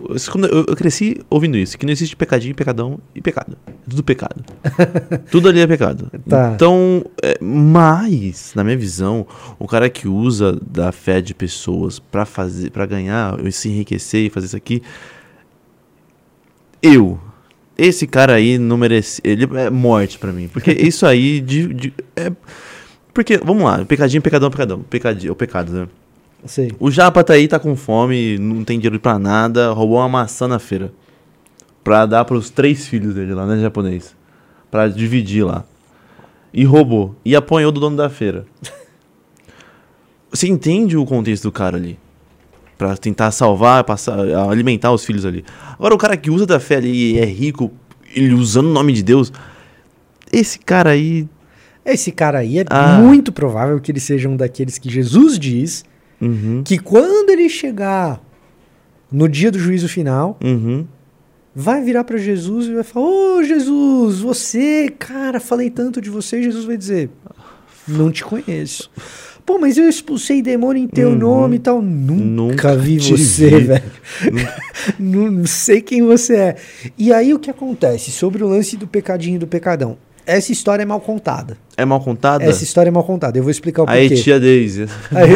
eu, 0.51 0.64
eu 0.68 0.76
cresci 0.76 1.20
ouvindo 1.30 1.57
isso, 1.57 1.78
que 1.78 1.86
não 1.86 1.93
existe 1.93 2.14
pecadinho, 2.14 2.55
pecadão 2.55 2.99
e 3.14 3.22
pecado. 3.22 3.57
É 3.66 3.72
tudo 3.88 4.03
pecado. 4.05 4.45
tudo 5.30 5.49
ali 5.49 5.61
é 5.61 5.66
pecado. 5.66 6.11
Tá. 6.28 6.53
Então, 6.55 7.03
é, 7.22 7.38
mas, 7.41 8.53
na 8.55 8.62
minha 8.64 8.76
visão, 8.76 9.26
o 9.59 9.66
cara 9.66 9.88
que 9.88 10.07
usa 10.07 10.59
da 10.61 10.93
fé 10.93 11.22
de 11.22 11.32
pessoas 11.32 11.99
pra 11.99 12.26
fazer, 12.26 12.70
para 12.70 12.84
ganhar, 12.84 13.38
se 13.51 13.68
enriquecer 13.70 14.26
e 14.26 14.30
fazer 14.30 14.47
isso 14.47 14.57
aqui, 14.57 14.82
eu. 16.82 17.18
Esse 17.78 18.07
cara 18.07 18.34
aí 18.34 18.59
não 18.59 18.76
merece. 18.76 19.22
Ele 19.24 19.49
é 19.57 19.70
morte 19.70 20.18
pra 20.18 20.32
mim. 20.32 20.49
Porque 20.49 20.70
isso 20.78 21.07
aí 21.07 21.41
de. 21.41 21.72
de- 21.72 21.95
é, 22.14 22.30
porque, 23.13 23.39
vamos 23.39 23.65
lá, 23.65 23.85
pecadinho, 23.85 24.23
pecadão, 24.23 24.51
pecadão. 24.51 24.81
Pecadinho, 24.83 25.31
é 25.31 25.33
o 25.33 25.37
pecado, 25.37 25.73
né? 25.73 25.89
Sei. 26.45 26.73
O 26.79 26.91
Japa 26.91 27.23
tá 27.23 27.35
aí, 27.35 27.47
tá 27.47 27.59
com 27.59 27.77
fome, 27.77 28.39
não 28.39 28.65
tem 28.65 28.79
dinheiro 28.79 28.99
pra 28.99 29.19
nada, 29.19 29.73
roubou 29.73 29.99
uma 29.99 30.09
maçã 30.09 30.49
na 30.49 30.59
feira. 30.59 30.93
Pra 31.85 32.07
dar 32.07 32.25
pros 32.25 32.51
três 32.51 32.87
filhos 32.87 33.15
dele 33.15 33.35
lá, 33.35 33.47
né, 33.47 33.61
japonês? 33.61 34.15
Pra 34.71 34.89
dividir 34.89 35.45
lá. 35.45 35.65
E 36.53 36.65
roubou. 36.65 37.15
E 37.25 37.35
apanhou 37.37 37.73
do 37.73 37.81
dono 37.81 37.97
da 37.97 38.09
feira. 38.09 38.47
Você 40.31 40.49
entende 40.49 40.97
o 40.97 41.05
contexto 41.05 41.45
do 41.45 41.53
cara 41.53 41.77
ali? 41.77 41.99
Pra 42.79 42.97
tentar 42.97 43.31
salvar, 43.31 43.85
passar, 43.85 44.19
alimentar 44.49 44.93
os 44.93 45.05
filhos 45.05 45.27
ali. 45.27 45.45
Agora, 45.73 45.95
o 45.95 45.99
cara 45.99 46.17
que 46.17 46.31
usa 46.31 46.47
da 46.47 46.61
fé 46.61 46.77
ali 46.77 47.15
e 47.15 47.19
é 47.19 47.25
rico, 47.25 47.71
ele 48.15 48.33
usando 48.33 48.67
o 48.67 48.73
nome 48.73 48.93
de 48.93 49.03
Deus. 49.03 49.33
Esse 50.33 50.59
cara 50.59 50.91
aí. 50.91 51.29
Esse 51.85 52.12
cara 52.12 52.39
aí 52.41 52.59
é 52.59 52.64
Ah. 52.68 52.99
muito 53.01 53.33
provável 53.33 53.81
que 53.81 53.91
ele 53.91 54.01
seja 54.01 54.28
um 54.28 54.37
daqueles 54.37 54.78
que 54.78 54.91
Jesus 54.91 55.39
diz 55.39 55.85
Uhum, 56.20 56.62
que 56.62 56.78
quando 56.78 57.31
ele 57.31 57.49
chegar 57.49 58.20
no 59.11 59.26
dia 59.28 59.51
do 59.51 59.59
juízo 59.59 59.89
final, 59.89 60.39
uhum. 60.45 60.87
vai 61.55 61.83
virar 61.83 62.05
pra 62.05 62.18
Jesus 62.18 62.66
e 62.66 62.74
vai 62.74 62.85
falar: 62.85 63.07
Ô 63.07 63.43
Jesus, 63.43 64.20
você, 64.20 64.93
cara, 64.99 65.41
falei 65.41 65.70
tanto 65.70 66.01
de 66.01 66.11
você. 66.11 66.39
E 66.39 66.43
Jesus 66.45 66.64
vai 66.66 66.76
dizer: 66.76 67.09
Não 67.89 68.11
te 68.12 68.22
conheço. 68.22 68.91
Pô, 69.47 69.59
mas 69.59 69.78
eu 69.78 69.89
expulsei 69.89 70.43
demônio 70.43 70.83
em 70.85 70.87
teu 70.87 71.09
Uhum. 71.09 71.16
nome 71.16 71.57
e 71.57 71.59
tal. 71.59 71.81
Nunca, 71.81 72.22
Nunca 72.22 72.76
vi 72.76 72.99
você, 72.99 73.49
vi. 73.49 73.64
velho. 73.64 73.83
não 74.99 75.47
sei 75.47 75.81
quem 75.81 76.03
você 76.03 76.37
é. 76.37 76.57
E 76.97 77.12
aí 77.12 77.33
o 77.35 77.39
que 77.39 77.51
acontece 77.51 78.11
sobre 78.12 78.45
o 78.45 78.47
lance 78.49 78.76
do 78.76 78.87
pecadinho 78.87 79.37
e 79.37 79.39
do 79.39 79.47
pecadão? 79.47 79.97
Essa 80.31 80.53
história 80.53 80.83
é 80.83 80.87
mal 80.87 81.01
contada. 81.01 81.57
É 81.76 81.85
mal 81.85 82.01
contada? 82.01 82.45
Essa 82.45 82.62
história 82.62 82.89
é 82.89 82.93
mal 82.93 83.03
contada. 83.05 83.37
Eu 83.39 83.43
vou 83.43 83.51
explicar 83.51 83.83
o 83.83 83.91
Aí, 83.91 84.09
porquê. 84.09 84.22
tia 84.22 84.39
Daisy. 84.39 84.87
Aí- 85.12 85.31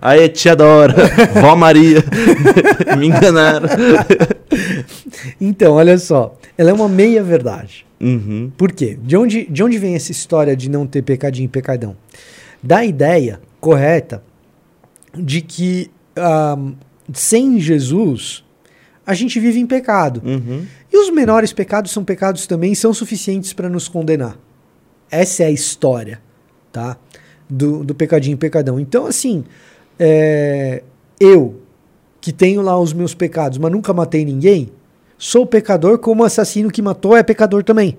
Aí, 0.22 0.28
tia 0.28 0.56
Dora. 0.56 0.94
Vó 1.40 1.54
Maria. 1.54 2.02
Me 2.98 3.06
enganaram. 3.08 3.68
Então, 5.40 5.72
olha 5.74 5.98
só. 5.98 6.36
Ela 6.56 6.70
é 6.70 6.72
uma 6.72 6.88
meia 6.88 7.22
verdade. 7.22 7.84
Uhum. 8.00 8.50
Por 8.56 8.72
quê? 8.72 8.98
De 9.02 9.16
onde, 9.16 9.46
de 9.46 9.62
onde 9.62 9.78
vem 9.78 9.94
essa 9.94 10.12
história 10.12 10.56
de 10.56 10.68
não 10.70 10.86
ter 10.86 11.02
pecadinho 11.02 11.46
e 11.46 11.48
pecadão? 11.48 11.96
Da 12.62 12.84
ideia 12.84 13.40
correta 13.60 14.22
de 15.16 15.40
que 15.40 15.90
ah, 16.16 16.56
sem 17.12 17.58
Jesus 17.60 18.42
a 19.06 19.12
gente 19.14 19.38
vive 19.38 19.60
em 19.60 19.66
pecado. 19.66 20.22
Uhum. 20.24 20.64
E 20.94 20.96
os 20.96 21.10
menores 21.10 21.52
pecados 21.52 21.90
são 21.90 22.04
pecados 22.04 22.46
também 22.46 22.70
e 22.70 22.76
são 22.76 22.94
suficientes 22.94 23.52
para 23.52 23.68
nos 23.68 23.88
condenar. 23.88 24.38
Essa 25.10 25.42
é 25.42 25.46
a 25.46 25.50
história, 25.50 26.20
tá? 26.70 26.96
Do, 27.50 27.82
do 27.82 27.92
pecadinho 27.96 28.34
e 28.34 28.38
pecadão. 28.38 28.78
Então, 28.78 29.04
assim, 29.04 29.42
é, 29.98 30.84
eu, 31.18 31.60
que 32.20 32.32
tenho 32.32 32.62
lá 32.62 32.78
os 32.78 32.92
meus 32.92 33.12
pecados, 33.12 33.58
mas 33.58 33.72
nunca 33.72 33.92
matei 33.92 34.24
ninguém, 34.24 34.70
sou 35.18 35.44
pecador 35.44 35.98
como 35.98 36.22
o 36.22 36.26
assassino 36.26 36.70
que 36.70 36.80
matou 36.80 37.16
é 37.16 37.24
pecador 37.24 37.64
também. 37.64 37.98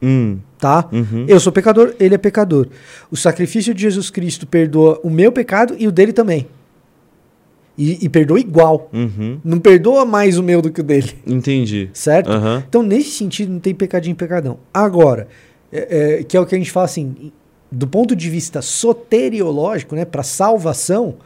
Hum. 0.00 0.38
Tá? 0.56 0.88
Uhum. 0.92 1.24
Eu 1.26 1.40
sou 1.40 1.50
pecador, 1.52 1.96
ele 1.98 2.14
é 2.14 2.18
pecador. 2.18 2.68
O 3.10 3.16
sacrifício 3.16 3.74
de 3.74 3.82
Jesus 3.82 4.08
Cristo 4.08 4.46
perdoa 4.46 5.00
o 5.02 5.10
meu 5.10 5.32
pecado 5.32 5.74
e 5.80 5.88
o 5.88 5.90
dele 5.90 6.12
também. 6.12 6.46
E, 7.78 8.04
e 8.06 8.08
perdoa 8.08 8.40
igual. 8.40 8.88
Uhum. 8.92 9.38
Não 9.44 9.58
perdoa 9.58 10.04
mais 10.06 10.38
o 10.38 10.42
meu 10.42 10.62
do 10.62 10.70
que 10.70 10.80
o 10.80 10.84
dele. 10.84 11.12
Entendi. 11.26 11.90
Certo? 11.92 12.30
Aham. 12.30 12.64
Então, 12.66 12.82
nesse 12.82 13.10
sentido, 13.10 13.52
não 13.52 13.60
tem 13.60 13.74
pecadinho 13.74 14.12
e 14.14 14.16
pecadão. 14.16 14.58
Agora, 14.72 15.28
é- 15.70 16.18
é, 16.20 16.24
que 16.24 16.36
é 16.36 16.40
o 16.40 16.46
que 16.46 16.54
a 16.54 16.58
gente 16.58 16.70
fala 16.70 16.86
assim, 16.86 17.32
do 17.70 17.86
ponto 17.86 18.16
de 18.16 18.30
vista 18.30 18.62
soteriológico, 18.62 19.94
né, 19.94 20.04
para 20.06 20.22
salvação, 20.22 21.16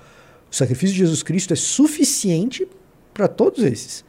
o 0.51 0.55
sacrifício 0.57 0.94
de 0.94 0.98
Jesus 1.01 1.22
Cristo 1.22 1.53
é 1.53 1.57
suficiente 1.57 2.66
para 3.14 3.28
todos 3.28 3.62
esses. 3.62 4.05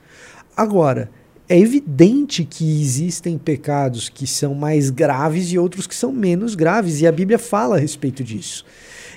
Agora, 0.58 1.12
é 1.48 1.60
evidente 1.60 2.44
que 2.46 2.82
existem 2.82 3.38
pecados 3.38 4.10
que 4.10 4.26
são 4.26 4.56
mais 4.56 4.89
graves 4.89 5.52
e 5.52 5.60
outros 5.60 5.86
que 5.86 5.94
são 5.96 6.12
menos 6.12 6.56
graves, 6.56 7.02
e 7.02 7.08
a 7.08 7.12
Bíblia 7.12 7.38
fala 7.38 7.76
a 7.76 7.80
respeito 7.80 8.24
disso. 8.24 8.66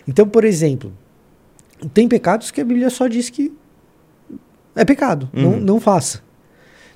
Então, 0.06 0.28
por 0.28 0.44
exemplo, 0.44 0.92
tem 1.88 2.08
pecados 2.08 2.50
que 2.50 2.60
a 2.60 2.64
Bíblia 2.64 2.90
só 2.90 3.06
diz 3.06 3.30
que 3.30 3.52
é 4.74 4.84
pecado, 4.84 5.28
não, 5.32 5.50
Uhum. 5.52 5.60
não 5.60 5.80
faça. 5.80 6.22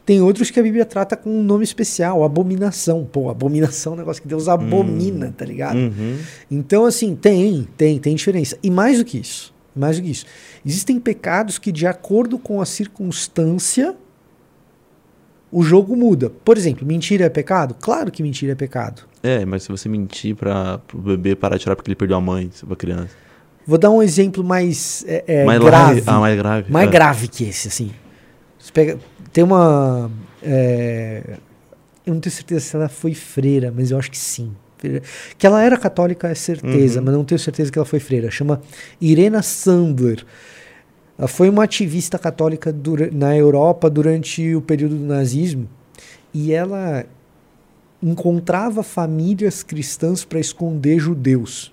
Tem 0.05 0.22
outros 0.22 0.51
que 0.51 0.59
a 0.59 0.62
Bíblia 0.62 0.86
trata 0.86 1.16
com 1.16 1.28
um 1.30 1.43
nome 1.43 1.62
especial, 1.64 2.24
abominação. 2.24 3.05
Pô, 3.05 3.28
abominação 3.28 3.93
é 3.93 3.97
um 3.97 3.99
negócio 3.99 4.22
que 4.22 4.28
Deus 4.28 4.49
abomina, 4.49 5.34
tá 5.36 5.45
ligado? 5.45 5.76
Uhum. 5.76 6.16
Então, 6.51 6.86
assim, 6.86 7.14
tem, 7.14 7.68
tem, 7.76 7.99
tem 7.99 8.14
diferença. 8.14 8.57
E 8.62 8.70
mais 8.70 8.97
do 8.99 9.05
que 9.05 9.18
isso, 9.18 9.53
mais 9.76 9.99
do 9.99 10.03
que 10.03 10.11
isso, 10.11 10.24
existem 10.64 10.99
pecados 10.99 11.59
que, 11.59 11.70
de 11.70 11.86
acordo 11.86 12.39
com 12.39 12.59
a 12.59 12.64
circunstância, 12.64 13.95
o 15.53 15.62
jogo 15.62 15.95
muda. 15.95 16.30
Por 16.30 16.57
exemplo, 16.57 16.86
mentira 16.86 17.26
é 17.26 17.28
pecado? 17.28 17.74
Claro 17.78 18.11
que 18.11 18.22
mentira 18.22 18.53
é 18.53 18.55
pecado. 18.55 19.03
É, 19.22 19.45
mas 19.45 19.64
se 19.64 19.68
você 19.68 19.91
mentir 19.91 20.34
para 20.34 20.80
o 20.95 20.99
bebê 20.99 21.36
parar 21.36 21.59
de 21.59 21.64
chorar 21.64 21.76
porque 21.76 21.91
ele 21.91 21.97
perdeu 21.97 22.16
a 22.16 22.20
mãe, 22.20 22.51
se 22.53 22.64
for 22.64 22.76
criança. 22.76 23.11
Vou 23.69 23.77
dar 23.77 23.91
um 23.91 24.03
exemplo 24.03 24.43
mais 24.43 25.05
é, 25.07 25.25
é, 25.27 25.45
mais 25.45 25.61
grave. 25.61 26.03
Ah, 26.07 26.19
mais 26.19 26.39
grave. 26.39 26.73
mais 26.73 26.89
é. 26.89 26.91
grave 26.91 27.29
que 27.29 27.45
esse, 27.45 27.69
assim. 27.69 27.91
Pega, 28.73 28.99
tem 29.31 29.45
uma. 29.45 30.11
é, 30.43 31.37
eu 32.07 32.14
não 32.14 32.21
tenho 32.21 32.35
certeza 32.35 32.61
se 32.61 32.75
ela 32.75 32.89
foi 32.89 33.12
freira, 33.12 33.71
mas 33.71 33.91
eu 33.91 33.99
acho 33.99 34.11
que 34.11 34.16
sim. 34.16 34.53
Que 35.37 35.47
ela 35.47 35.62
era 35.62 35.77
católica, 35.77 36.29
é 36.29 36.35
certeza, 36.35 36.99
Uhum. 37.01 37.05
mas 37.05 37.14
não 37.14 37.25
tenho 37.25 37.39
certeza 37.39 37.71
que 37.71 37.79
ela 37.79 37.85
foi 37.85 38.01
freira. 38.01 38.31
Chama 38.31 38.62
Irena 38.99 39.43
Sandler. 39.43 40.25
Ela 41.19 41.29
foi 41.29 41.51
uma 41.51 41.64
ativista 41.64 42.19
católica 42.19 42.75
na 43.12 43.37
Europa 43.37 43.91
durante 43.91 44.55
o 44.55 44.62
período 44.62 44.97
do 44.97 45.05
nazismo 45.05 45.69
e 46.33 46.55
ela 46.55 47.05
encontrava 48.03 48.83
famílias 48.83 49.62
cristãs 49.62 50.25
para 50.25 50.41
esconder 50.41 50.99
judeus 50.99 51.71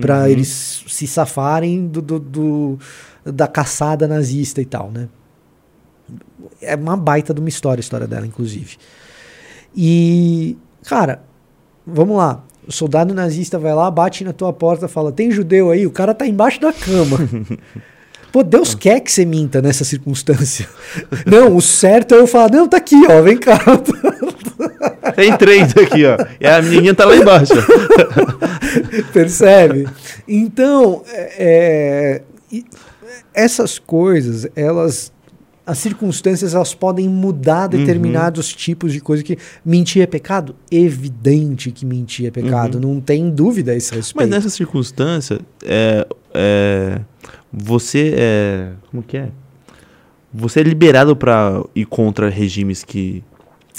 para 0.00 0.20
Uhum. 0.20 0.26
eles 0.26 0.84
se 0.88 1.06
safarem 1.06 1.86
do, 1.86 2.00
do- 2.02 2.18
do- 2.20 2.78
da 3.24 3.46
caçada 3.46 4.06
nazista 4.08 4.60
e 4.60 4.64
tal, 4.64 4.90
né? 4.90 5.08
É 6.60 6.74
uma 6.76 6.96
baita 6.96 7.34
de 7.34 7.40
uma 7.40 7.48
história 7.48 7.80
a 7.80 7.82
história 7.82 8.06
dela, 8.06 8.26
inclusive. 8.26 8.76
E, 9.76 10.56
cara, 10.84 11.22
vamos 11.86 12.16
lá. 12.16 12.42
O 12.66 12.72
soldado 12.72 13.14
nazista 13.14 13.58
vai 13.58 13.74
lá, 13.74 13.90
bate 13.90 14.24
na 14.24 14.32
tua 14.32 14.52
porta, 14.52 14.88
fala: 14.88 15.12
"Tem 15.12 15.30
judeu 15.30 15.70
aí?" 15.70 15.86
O 15.86 15.90
cara 15.90 16.14
tá 16.14 16.26
embaixo 16.26 16.60
da 16.60 16.72
cama. 16.72 17.18
Pô, 18.32 18.42
Deus 18.42 18.74
quer 18.74 19.00
que 19.00 19.10
você 19.10 19.24
minta 19.24 19.62
nessa 19.62 19.84
circunstância. 19.84 20.68
Não, 21.24 21.56
o 21.56 21.60
certo 21.62 22.14
é 22.14 22.18
eu 22.18 22.26
falar: 22.26 22.50
"Não, 22.50 22.68
tá 22.68 22.76
aqui, 22.78 22.96
ó, 23.08 23.22
vem 23.22 23.38
cá". 23.38 23.58
Tem 25.16 25.36
três 25.36 25.76
aqui, 25.76 26.04
ó. 26.04 26.16
E 26.38 26.46
a 26.46 26.62
menininha 26.62 26.94
tá 26.94 27.04
lá 27.04 27.16
embaixo. 27.16 27.54
Percebe? 29.12 29.88
Então, 30.28 31.02
é, 31.08 32.22
é, 32.52 32.62
essas 33.34 33.78
coisas, 33.78 34.46
elas. 34.54 35.12
As 35.64 35.78
circunstâncias 35.78 36.54
elas 36.54 36.74
podem 36.74 37.08
mudar 37.08 37.66
determinados 37.66 38.54
tipos 38.54 38.92
de 38.92 39.00
coisa 39.00 39.24
que 39.24 39.36
mentir 39.64 40.00
é 40.00 40.06
pecado? 40.06 40.54
Evidente 40.70 41.72
que 41.72 41.84
mentir 41.84 42.28
é 42.28 42.30
pecado, 42.30 42.78
não 42.78 43.00
tem 43.00 43.28
dúvida 43.28 43.72
a 43.72 43.74
esse 43.74 43.90
Mas 43.90 44.06
respeito. 44.06 44.30
nessa 44.30 44.48
circunstância, 44.48 45.40
é, 45.64 46.06
é, 46.32 47.00
você 47.52 48.14
é. 48.16 48.68
Como 48.92 49.02
que 49.02 49.16
é? 49.16 49.30
Você 50.32 50.60
é 50.60 50.62
liberado 50.62 51.16
pra 51.16 51.60
ir 51.74 51.86
contra 51.86 52.28
regimes 52.28 52.84
que. 52.84 53.24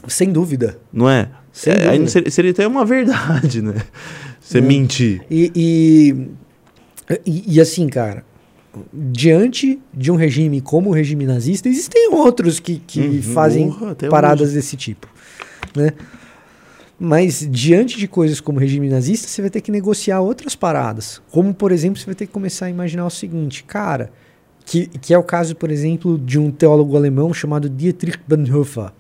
Sem 0.08 0.32
dúvida. 0.32 0.78
Não 0.92 1.10
é? 1.10 1.30
Sem 1.52 1.74
É, 1.74 1.90
aí 1.90 2.08
seria, 2.10 2.32
seria 2.32 2.52
até 2.52 2.68
uma 2.68 2.86
verdade, 2.86 3.62
né? 3.64 3.76
Você 4.40 4.62
Não. 4.62 4.68
mentir. 4.68 5.22
E, 5.30 5.52
e, 5.56 6.28
e- 7.26 7.56
e 7.56 7.62
assim, 7.62 7.88
cara, 7.88 8.24
diante 8.94 9.80
de 9.94 10.12
um 10.12 10.16
regime 10.16 10.62
como 10.62 10.90
o 10.90 10.94
regime 10.94 11.26
nazista, 11.26 11.68
existem 11.68 12.10
outros 12.14 12.60
que, 12.60 12.80
que 12.86 13.00
Uhum, 13.00 13.22
fazem 13.22 13.76
paradas 14.10 14.54
desse 14.54 14.76
tipo, 14.78 15.08
né? 15.76 15.92
Mas 17.00 17.48
diante 17.52 17.98
de 17.98 18.08
coisas 18.08 18.40
como 18.40 18.58
o 18.58 18.62
regime 18.62 18.90
nazista, 18.90 19.28
você 19.28 19.42
vai 19.42 19.52
ter 19.52 19.62
que 19.62 19.72
negociar 19.72 20.20
outras 20.22 20.56
paradas. 20.56 21.22
Como, 21.32 21.54
por 21.54 21.72
exemplo, 21.72 22.00
você 22.00 22.06
vai 22.08 22.16
ter 22.16 22.26
que 22.26 22.34
começar 22.34 22.66
a 22.66 22.70
imaginar 22.72 23.06
o 23.06 23.10
seguinte, 23.10 23.64
cara, 23.64 24.12
que, 24.66 24.88
que 24.88 25.14
é 25.14 25.18
o 25.18 25.22
caso, 25.24 25.56
por 25.56 25.70
exemplo, 25.70 26.18
de 26.18 26.40
um 26.40 26.50
teólogo 26.50 26.98
alemão 26.98 27.32
chamado 27.34 27.70
Dietrich 27.70 28.20
Bonhoeffer, 28.28 28.92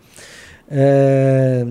é, 0.70 1.66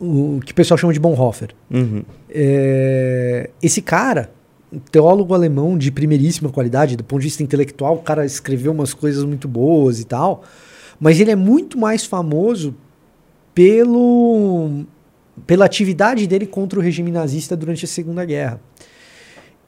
o 0.00 0.40
que 0.44 0.52
o 0.52 0.54
pessoal 0.54 0.78
chama 0.78 0.92
de 0.92 1.00
Bonhoeffer. 1.00 1.50
Uhum. 1.70 2.02
É, 2.28 3.50
esse 3.62 3.80
cara, 3.80 4.30
um 4.72 4.78
teólogo 4.78 5.34
alemão 5.34 5.78
de 5.78 5.90
primeiríssima 5.90 6.50
qualidade, 6.50 6.96
do 6.96 7.04
ponto 7.04 7.20
de 7.20 7.26
vista 7.26 7.42
intelectual, 7.42 7.94
o 7.94 8.02
cara 8.02 8.24
escreveu 8.24 8.72
umas 8.72 8.92
coisas 8.92 9.24
muito 9.24 9.46
boas 9.46 10.00
e 10.00 10.04
tal, 10.04 10.42
mas 10.98 11.20
ele 11.20 11.30
é 11.30 11.36
muito 11.36 11.78
mais 11.78 12.04
famoso 12.04 12.74
pelo, 13.54 14.84
pela 15.46 15.64
atividade 15.64 16.26
dele 16.26 16.46
contra 16.46 16.78
o 16.78 16.82
regime 16.82 17.10
nazista 17.10 17.56
durante 17.56 17.84
a 17.84 17.88
Segunda 17.88 18.24
Guerra. 18.24 18.60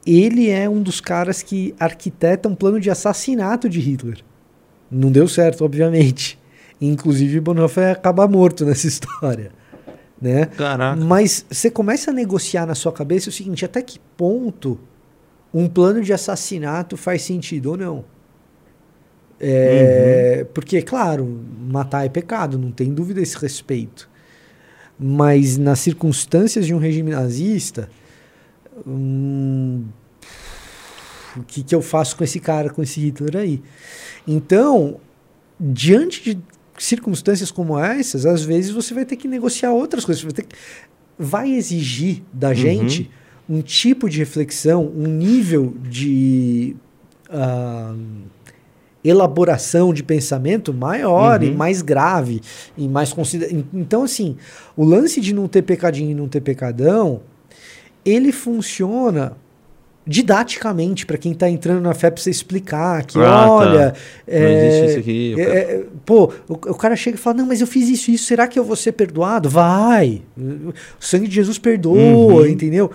Ele 0.05 0.49
é 0.49 0.69
um 0.69 0.81
dos 0.81 1.01
caras 1.01 1.43
que 1.43 1.75
arquiteta 1.79 2.47
um 2.47 2.55
plano 2.55 2.79
de 2.79 2.89
assassinato 2.89 3.67
de 3.67 3.79
Hitler. 3.79 4.19
Não 4.89 5.11
deu 5.11 5.27
certo, 5.27 5.65
obviamente. 5.65 6.39
Inclusive, 6.79 7.39
Bonhoeffer 7.39 7.91
acaba 7.91 8.27
morto 8.27 8.65
nessa 8.65 8.87
história. 8.87 9.51
Né? 10.21 10.45
Caraca. 10.45 10.99
Mas 10.99 11.45
você 11.49 11.69
começa 11.69 12.11
a 12.11 12.13
negociar 12.13 12.65
na 12.65 12.75
sua 12.75 12.91
cabeça 12.91 13.29
o 13.29 13.31
seguinte: 13.31 13.63
até 13.65 13.81
que 13.81 13.99
ponto 14.15 14.79
um 15.53 15.67
plano 15.67 16.01
de 16.01 16.11
assassinato 16.11 16.97
faz 16.97 17.21
sentido 17.21 17.71
ou 17.71 17.77
não? 17.77 18.05
É, 19.39 20.45
Porque, 20.53 20.81
claro, 20.81 21.39
matar 21.59 22.05
é 22.05 22.09
pecado, 22.09 22.57
não 22.57 22.71
tem 22.71 22.93
dúvida 22.93 23.19
a 23.19 23.23
esse 23.23 23.37
respeito. 23.37 24.09
Mas 24.99 25.57
nas 25.57 25.79
circunstâncias 25.79 26.65
de 26.65 26.73
um 26.73 26.79
regime 26.79 27.11
nazista, 27.11 27.87
hum, 28.85 29.85
o 31.35 31.43
que, 31.43 31.61
que 31.61 31.75
eu 31.75 31.83
faço 31.83 32.17
com 32.17 32.23
esse 32.23 32.39
cara, 32.39 32.71
com 32.71 32.81
esse 32.81 32.99
Hitler 32.99 33.37
aí? 33.37 33.61
Então, 34.27 34.99
diante 35.59 36.23
de 36.23 36.41
circunstâncias 36.77 37.49
como 37.51 37.77
essas, 37.79 38.25
às 38.25 38.43
vezes 38.43 38.71
você 38.71 38.93
vai 38.93 39.05
ter 39.05 39.15
que 39.15 39.27
negociar 39.27 39.71
outras 39.71 40.05
coisas. 40.05 40.23
Vai, 40.23 40.31
que- 40.33 40.45
vai 41.17 41.51
exigir 41.51 42.23
da 42.31 42.53
gente 42.53 43.09
um 43.49 43.61
tipo 43.61 44.09
de 44.09 44.19
reflexão, 44.19 44.85
um 44.95 45.07
nível 45.07 45.73
de 45.81 46.75
ah, 47.29 47.95
elaboração 49.03 49.93
de 49.93 50.03
pensamento 50.03 50.73
maior 50.73 51.41
e 51.43 51.49
Uhum. 51.49 51.55
mais 51.55 51.81
grave 51.81 52.41
e 52.77 52.87
mais 52.87 53.13
consider... 53.13 53.53
Então, 53.73 54.03
assim, 54.03 54.35
o 54.75 54.83
lance 54.83 55.21
de 55.21 55.33
não 55.33 55.47
ter 55.47 55.61
pecadinho 55.61 56.11
e 56.11 56.15
não 56.15 56.27
ter 56.27 56.41
pecadão, 56.41 57.21
ele 58.03 58.31
funciona 58.31 59.37
didaticamente 60.07 61.05
para 61.05 61.17
quem 61.17 61.33
está 61.33 61.49
entrando 61.49 61.81
na 61.81 61.93
fé 61.93 62.09
para 62.09 62.21
você 62.23 62.29
explicar 62.29 63.05
que 63.05 63.17
Ah, 63.19 63.21
tá. 63.21 63.51
olha 63.51 63.93
Não 64.27 64.47
existe 64.49 64.85
isso 64.85 64.99
aqui. 64.99 65.35
é, 65.37 65.41
é, 65.43 65.85
pô, 66.05 66.31
o, 66.47 66.53
o 66.53 66.75
cara 66.75 66.95
chega 66.95 67.17
e 67.17 67.19
fala: 67.19 67.37
Não, 67.37 67.45
mas 67.45 67.59
eu 67.61 67.67
fiz 67.67 67.89
isso, 67.89 68.09
isso, 68.11 68.25
será 68.25 68.47
que 68.47 68.57
eu 68.57 68.63
vou 68.63 68.75
ser 68.75 68.93
perdoado? 68.93 69.49
Vai! 69.49 70.21
O 70.37 70.73
sangue 70.99 71.27
de 71.27 71.35
Jesus 71.35 71.57
perdoa, 71.57 71.97
Uhum. 71.97 72.45
entendeu? 72.47 72.89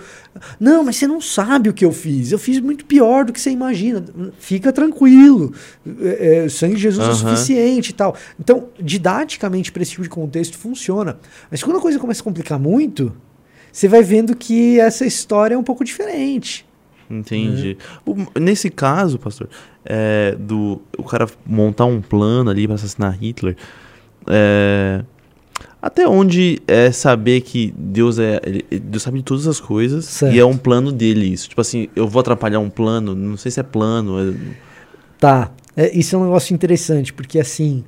Não, 0.59 0.83
mas 0.83 0.95
você 0.95 1.05
não 1.07 1.21
sabe 1.21 1.69
o 1.69 1.73
que 1.73 1.85
eu 1.85 1.91
fiz. 1.91 2.31
Eu 2.31 2.39
fiz 2.39 2.59
muito 2.59 2.85
pior 2.85 3.25
do 3.25 3.31
que 3.33 3.39
você 3.39 3.51
imagina. 3.51 4.03
Fica 4.39 4.73
tranquilo. 4.73 5.53
É, 6.01 6.37
é, 6.37 6.45
o 6.45 6.49
sangue 6.49 6.75
de 6.75 6.81
Jesus 6.81 7.05
é 7.07 7.11
Aham. 7.11 7.15
suficiente 7.19 7.89
e 7.89 7.93
tal. 7.93 8.15
Então, 8.39 8.69
didaticamente, 8.81 9.71
para 9.71 9.81
esse 9.83 9.91
tipo 9.91 10.03
de 10.03 10.09
contexto, 10.09 10.57
funciona. 10.57 11.17
Mas 11.51 11.61
quando 11.61 11.77
a 11.77 11.81
coisa 11.81 11.99
começa 11.99 12.21
a 12.21 12.23
complicar 12.23 12.57
muito, 12.57 13.13
você 13.71 13.87
vai 13.87 14.01
vendo 14.01 14.35
que 14.35 14.79
essa 14.79 15.05
história 15.05 15.55
é 15.55 15.57
um 15.57 15.63
pouco 15.63 15.83
diferente. 15.83 16.65
Entendi. 17.09 17.77
O- 18.05 18.15
nesse 18.39 18.69
caso, 18.69 19.17
pastor, 19.19 19.49
é, 19.85 20.35
do 20.39 20.81
o 20.97 21.03
cara 21.03 21.27
montar 21.45 21.85
um 21.85 22.01
plano 22.01 22.49
ali 22.49 22.65
pra 22.65 22.75
assassinar 22.75 23.17
Hitler, 23.21 23.55
é, 24.27 25.03
até 25.81 26.07
onde 26.07 26.59
é 26.67 26.91
saber 26.91 27.41
que 27.41 27.73
Deus 27.77 28.17
é 28.19 28.39
ele- 28.45 28.65
Deus 28.79 29.03
sabe 29.03 29.17
de 29.19 29.23
todas 29.25 29.47
as 29.47 29.59
coisas 29.59 30.05
Certo. 30.05 30.33
e 30.33 30.39
é 30.39 30.45
um 30.45 30.57
plano 30.57 30.91
dele 30.91 31.25
isso. 31.25 31.49
Tipo 31.49 31.61
assim, 31.61 31.89
eu 31.95 32.07
vou 32.07 32.19
atrapalhar 32.21 32.59
um 32.59 32.69
plano, 32.69 33.13
não 33.15 33.35
sei 33.37 33.51
se 33.51 33.59
é 33.59 33.63
plano, 33.63 34.17
é- 34.19 34.33
Tá. 35.19 35.51
É, 35.75 35.95
isso 35.97 36.15
é 36.15 36.19
um 36.19 36.23
negócio 36.25 36.53
interessante, 36.53 37.11
porque 37.13 37.39
assim. 37.39 37.83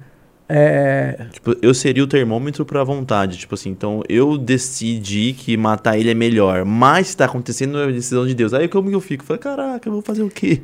É, 0.47 1.25
tipo, 1.31 1.55
eu 1.59 1.73
seria 1.73 2.03
o 2.03 2.07
termômetro 2.07 2.63
pra 2.63 2.83
vontade, 2.83 3.35
tipo 3.35 3.55
assim, 3.55 3.71
então 3.71 4.03
eu 4.07 4.37
decidi 4.37 5.33
que 5.33 5.57
matar 5.57 5.97
ele 5.97 6.11
é 6.11 6.13
melhor, 6.13 6.63
mas 6.63 7.07
se 7.07 7.17
tá 7.17 7.25
acontecendo 7.25 7.79
é 7.79 7.85
a 7.85 7.91
decisão 7.91 8.27
de 8.27 8.35
Deus. 8.35 8.53
Aí 8.53 8.67
como 8.67 8.87
que 8.89 8.95
eu 8.95 9.01
fico? 9.01 9.23
Falei, 9.23 9.39
caraca, 9.41 9.89
eu 9.89 9.93
vou 9.93 10.01
fazer 10.03 10.21
o 10.21 10.29
quê? 10.29 10.61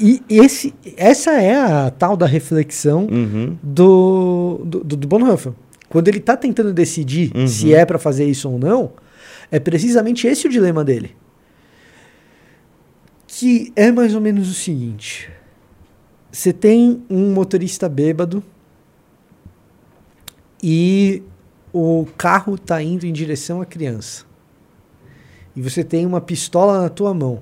e 0.00 0.20
esse, 0.28 0.74
essa 0.96 1.32
é 1.40 1.54
a 1.56 1.90
tal 1.90 2.16
da 2.16 2.26
reflexão 2.26 3.06
Uhum. 3.08 3.56
do, 3.62 4.60
do, 4.64 4.80
do, 4.96 5.06
Bonhoeffer. 5.06 5.52
Quando 5.88 6.08
ele 6.08 6.18
tá 6.18 6.36
tentando 6.36 6.72
decidir 6.72 7.30
Uhum. 7.36 7.46
se 7.46 7.72
é 7.72 7.84
pra 7.86 7.98
fazer 7.98 8.24
isso 8.24 8.50
ou 8.50 8.58
não, 8.58 8.90
é 9.52 9.60
precisamente 9.60 10.26
esse 10.26 10.48
o 10.48 10.50
dilema 10.50 10.84
dele. 10.84 11.14
Que 13.26 13.72
é 13.76 13.92
mais 13.92 14.14
ou 14.16 14.20
menos 14.20 14.50
o 14.50 14.54
seguinte: 14.54 15.30
você 16.30 16.52
tem 16.52 17.02
um 17.10 17.32
motorista 17.32 17.88
bêbado 17.88 18.42
e 20.62 21.22
o 21.72 22.06
carro 22.16 22.58
tá 22.58 22.82
indo 22.82 23.06
em 23.06 23.12
direção 23.12 23.60
à 23.60 23.66
criança. 23.66 24.24
E 25.54 25.62
você 25.62 25.82
tem 25.82 26.06
uma 26.06 26.20
pistola 26.20 26.82
na 26.82 26.88
tua 26.88 27.12
mão. 27.14 27.40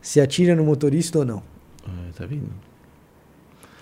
Se 0.00 0.20
atira 0.20 0.54
no 0.54 0.64
motorista 0.64 1.18
ou 1.20 1.24
não? 1.24 1.42
Ah, 1.86 2.10
tá 2.16 2.26
vendo? 2.26 2.48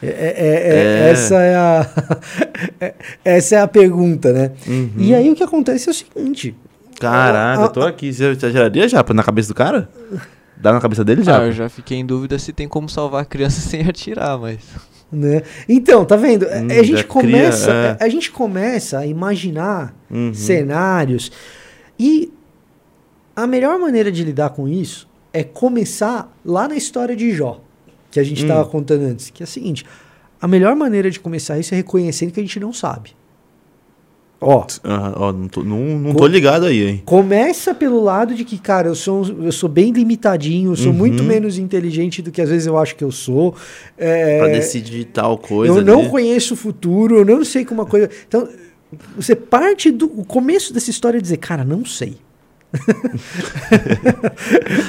É- 0.03 0.07
é- 0.07 0.35
é- 0.39 0.73
É. 1.09 1.11
Essa 1.11 1.35
é 1.43 1.57
a 1.57 1.87
é- 2.81 2.95
essa 3.25 3.57
é 3.57 3.61
a 3.61 3.69
pergunta, 3.69 4.33
né? 4.33 4.53
Uhum. 4.67 4.93
E 4.99 5.15
aí 5.15 5.31
o 5.31 5.35
que 5.35 5.43
acontece 5.43 5.89
é 5.89 5.93
o 5.93 5.95
seguinte: 5.95 6.55
Caraca, 6.99 7.61
Ah, 7.63 7.65
eu 7.65 7.69
tô 7.71 7.83
aqui. 7.83 8.13
Você 8.13 8.35
já 8.35 8.51
geraria 8.51 8.89
japa 8.89 9.13
na 9.13 9.23
cabeça 9.23 9.49
do 9.49 9.55
cara? 9.55 9.91
Dá 10.61 10.73
na 10.73 10.81
cabeça 10.81 11.05
dele 11.05 11.23
já? 11.23 11.41
Ah, 11.41 11.47
eu 11.47 11.53
já 11.53 11.69
fiquei 11.69 11.99
em 11.99 12.05
dúvida 12.07 12.39
se 12.39 12.53
tem 12.53 12.69
como 12.69 12.89
salvar 12.89 13.23
a 13.23 13.25
criança 13.25 13.61
sem 13.67 13.81
atirar, 13.87 14.39
mas. 14.39 14.59
né? 15.11 15.43
Então, 15.69 16.05
tá 16.05 16.17
vendo? 16.17 16.45
Hum, 16.47 16.69
a 16.79 16.83
gente 16.83 17.05
começa, 17.05 17.67
cria, 17.67 17.97
é. 18.01 18.05
a 18.05 18.09
gente 18.09 18.31
começa 18.31 18.99
a 18.99 19.07
imaginar 19.07 19.95
Uhum. 20.11 20.35
cenários 20.35 21.31
e 21.99 22.33
a 23.35 23.47
melhor 23.47 23.79
maneira 23.79 24.11
de 24.13 24.23
lidar 24.25 24.51
com 24.51 24.69
isso 24.69 25.09
é 25.33 25.43
começar 25.45 26.31
lá 26.45 26.67
na 26.69 26.75
história 26.77 27.15
de 27.17 27.31
Jó, 27.33 27.61
que 28.11 28.19
a 28.21 28.23
gente 28.25 28.43
Hum. 28.43 28.47
estava 28.47 28.69
contando 28.69 29.03
antes, 29.05 29.31
que 29.31 29.43
é 29.43 29.45
a 29.45 29.47
seguinte: 29.47 29.85
a 30.43 30.47
melhor 30.49 30.75
maneira 30.77 31.11
de 31.11 31.19
começar 31.21 31.59
isso 31.59 31.73
é 31.75 31.77
reconhecendo 31.79 32.33
que 32.33 32.41
a 32.41 32.43
gente 32.43 32.59
não 32.61 32.73
sabe. 32.73 33.11
Ó, 34.43 34.67
ó, 35.17 35.33
não 35.33 35.49
tô, 35.49 35.63
não, 35.63 35.79
não 35.99 36.15
tô 36.15 36.27
ligado 36.27 36.65
aí, 36.65 36.83
hein? 36.89 37.03
Começa 37.05 37.75
pelo 37.75 38.01
lado 38.03 38.35
de 38.35 38.43
que, 38.43 38.57
cara, 38.57 38.89
eu 38.89 38.95
sou, 38.95 39.23
eu 39.43 39.53
sou 39.53 39.69
bem 39.69 39.93
limitadinho, 39.93 40.73
eu 40.73 40.77
sou 40.77 40.93
Uhum. 40.93 40.97
muito 40.99 41.23
menos 41.23 41.59
inteligente 41.59 42.23
do 42.23 42.31
que 42.31 42.41
às 42.41 42.49
vezes 42.49 42.67
eu 42.67 42.79
acho 42.79 42.97
que 42.97 43.05
eu 43.05 43.13
sou. 43.13 43.55
É, 43.99 44.39
Pra 44.39 44.49
decidir 44.49 45.05
tal 45.05 45.37
coisa. 45.37 45.75
eu 45.81 45.85
não 45.85 46.01
ali. 46.01 46.09
conheço 46.09 46.55
o 46.55 46.57
futuro, 46.57 47.17
eu 47.19 47.25
não 47.25 47.45
sei 47.45 47.67
como 47.67 47.83
uma 47.83 47.87
coisa. 47.87 48.09
Então, 48.27 48.49
você 49.15 49.37
parte 49.37 49.91
do 49.91 50.09
começo 50.09 50.73
dessa 50.73 50.89
história 50.91 51.19
é 51.19 51.21
dizer, 51.21 51.37
cara, 51.37 51.63
não 51.63 51.85
sei. 51.85 52.17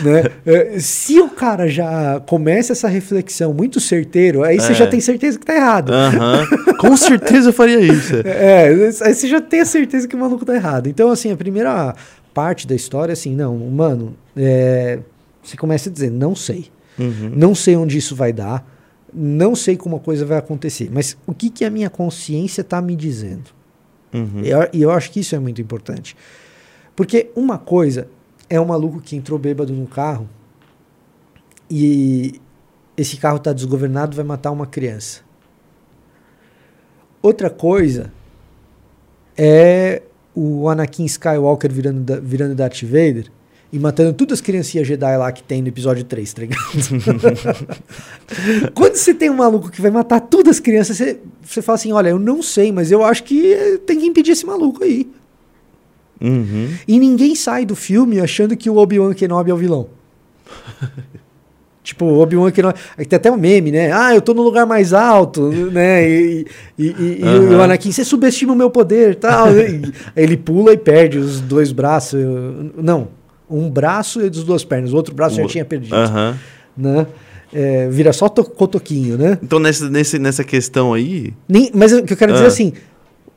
né? 0.04 0.24
É, 0.46 0.80
Se 0.80 1.20
o 1.20 1.30
cara 1.30 1.68
já 1.68 2.20
começa 2.28 2.74
essa 2.74 2.88
reflexão 2.88 3.54
muito 3.54 3.80
certeiro, 3.80 4.44
aí 4.44 4.60
você 4.60 4.72
É. 4.72 4.76
já 4.76 4.88
tem 4.88 5.00
certeza 5.00 5.40
que 5.40 5.46
tá 5.46 5.56
errado. 5.56 5.92
Aham. 5.92 6.46
Com 6.80 6.96
certeza 6.98 7.50
eu 7.50 7.54
faria 7.54 7.80
isso. 7.80 8.16
É, 8.26 8.68
aí 8.70 8.94
você 9.14 9.28
já 9.28 9.42
tem 9.42 9.62
a 9.62 9.66
certeza 9.66 10.08
que 10.08 10.16
o 10.16 10.20
maluco 10.20 10.46
tá 10.46 10.56
errado. 10.56 10.88
Então, 10.88 11.12
assim, 11.12 11.32
a 11.32 11.38
primeira 11.38 11.96
parte 12.34 12.68
da 12.68 12.76
história, 12.76 13.14
assim, 13.14 13.36
não, 13.36 13.58
mano, 13.58 14.16
é, 14.36 15.00
você 15.44 15.58
começa 15.58 15.90
a 15.90 15.92
dizer, 15.92 16.10
não 16.12 16.36
sei. 16.36 16.68
Uhum. 17.00 17.32
Não 17.36 17.56
sei 17.56 17.76
onde 17.76 17.98
isso 17.98 18.16
vai 18.16 18.32
dar, 18.34 18.66
não 19.14 19.56
sei 19.56 19.76
como 19.76 19.96
a 19.96 20.00
coisa 20.00 20.26
vai 20.26 20.38
acontecer, 20.38 20.90
mas 20.94 21.18
o 21.26 21.34
que, 21.34 21.50
que 21.50 21.66
a 21.66 21.70
minha 21.70 21.90
consciência 21.90 22.64
tá 22.64 22.82
me 22.82 22.96
dizendo? 22.96 23.50
Uhum. 24.14 24.42
E 24.44 24.50
eu, 24.50 24.68
e 24.74 24.82
eu 24.82 24.92
acho 24.92 25.10
que 25.10 25.22
isso 25.22 25.34
é 25.36 25.40
muito 25.40 25.62
importante. 25.62 26.16
Porque 26.96 27.30
uma 27.36 27.58
coisa 27.58 28.08
é 28.50 28.60
um 28.60 28.66
maluco 28.66 29.00
que 29.02 29.16
entrou 29.16 29.40
bêbado 29.40 29.74
no 29.74 29.88
carro 29.88 30.28
e 31.70 32.40
esse 32.98 33.18
carro 33.18 33.40
tá 33.40 33.54
desgovernado 33.54 34.16
vai 34.16 34.26
matar 34.26 34.52
uma 34.52 34.66
criança. 34.68 35.22
Outra 37.22 37.50
coisa 37.50 38.12
é 39.38 40.02
o 40.36 40.68
Anakin 40.70 41.06
Skywalker 41.06 41.72
virando, 41.72 42.02
da- 42.02 42.20
virando 42.20 42.56
Darth 42.56 42.82
Vader 42.84 43.32
e 43.72 43.80
matando 43.80 44.14
todas 44.14 44.40
as 44.40 44.42
criancinhas 44.42 44.86
Jedi 44.86 45.18
lá 45.18 45.32
que 45.32 45.42
tem 45.44 45.62
no 45.62 45.70
episódio 45.70 46.04
3, 46.04 46.34
tá 46.34 46.42
ligado? 46.42 46.62
Quando 48.76 48.96
você 48.96 49.14
tem 49.14 49.30
um 49.30 49.36
maluco 49.36 49.70
que 49.70 49.82
vai 49.82 49.92
matar 49.92 50.20
todas 50.20 50.56
as 50.56 50.60
crianças, 50.60 50.98
você, 50.98 51.20
você 51.42 51.62
fala 51.62 51.76
assim: 51.78 51.92
olha, 51.94 52.10
eu 52.10 52.20
não 52.20 52.42
sei, 52.42 52.72
mas 52.72 52.92
eu 52.92 53.04
acho 53.04 53.24
que 53.24 53.80
tem 53.86 54.00
que 54.00 54.06
impedir 54.06 54.32
esse 54.32 54.46
maluco 54.46 54.84
aí. 54.84 55.10
Uhum. 56.22 56.70
E 56.88 57.00
ninguém 57.00 57.34
sai 57.36 57.66
do 57.66 57.76
filme 57.76 58.20
achando 58.20 58.56
que 58.56 58.70
o 58.70 58.78
Obi-Wan 58.78 59.14
Kenobi 59.14 59.50
é 59.52 59.54
o 59.54 59.58
vilão. 59.58 59.88
tipo, 61.84 62.06
o 62.06 62.20
Obi-Wan 62.20 62.52
Kenobi. 62.52 62.78
Tem 63.10 63.18
até 63.18 63.32
um 63.32 63.38
meme, 63.38 63.72
né? 63.72 63.92
Ah, 63.92 64.14
eu 64.14 64.22
tô 64.22 64.34
no 64.34 64.42
lugar 64.42 64.66
mais 64.66 64.94
alto, 64.94 65.50
né? 65.72 66.08
E, 66.08 66.46
e, 66.78 66.86
e- 66.88 67.20
e 67.22 67.24
Aham. 67.24 67.58
o 67.58 67.62
Anakin, 67.62 67.92
você 67.92 68.04
subestima 68.06 68.54
o 68.54 68.56
meu 68.56 68.70
poder 68.70 69.16
tal. 69.16 69.52
E 69.56 69.62
aí 69.62 69.82
ele 70.16 70.38
pula 70.38 70.74
e 70.74 70.78
perde 70.78 71.18
os 71.18 71.42
dois 71.42 71.72
braços. 71.72 72.20
Não, 72.78 73.08
um 73.50 73.70
braço 73.70 74.22
e 74.22 74.30
dos 74.30 74.44
duas 74.44 74.64
pernas. 74.64 74.94
O 74.94 74.96
outro 74.96 75.14
braço 75.14 75.36
já 75.38 75.44
O- 75.44 75.48
tinha 75.48 75.66
perdido. 75.66 75.96
Aham. 75.96 76.38
Né? 76.78 77.08
É, 77.54 77.90
vira 77.90 78.14
só 78.14 78.30
to- 78.30 78.46
cotoquinho, 78.46 79.18
né? 79.18 79.38
Então, 79.44 79.60
nessa, 79.60 79.90
nesse, 79.90 80.18
nessa 80.18 80.42
questão 80.44 80.94
aí. 80.94 81.34
Nem, 81.50 81.70
mas 81.74 81.92
o 81.92 82.02
que 82.04 82.14
eu 82.14 82.18
quero 82.18 82.32
dizer 82.32 82.46
Ah. 82.46 82.48
é 82.48 82.50
assim: 82.50 82.72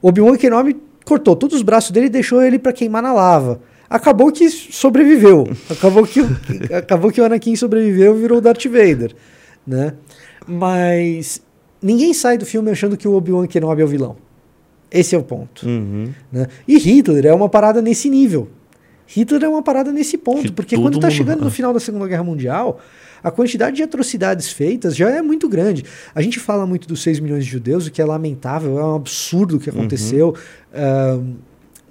Obi-Wan 0.00 0.36
Kenobi 0.36 0.76
cortou 1.04 1.36
todos 1.36 1.56
os 1.56 1.62
braços 1.62 1.90
dele 1.90 2.06
e 2.06 2.10
deixou 2.10 2.42
ele 2.42 2.58
pra 2.58 2.72
queimar 2.72 3.02
na 3.02 3.12
lava. 3.12 3.60
Acabou 3.88 4.32
que 4.32 4.48
sobreviveu. 4.50 5.46
Acabou 5.70 6.06
que, 6.06 6.20
o- 6.20 6.28
acabou 6.76 7.10
que 7.12 7.20
o 7.20 7.24
Anakin 7.24 7.54
sobreviveu 7.56 8.16
e 8.16 8.20
virou 8.20 8.38
o 8.38 8.40
Darth 8.40 8.64
Vader. 8.64 9.14
Né? 9.66 9.94
Mas 10.46 11.40
ninguém 11.82 12.12
sai 12.14 12.38
do 12.38 12.46
filme 12.46 12.70
achando 12.70 12.96
que 12.96 13.06
o 13.08 13.14
Obi-Wan 13.14 13.46
Kenobi 13.46 13.82
é 13.82 13.84
o 13.84 13.88
vilão. 13.88 14.16
Esse 14.90 15.14
é 15.14 15.18
o 15.18 15.22
ponto. 15.22 15.66
Uhum. 15.66 16.12
Né? 16.30 16.46
E 16.68 16.78
Hitler 16.78 17.26
é 17.26 17.34
uma 17.34 17.48
parada 17.48 17.82
nesse 17.82 18.08
nível. 18.08 18.48
Hitler 19.06 19.42
é 19.44 19.48
uma 19.48 19.62
parada 19.62 19.92
nesse 19.92 20.16
ponto, 20.16 20.42
Que 20.42 20.52
porque 20.52 20.76
quando 20.76 20.98
tá 20.98 21.08
mundo- 21.08 21.16
chegando 21.16 21.44
no 21.44 21.50
final 21.52 21.72
da 21.72 21.80
Segunda 21.80 22.06
Guerra 22.06 22.22
Mundial, 22.24 22.80
a 23.24 23.30
quantidade 23.30 23.76
de 23.76 23.82
atrocidades 23.82 24.52
feitas 24.52 24.94
já 24.94 25.10
é 25.10 25.22
muito 25.22 25.48
grande. 25.48 25.82
A 26.14 26.22
gente 26.22 26.38
fala 26.38 26.66
muito 26.66 26.86
dos 26.86 27.02
6 27.02 27.18
milhões 27.20 27.44
de 27.44 27.50
judeus, 27.50 27.86
o 27.86 27.90
que 27.90 28.00
é 28.02 28.04
lamentável, 28.04 28.78
é 28.78 28.84
um 28.84 28.94
absurdo 28.94 29.56
o 29.56 29.60
que 29.60 29.70
aconteceu. 29.70 30.36
ah, 30.72 31.18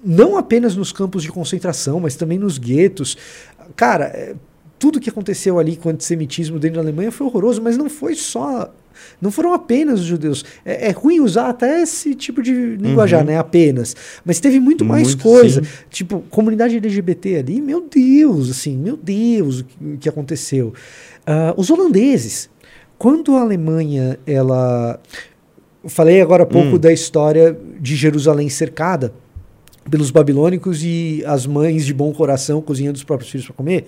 não 0.05 0.37
apenas 0.37 0.75
nos 0.75 0.91
campos 0.91 1.23
de 1.23 1.31
concentração, 1.31 1.99
mas 1.99 2.15
também 2.15 2.37
nos 2.37 2.57
guetos. 2.57 3.17
Cara, 3.75 4.05
é, 4.05 4.35
tudo 4.77 4.99
que 4.99 5.09
aconteceu 5.09 5.57
ali 5.57 5.77
com 5.77 5.87
o 5.87 5.91
antissemitismo 5.93 6.59
dentro 6.59 6.75
da 6.75 6.81
Alemanha 6.81 7.11
foi 7.11 7.25
horroroso, 7.25 7.61
mas 7.61 7.77
não 7.77 7.89
foi 7.89 8.15
só. 8.15 8.73
Não 9.21 9.31
foram 9.31 9.53
apenas 9.53 9.99
os 9.99 10.05
judeus. 10.05 10.43
É, 10.65 10.89
é 10.89 10.91
ruim 10.91 11.19
usar 11.19 11.49
até 11.49 11.81
esse 11.81 12.13
tipo 12.15 12.41
de 12.41 12.53
linguajar, 12.77 13.21
Uhum. 13.21 13.27
né? 13.27 13.37
Apenas. 13.37 13.95
Mas 14.25 14.39
teve 14.39 14.59
muito 14.59 14.83
mais 14.85 15.09
Muito, 15.09 15.23
coisa. 15.23 15.63
sim. 15.63 15.69
Tipo, 15.89 16.19
comunidade 16.29 16.75
LGBT 16.77 17.37
ali, 17.37 17.61
meu 17.61 17.81
Deus, 17.89 18.49
assim, 18.51 18.77
meu 18.77 18.95
Deus, 18.97 19.59
o 19.61 19.63
que, 19.65 19.97
que 20.01 20.09
aconteceu. 20.09 20.73
Ah, 21.25 21.53
os 21.57 21.69
holandeses, 21.69 22.49
quando 22.97 23.35
a 23.35 23.41
Alemanha, 23.41 24.17
ela. 24.25 24.99
Falei 25.85 26.21
agora 26.21 26.43
há 26.43 26.45
pouco 26.45 26.75
Hum. 26.75 26.79
da 26.79 26.93
história 26.93 27.57
de 27.79 27.95
Jerusalém 27.95 28.47
cercada 28.49 29.13
pelos 29.89 30.11
babilônicos 30.11 30.81
e 30.81 31.21
as 31.25 31.45
mães 31.45 31.85
de 31.85 31.93
bom 31.93 32.13
coração 32.13 32.61
cozinhando 32.61 32.95
os 32.95 33.03
próprios 33.03 33.29
filhos 33.29 33.45
para 33.47 33.55
comer. 33.55 33.87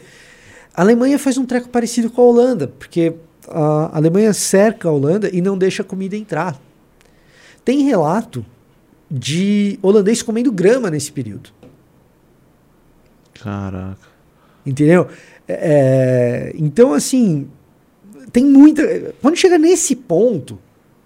A 0.74 0.82
Alemanha 0.82 1.18
faz 1.18 1.38
um 1.38 1.46
treco 1.46 1.70
parecido 1.70 2.10
com 2.10 2.22
a 2.22 2.26
Holanda, 2.26 2.68
porque 2.68 3.14
a 3.50 3.98
Alemanha 3.98 4.34
cerca 4.34 4.88
a 4.88 4.92
Holanda 4.92 5.30
e 5.32 5.42
não 5.42 5.58
deixa 5.58 5.84
a 5.84 5.86
comida 5.86 6.16
entrar. 6.16 6.60
Tem 7.64 7.84
relato 7.84 8.46
de 9.10 9.80
holandês 9.82 10.22
comendo 10.22 10.52
grama 10.52 10.90
nesse 10.90 11.12
período. 11.12 11.50
Caraca. 13.34 14.08
Entendeu? 14.66 15.08
É, 15.48 16.52
então, 16.56 16.94
assim, 16.94 17.48
tem 18.32 18.44
muita. 18.46 19.14
Quando 19.22 19.36
chega 19.36 19.58
nesse 19.58 19.96
ponto, 19.96 20.60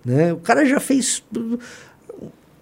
né, 0.03 0.33
o 0.33 0.37
cara 0.37 0.65
já 0.65 0.79
fez. 0.79 1.23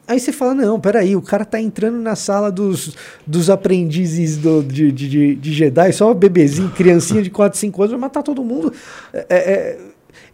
Aí 0.08 0.20
você 0.20 0.32
fala, 0.32 0.56
não, 0.56 0.80
peraí, 0.80 1.16
o 1.16 1.22
cara 1.22 1.44
tá 1.44 1.60
entrando 1.60 1.98
na 1.98 2.16
sala 2.16 2.50
dos, 2.50 2.96
dos 3.26 3.50
aprendizes 3.50 4.38
do, 4.38 4.64
de, 4.64 4.90
de, 4.92 5.36
de, 5.36 5.54
Jedi, 5.54 5.92
só 5.92 6.14
bebezinho, 6.14 6.70
criancinha 6.70 7.22
de 7.22 7.30
4, 7.30 7.60
5 7.60 7.82
anos, 7.82 7.92
vai 7.92 8.00
matar 8.00 8.24
todo 8.24 8.42
mundo. 8.42 8.72
É, 9.14 9.26
é, 9.30 9.78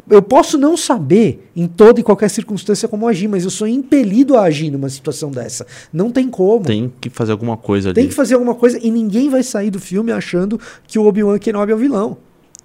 eu 0.10 0.22
posso 0.22 0.58
não 0.58 0.76
saber 0.76 1.50
em 1.56 1.66
toda 1.66 2.00
e 2.00 2.04
qualquer 2.04 2.30
circunstância 2.30 2.88
como 2.88 3.08
agir, 3.08 3.28
mas 3.28 3.46
eu 3.46 3.50
sou 3.50 3.68
impelido 3.68 4.38
a 4.38 4.44
agir 4.44 4.70
numa 4.70 4.90
situação 4.90 5.32
dessa. 5.32 5.66
Não 5.92 6.12
tem 6.12 6.30
como. 6.30 6.66
Tem 6.66 6.92
que 7.02 7.10
fazer 7.10 7.32
alguma 7.32 7.58
coisa 7.58 7.90
ali. 7.90 7.96
Tem 7.96 8.08
que 8.08 8.14
fazer 8.14 8.36
alguma 8.36 8.54
coisa 8.54 8.78
e 8.82 8.92
ninguém 8.92 9.30
vai 9.30 9.42
sair 9.42 9.72
do 9.72 9.80
filme 9.80 10.12
achando 10.12 10.60
que 10.86 11.00
o 11.00 11.06
Obi-Wan 11.06 11.40
Kenobi 11.40 11.72
é 11.72 11.76
o 11.76 11.78
vilão. 11.78 12.18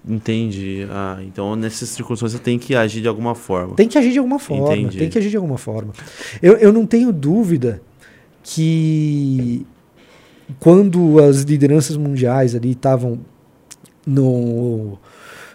Entendi. 0.07 0.87
Ah, 0.89 1.19
então 1.21 1.55
nessas 1.55 1.89
circunstâncias 1.89 2.39
tem 2.41 2.57
que 2.57 2.75
agir 2.75 3.01
de 3.01 3.07
alguma 3.07 3.35
forma. 3.35 3.75
Tem 3.75 3.87
que 3.87 3.97
agir 3.97 4.11
de 4.11 4.17
alguma 4.19 4.39
forma. 4.39 4.75
Entendi. 4.75 4.97
Tem 4.97 5.09
que 5.09 5.17
agir 5.17 5.29
de 5.29 5.35
alguma 5.37 5.57
forma. 5.57 5.93
Eu, 6.41 6.53
eu 6.57 6.71
não 6.73 6.85
tenho 6.85 7.11
dúvida 7.11 7.81
que 8.43 9.65
quando 10.59 11.19
as 11.19 11.41
lideranças 11.41 11.97
mundiais 11.97 12.55
ali 12.55 12.71
estavam 12.71 13.19
no 14.05 14.97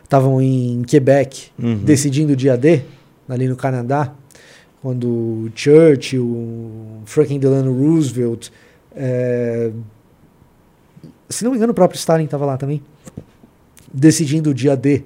estavam 0.02 0.40
em 0.40 0.82
Quebec 0.82 1.48
Uhum. 1.58 1.78
decidindo 1.78 2.34
o 2.34 2.36
dia 2.36 2.56
D 2.56 2.82
ali 3.28 3.48
no 3.48 3.56
Canadá 3.56 4.12
quando 4.82 5.50
Churchill, 5.54 7.00
Franklin 7.06 7.38
Delano 7.38 7.72
Roosevelt, 7.72 8.50
eh, 8.94 9.72
se 11.28 11.42
não 11.42 11.50
me 11.50 11.56
engano 11.56 11.72
o 11.72 11.74
próprio 11.74 11.96
Stalin 11.96 12.24
estava 12.24 12.44
lá 12.44 12.58
também 12.58 12.82
decidindo 13.94 14.50
o 14.50 14.54
dia 14.54 14.76
D 14.76 15.02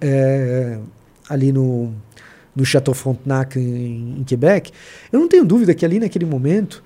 eh, 0.00 0.78
ali 1.28 1.52
no 1.52 1.92
no 2.56 2.64
Chateau 2.64 2.92
Frontenac 2.92 3.56
em, 3.58 4.16
em 4.18 4.24
Quebec, 4.24 4.72
eu 5.12 5.20
não 5.20 5.28
tenho 5.28 5.44
dúvida 5.44 5.72
que 5.72 5.84
ali 5.84 6.00
naquele 6.00 6.24
momento 6.26 6.82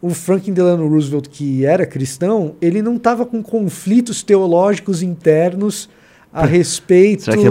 o 0.00 0.10
Franklin 0.10 0.52
Delano 0.52 0.86
Roosevelt, 0.88 1.26
que 1.28 1.66
era 1.66 1.84
cristão, 1.84 2.54
ele 2.62 2.80
não 2.80 2.94
estava 2.94 3.26
com 3.26 3.42
conflitos 3.42 4.22
teológicos 4.22 5.02
internos 5.02 5.88
a 6.32 6.46
respeito 6.46 7.24
é 7.28 7.34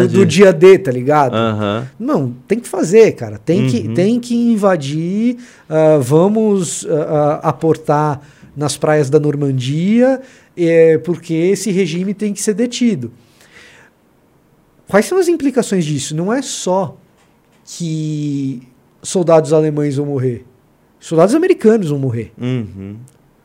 do, 0.00 0.08
do, 0.08 0.26
dia 0.26 0.50
D, 0.50 0.78
tá 0.78 0.90
ligado? 0.90 1.36
Não, 2.00 2.32
tem 2.48 2.58
que 2.58 2.66
fazer, 2.68 3.12
cara. 3.12 3.36
Tem, 3.38 3.66
que, 3.66 3.88
Uhum. 3.88 3.94
tem 3.94 4.18
que 4.18 4.34
invadir. 4.34 5.36
ah, 5.68 5.98
vamos 6.00 6.86
ah, 6.88 7.40
ah, 7.42 7.48
aportar 7.50 8.22
nas 8.56 8.78
praias 8.78 9.10
da 9.10 9.20
Normandia, 9.20 10.22
eh, 10.56 10.98
porque 10.98 11.34
esse 11.34 11.70
regime 11.70 12.14
tem 12.14 12.32
que 12.32 12.42
ser 12.42 12.54
detido. 12.54 13.12
Quais 14.88 15.06
são 15.06 15.18
as 15.18 15.28
implicações 15.28 15.84
disso? 15.84 16.14
Não 16.14 16.32
é 16.32 16.40
só 16.42 16.96
que 17.64 18.62
soldados 19.02 19.52
alemães 19.52 19.96
vão 19.96 20.06
morrer. 20.06 20.44
Soldados 21.00 21.34
americanos 21.34 21.90
vão 21.90 21.98
morrer. 21.98 22.32
Uhum. 22.40 22.96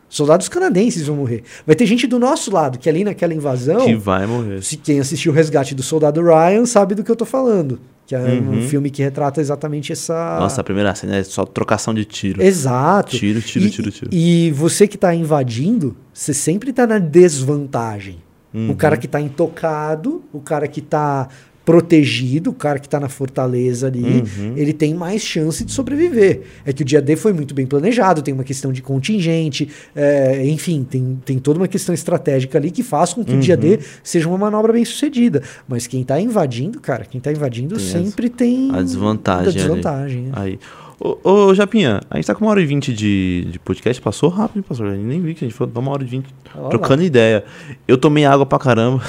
Soldados 0.08 0.50
canadenses 0.50 1.08
vão 1.08 1.16
morrer. 1.16 1.44
Vai 1.66 1.76
ter 1.76 1.86
gente 1.86 2.06
do 2.06 2.20
nosso 2.20 2.52
lado, 2.52 2.78
que 2.78 2.90
ali 2.90 3.04
naquela 3.04 3.34
invasão. 3.34 3.86
Que 3.86 3.96
vai 3.96 4.28
morrer. 4.28 4.62
Se 4.62 4.78
quem 4.78 5.00
assistiu 5.00 5.32
o 5.32 5.36
Resgate 5.36 5.74
do 5.74 5.82
Soldado 5.82 6.22
Ryan 6.22 6.66
sabe 6.66 6.96
do 6.96 7.04
que 7.04 7.10
eu 7.10 7.16
tô 7.16 7.26
falando. 7.26 7.80
Que 8.12 8.16
é 8.16 8.20
um 8.20 8.56
Uhum. 8.56 8.68
filme 8.68 8.90
que 8.90 9.02
retrata 9.02 9.40
exatamente 9.40 9.94
essa. 9.94 10.38
Nossa, 10.38 10.60
a 10.60 10.64
primeira 10.66 10.94
cena 10.94 11.16
é 11.16 11.24
só 11.24 11.46
trocação 11.46 11.94
de 11.94 12.04
tiro. 12.04 12.44
Exato. 12.44 13.16
Tiro, 13.16 13.42
tiro, 13.42 13.66
e, 13.66 13.70
tiro, 13.70 13.90
tiro. 13.90 14.10
E 14.12 14.52
você 14.52 14.86
que 14.86 14.98
tá 14.98 15.16
invadindo, 15.16 15.96
você 16.14 16.34
sempre 16.34 16.74
tá 16.74 16.86
na 16.86 17.00
desvantagem. 17.00 18.18
Uhum. 18.54 18.72
O 18.72 18.76
cara 18.76 18.98
que 18.98 19.08
tá 19.08 19.22
intocado, 19.22 20.22
o 20.34 20.42
cara 20.42 20.68
que 20.68 20.82
tá 20.82 21.30
protegido, 21.72 22.50
o 22.50 22.54
cara 22.54 22.80
que 22.80 22.90
tá 22.90 23.00
na 23.00 23.08
fortaleza 23.08 23.88
ali, 23.88 24.04
Uhum. 24.04 24.54
ele 24.58 24.74
tem 24.74 24.94
mais 24.94 25.22
chance 25.22 25.64
de 25.64 25.72
sobreviver. 25.72 26.42
É 26.66 26.74
que 26.74 26.82
o 26.82 26.86
dia 26.86 27.02
D 27.02 27.16
foi 27.16 27.32
muito 27.32 27.54
bem 27.54 27.66
planejado, 27.66 28.22
tem 28.22 28.34
uma 28.34 28.44
questão 28.44 28.74
de 28.74 28.82
contingente, 28.82 29.70
é, 29.96 30.46
enfim, 30.48 30.84
tem, 30.90 31.18
tem 31.26 31.40
toda 31.40 31.60
uma 31.60 31.68
questão 31.70 31.94
estratégica 31.96 32.58
ali 32.58 32.72
que 32.72 32.84
faz 32.84 33.14
com 33.14 33.24
que 33.24 33.34
o 33.34 33.40
dia 33.40 33.56
Uhum. 33.56 33.62
D 33.62 33.80
seja 34.04 34.28
uma 34.28 34.38
manobra 34.38 34.74
bem 34.74 34.84
sucedida. 34.84 35.42
Mas 35.68 35.88
quem 35.88 36.04
tá 36.04 36.20
invadindo, 36.20 36.80
cara, 36.82 37.06
quem 37.06 37.22
tá 37.22 37.32
invadindo 37.32 37.76
Tem 37.78 37.86
sempre 37.86 38.28
tem 38.30 38.70
a 38.74 38.82
desvantagem 38.82 39.48
a 39.48 39.52
desvantagem. 39.52 40.26
é. 40.36 40.40
Aí. 40.40 40.60
Ô, 41.04 41.18
ô, 41.24 41.54
Japinha, 41.56 42.00
a 42.12 42.18
gente 42.18 42.28
tá 42.28 42.36
com 42.36 42.46
uma 42.46 42.52
hora 42.52 42.62
e 42.62 42.66
vinte 42.66 42.94
de, 42.94 43.48
de 43.50 43.58
podcast. 43.58 44.00
Passou 44.00 44.30
rápido, 44.30 44.62
passou. 44.62 44.86
Eu 44.86 44.96
nem 44.96 45.20
vi 45.20 45.34
que 45.34 45.44
a 45.44 45.48
gente 45.48 45.58
falou 45.58 45.74
uma 45.76 45.92
hora 45.92 46.04
e 46.04 46.06
vinte. 46.06 46.28
Lá. 46.54 46.70
Trocando 46.70 47.02
ideia. 47.02 47.44
Eu 47.88 47.98
tomei 47.98 48.24
água 48.24 48.46
pra 48.46 48.60
caramba. 48.60 49.02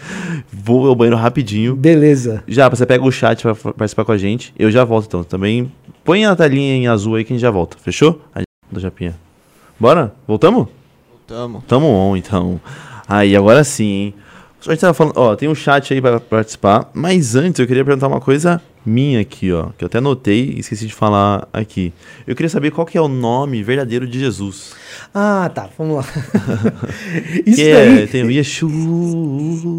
Vou 0.52 0.86
ao 0.86 0.94
banheiro 0.94 1.16
rapidinho. 1.16 1.74
Beleza. 1.74 2.44
Já, 2.46 2.68
você 2.68 2.84
pega 2.84 3.02
o 3.02 3.10
chat 3.10 3.40
pra 3.40 3.54
participar 3.54 4.04
com 4.04 4.12
a 4.12 4.18
gente. 4.18 4.52
Eu 4.58 4.70
já 4.70 4.84
volto 4.84 5.06
então. 5.06 5.24
Também 5.24 5.72
põe 6.04 6.26
a 6.26 6.36
telinha 6.36 6.74
em 6.74 6.86
azul 6.86 7.14
aí 7.14 7.24
que 7.24 7.32
a 7.32 7.34
gente 7.34 7.42
já 7.42 7.50
volta. 7.50 7.78
Fechou? 7.78 8.20
Aí, 8.34 8.44
do 8.70 8.78
Japinha. 8.78 9.16
Bora? 9.80 10.12
Voltamos? 10.26 10.68
Tamo. 11.26 11.64
Tamo 11.66 11.86
on, 11.86 12.14
então. 12.14 12.60
Aí, 13.08 13.34
agora 13.34 13.64
sim, 13.64 13.84
hein? 13.84 14.14
A 14.66 14.70
gente 14.70 14.80
tava 14.80 14.92
falando, 14.92 15.12
ó, 15.16 15.36
tem 15.36 15.48
um 15.48 15.54
chat 15.54 15.94
aí 15.94 16.00
pra 16.00 16.18
participar, 16.18 16.90
mas 16.92 17.36
antes 17.36 17.60
eu 17.60 17.66
queria 17.66 17.84
perguntar 17.84 18.08
uma 18.08 18.20
coisa 18.20 18.60
minha 18.84 19.20
aqui, 19.20 19.52
ó, 19.52 19.66
que 19.78 19.84
eu 19.84 19.86
até 19.86 19.98
anotei 19.98 20.54
e 20.56 20.60
esqueci 20.60 20.86
de 20.86 20.92
falar 20.94 21.46
aqui. 21.52 21.92
Eu 22.26 22.34
queria 22.34 22.48
saber 22.50 22.70
qual 22.72 22.86
que 22.86 22.98
é 22.98 23.00
o 23.00 23.06
nome 23.08 23.62
verdadeiro 23.62 24.06
de 24.06 24.18
Jesus. 24.18 24.72
Ah, 25.14 25.48
tá, 25.54 25.68
vamos 25.78 25.96
lá. 25.96 26.04
isso 27.46 27.56
que 27.56 27.72
daí, 27.72 28.02
é, 28.02 28.06
tem 28.06 28.24
o 28.24 28.30
Yeshua. 28.30 28.70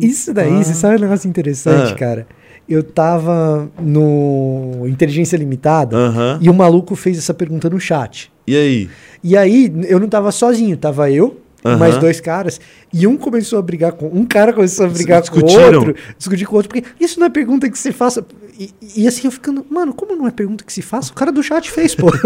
isso 0.02 0.34
daí, 0.34 0.64
você 0.64 0.74
sabe 0.74 0.96
um 0.96 1.00
negócio 1.02 1.30
interessante, 1.30 1.92
Ah. 1.94 1.96
cara? 1.96 2.28
Eu 2.68 2.84
tava 2.84 3.68
no 3.82 4.84
Inteligência 4.88 5.36
Limitada 5.36 5.98
Aham. 5.98 6.38
e 6.40 6.50
o 6.50 6.54
maluco 6.54 6.96
fez 6.96 7.18
essa 7.18 7.34
pergunta 7.34 7.68
no 7.70 7.80
chat. 7.80 8.32
E 8.48 8.56
aí? 8.56 8.90
E 9.24 9.36
aí, 9.36 9.74
eu 9.88 10.00
não 10.00 10.08
tava 10.08 10.32
sozinho, 10.32 10.78
tava 10.78 11.10
eu, 11.12 11.38
Aham. 11.64 11.78
mais 11.78 11.98
dois 11.98 12.20
caras, 12.22 12.60
e 12.94 13.06
um 13.06 13.18
começou 13.18 13.60
a 13.60 13.62
brigar 13.62 13.92
com. 13.92 14.08
Um 14.08 14.26
cara 14.26 14.54
começou 14.54 14.86
a 14.86 14.90
brigar 14.90 15.22
com 15.30 15.40
o 15.40 15.44
outro, 15.44 15.96
discutir 16.18 16.46
com 16.46 16.54
o 16.54 16.58
outro, 16.58 16.70
porque 16.70 16.88
isso 17.00 17.20
não 17.20 17.28
é 17.28 17.30
pergunta 17.30 17.70
que 17.70 17.78
se 17.78 17.92
faça. 17.92 18.26
E, 18.60 18.74
e 18.98 19.08
assim 19.08 19.22
eu 19.26 19.32
ficando, 19.32 19.66
mano, 19.70 19.94
como 19.94 20.14
não 20.18 20.28
é 20.28 20.32
pergunta 20.32 20.66
que 20.66 20.74
se 20.74 20.82
faça? 20.82 21.12
O 21.12 21.16
cara 21.16 21.32
do 21.32 21.42
chat 21.42 21.72
fez, 21.72 21.96
pô. 21.96 22.08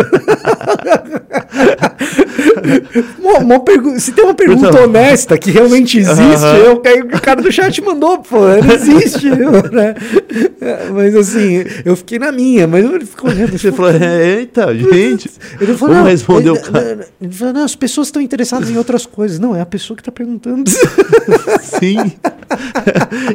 Uma- 3.20 3.40
uma 3.40 3.60
pergu- 3.60 4.00
se 4.00 4.12
tem 4.12 4.24
uma 4.24 4.34
pergunta 4.34 4.68
Então- 4.70 4.84
honesta 4.86 5.38
que 5.38 5.52
realmente 5.52 5.98
existe, 6.00 6.46
Aham. 6.46 6.58
eu, 6.58 6.82
aí 6.86 7.02
o 7.02 7.22
cara 7.22 7.42
do 7.42 7.52
chat 7.52 7.80
mandou, 7.82 8.20
pô, 8.20 8.40
não 8.40 8.74
existe, 8.74 9.30
né? 9.72 9.96
Mas 10.94 11.16
assim, 11.16 11.64
eu 11.86 11.96
fiquei 11.96 12.18
na 12.20 12.32
minha, 12.32 12.68
mas 12.68 12.84
ele 12.86 13.06
ficou 13.06 13.30
olhando. 13.30 13.52
Você 13.52 13.70
tipo, 13.70 13.78
falou, 13.78 13.92
eita, 13.94 14.76
gente. 14.76 15.30
ele 15.60 15.74
falou, 15.76 15.96
não, 15.96 16.04
responder 16.06 16.50
ele, 16.50 16.58
o 16.60 16.62
cara. 16.62 17.08
Ele 17.22 17.32
falou, 17.32 17.54
não, 17.54 17.64
as 17.64 17.76
pessoas 17.76 18.08
estão 18.08 18.22
interessadas 18.22 18.70
em 18.70 18.78
outras 18.78 19.06
coisas. 19.06 19.40
Não, 19.40 19.56
é 19.56 19.62
a 19.62 19.66
pessoa 19.66 19.96
que 19.96 20.02
está 20.02 20.12
perguntando. 20.12 20.70
Sim. 21.62 22.12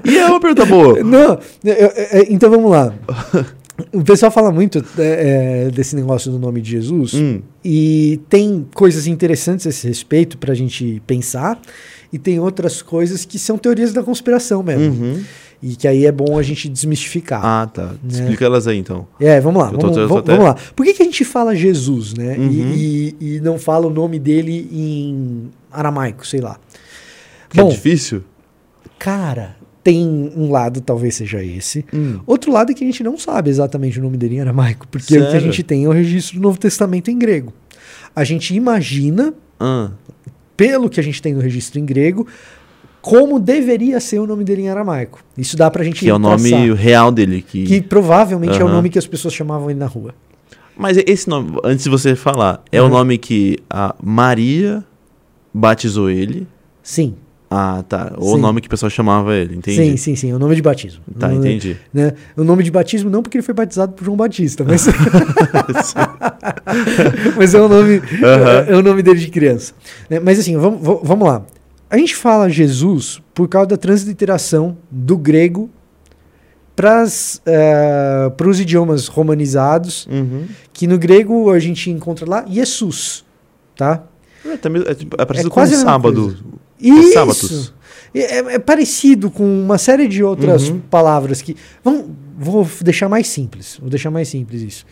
e 0.04 0.18
é 0.18 0.26
uma 0.26 0.40
pergunta 0.40 0.64
boa. 0.66 1.02
não, 1.02 1.38
eu- 1.64 1.74
eu- 1.74 2.26
então 2.30 2.50
vamos 2.50 2.70
lá. 2.70 2.87
O 3.92 4.02
pessoal 4.02 4.32
fala 4.32 4.50
muito 4.50 4.84
é, 4.98 5.66
é, 5.66 5.70
desse 5.70 5.94
negócio 5.94 6.32
do 6.32 6.38
nome 6.38 6.60
de 6.60 6.68
Jesus 6.72 7.14
Hum. 7.14 7.40
e 7.64 8.20
tem 8.28 8.66
coisas 8.74 9.06
interessantes 9.06 9.68
a 9.68 9.70
esse 9.70 9.86
respeito 9.86 10.36
para 10.36 10.50
a 10.50 10.54
gente 10.54 11.00
pensar 11.06 11.60
e 12.12 12.18
tem 12.18 12.40
outras 12.40 12.82
coisas 12.82 13.24
que 13.24 13.38
são 13.38 13.56
teorias 13.56 13.92
da 13.92 14.02
conspiração 14.02 14.64
mesmo 14.64 15.04
Uhum. 15.04 15.22
e 15.62 15.76
que 15.76 15.86
aí 15.86 16.06
é 16.06 16.10
bom 16.10 16.36
a 16.36 16.42
gente 16.42 16.68
desmistificar. 16.68 17.40
Ah, 17.44 17.66
tá. 17.72 17.94
Explica 18.08 18.44
elas 18.46 18.66
aí, 18.66 18.78
então. 18.78 19.06
É, 19.20 19.40
vamos 19.40 19.62
lá, 19.62 19.70
vamos, 19.70 19.96
vamos- 19.96 20.44
lá. 20.44 20.56
Por 20.74 20.84
que, 20.84 20.94
que 20.94 21.02
a 21.02 21.06
gente 21.06 21.24
fala 21.24 21.54
Jesus, 21.54 22.14
né? 22.14 22.36
E- 22.36 22.40
Uhum. 22.40 22.72
E, 22.74 23.16
e 23.20 23.40
não 23.40 23.60
fala 23.60 23.86
o 23.86 23.90
nome 23.90 24.18
dele 24.18 24.68
em 24.72 25.50
aramaico, 25.70 26.26
sei 26.26 26.40
lá. 26.40 26.58
Que 27.48 27.58
Bom, 27.62 27.68
é 27.68 27.70
difícil? 27.70 28.24
cara, 28.98 29.54
tem 29.82 30.06
um 30.36 30.50
lado, 30.50 30.80
talvez 30.80 31.14
seja 31.14 31.42
esse. 31.42 31.84
Hum. 31.94 32.20
Outro 32.26 32.52
lado 32.52 32.70
é 32.72 32.74
que 32.74 32.84
a 32.84 32.86
gente 32.86 33.02
não 33.02 33.16
sabe 33.16 33.48
exatamente 33.50 33.98
o 33.98 34.02
nome 34.02 34.16
dele 34.16 34.36
em 34.36 34.40
aramaico, 34.40 34.86
porque 34.88 35.14
o 35.16 35.20
que 35.20 35.26
a 35.26 35.30
Sério? 35.30 35.40
gente 35.40 35.62
tem 35.62 35.84
é 35.84 35.88
o 35.88 35.92
registro 35.92 36.36
do 36.36 36.42
Novo 36.42 36.58
Testamento 36.58 37.10
em 37.10 37.18
grego. 37.18 37.52
A 38.14 38.24
gente 38.24 38.54
imagina, 38.54 39.32
Ah, 39.60 39.90
pelo 40.56 40.88
que 40.90 40.98
a 41.00 41.02
gente 41.02 41.22
tem 41.22 41.32
no 41.34 41.40
registro 41.40 41.78
em 41.80 41.84
grego, 41.84 42.26
como 43.00 43.38
deveria 43.38 44.00
ser 44.00 44.18
o 44.18 44.26
nome 44.26 44.44
dele 44.44 44.62
em 44.62 44.68
aramaico. 44.68 45.22
Isso 45.36 45.56
dá 45.56 45.70
pra 45.70 45.84
gente 45.84 46.00
que 46.00 46.08
é 46.08 46.14
o 46.14 46.18
nome 46.18 46.50
traçar. 46.50 46.74
real 46.74 47.10
dele. 47.12 47.40
Que... 47.42 47.64
Que 47.64 47.80
provavelmente 47.80 48.60
é 48.60 48.64
o 48.64 48.68
nome 48.68 48.90
que 48.90 48.98
as 48.98 49.06
pessoas 49.06 49.32
chamavam 49.32 49.70
ele 49.70 49.78
na 49.78 49.86
rua. 49.86 50.14
Mas 50.76 50.96
esse 51.06 51.28
nome, 51.28 51.56
antes 51.64 51.84
de 51.84 51.90
você 51.90 52.14
falar, 52.14 52.62
é 52.70 52.80
o 52.80 52.84
Uhum. 52.84 52.90
nome 52.90 53.18
que 53.18 53.56
a 53.70 53.94
Maria 54.02 54.84
batizou 55.54 56.10
ele. 56.10 56.46
Sim. 56.82 57.14
Ah, 57.50 57.82
tá. 57.88 58.12
Ou 58.18 58.32
o 58.32 58.36
Sim. 58.36 58.42
nome 58.42 58.60
que 58.60 58.66
o 58.66 58.70
pessoal 58.70 58.90
chamava 58.90 59.34
ele, 59.34 59.56
entendi. 59.56 59.76
Sim, 59.76 59.96
sim, 59.96 60.14
sim. 60.16 60.32
O 60.34 60.38
nome 60.38 60.54
de 60.54 60.60
batismo. 60.60 61.00
Tá, 61.18 61.28
O 61.28 61.30
nome- 61.34 61.48
entendi. 61.48 61.76
Né? 61.94 62.12
O 62.36 62.44
nome 62.44 62.62
de 62.62 62.70
batismo 62.70 63.08
não 63.08 63.22
porque 63.22 63.38
ele 63.38 63.42
foi 63.42 63.54
batizado 63.54 63.92
por 63.92 64.04
João 64.04 64.16
Batista, 64.18 64.64
mas, 64.64 64.86
mas 67.36 67.54
é, 67.54 67.60
o 67.60 67.68
nome, 67.68 68.02
Aham. 68.22 68.64
é 68.68 68.76
o 68.76 68.82
nome 68.82 69.02
dele 69.02 69.18
de 69.20 69.28
criança. 69.30 69.72
Né? 70.08 70.20
Mas 70.20 70.38
assim, 70.38 70.56
vamos, 70.56 70.80
va- 70.86 71.00
vamos 71.02 71.26
lá. 71.26 71.42
A 71.90 71.96
gente 71.96 72.14
fala 72.14 72.48
Jesus 72.50 73.20
por 73.34 73.48
causa 73.48 73.68
da 73.68 73.76
transliteração 73.76 74.76
do 74.90 75.16
grego 75.16 75.70
para 76.76 77.02
os 78.46 78.60
idiomas 78.60 79.08
romanizados, 79.08 80.06
Uhum. 80.06 80.44
que 80.72 80.86
no 80.86 80.98
grego 80.98 81.50
a 81.50 81.58
gente 81.58 81.90
encontra 81.90 82.28
lá 82.28 82.44
Jesus, 82.46 83.24
tá? 83.74 84.04
É, 84.44 84.90
é, 84.90 84.94
tipo, 84.94 85.16
é 85.20 85.24
parecido 85.24 85.48
É 85.48 85.52
com 85.52 85.60
mesma 85.60 85.76
sábado. 85.78 86.36
Isso. 86.80 87.74
É, 88.14 88.20
é- 88.20 88.54
é 88.54 88.58
parecido 88.58 89.30
com 89.30 89.44
uma 89.44 89.76
série 89.78 90.08
de 90.08 90.22
outras 90.24 90.68
Uhum. 90.68 90.78
palavras 90.80 91.42
que. 91.42 91.56
Vamos, 91.84 92.06
vou 92.38 92.66
deixar 92.82 93.08
mais 93.08 93.26
simples. 93.28 93.76
Vou 93.80 93.90
deixar 93.90 94.10
mais 94.10 94.28
simples 94.28 94.62
isso. 94.62 94.86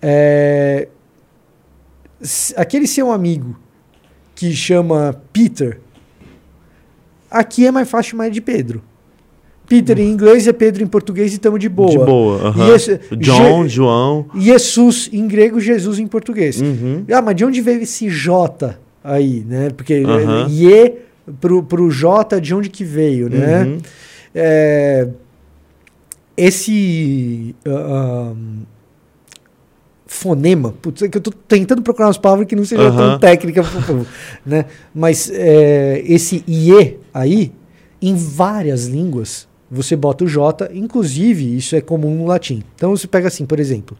É, 0.00 0.88
aquele 2.56 2.86
seu 2.86 3.10
amigo 3.10 3.58
que 4.34 4.52
chama 4.52 5.20
Peter, 5.32 5.80
aqui 7.30 7.66
é 7.66 7.70
mais 7.70 7.88
fácil 7.88 8.12
chamar 8.12 8.30
de 8.30 8.40
Pedro. 8.40 8.82
Peter 9.66 9.98
em 9.98 10.10
inglês 10.10 10.46
é 10.46 10.52
Pedro 10.52 10.82
em 10.82 10.86
português 10.86 11.32
e 11.32 11.36
estamos 11.36 11.58
de 11.58 11.70
boa. 11.70 11.88
De 11.90 11.98
boa. 11.98 12.54
E 12.58 12.70
esse- 12.74 13.00
John, 13.16 13.62
Je- 13.62 13.76
João. 13.76 14.26
Jesus 14.36 15.08
em 15.10 15.26
grego, 15.26 15.58
Jesus 15.58 15.98
em 15.98 16.06
português. 16.06 16.60
Uhum. 16.60 17.04
Ah, 17.10 17.22
mas 17.22 17.34
de 17.34 17.44
onde 17.46 17.60
veio 17.62 17.80
esse 17.80 18.10
J 18.10 18.78
aí, 19.02 19.42
né? 19.48 19.70
Porque 19.70 20.04
uh 20.04 20.50
Ye 20.50 20.96
pro, 21.40 21.62
pro 21.62 21.90
J, 21.90 22.40
de 22.40 22.54
onde 22.54 22.68
que 22.68 22.84
veio, 22.84 23.28
né? 23.28 23.64
Uhum. 23.64 23.78
É, 24.34 25.08
esse 26.36 27.54
ah, 27.66 28.32
um, 28.34 28.62
fonema, 30.06 30.72
putz, 30.80 31.02
é 31.02 31.08
que 31.08 31.18
eu 31.18 31.22
tô 31.22 31.30
tentando 31.30 31.82
procurar 31.82 32.06
umas 32.06 32.18
palavras 32.18 32.46
que 32.46 32.56
não 32.56 32.64
tão 32.90 33.06
Aham. 33.06 33.18
técnicas 33.18 33.68
pro 33.68 33.82
povo, 33.82 34.06
né? 34.44 34.66
Mas 34.94 35.30
é, 35.32 36.02
esse 36.06 36.44
IE 36.46 36.98
aí, 37.12 37.52
em 38.00 38.14
várias 38.14 38.86
línguas, 38.86 39.48
você 39.70 39.96
bota 39.96 40.24
o 40.24 40.28
J, 40.28 40.70
inclusive 40.72 41.56
isso 41.56 41.74
é 41.74 41.80
comum 41.80 42.14
no 42.14 42.26
latim. 42.26 42.62
Então 42.74 42.90
você 42.90 43.06
pega 43.06 43.28
assim, 43.28 43.44
por 43.46 43.58
exemplo, 43.58 43.96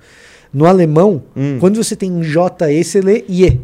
no 0.52 0.66
alemão, 0.66 1.22
Hum. 1.36 1.58
quando 1.58 1.82
você 1.82 1.96
tem 1.96 2.12
um 2.12 2.22
JE, 2.22 2.84
você 2.84 3.00
lê 3.00 3.24
IE, 3.28 3.60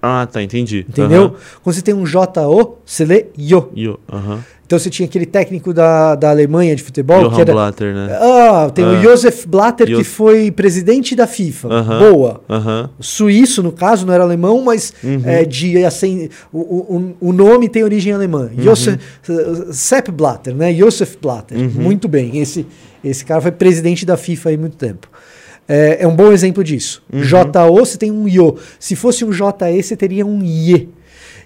Ah, 0.00 0.26
tá, 0.30 0.42
entendi. 0.42 0.86
entendeu? 0.88 1.34
Quando 1.62 1.74
você 1.74 1.82
tem 1.82 1.94
um 1.94 2.04
JO, 2.04 2.78
você 2.84 3.04
lê 3.04 3.26
IO. 3.36 3.70
E 3.74 3.88
o- 3.88 3.98
aham. 4.12 4.44
Então 4.66 4.78
você 4.78 4.90
tinha 4.90 5.06
aquele 5.08 5.24
técnico 5.24 5.72
da, 5.72 6.14
da 6.14 6.28
Alemanha 6.28 6.76
de 6.76 6.82
futebol, 6.82 7.22
Johann 7.22 7.34
que 7.36 7.40
era, 7.40 7.52
Blatter, 7.54 7.94
né? 7.94 8.18
Ah, 8.20 8.70
tem 8.72 8.84
Ah. 8.84 8.88
o 8.90 9.00
Josef 9.02 9.48
Blatter, 9.48 9.86
que 9.86 10.04
foi 10.04 10.50
presidente 10.50 11.16
da 11.16 11.26
FIFA. 11.26 11.68
Boa. 11.98 12.42
Aham. 12.50 12.90
Suíço, 13.00 13.62
no 13.62 13.72
caso, 13.72 14.04
não 14.06 14.12
era 14.12 14.22
alemão, 14.22 14.60
mas 14.62 14.92
Uhum. 15.02 15.22
é, 15.24 15.42
de, 15.46 15.82
assim, 15.86 16.28
o, 16.52 16.58
o, 16.60 17.16
o 17.18 17.32
nome 17.32 17.66
tem 17.70 17.82
origem 17.82 18.12
alemã. 18.12 18.50
Uhum. 18.54 18.62
Josef, 18.62 18.98
Sepp 19.72 20.10
Blatter, 20.10 20.54
né? 20.54 20.74
Josef 20.74 21.16
Blatter. 21.20 21.56
Uhum. 21.58 21.70
Muito 21.74 22.06
bem. 22.06 22.36
Esse, 22.38 22.66
esse 23.02 23.24
cara 23.24 23.40
foi 23.40 23.50
presidente 23.52 24.04
da 24.04 24.18
FIFA 24.18 24.50
há 24.52 24.56
muito 24.58 24.76
tempo. 24.76 25.08
É, 25.68 25.98
é 26.00 26.08
um 26.08 26.16
bom 26.16 26.32
exemplo 26.32 26.64
disso. 26.64 27.02
Uhum. 27.12 27.20
JO, 27.20 27.74
você 27.78 27.98
tem 27.98 28.10
um 28.10 28.26
IO. 28.26 28.56
Se 28.80 28.96
fosse 28.96 29.24
um 29.24 29.30
JE, 29.30 29.82
você 29.82 29.94
teria 29.96 30.24
um 30.24 30.42
IE. 30.42 30.88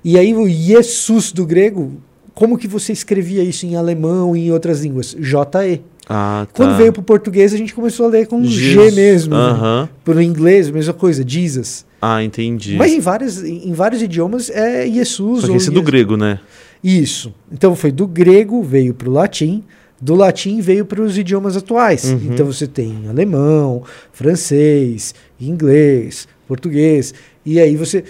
E 0.04 0.16
aí 0.18 0.32
o 0.34 0.48
Jesus 0.48 1.32
do 1.32 1.44
grego, 1.44 1.92
como 2.34 2.56
que 2.56 2.68
você 2.68 2.92
escrevia 2.92 3.42
isso 3.42 3.66
em 3.66 3.74
alemão 3.76 4.36
e 4.36 4.46
em 4.46 4.52
outras 4.52 4.82
línguas? 4.82 5.16
JE. 5.18 5.82
Ah, 6.08 6.46
tá. 6.46 6.52
Quando 6.54 6.76
veio 6.76 6.92
pro 6.92 7.02
português, 7.02 7.54
a 7.54 7.56
gente 7.56 7.74
começou 7.74 8.06
a 8.06 8.08
ler 8.08 8.26
com 8.26 8.44
G 8.44 8.50
Jesus. 8.50 8.94
mesmo. 8.94 9.34
né? 9.34 9.40
Aham. 9.40 9.88
Pro 10.04 10.20
inglês, 10.20 10.68
mesma 10.70 10.92
coisa, 10.92 11.24
Jesus. 11.26 11.84
Ah, 12.00 12.22
entendi. 12.22 12.76
Mas 12.76 12.92
em, 12.92 12.98
várias, 13.00 13.42
em 13.44 13.72
vários 13.72 14.02
idiomas 14.02 14.50
é 14.50 14.88
Jesus. 14.90 15.40
Só 15.42 15.46
que 15.46 15.50
ou 15.52 15.56
esse 15.56 15.68
é 15.68 15.72
do 15.72 15.82
grego, 15.82 16.16
né? 16.16 16.40
Isso. 16.82 17.32
Então 17.50 17.76
foi 17.76 17.92
do 17.92 18.06
grego, 18.08 18.62
veio 18.62 18.92
pro 18.92 19.10
latim. 19.10 19.62
Do 20.04 20.16
latim 20.16 20.60
veio 20.60 20.84
para 20.84 21.00
os 21.00 21.16
idiomas 21.16 21.56
atuais. 21.56 22.02
Uhum. 22.04 22.20
Então 22.32 22.44
você 22.44 22.66
tem 22.66 23.06
alemão, 23.08 23.84
francês, 24.12 25.14
inglês, 25.40 26.26
português. 26.48 27.14
E 27.46 27.60
aí 27.60 27.76
você. 27.76 28.02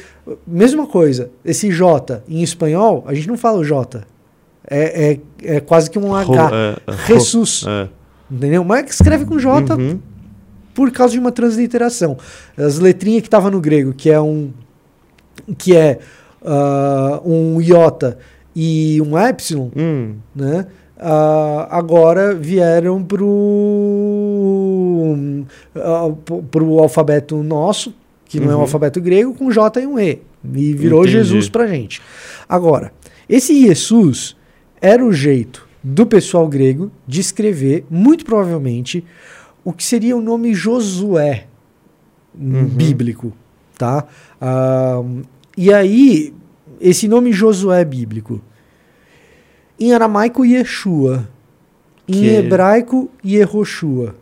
Mesma 0.47 0.87
coisa. 0.87 1.31
Esse 1.45 1.71
J 1.71 2.23
em 2.27 2.43
espanhol, 2.43 3.05
a 3.07 3.13
gente 3.13 3.29
não 3.29 3.37
fala 3.37 3.59
o 3.59 3.65
J. 3.65 4.05
É, 4.71 5.19
é, 5.45 5.57
é 5.57 5.61
quase 5.61 5.91
que 5.91 5.99
um 5.99 6.15
H. 6.15 6.25
Ro- 6.47 6.55
é, 6.55 6.77
é, 6.87 7.07
Jesus. 7.09 7.65
É. 7.69 7.89
Entendeu? 8.31 8.65
Mas 8.65 8.91
escreve 8.95 9.27
com 9.27 9.39
J 9.39 9.75
Uhum. 9.75 9.99
por 10.73 10.91
causa 10.91 11.13
de 11.13 11.19
uma 11.21 11.31
transliteração. 11.31 12.17
As 12.57 12.79
letrinhas 12.79 13.21
que 13.21 13.27
estavam 13.29 13.51
no 13.51 13.61
grego, 13.61 13.93
que 13.93 14.09
é 14.09 14.19
um 14.19 14.51
que 15.59 15.77
é 15.77 15.99
ah, 16.43 17.21
um 17.23 17.61
iota 17.61 18.17
e 18.57 18.99
um 19.03 19.19
epsilon, 19.19 19.69
Hum. 19.77 20.15
né? 20.35 20.67
Ah, 20.99 21.69
agora 21.71 22.35
vieram 22.35 23.03
pro 23.03 23.27
pro 26.51 26.79
alfabeto 26.79 27.43
nosso, 27.43 27.95
que 28.27 28.39
não 28.41 28.51
é 28.51 28.53
o 28.53 28.57
Uhum. 28.57 28.61
alfabeto 28.63 29.01
grego, 29.01 29.35
com 29.35 29.51
J 29.51 29.81
e 29.81 29.87
um 29.87 29.99
E. 29.99 30.21
E 30.55 30.73
virou 30.75 31.01
Entendi. 31.03 31.19
Jesus 31.19 31.49
pra 31.49 31.67
gente. 31.67 32.01
Agora, 32.49 32.93
esse 33.29 33.59
Jesus 33.67 34.37
era 34.81 35.05
o 35.05 35.13
jeito 35.13 35.67
do 35.83 36.07
pessoal 36.07 36.49
grego 36.49 36.91
de 37.07 37.21
escrever, 37.21 37.85
muito 37.91 38.25
provavelmente, 38.25 39.05
o 39.65 39.73
que 39.73 39.85
seria 39.85 40.17
o 40.17 40.21
nome 40.21 40.55
Josué 40.55 41.47
Uhum. 42.39 42.65
bíblico, 42.67 43.33
tá? 43.77 44.07
Ah, 44.41 45.03
e 45.57 45.73
aí, 45.73 46.33
esse 46.81 47.07
nome 47.07 47.31
Josué 47.33 47.85
bíblico, 47.85 48.41
em 49.79 49.93
aramaico, 49.93 50.45
Yeshua. 50.45 51.29
Em 52.09 52.13
Que 52.13 52.29
hebraico, 52.29 53.11
Yehoshua. 53.25 54.15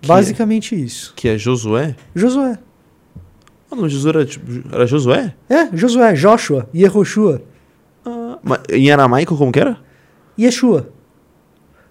Que 0.00 0.08
Basicamente 0.08 0.74
isso. 0.74 1.12
Que 1.14 1.28
é 1.28 1.38
Josué? 1.38 1.96
Josué. 2.14 2.58
Ah, 3.70 3.76
não, 3.76 3.88
Josué 3.88 4.10
era, 4.10 4.26
tipo, 4.26 4.74
era 4.74 4.86
Josué? 4.86 5.34
É, 5.48 5.74
Josué, 5.74 6.14
Joshua, 6.14 6.68
Yehoshua, 6.74 7.42
Ah, 8.04 8.38
mas 8.42 8.60
em 8.70 8.90
aramaico 8.90 9.36
como 9.36 9.52
que 9.52 9.60
era? 9.60 9.78
Yeshua. 10.38 10.90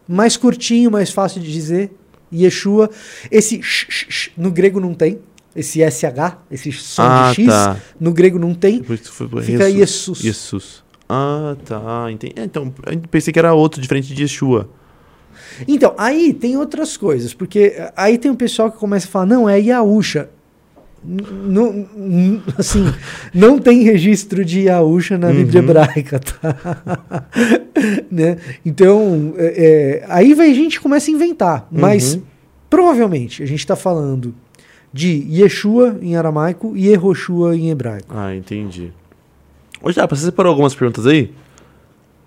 Mais 0.08 0.36
curtinho, 0.36 0.92
mais 0.92 1.10
fácil 1.12 1.42
de 1.42 1.52
dizer. 1.52 1.92
Yeshua. 2.32 2.90
Esse 3.30 3.62
sh, 3.62 3.88
sh, 3.90 4.06
sh, 4.10 4.32
no 4.38 4.52
grego 4.52 4.80
não 4.80 4.94
tem. 4.94 5.20
Esse 5.56 5.80
SH, 5.80 6.38
esse 6.50 6.72
som 6.72 7.02
ah, 7.02 7.32
de 7.36 7.44
X, 7.44 7.48
tá. 7.48 7.78
no 8.00 8.14
grego 8.14 8.40
não 8.40 8.54
tem. 8.54 8.82
Fica 8.84 9.70
Jesus. 9.70 10.20
Jesus. 10.20 10.81
Ah, 11.14 11.56
tá. 11.66 12.10
Entendi. 12.12 12.34
É, 12.38 12.44
Então, 12.44 12.74
pensei 13.10 13.34
que 13.34 13.40
era 13.40 13.54
outro, 13.54 13.82
diferente 13.82 14.14
de 14.14 14.22
Yeshua. 14.24 14.70
Então, 15.68 15.94
aí 15.98 16.34
tem 16.34 16.56
outras 16.56 16.96
coisas, 16.96 17.34
porque 17.34 17.76
aí 17.98 18.18
tem 18.18 18.32
um 18.32 18.36
pessoal 18.36 18.72
que 18.72 18.78
começa 18.78 19.08
a 19.08 19.12
falar, 19.12 19.26
não, 19.26 19.50
é 19.50 19.60
Yaúcha. 19.60 20.30
Não, 21.04 21.88
assim, 22.58 22.86
não 23.34 23.58
tem 23.58 23.82
registro 23.84 24.46
de 24.46 24.62
Yaúcha 24.62 25.18
na 25.18 25.32
Bíblia 25.34 25.62
Uhum. 25.62 25.70
hebraica, 25.70 26.20
tá? 26.20 27.26
né? 28.12 28.38
Então, 28.66 29.34
é, 29.36 30.02
é, 30.04 30.06
aí 30.08 30.34
vai, 30.36 30.52
a 30.52 30.54
gente 30.54 30.80
começa 30.80 31.10
a 31.10 31.14
inventar, 31.14 31.68
mas 31.72 32.14
Uhum. 32.16 32.22
provavelmente 32.70 33.42
a 33.42 33.46
gente 33.48 33.60
está 33.60 33.76
falando 33.76 34.34
de 34.94 35.26
Yeshua 35.30 35.98
em 36.02 36.16
aramaico 36.16 36.74
e 36.78 36.88
Yehoshua 36.90 37.56
em 37.58 37.70
hebraico. 37.72 38.08
Ah, 38.16 38.36
entendi. 38.36 38.92
Ô, 39.82 39.92
já, 39.92 40.06
você 40.06 40.26
separou 40.26 40.52
algumas 40.52 40.76
perguntas 40.76 41.06
aí? 41.08 41.32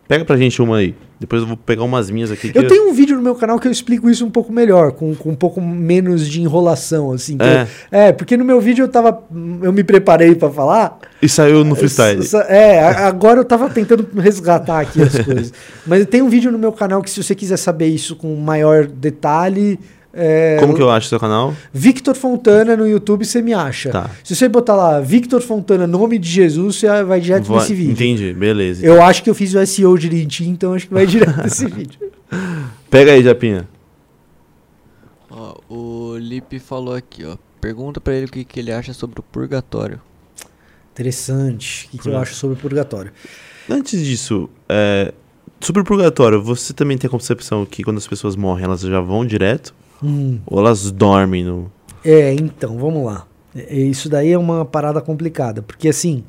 Pega 0.06 0.24
pra 0.24 0.36
gente 0.36 0.60
uma 0.60 0.78
aí. 0.78 0.94
Depois 1.18 1.40
eu 1.40 1.48
vou 1.48 1.56
pegar 1.56 1.82
umas 1.84 2.10
minhas 2.10 2.30
aqui. 2.30 2.52
Eu 2.54 2.66
tenho 2.66 2.90
um 2.90 2.92
vídeo 2.92 3.16
no 3.16 3.22
meu 3.22 3.34
canal 3.34 3.58
que 3.58 3.66
eu 3.66 3.72
explico 3.72 4.10
isso 4.10 4.26
um 4.26 4.30
pouco 4.30 4.52
melhor, 4.52 4.92
com, 4.92 5.14
com 5.14 5.30
um 5.30 5.34
pouco 5.34 5.60
menos 5.62 6.28
de 6.28 6.42
enrolação, 6.42 7.12
assim. 7.12 7.38
É. 7.40 7.62
eu- 7.62 7.66
é, 7.98 8.12
porque 8.12 8.36
no 8.36 8.44
meu 8.44 8.60
vídeo 8.60 8.82
eu 8.84 8.88
tava. 8.88 9.22
Eu 9.62 9.72
me 9.72 9.82
preparei 9.82 10.34
pra 10.34 10.50
falar. 10.50 10.98
E 11.22 11.28
saiu 11.28 11.64
no 11.64 11.74
freestyle. 11.74 12.20
Essa- 12.20 12.40
É, 12.42 12.80
agora 12.84 13.40
eu 13.40 13.44
tava 13.44 13.70
tentando 13.70 14.06
resgatar 14.20 14.80
aqui 14.80 15.00
as 15.00 15.16
coisas. 15.24 15.52
Mas 15.86 16.04
tem 16.06 16.20
um 16.20 16.28
vídeo 16.28 16.52
no 16.52 16.58
meu 16.58 16.72
canal 16.72 17.00
que, 17.00 17.08
se 17.08 17.22
você 17.22 17.34
quiser 17.34 17.56
saber 17.56 17.86
isso 17.86 18.14
com 18.16 18.34
maior 18.36 18.84
detalhe. 18.86 19.78
É, 20.16 20.58
Como 20.60 20.74
que 20.76 20.80
eu 20.80 20.88
acho 20.90 21.08
seu 21.08 21.18
canal? 21.18 21.52
Victor 21.72 22.14
Fontana 22.14 22.76
no 22.76 22.86
YouTube 22.86 23.24
você 23.24 23.42
me 23.42 23.52
acha. 23.52 23.90
Tá. 23.90 24.10
Se 24.22 24.36
você 24.36 24.48
botar 24.48 24.76
lá 24.76 25.00
Victor 25.00 25.40
Fontana, 25.40 25.86
nome 25.88 26.18
de 26.18 26.28
Jesus, 26.28 26.76
você 26.76 27.02
vai 27.02 27.20
direto 27.20 27.44
Vou- 27.44 27.58
nesse 27.58 27.74
vídeo. 27.74 27.92
Entendi, 27.92 28.32
beleza. 28.32 28.86
Eu 28.86 29.02
acho 29.02 29.22
que 29.24 29.28
eu 29.28 29.34
fiz 29.34 29.52
o 29.54 29.66
SEO 29.66 29.98
direitinho, 29.98 30.52
então 30.52 30.72
acho 30.72 30.86
que 30.86 30.94
vai 30.94 31.04
direto 31.04 31.36
nesse 31.42 31.66
vídeo. 31.66 31.98
Pega 32.88 33.12
aí, 33.12 33.24
Japinha. 33.24 33.68
Ó, 35.30 35.56
o 35.68 36.16
Lipe 36.16 36.60
falou 36.60 36.94
aqui, 36.94 37.24
ó. 37.24 37.36
Pergunta 37.60 38.00
pra 38.00 38.14
ele 38.14 38.26
o 38.26 38.28
que, 38.30 38.44
que 38.44 38.60
ele 38.60 38.70
acha 38.70 38.92
sobre 38.92 39.18
o 39.18 39.22
purgatório. 39.22 40.00
Interessante. 40.92 41.86
O 41.86 41.90
que, 41.90 41.98
que 41.98 42.08
eu 42.08 42.16
acho 42.16 42.34
sobre 42.34 42.56
o 42.56 42.60
purgatório? 42.60 43.10
Antes 43.68 44.04
disso, 44.04 44.48
é, 44.68 45.12
sobre 45.60 45.82
o 45.82 45.84
purgatório, 45.84 46.40
você 46.40 46.72
também 46.72 46.96
tem 46.96 47.08
a 47.08 47.10
concepção 47.10 47.66
que 47.66 47.82
quando 47.82 47.96
as 47.98 48.06
pessoas 48.06 48.36
morrem, 48.36 48.64
elas 48.64 48.80
já 48.82 49.00
vão 49.00 49.26
direto? 49.26 49.74
Hum, 50.04 50.38
Ou 50.46 50.58
elas 50.60 50.90
dormem 50.90 51.44
no. 51.44 51.72
é, 52.04 52.34
então, 52.34 52.76
vamos 52.78 53.04
lá. 53.06 53.26
É, 53.56 53.74
Isso 53.74 54.08
daí 54.08 54.30
é 54.32 54.38
uma 54.38 54.64
parada 54.64 55.00
complicada, 55.00 55.62
porque 55.62 55.88
assim. 55.88 56.22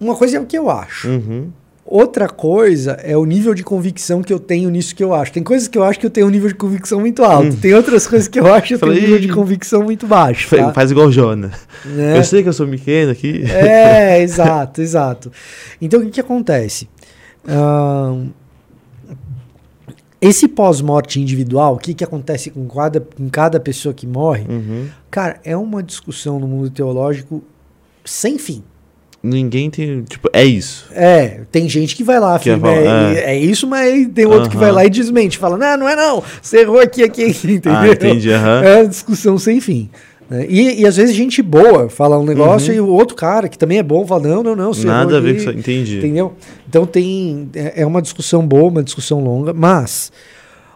Uma 0.00 0.14
coisa 0.14 0.36
é 0.36 0.40
o 0.40 0.46
que 0.46 0.56
eu 0.56 0.70
acho. 0.70 1.08
Uhum. 1.08 1.50
Outra 1.84 2.28
coisa 2.28 2.92
é 3.02 3.16
o 3.16 3.24
nível 3.24 3.54
de 3.54 3.62
convicção 3.64 4.22
que 4.22 4.30
eu 4.30 4.38
tenho 4.38 4.68
nisso 4.68 4.94
que 4.94 5.02
eu 5.02 5.14
acho. 5.14 5.32
Tem 5.32 5.42
coisas 5.42 5.66
que 5.66 5.78
eu 5.78 5.82
acho 5.82 5.98
que 5.98 6.04
eu 6.04 6.10
tenho 6.10 6.26
um 6.26 6.30
nível 6.30 6.48
de 6.48 6.54
convicção 6.54 7.00
muito 7.00 7.24
alto. 7.24 7.56
Tem 7.56 7.72
outras 7.72 8.06
coisas 8.06 8.28
que 8.28 8.38
eu 8.38 8.52
acho 8.52 8.68
que 8.68 8.74
eu 8.74 8.78
tenho 8.78 8.92
um 8.92 8.96
nível 8.96 9.18
de 9.18 9.28
convicção 9.28 9.82
muito 9.82 10.06
baixo. 10.06 10.54
Tá? 10.54 10.70
Faz 10.74 10.90
igual 10.90 11.06
o 11.06 11.12
Jona. 11.12 11.50
Né? 11.86 12.18
Eu 12.18 12.24
sei 12.24 12.42
que 12.42 12.48
eu 12.50 12.52
sou 12.52 12.68
pequeno 12.68 13.10
aqui. 13.10 13.42
É, 13.50 14.20
exato, 14.20 14.82
exato. 14.82 15.32
Então 15.80 16.00
o 16.00 16.04
que, 16.04 16.10
que 16.10 16.20
acontece? 16.20 16.86
Ahn, 17.48 18.26
esse 20.20 20.48
pós-morte 20.48 21.20
individual, 21.20 21.74
o 21.74 21.78
que, 21.78 21.94
que 21.94 22.02
acontece 22.04 22.50
com 22.50 22.66
cada, 22.66 23.00
com 23.00 23.28
cada 23.28 23.60
pessoa 23.60 23.94
que 23.94 24.06
morre, 24.06 24.44
Uhum. 24.48 24.86
cara, 25.10 25.38
é 25.44 25.56
uma 25.56 25.82
discussão 25.82 26.38
no 26.40 26.46
mundo 26.48 26.70
teológico 26.70 27.42
sem 28.04 28.38
fim. 28.38 28.62
Ninguém 29.22 29.68
tem. 29.68 30.02
Tipo, 30.04 30.30
é 30.32 30.44
isso. 30.44 30.86
É, 30.92 31.40
tem 31.50 31.68
gente 31.68 31.96
que 31.96 32.04
vai 32.04 32.20
lá, 32.20 32.38
Que 32.38 32.50
afirma, 32.50 32.70
é- 32.72 33.14
é, 33.14 33.34
é. 33.34 33.38
isso, 33.38 33.66
mas 33.66 34.06
tem 34.14 34.24
outro 34.26 34.48
que 34.48 34.56
vai 34.56 34.70
lá 34.70 34.84
e 34.84 34.90
desmente, 34.90 35.36
fala, 35.36 35.58
não, 35.58 35.76
não 35.76 35.88
é 35.88 35.96
não, 35.96 36.22
você 36.40 36.60
errou 36.60 36.78
aqui, 36.78 37.02
aqui, 37.02 37.24
aqui, 37.24 37.50
entendeu? 37.54 37.72
Ah, 37.78 37.88
entendi. 37.88 38.30
aham. 38.30 38.62
É 38.62 38.76
uma 38.76 38.88
discussão 38.88 39.36
sem 39.36 39.60
fim. 39.60 39.90
Né? 40.28 40.46
E, 40.48 40.80
e 40.80 40.86
às 40.86 40.96
vezes 40.96 41.14
gente 41.14 41.40
boa 41.42 41.88
fala 41.88 42.18
um 42.18 42.24
negócio 42.24 42.72
e 42.72 42.80
o 42.80 42.88
outro 42.88 43.16
cara, 43.16 43.48
que 43.48 43.58
também 43.58 43.78
é 43.78 43.82
bom, 43.82 44.06
fala, 44.06 44.28
não, 44.28 44.42
não, 44.42 44.56
não, 44.56 44.68
Uhum. 44.68 44.84
Nada 44.84 45.16
a 45.16 45.20
ver 45.20 45.34
com 45.34 45.40
isso. 45.40 45.50
Entendi. 45.50 45.98
Entendeu? 45.98 46.34
Então 46.68 46.84
tem. 46.86 47.48
É 47.54 47.82
é 47.82 47.86
uma 47.86 48.02
discussão 48.02 48.46
boa, 48.46 48.68
uma 48.68 48.82
discussão 48.82 49.22
longa, 49.22 49.52
mas 49.52 50.12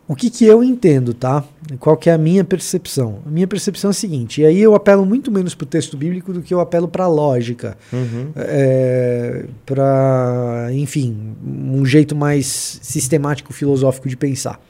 o 0.09 0.15
que, 0.15 0.31
que 0.31 0.45
eu 0.45 0.63
entendo, 0.63 1.15
tá? 1.15 1.45
Qual 1.79 1.97
que 1.97 2.11
é 2.11 2.13
a 2.13 2.19
minha 2.19 2.45
percepção? 2.45 3.21
A 3.25 3.31
minha 3.31 3.47
percepção 3.47 3.91
é 3.91 3.93
a 3.93 3.95
seguinte, 3.95 4.41
e 4.41 4.47
aí 4.47 4.61
eu 4.61 4.75
apelo 4.75 5.07
muito 5.07 5.31
menos 5.31 5.55
para 5.55 5.65
o 5.65 5.67
texto 5.67 5.97
bíblico 5.97 6.33
do 6.33 6.43
que 6.43 6.53
eu 6.53 6.61
apelo 6.61 6.89
para 6.89 7.05
a 7.05 7.09
lógica. 7.09 7.77
Uhum. 7.93 8.31
É, 8.37 9.45
para, 9.65 10.69
enfim, 10.73 11.35
um 11.45 11.85
jeito 11.87 12.17
mais 12.17 12.79
sistemático, 12.83 13.53
filosófico 13.53 14.09
de 14.09 14.17
pensar. 14.17 14.61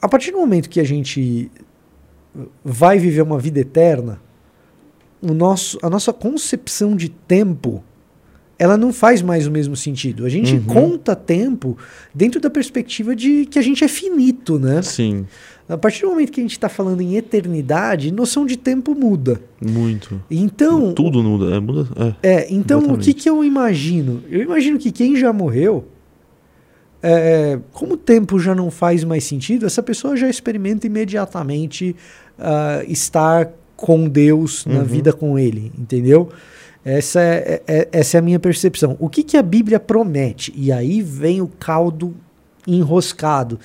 A 0.00 0.08
partir 0.08 0.30
do 0.30 0.38
momento 0.38 0.68
que 0.68 0.80
a 0.80 0.84
gente 0.84 1.50
vai 2.64 2.98
viver 2.98 3.22
uma 3.22 3.38
vida 3.38 3.60
eterna, 3.60 4.20
o 5.20 5.32
nosso, 5.32 5.78
a 5.82 5.88
nossa 5.90 6.12
concepção 6.12 6.94
de 6.94 7.08
tempo 7.08 7.82
ela 8.58 8.78
não 8.78 8.90
faz 8.90 9.20
mais 9.20 9.46
o 9.46 9.50
mesmo 9.50 9.76
sentido. 9.76 10.24
A 10.24 10.30
gente 10.30 10.54
Uhum. 10.54 10.62
conta 10.64 11.14
tempo 11.14 11.76
dentro 12.14 12.40
da 12.40 12.48
perspectiva 12.48 13.14
de 13.14 13.44
que 13.44 13.58
a 13.58 13.62
gente 13.62 13.84
é 13.84 13.88
finito, 13.88 14.58
né? 14.58 14.80
Sim, 14.80 15.26
A 15.68 15.76
partir 15.76 16.02
do 16.02 16.08
momento 16.10 16.30
que 16.32 16.40
a 16.40 16.44
gente 16.44 16.52
está 16.52 16.68
falando 16.68 17.00
em 17.02 17.16
eternidade, 17.16 18.10
noção 18.12 18.46
de 18.46 18.56
tempo 18.56 18.94
muda. 18.94 19.40
muito. 19.60 20.22
Então, 20.30 20.94
Tudo 20.94 21.22
muda. 21.22 21.54
É, 21.56 21.60
muda 21.60 21.86
é. 22.22 22.28
é, 22.34 22.46
então 22.50 22.78
o 22.94 22.96
que, 22.96 23.12
que 23.12 23.28
eu 23.28 23.42
imagino? 23.44 24.22
Eu 24.30 24.40
imagino 24.42 24.78
que 24.78 24.90
quem 24.92 25.16
já 25.16 25.32
morreu, 25.34 25.84
é, 27.02 27.58
como 27.72 27.94
o 27.94 27.96
tempo 27.96 28.38
já 28.38 28.54
não 28.54 28.70
faz 28.70 29.04
mais 29.04 29.24
sentido, 29.24 29.66
essa 29.66 29.82
pessoa 29.82 30.16
já 30.16 30.28
experimenta 30.30 30.86
imediatamente 30.86 31.94
ah, 32.38 32.82
estar 32.86 33.50
com 33.76 34.08
Deus 34.08 34.64
na 34.66 34.80
Uhum. 34.80 34.84
vida 34.84 35.12
com 35.12 35.38
Ele, 35.38 35.72
entendeu? 35.78 36.30
Essa 36.84 37.20
é, 37.20 37.62
é- 37.66 37.88
essa 37.92 38.16
é 38.16 38.20
a 38.20 38.22
minha 38.22 38.38
percepção. 38.38 38.96
O 39.00 39.08
que, 39.08 39.22
que 39.22 39.36
a 39.36 39.42
Bíblia 39.42 39.78
promete? 39.80 40.52
E 40.56 40.70
aí 40.70 41.02
vem 41.02 41.40
o 41.42 41.48
caldo 41.48 42.14
enroscado, 42.66 43.58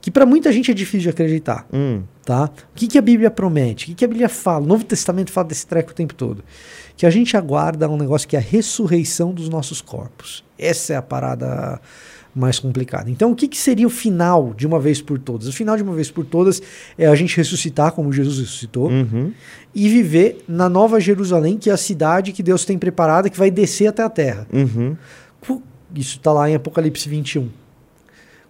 que 0.00 0.10
para 0.10 0.26
muita 0.26 0.52
gente 0.52 0.70
é 0.70 0.74
difícil 0.74 1.00
de 1.00 1.08
acreditar 1.10 1.66
Hum. 1.72 2.02
tá? 2.24 2.44
O 2.72 2.74
que, 2.74 2.86
que 2.86 2.98
a 2.98 3.02
Bíblia 3.02 3.30
promete? 3.30 3.84
O 3.84 3.88
que, 3.88 3.94
que 3.94 4.04
a 4.04 4.08
Bíblia 4.08 4.28
fala? 4.28 4.64
O 4.64 4.68
Novo 4.68 4.84
Testamento 4.84 5.30
fala 5.32 5.48
desse 5.48 5.66
treco 5.66 5.90
o 5.92 5.94
tempo 5.94 6.14
todo. 6.14 6.42
Que 6.96 7.06
a 7.06 7.10
gente 7.10 7.36
aguarda 7.36 7.88
um 7.88 7.96
negócio 7.96 8.26
que 8.28 8.36
é 8.36 8.38
a 8.38 8.42
ressurreição 8.42 9.32
dos 9.32 9.48
nossos 9.48 9.80
corpos. 9.80 10.44
Essa 10.58 10.92
é 10.94 10.96
a 10.96 11.02
parada 11.02 11.80
mais 12.34 12.58
complicada. 12.58 13.08
Então, 13.10 13.30
o 13.30 13.34
que, 13.36 13.46
que 13.46 13.56
seria 13.56 13.86
o 13.86 13.90
final 13.90 14.52
de 14.56 14.66
uma 14.66 14.80
vez 14.80 15.00
por 15.00 15.18
todas? 15.18 15.46
O 15.46 15.52
final 15.52 15.76
de 15.76 15.82
uma 15.82 15.94
vez 15.94 16.10
por 16.10 16.24
todas 16.24 16.60
é 16.98 17.06
a 17.06 17.14
gente 17.14 17.36
ressuscitar 17.36 17.92
como 17.92 18.12
Jesus 18.12 18.38
ressuscitou 18.38 18.90
Uhum. 18.90 19.32
e 19.74 19.88
viver 19.88 20.42
na 20.48 20.68
Nova 20.68 20.98
Jerusalém, 21.00 21.56
que 21.56 21.70
é 21.70 21.72
a 21.72 21.76
cidade 21.76 22.32
que 22.32 22.42
Deus 22.42 22.64
tem 22.64 22.76
preparada, 22.76 23.30
que 23.30 23.38
vai 23.38 23.50
descer 23.50 23.86
até 23.86 24.02
a 24.02 24.10
terra. 24.10 24.46
Uhum. 24.52 24.96
Isso 25.94 26.16
está 26.16 26.32
lá 26.32 26.50
em 26.50 26.56
Apocalipse 26.56 27.08
21. 27.08 27.48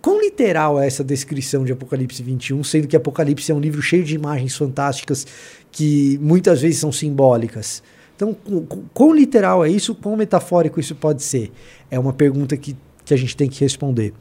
Quão 0.00 0.20
literal 0.20 0.80
é 0.80 0.86
essa 0.86 1.02
descrição 1.04 1.64
de 1.64 1.72
Apocalipse 1.72 2.22
21, 2.22 2.62
sendo 2.64 2.86
que 2.88 2.96
Apocalipse 2.96 3.50
é 3.52 3.54
um 3.54 3.60
livro 3.60 3.80
cheio 3.82 4.04
de 4.04 4.14
imagens 4.14 4.56
fantásticas 4.56 5.26
que 5.70 6.18
muitas 6.22 6.60
vezes 6.62 6.78
são 6.78 6.90
simbólicas? 6.92 7.82
Então, 8.16 8.32
qu- 8.32 8.62
qu- 8.62 8.84
quão 8.94 9.14
literal 9.14 9.64
é 9.64 9.68
isso? 9.70 9.94
Quão 9.94 10.16
metafórico 10.16 10.78
isso 10.78 10.94
pode 10.94 11.22
ser? 11.22 11.50
É 11.90 11.98
uma 11.98 12.12
pergunta 12.12 12.56
que, 12.56 12.76
que 13.04 13.12
a 13.14 13.16
gente 13.16 13.36
tem 13.36 13.48
que 13.48 13.60
responder. 13.60 14.12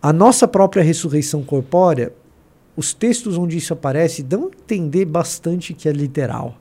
A 0.00 0.12
nossa 0.12 0.48
própria 0.48 0.82
ressurreição 0.82 1.42
corpórea, 1.42 2.12
os 2.76 2.92
textos 2.94 3.36
onde 3.36 3.56
isso 3.56 3.72
aparece 3.72 4.22
dão 4.22 4.44
a 4.44 4.46
entender 4.46 5.04
bastante 5.04 5.74
que 5.74 5.88
é 5.88 5.92
literal. 5.92 6.56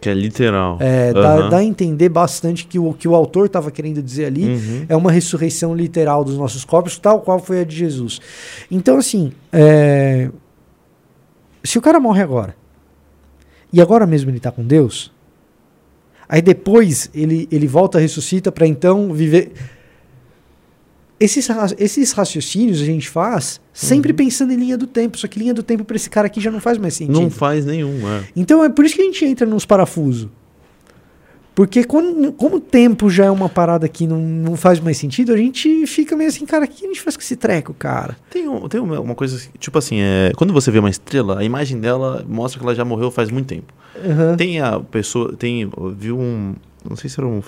Que 0.00 0.08
é 0.08 0.14
literal. 0.14 0.78
É, 0.80 1.12
dá, 1.12 1.34
Aham. 1.34 1.48
dá 1.48 1.56
a 1.58 1.64
entender 1.64 2.08
bastante 2.08 2.66
que 2.66 2.76
o 2.78 2.92
que 2.92 3.06
o 3.06 3.14
autor 3.14 3.46
estava 3.46 3.70
querendo 3.70 4.02
dizer 4.02 4.24
ali 4.24 4.46
Uhum. 4.48 4.86
é 4.88 4.96
uma 4.96 5.12
ressurreição 5.12 5.74
literal 5.76 6.24
dos 6.24 6.36
nossos 6.36 6.64
corpos, 6.64 6.98
tal 6.98 7.20
qual 7.20 7.38
foi 7.38 7.60
a 7.60 7.64
de 7.64 7.76
Jesus. 7.76 8.20
Então, 8.68 8.96
assim, 8.96 9.32
é, 9.52 10.28
se 11.62 11.78
o 11.78 11.80
cara 11.80 12.00
morre 12.00 12.20
agora, 12.20 12.56
e 13.72 13.80
agora 13.80 14.04
mesmo 14.06 14.28
ele 14.30 14.38
está 14.38 14.50
com 14.50 14.64
Deus, 14.66 15.12
aí 16.28 16.42
depois 16.42 17.08
ele, 17.14 17.46
ele 17.52 17.68
volta, 17.68 17.98
ressuscita 18.00 18.50
para 18.50 18.66
então 18.66 19.12
viver. 19.12 19.52
Esses, 21.22 21.48
esses 21.78 22.12
raciocínios 22.12 22.80
a 22.80 22.84
gente 22.84 23.08
faz 23.08 23.60
sempre 23.72 24.12
pensando 24.12 24.52
em 24.52 24.56
linha 24.56 24.76
do 24.76 24.86
tempo, 24.86 25.16
só 25.18 25.28
que 25.28 25.38
linha 25.38 25.54
do 25.54 25.62
tempo 25.62 25.84
para 25.84 25.94
esse 25.96 26.10
cara 26.10 26.26
aqui 26.26 26.40
já 26.40 26.50
não 26.50 26.60
faz 26.60 26.78
mais 26.78 26.94
sentido. 26.94 27.20
Não 27.20 27.30
faz 27.30 27.64
nenhum, 27.64 28.00
é. 28.08 28.24
Então 28.34 28.64
é 28.64 28.68
por 28.68 28.84
isso 28.84 28.94
que 28.96 29.02
a 29.02 29.04
gente 29.04 29.24
entra 29.24 29.46
nos 29.46 29.64
parafusos. 29.64 30.28
Porque 31.54 31.84
quando, 31.84 32.32
como 32.32 32.56
o 32.56 32.60
tempo 32.60 33.10
já 33.10 33.26
é 33.26 33.30
uma 33.30 33.48
parada 33.48 33.86
que 33.86 34.06
não, 34.06 34.18
não 34.18 34.56
faz 34.56 34.80
mais 34.80 34.96
sentido, 34.96 35.34
a 35.34 35.36
gente 35.36 35.86
fica 35.86 36.16
meio 36.16 36.30
assim, 36.30 36.46
cara, 36.46 36.64
o 36.64 36.68
que 36.68 36.84
a 36.86 36.88
gente 36.88 37.00
faz 37.02 37.14
com 37.14 37.20
esse 37.22 37.36
treco, 37.36 37.74
cara? 37.74 38.16
Tem, 38.30 38.48
um- 38.48 38.66
tem 38.68 38.80
uma, 38.80 39.14
coisa, 39.14 39.38
que, 39.38 39.58
tipo 39.58 39.76
assim, 39.78 39.98
é, 40.00 40.32
quando 40.34 40.50
você 40.52 40.70
vê 40.70 40.78
uma 40.78 40.88
estrela, 40.88 41.38
a 41.40 41.44
imagem 41.44 41.78
dela 41.78 42.24
mostra 42.26 42.58
que 42.58 42.64
ela 42.64 42.74
já 42.74 42.86
morreu 42.86 43.10
faz 43.10 43.30
muito 43.30 43.46
tempo. 43.48 43.72
Aham. 44.02 44.34
Tem 44.36 44.60
a 44.62 44.80
pessoa, 44.80 45.34
tem, 45.36 45.60
eu 45.62 45.94
vi 45.96 46.10
um, 46.10 46.54
não 46.88 46.96
sei 46.96 47.08
se 47.10 47.18
era 47.20 47.26
um, 47.26 47.42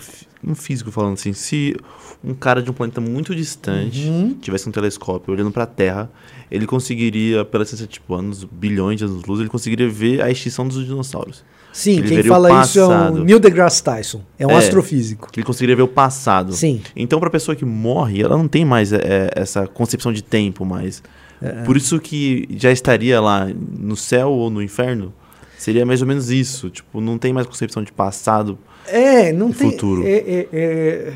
um 0.46 0.54
físico 0.54 0.90
falando 0.90 1.14
assim, 1.14 1.32
se 1.32 1.76
um 2.22 2.34
cara 2.34 2.62
de 2.62 2.70
um 2.70 2.74
planeta 2.74 3.00
muito 3.00 3.34
distante 3.34 4.06
Uhum. 4.08 4.34
tivesse 4.40 4.68
um 4.68 4.72
telescópio 4.72 5.32
olhando 5.34 5.50
pra 5.50 5.66
Terra, 5.66 6.10
ele 6.50 6.66
conseguiria, 6.66 7.44
pela 7.44 7.64
ciência, 7.64 7.86
tipo, 7.86 8.14
anos, 8.14 8.44
bilhões 8.44 8.98
de 8.98 9.04
anos-luz, 9.04 9.40
ele 9.40 9.48
conseguiria 9.48 9.88
ver 9.88 10.22
a 10.22 10.30
extinção 10.30 10.66
dos 10.68 10.84
dinossauros. 10.84 11.44
Sim, 11.72 11.98
Ele 11.98 12.08
quem 12.08 12.22
fala 12.22 12.62
isso 12.62 12.78
é 12.78 12.86
o. 12.86 13.24
Neil 13.24 13.40
deGrasse 13.40 13.82
Tyson. 13.82 14.22
É 14.38 14.46
um 14.46 14.50
É. 14.52 14.58
astrofísico. 14.58 15.28
Que 15.32 15.40
ele 15.40 15.46
conseguiria 15.46 15.74
ver 15.74 15.82
o 15.82 15.88
passado. 15.88 16.52
Sim. 16.52 16.80
Então, 16.94 17.18
pra 17.18 17.28
pessoa 17.28 17.56
que 17.56 17.64
morre, 17.64 18.22
ela 18.22 18.36
não 18.38 18.46
tem 18.46 18.64
mais 18.64 18.92
é, 18.92 19.28
essa 19.34 19.66
concepção 19.66 20.12
de 20.12 20.22
tempo 20.22 20.64
mais. 20.64 21.02
É. 21.42 21.64
Por 21.64 21.76
isso 21.76 21.98
que 21.98 22.46
já 22.56 22.70
estaria 22.70 23.20
lá 23.20 23.48
no 23.76 23.96
céu 23.96 24.30
ou 24.30 24.50
no 24.50 24.62
inferno. 24.62 25.12
Seria 25.58 25.84
mais 25.84 26.00
ou 26.00 26.06
menos 26.06 26.30
isso. 26.30 26.70
Tipo, 26.70 27.00
não 27.00 27.18
tem 27.18 27.32
mais 27.32 27.44
concepção 27.48 27.82
de 27.82 27.90
passado. 27.90 28.56
É, 28.88 29.32
não 29.32 29.52
tem. 29.52 29.70
Futuro. 29.70 30.06
É, 30.06 30.10
é, 30.12 30.48
é... 30.52 31.12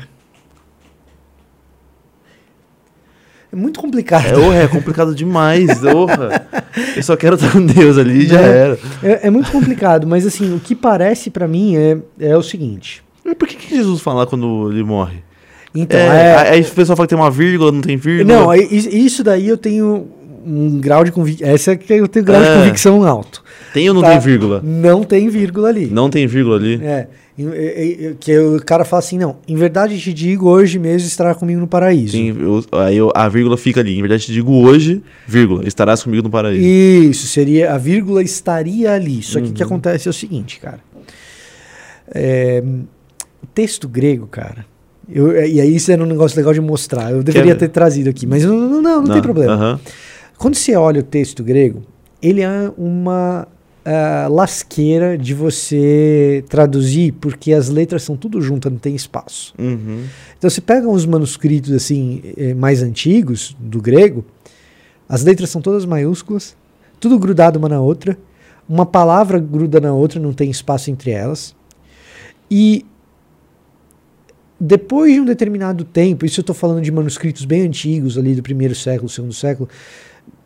é 3.51 3.55
muito 3.55 3.79
complicado. 3.79 4.25
É, 4.27 4.37
orra, 4.37 4.55
é 4.63 4.67
complicado 4.67 5.15
demais. 5.15 5.83
Orra. 5.83 6.47
Eu 6.95 7.03
só 7.03 7.15
quero 7.15 7.35
estar 7.35 7.51
com 7.51 7.65
Deus 7.65 7.97
ali 7.97 8.23
e 8.23 8.27
já 8.27 8.39
É. 8.41 8.57
era. 8.57 8.79
É, 9.03 9.27
é 9.27 9.29
muito 9.29 9.51
complicado, 9.51 10.05
mas 10.07 10.25
assim, 10.25 10.53
o 10.55 10.59
que 10.59 10.75
parece 10.75 11.29
pra 11.29 11.47
mim 11.47 11.75
é, 11.75 11.97
é 12.19 12.37
o 12.37 12.43
seguinte. 12.43 13.03
Por 13.37 13.47
que, 13.47 13.55
que 13.55 13.75
Jesus 13.75 14.01
fala 14.01 14.25
quando 14.25 14.71
ele 14.71 14.83
morre? 14.83 15.17
Então, 15.73 15.99
É, 15.99 16.31
é, 16.47 16.49
Aí 16.51 16.61
o 16.61 16.65
pessoal 16.71 16.95
fala 16.95 17.05
que 17.07 17.13
tem 17.13 17.21
uma 17.23 17.29
vírgula, 17.29 17.71
não 17.71 17.81
tem 17.81 17.95
vírgula. 17.95 18.39
Não, 18.39 18.53
is- 18.55 18.87
isso 18.87 19.23
daí 19.23 19.47
eu 19.47 19.57
tenho 19.57 20.07
um 20.45 20.79
grau 20.79 21.03
de 21.03 21.11
convicção. 21.11 21.47
Essa 21.47 21.71
é 21.73 21.75
que 21.75 21.93
eu 21.93 22.07
tenho 22.07 22.25
grau 22.25 22.41
de 22.41 22.47
É. 22.47 22.55
convicção 22.55 23.03
alto. 23.05 23.43
Tem 23.73 23.87
ou 23.89 23.93
não 23.95 24.01
Tá. 24.01 24.09
tem 24.11 24.19
vírgula? 24.19 24.61
Não 24.63 25.03
tem 25.03 25.29
vírgula 25.29 25.69
ali. 25.69 25.87
Não 25.87 26.09
tem 26.09 26.25
vírgula 26.27 26.55
ali? 26.57 26.79
É. 26.83 27.07
Que 28.19 28.37
o 28.37 28.61
cara 28.65 28.83
fala 28.83 28.99
assim: 28.99 29.17
não, 29.17 29.37
em 29.47 29.55
verdade 29.55 29.97
te 29.99 30.11
digo, 30.13 30.49
hoje 30.49 30.77
mesmo 30.77 31.07
estará 31.07 31.33
comigo 31.33 31.59
no 31.59 31.67
paraíso. 31.67 32.11
Tem, 32.13 32.27
eu- 32.29 32.63
aí 32.73 32.97
eu- 32.97 33.11
a 33.15 33.29
vírgula 33.29 33.57
fica 33.57 33.79
ali. 33.79 33.97
Em 33.97 34.01
verdade, 34.01 34.25
te 34.25 34.33
digo 34.33 34.51
hoje, 34.53 35.01
vírgula, 35.27 35.65
estarás 35.67 36.03
comigo 36.03 36.23
no 36.23 36.29
paraíso. 36.29 36.61
Isso, 36.65 37.27
seria. 37.27 37.73
A 37.73 37.77
vírgula 37.77 38.21
estaria 38.21 38.91
ali. 38.91 39.21
Só 39.23 39.39
que 39.39 39.49
o 39.49 39.53
que 39.53 39.61
Uhum. 39.63 39.67
acontece 39.67 40.07
é 40.07 40.11
o 40.11 40.13
seguinte, 40.13 40.59
cara. 40.59 40.79
É, 42.13 42.63
o 43.43 43.47
texto 43.53 43.87
grego, 43.87 44.27
cara. 44.27 44.65
eu- 45.11 45.31
e 45.43 45.59
aí 45.59 45.75
isso 45.75 45.91
era 45.91 46.03
um 46.03 46.05
negócio 46.05 46.37
legal 46.37 46.53
de 46.53 46.61
mostrar. 46.61 47.11
Eu 47.11 47.23
deveria 47.23 47.53
Quer- 47.53 47.59
ter 47.67 47.69
trazido 47.69 48.09
aqui, 48.11 48.27
mas 48.27 48.43
não, 48.45 48.55
não, 48.69 48.81
não, 48.81 49.01
não 49.01 49.13
tem 49.13 49.21
problema. 49.23 49.53
Aham. 49.53 49.79
Quando 50.37 50.53
você 50.55 50.75
olha 50.75 50.99
o 50.99 51.03
texto 51.03 51.43
grego, 51.43 51.81
ele 52.21 52.41
é 52.41 52.71
uma 52.77 53.47
uh, 53.89 54.31
lasqueira 54.31 55.17
de 55.17 55.33
você 55.33 56.43
traduzir, 56.47 57.13
porque 57.13 57.51
as 57.53 57.69
letras 57.69 58.03
são 58.03 58.15
tudo 58.15 58.39
juntas, 58.39 58.71
não 58.71 58.79
tem 58.79 58.95
espaço. 58.95 59.53
Uhum. 59.57 60.03
Então 60.37 60.49
você 60.49 60.61
pega 60.61 60.87
uns 60.87 61.05
manuscritos 61.05 61.71
assim 61.73 62.21
eh, 62.37 62.53
mais 62.53 62.83
antigos 62.83 63.55
do 63.59 63.81
grego, 63.81 64.23
as 65.07 65.23
letras 65.23 65.49
são 65.49 65.61
todas 65.61 65.85
maiúsculas, 65.85 66.55
tudo 66.99 67.17
grudado 67.17 67.57
uma 67.57 67.67
na 67.67 67.81
outra, 67.81 68.17
uma 68.67 68.85
palavra 68.85 69.39
gruda 69.39 69.81
na 69.81 69.91
outra, 69.91 70.19
não 70.19 70.31
tem 70.31 70.51
espaço 70.51 70.91
entre 70.91 71.09
elas. 71.09 71.55
E 72.49 72.85
depois 74.59 75.13
de 75.13 75.19
um 75.19 75.25
determinado 75.25 75.83
tempo, 75.83 76.25
isso 76.25 76.39
eu 76.39 76.41
estou 76.41 76.55
falando 76.55 76.81
de 76.81 76.91
manuscritos 76.91 77.45
bem 77.45 77.61
antigos, 77.61 78.17
ali 78.17 78.35
do 78.35 78.43
primeiro 78.43 78.75
século, 78.75 79.09
segundo 79.09 79.33
século, 79.33 79.67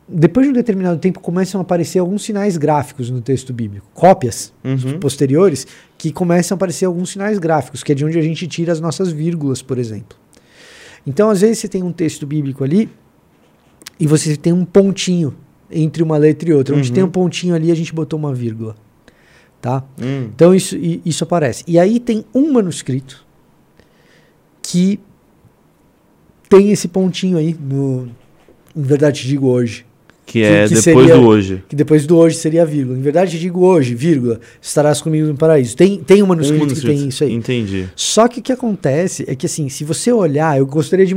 depois 0.08 0.46
de 0.46 0.52
um 0.52 0.54
determinado 0.54 1.00
tempo 1.00 1.20
começam 1.20 1.60
a 1.60 1.64
aparecer 1.64 2.00
alguns 2.00 2.24
sinais 2.24 2.58
gráficos 2.58 3.10
no 3.10 3.22
texto 3.22 3.54
bíblico, 3.54 3.88
cópias 3.94 4.52
Uhum. 4.64 5.00
posteriores, 5.00 5.66
que 5.98 6.12
começam 6.12 6.56
a 6.56 6.58
aparecer 6.58 6.86
alguns 6.86 7.12
sinais 7.12 7.40
gráficos, 7.40 7.84
que 7.84 7.92
é 7.92 7.96
de 7.96 8.04
onde 8.06 8.18
a 8.20 8.22
gente 8.22 8.46
tira 8.48 8.72
as 8.72 8.80
nossas 8.82 9.12
vírgulas, 9.12 9.62
por 9.62 9.78
exemplo. 9.78 10.18
Então, 11.08 11.30
às 11.30 11.42
vezes, 11.42 11.60
você 11.60 11.68
tem 11.68 11.84
um 11.84 11.92
texto 11.92 12.26
bíblico 12.26 12.64
ali 12.64 12.90
e 14.00 14.06
você 14.08 14.36
tem 14.38 14.52
um 14.54 14.66
pontinho 14.66 15.34
entre 15.72 16.04
uma 16.04 16.18
letra 16.18 16.50
e 16.50 16.54
outra. 16.54 16.76
Onde 16.76 16.90
Uhum. 16.90 16.94
tem 16.96 17.04
um 17.04 17.10
pontinho 17.10 17.56
ali, 17.56 17.72
a 17.72 17.76
gente 17.76 17.94
botou 17.94 18.18
uma 18.20 18.34
vírgula. 18.34 18.76
Tá? 19.62 19.84
Hum. 20.02 20.30
Então, 20.36 20.54
isso, 20.54 20.78
isso 21.06 21.24
aparece. 21.24 21.64
E 21.66 21.80
aí 21.80 22.00
tem 22.00 22.26
um 22.36 22.52
manuscrito 22.52 23.26
que 24.62 25.00
tem 26.50 26.72
esse 26.72 26.88
pontinho 26.90 27.38
aí 27.38 27.56
no. 27.60 28.10
Em 28.76 28.82
verdade, 28.82 29.22
te 29.22 29.28
digo 29.28 29.48
hoje. 29.48 29.86
Que 30.26 30.42
é 30.42 30.64
que 30.68 30.76
depois 30.76 30.84
seria- 30.84 31.16
do 31.16 31.28
hoje. 31.28 31.64
Que 31.68 31.76
depois 31.76 32.06
do 32.08 32.18
hoje 32.18 32.38
seria 32.38 32.66
vírgula. 32.66 32.98
Em 32.98 33.02
verdade, 33.02 33.32
te 33.32 33.40
digo 33.40 33.60
hoje, 33.66 33.94
vírgula, 33.94 34.40
estarás 34.62 35.02
comigo 35.02 35.28
no 35.28 35.36
paraíso. 35.36 35.76
Tem, 35.76 35.98
tem 35.98 36.24
um 36.24 36.28
manuscrito, 36.28 36.74
que 36.74 36.82
tem 36.82 37.08
isso 37.10 37.24
aí. 37.26 37.34
Entendi. 37.34 37.90
Só 37.96 38.28
que 38.30 38.40
o 38.40 38.42
que 38.42 38.52
acontece 38.54 39.26
é 39.28 39.36
que, 39.36 39.46
assim, 39.46 39.68
se 39.68 39.84
você 39.84 40.12
olhar, 40.14 40.58
eu 40.58 40.66
gostaria 40.66 41.06
de. 41.06 41.14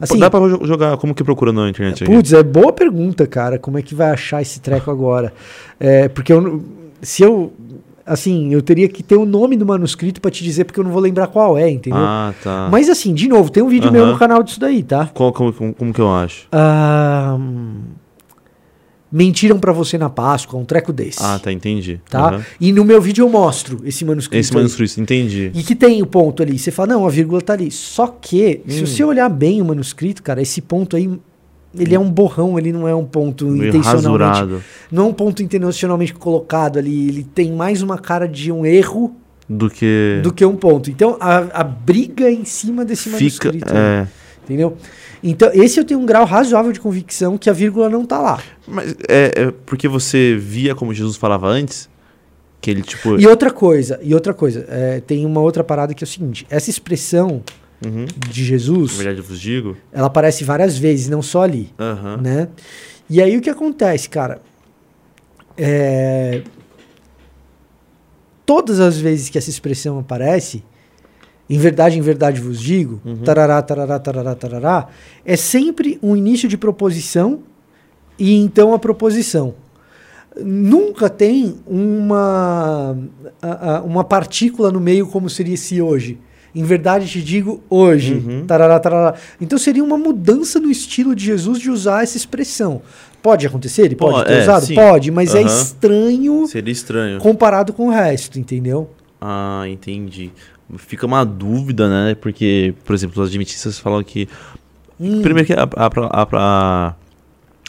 Assim, 0.00 0.18
Dá 0.18 0.28
pra 0.28 0.40
jo- 0.40 0.60
jogar 0.66 0.96
como 0.96 1.14
que 1.14 1.22
procura 1.22 1.52
na 1.52 1.70
internet 1.70 2.02
aqui? 2.02 2.12
Putz, 2.12 2.32
é 2.32 2.42
boa 2.42 2.72
pergunta, 2.72 3.24
cara. 3.26 3.56
Como 3.58 3.78
é 3.78 3.82
que 3.82 3.94
vai 3.94 4.10
achar 4.10 4.42
esse 4.42 4.60
treco 4.60 4.90
agora? 4.90 5.32
É, 5.82 6.08
porque 6.08 6.30
eu, 6.32 6.62
se 7.00 7.22
eu. 7.22 7.52
Assim, 8.04 8.52
eu 8.52 8.60
teria 8.60 8.88
que 8.88 9.02
ter 9.02 9.16
o 9.16 9.24
nome 9.24 9.56
do 9.56 9.64
manuscrito 9.64 10.20
pra 10.20 10.30
te 10.30 10.42
dizer, 10.42 10.64
porque 10.64 10.80
eu 10.80 10.84
não 10.84 10.90
vou 10.90 11.00
lembrar 11.00 11.28
qual 11.28 11.56
é, 11.56 11.70
entendeu? 11.70 12.00
Ah, 12.02 12.34
tá. 12.42 12.68
Mas 12.70 12.88
assim, 12.90 13.14
de 13.14 13.28
novo, 13.28 13.50
tem 13.50 13.62
um 13.62 13.68
vídeo 13.68 13.90
meu 13.92 14.04
no 14.06 14.18
canal 14.18 14.42
disso 14.42 14.58
daí, 14.58 14.82
tá? 14.82 15.08
Qual, 15.14 15.32
como, 15.32 15.52
como, 15.52 15.72
como 15.72 15.92
que 15.94 16.00
eu 16.00 16.10
acho? 16.12 16.46
Ah, 16.50 17.38
mentiram 19.12 19.58
pra 19.58 19.72
você 19.72 19.98
na 19.98 20.08
Páscoa, 20.08 20.58
um 20.60 20.64
treco 20.64 20.92
desse. 20.92 21.18
Ah, 21.22 21.38
tá, 21.42 21.50
entendi. 21.52 22.00
Tá? 22.08 22.28
Aham. 22.28 22.44
E 22.60 22.72
no 22.72 22.84
meu 22.84 23.00
vídeo 23.00 23.24
eu 23.24 23.28
mostro 23.28 23.80
esse 23.84 24.04
manuscrito. 24.04 24.38
Esse 24.40 24.52
aí. 24.52 24.56
manuscrito, 24.56 25.00
entendi. 25.00 25.50
E 25.54 25.62
que 25.62 25.74
tem 25.74 26.00
o 26.02 26.06
ponto 26.06 26.42
ali. 26.42 26.58
Você 26.58 26.70
fala, 26.70 26.94
não, 26.94 27.06
a 27.06 27.10
vírgula 27.10 27.40
tá 27.40 27.52
ali. 27.54 27.70
Só 27.70 28.06
que, 28.06 28.60
se 28.68 28.82
Hum. 28.82 28.86
você 28.86 29.02
olhar 29.04 29.28
bem 29.28 29.60
o 29.60 29.64
manuscrito, 29.64 30.22
cara, 30.22 30.40
esse 30.40 30.60
ponto 30.60 30.94
aí, 30.96 31.10
ele 31.76 31.94
é 31.94 31.98
um 31.98 32.10
borrão, 32.10 32.58
ele 32.58 32.72
não 32.72 32.86
é 32.86 32.94
um 32.94 33.04
ponto 33.04 33.46
Meio 33.46 33.68
intencionalmente. 33.70 34.22
rasurado. 34.24 34.62
Não 34.90 35.06
é 35.06 35.08
um 35.08 35.12
ponto 35.12 35.42
intencionalmente 35.42 36.14
colocado 36.14 36.78
ali. 36.78 37.08
Ele 37.08 37.24
tem 37.24 37.52
mais 37.52 37.82
uma 37.82 37.98
cara 37.98 38.26
de 38.28 38.50
um 38.52 38.64
erro 38.66 39.14
Do 39.48 39.68
que. 39.70 40.20
do 40.22 40.32
que 40.32 40.44
um 40.44 40.54
ponto. 40.56 40.90
Então, 40.90 41.16
a, 41.20 41.60
a 41.60 41.64
briga 41.64 42.30
em 42.30 42.44
cima 42.44 42.84
desse 42.84 43.08
fica. 43.10 43.18
manuscrito. 43.48 43.74
né? 43.74 43.80
É. 44.06 44.20
Entendeu? 44.44 44.76
Então, 45.22 45.50
esse 45.52 45.78
eu 45.78 45.84
tenho 45.84 46.00
um 46.00 46.06
grau 46.06 46.24
razoável 46.24 46.72
de 46.72 46.80
convicção 46.80 47.36
que 47.36 47.50
a 47.50 47.52
vírgula 47.52 47.88
não 47.90 48.06
tá 48.06 48.18
lá. 48.18 48.42
Mas 48.66 48.94
é, 49.08 49.32
é 49.36 49.50
porque 49.66 49.86
você 49.86 50.36
via 50.36 50.74
como 50.74 50.94
Jesus 50.94 51.16
falava 51.16 51.46
antes? 51.46 51.88
Que 52.60 52.70
ele, 52.70 52.82
tipo. 52.82 53.18
E 53.20 53.26
outra 53.26 53.50
coisa, 53.50 53.98
e 54.02 54.14
outra 54.14 54.32
coisa, 54.34 54.64
é, 54.68 55.00
tem 55.00 55.24
uma 55.26 55.40
outra 55.40 55.62
parada 55.64 55.92
que 55.94 56.02
é 56.02 56.06
o 56.06 56.08
seguinte: 56.08 56.46
essa 56.50 56.70
expressão 56.70 57.42
Uhum. 57.84 58.04
de 58.04 58.42
Na 58.42 58.46
Jesus, 58.46 58.92
verdade, 58.92 59.18
eu 59.20 59.24
vos 59.24 59.40
digo. 59.40 59.74
ela 59.90 60.06
aparece 60.08 60.44
várias 60.44 60.76
vezes, 60.76 61.08
não 61.08 61.22
só 61.22 61.42
ali. 61.42 61.72
Aham. 61.78 62.18
né? 62.18 62.48
E 63.08 63.22
aí 63.22 63.36
o 63.36 63.40
que 63.40 63.48
acontece, 63.48 64.08
cara? 64.08 64.40
É... 65.56 66.42
Todas 68.44 68.80
as 68.80 68.98
vezes 68.98 69.28
que 69.28 69.38
essa 69.38 69.48
expressão 69.48 69.98
aparece, 69.98 70.62
em 71.50 71.58
verdade, 71.58 71.98
em 71.98 72.00
verdade 72.00 72.40
vos 72.40 72.60
digo, 72.60 73.00
Uhum. 73.04 73.16
tarará, 73.24 73.60
tarará, 73.60 73.98
tarará, 73.98 74.34
tarará, 74.36 74.88
é 75.24 75.36
sempre 75.36 75.98
um 76.02 76.16
início 76.16 76.48
de 76.48 76.56
proposição 76.56 77.40
e 78.18 78.36
então 78.36 78.72
a 78.72 78.78
proposição. 78.78 79.54
Nunca 80.40 81.10
tem 81.10 81.56
uma, 81.66 82.96
uma 83.84 84.04
partícula 84.04 84.70
no 84.70 84.78
meio 84.80 85.06
como 85.08 85.28
seria 85.28 85.54
esse 85.54 85.82
hoje. 85.82 86.18
Em 86.54 86.62
verdade 86.64 87.06
te 87.08 87.20
digo 87.22 87.62
hoje. 87.68 88.14
Uhum. 88.14 88.44
Tarará, 88.46 88.78
tarará. 88.78 89.14
Então 89.40 89.58
seria 89.58 89.82
uma 89.82 89.98
mudança 89.98 90.58
no 90.60 90.70
estilo 90.70 91.14
de 91.16 91.24
Jesus 91.24 91.58
de 91.58 91.68
usar 91.70 92.02
essa 92.04 92.16
expressão. 92.16 92.80
Pode 93.22 93.46
acontecer? 93.46 93.82
Ele 93.82 93.96
pode 93.96 94.14
Pode, 94.18 94.28
ter 94.28 94.34
é, 94.38 94.42
usado? 94.42 94.66
sim. 94.66 94.74
Pode, 94.74 95.10
mas 95.10 95.34
é 95.34 95.40
Aham. 95.42 95.46
estranho 95.46 96.46
Seria 96.46 96.72
estranho. 96.72 97.18
comparado 97.20 97.72
com 97.72 97.88
o 97.88 97.90
resto, 97.90 98.38
entendeu? 98.38 98.88
Ah, 99.20 99.64
entendi. 99.68 100.32
Fica 100.78 101.06
uma 101.06 101.24
dúvida, 101.24 101.88
né? 101.88 102.14
Porque, 102.14 102.74
por 102.84 102.94
exemplo, 102.94 103.22
os 103.22 103.28
adventistas 103.28 103.78
falam 103.78 104.02
que. 104.02 104.28
Hum, 104.98 105.22
Primeiro 105.22 105.46
que 105.46 105.52
a, 105.52 105.62
a, 105.62 105.86
a, 105.86 106.96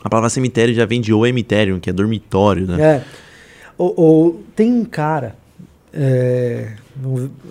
a, 0.04 0.10
palavra 0.10 0.30
cemitério 0.30 0.74
já 0.74 0.86
vem 0.86 1.02
de 1.02 1.14
o 1.14 1.26
emitério, 1.26 1.80
que 1.80 1.90
é 1.90 1.94
dormitório, 1.94 2.68
né? 2.68 2.82
É. 2.82 3.04
Ou, 3.78 3.94
ou 3.98 4.44
tem 4.56 4.72
um 4.72 4.86
cara. 4.86 5.36
é, 5.94 6.74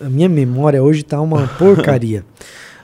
a 0.01 0.09
minha 0.09 0.29
memória 0.29 0.83
hoje 0.83 1.03
tá 1.03 1.21
uma 1.21 1.49
porcaria. 1.59 2.25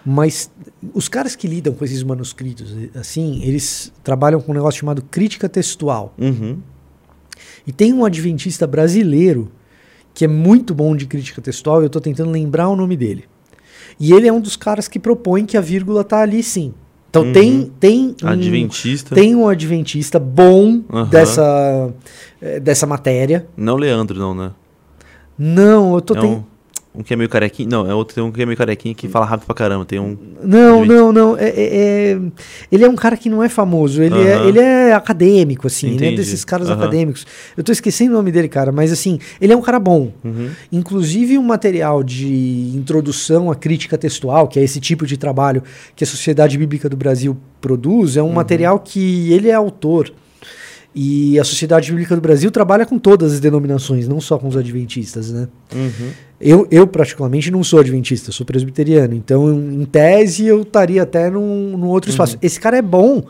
mas 0.05 0.51
os 0.95 1.09
caras 1.09 1.37
que 1.37 1.47
lidam 1.47 1.75
com 1.75 1.85
esses 1.85 2.03
manuscritos, 2.03 2.75
assim, 2.95 3.43
eles 3.43 3.93
trabalham 4.03 4.41
com 4.41 4.53
um 4.53 4.55
negócio 4.55 4.81
chamado 4.81 5.03
crítica 5.03 5.49
textual. 5.49 6.15
Uhum. 6.19 6.59
E 7.67 7.73
tem 7.73 7.93
um 7.93 8.05
adventista 8.05 8.67
brasileiro 8.67 9.51
que 10.17 10.25
é 10.25 10.29
muito 10.29 10.75
bom 10.75 10.97
de 10.97 11.05
crítica 11.05 11.43
textual, 11.43 11.83
eu 11.83 11.89
estou 11.89 12.01
tentando 12.01 12.31
lembrar 12.31 12.69
o 12.71 12.75
nome 12.75 12.97
dele. 12.97 13.25
E 14.01 14.15
ele 14.15 14.27
é 14.27 14.33
um 14.33 14.41
dos 14.41 14.57
caras 14.57 14.89
que 14.89 14.99
propõe 14.99 15.45
que 15.45 15.59
a 15.59 15.61
vírgula 15.61 16.03
tá 16.03 16.21
ali 16.23 16.43
sim. 16.43 16.73
Então 17.11 17.23
Uhum. 17.23 17.33
tem 17.35 17.73
tem 17.79 18.17
um, 18.23 18.27
Adventista. 18.29 19.15
tem 19.15 19.35
um 19.35 19.47
adventista 19.47 20.19
bom 20.19 20.83
Aham. 20.91 21.05
dessa 21.11 21.95
eh, 22.41 22.59
dessa 22.61 22.87
matéria. 22.87 23.47
Não 23.55 23.77
Leandro, 23.77 24.19
não, 24.19 24.35
né? 24.35 24.53
Não, 25.39 25.95
eu 25.95 26.01
tô 26.01 26.15
é 26.15 26.23
um, 26.23 26.45
um 26.99 27.03
que 27.03 27.13
é 27.13 27.17
meio 27.17 27.29
carequinho. 27.29 27.69
Não, 27.69 27.91
é 27.91 27.95
outro 27.95 28.15
tem 28.15 28.25
um 28.25 28.33
que 28.33 28.41
é 28.43 28.47
meio 28.47 28.57
carequinho 28.57 28.95
que 28.95 29.09
fala 29.09 29.27
rápido 29.27 29.47
pra 29.47 29.55
caramba. 29.55 29.85
Tem 29.85 29.99
um. 29.99 30.17
Não, 30.43 30.85
não, 30.85 31.13
não. 31.13 31.37
É, 31.37 31.49
é- 31.49 31.77
é- 32.13 32.19
Ele 32.73 32.85
é 32.85 32.89
um 32.89 32.95
cara 32.97 33.17
que 33.17 33.29
não 33.29 33.43
é 33.43 33.49
famoso. 33.49 34.03
Ele, 34.03 34.19
é, 34.19 34.35
Aham. 34.35 34.49
ele 34.49 34.59
é 34.59 34.93
acadêmico, 34.95 35.67
assim. 35.67 35.87
Ele 35.89 35.95
é 35.95 35.97
Entendi. 36.09 36.17
desses 36.17 36.45
caras 36.45 36.69
Aham. 36.71 36.79
acadêmicos. 36.81 37.27
Eu 37.57 37.63
tô 37.63 37.73
esquecendo 37.73 38.13
o 38.13 38.15
nome 38.15 38.33
dele, 38.33 38.49
cara. 38.49 38.73
Mas, 38.73 38.91
assim, 38.93 39.19
ele 39.41 39.53
é 39.53 39.57
um 39.57 39.63
cara 39.63 39.79
bom. 39.79 40.13
Uhum. 40.25 40.51
Inclusive, 40.73 41.37
um 41.39 41.43
material 41.43 42.03
de 42.03 42.73
introdução 42.75 43.51
à 43.51 43.55
crítica 43.55 43.99
textual, 43.99 44.49
que 44.49 44.59
é 44.59 44.63
esse 44.63 44.81
tipo 44.81 45.07
de 45.07 45.17
trabalho 45.17 45.63
que 45.95 46.03
a 46.05 46.07
Sociedade 46.07 46.57
Bíblica 46.57 46.89
do 46.89 46.97
Brasil 46.97 47.37
produz, 47.61 48.17
é 48.17 48.23
um 48.23 48.33
material 48.33 48.79
que 48.79 49.33
ele 49.33 49.49
é 49.49 49.55
autor. 49.55 50.13
E 50.99 51.39
a 51.39 51.45
Sociedade 51.45 51.91
Bíblica 51.91 52.15
do 52.15 52.23
Brasil 52.23 52.51
trabalha 52.51 52.87
com 52.87 52.99
todas 52.99 53.35
as 53.35 53.39
denominações, 53.41 54.09
não 54.09 54.19
só 54.19 54.39
com 54.39 54.49
os 54.49 54.57
adventistas, 54.57 55.31
né? 55.31 55.47
Uhum. 55.75 56.09
Eu, 56.41 56.67
eu, 56.71 56.87
particularmente, 56.87 57.51
não 57.51 57.63
sou 57.63 57.81
adventista, 57.81 58.33
sou 58.33 58.47
presbiteriano. 58.47 59.13
Então, 59.15 59.53
em 59.53 59.85
tese, 59.85 60.47
eu 60.47 60.63
estaria 60.63 61.03
até 61.03 61.29
num, 61.29 61.77
num 61.77 61.89
outro 61.89 62.11
espaço. 62.11 62.39
Esse 62.41 62.59
cara 62.59 62.79
é 62.79 62.83
bom 62.83 63.23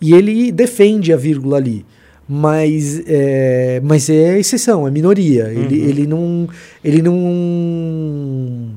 e 0.00 0.14
ele 0.14 0.50
defende 0.50 1.12
a 1.12 1.16
vírgula 1.18 1.58
ali. 1.58 1.84
Mas 2.26 3.02
é, 3.06 3.80
mas 3.84 4.08
é 4.08 4.38
exceção, 4.38 4.86
é 4.88 4.90
minoria. 4.90 5.48
Ele, 5.52 5.78
Uhum. 5.82 5.88
ele 5.88 6.06
não. 6.06 6.48
Ele 6.82 7.02
não. 7.02 8.70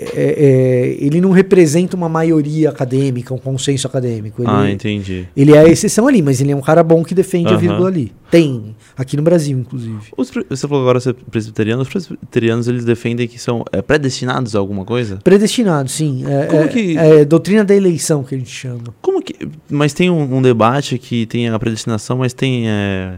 É- 0.00 0.34
é, 0.38 0.96
ele 1.04 1.20
não 1.20 1.30
representa 1.30 1.96
uma 1.96 2.08
maioria 2.08 2.68
acadêmica, 2.70 3.32
um 3.34 3.38
consenso 3.38 3.86
acadêmico. 3.86 4.42
Ele, 4.42 4.50
Ah, 4.50 4.70
entendi. 4.70 5.26
ele 5.36 5.52
é 5.54 5.58
a 5.58 5.68
exceção 5.68 6.06
ali, 6.06 6.22
mas 6.22 6.40
ele 6.40 6.52
é 6.52 6.56
um 6.56 6.60
cara 6.60 6.82
bom 6.82 7.02
que 7.02 7.14
defende 7.14 7.48
a 7.48 7.52
Aham. 7.52 7.58
vírgula 7.60 7.88
ali. 7.88 8.12
Tem, 8.30 8.76
aqui 8.96 9.16
no 9.16 9.22
Brasil, 9.22 9.58
inclusive. 9.58 9.98
Os 10.16 10.30
você 10.50 10.68
falou 10.68 10.82
agora 10.84 11.00
ser 11.00 11.14
presbiteriano. 11.14 11.82
Os 11.82 11.88
presbiterianos 11.88 12.68
eles 12.68 12.84
defendem 12.84 13.26
que 13.26 13.38
são 13.38 13.64
é, 13.72 13.80
predestinados 13.80 14.54
a 14.54 14.58
alguma 14.58 14.84
coisa? 14.84 15.18
Predestinado, 15.24 15.88
sim. 15.90 16.24
É, 16.26 16.46
Como 16.46 16.62
é- 16.62 16.68
que- 16.68 16.98
é 16.98 17.24
doutrina 17.24 17.64
da 17.64 17.74
eleição 17.74 18.22
que 18.22 18.34
a 18.34 18.38
gente 18.38 18.50
chama. 18.50 18.80
Como 19.00 19.22
que. 19.22 19.34
Mas 19.70 19.92
tem 19.94 20.10
um, 20.10 20.36
um 20.36 20.42
debate 20.42 20.98
que 20.98 21.24
tem 21.26 21.48
a 21.48 21.58
predestinação, 21.58 22.18
mas 22.18 22.32
tem. 22.34 22.68
É, 22.68 23.14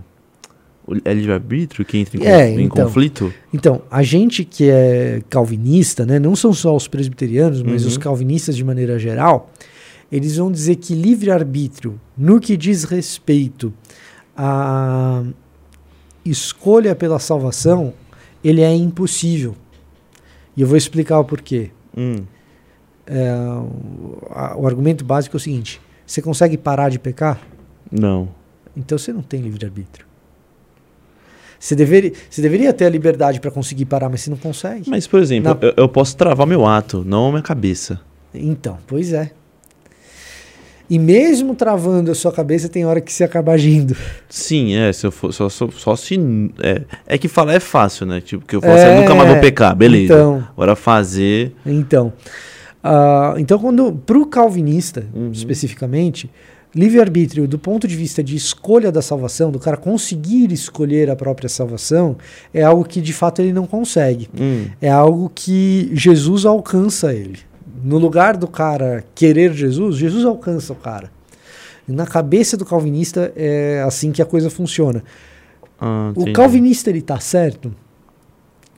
é 1.05 1.12
livre-arbítrio 1.15 1.85
que 1.85 1.99
entra 1.99 2.17
em, 2.19 2.25
É, 2.27 2.51
em 2.51 2.65
então. 2.65 2.85
conflito? 2.87 3.33
Então, 3.53 3.83
a 3.91 4.03
gente 4.03 4.45
que 4.45 4.69
é 4.69 5.23
calvinista, 5.29 6.05
né, 6.07 6.19
não 6.19 6.35
são 6.37 6.53
só 6.53 6.75
os 6.75 6.89
presbiterianos, 6.89 7.62
mas 7.62 7.83
Uhum. 7.83 7.89
os 7.89 7.97
calvinistas 7.99 8.57
de 8.57 8.65
maneira 8.65 8.99
geral, 8.99 9.51
eles 10.11 10.37
vão 10.37 10.51
dizer 10.51 10.77
que 10.77 10.95
livre-arbítrio, 10.95 12.01
no 12.17 12.41
que 12.41 12.57
diz 12.57 12.85
respeito 12.85 13.73
a 14.37 15.23
escolha 16.25 16.95
pela 16.95 17.19
salvação, 17.19 17.93
ele 18.43 18.61
é 18.62 18.75
impossível. 18.75 19.55
E 20.57 20.62
eu 20.62 20.67
vou 20.67 20.77
explicar 20.77 21.19
o 21.19 21.25
porquê. 21.25 21.71
Hum. 21.97 22.17
É, 23.07 23.33
o, 23.33 24.61
o 24.62 24.67
argumento 24.67 25.05
básico 25.05 25.37
é 25.37 25.39
o 25.39 25.41
seguinte: 25.41 25.81
você 26.07 26.21
consegue 26.23 26.57
parar 26.57 26.89
de 26.91 26.99
pecar? 26.99 27.41
Não. 27.91 28.29
Então 28.77 28.97
você 28.99 29.12
não 29.12 29.23
tem 29.23 29.41
livre-arbítrio. 29.41 30.07
Você, 31.61 31.77
deveria, 31.77 32.12
você 32.31 32.41
deveria 32.41 32.73
ter 32.73 32.87
a 32.87 32.89
liberdade 32.89 33.39
para 33.39 33.51
conseguir 33.51 33.85
parar, 33.85 34.09
mas 34.09 34.23
você 34.23 34.31
não 34.31 34.37
consegue. 34.39 34.89
Mas, 34.89 35.07
por 35.07 35.20
exemplo, 35.20 35.53
Na- 35.55 35.69
eu, 35.69 35.74
eu 35.77 35.89
posso 35.89 36.16
travar 36.16 36.47
meu 36.47 36.65
ato, 36.66 37.05
não 37.07 37.27
a 37.27 37.31
minha 37.31 37.43
cabeça. 37.43 38.01
Então, 38.35 38.78
pois 38.87 39.12
é. 39.12 39.31
E 40.89 40.99
mesmo 40.99 41.55
travando 41.55 42.11
a 42.11 42.15
sua 42.16 42.32
cabeça, 42.32 42.69
tem 42.69 42.85
hora 42.85 43.01
que 43.01 43.12
você 43.12 43.23
acaba 43.23 43.53
agindo. 43.53 43.95
Sim, 44.28 44.74
é, 44.74 44.93
se 44.93 45.07
eu 45.07 45.12
for, 45.12 45.32
só, 45.32 45.49
só, 45.49 45.69
só 45.70 45.95
se. 45.95 46.19
É, 46.61 46.82
é 47.07 47.19
que 47.19 47.28
falar 47.28 47.53
é 47.55 47.61
fácil, 47.61 48.07
né? 48.07 48.20
Tipo, 48.20 48.45
que 48.45 48.57
eu 48.57 48.61
falo 48.61 48.74
assim, 48.74 48.87
É, 48.87 48.93
eu 48.93 48.97
nunca 48.97 49.15
mais 49.15 49.28
vou 49.31 49.39
pecar, 49.41 49.77
beleza. 49.77 50.15
então. 50.15 50.49
Agora 50.53 50.74
fazer. 50.74 51.53
Então, 51.65 52.12
ah, 52.82 53.35
então 53.39 53.57
quando 53.61 53.93
para 53.93 54.19
o 54.19 54.27
calvinista, 54.27 55.07
Uhum. 55.15 55.31
especificamente, 55.31 56.28
livre-arbítrio 56.74 57.48
do 57.48 57.59
ponto 57.59 57.88
de 57.88 57.97
vista 57.97 58.22
de 58.22 58.36
escolha 58.36 58.92
da 58.92 59.02
salvação, 59.02 59.51
do 59.51 59.59
cara 59.59 59.76
conseguir 59.76 60.52
escolher 60.52 61.10
a 61.10 61.16
própria 61.16 61.48
salvação, 61.48 62.16
é 62.55 62.62
algo 62.62 62.84
que 62.84 63.01
de 63.01 63.12
fato 63.12 63.40
ele 63.42 63.52
não 63.52 63.66
consegue. 63.66 64.28
Hum, 64.38 64.66
É 64.80 64.88
algo 64.90 65.30
que 65.34 65.90
Jesus 65.92 66.44
alcança 66.47 67.12
ele. 67.12 67.38
No 67.82 67.98
lugar 67.98 68.36
do 68.36 68.47
cara 68.47 69.05
querer 69.14 69.52
Jesus, 69.55 69.97
Jesus 69.97 70.24
alcança 70.24 70.72
o 70.72 70.76
cara. 70.76 71.10
Na 71.88 72.06
cabeça 72.06 72.56
do 72.56 72.64
calvinista 72.64 73.32
é 73.34 73.82
assim 73.84 74.12
que 74.12 74.22
a 74.22 74.26
coisa 74.26 74.48
funciona. 74.51 75.02
ah, 75.80 76.12
O 76.14 76.32
calvinista 76.32 76.88
ele 76.90 77.02
tá 77.02 77.18
certo 77.18 77.74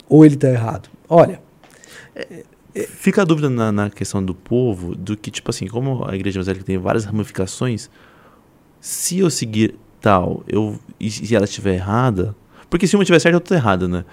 ou 0.09 0.25
ele 0.25 0.37
tá 0.37 0.49
errado? 0.49 0.89
Olha, 1.09 1.41
Fica 2.75 3.23
a 3.23 3.25
dúvida 3.25 3.51
na, 3.51 3.71
na 3.71 3.91
questão 3.91 4.25
do 4.25 4.35
povo, 4.35 4.95
do 4.95 5.17
que, 5.17 5.31
tipo 5.31 5.51
assim, 5.51 5.67
como 5.67 6.05
a 6.09 6.15
igreja 6.15 6.39
evangélica 6.39 6.65
tem 6.65 6.79
várias 6.79 7.05
ramificações, 7.05 7.91
se 8.81 9.19
eu 9.19 9.29
seguir 9.31 9.75
tal, 10.01 10.43
eu, 10.49 10.79
e 10.99 11.11
se 11.11 11.35
ela 11.35 11.45
estiver 11.45 11.75
errada. 11.75 12.35
Porque 12.71 12.87
se 12.87 12.97
uma 12.97 13.03
estiver 13.03 13.19
certa, 13.21 13.37
eu 13.37 13.41
tô 13.41 13.55
errado, 13.55 13.89
né? 13.89 14.05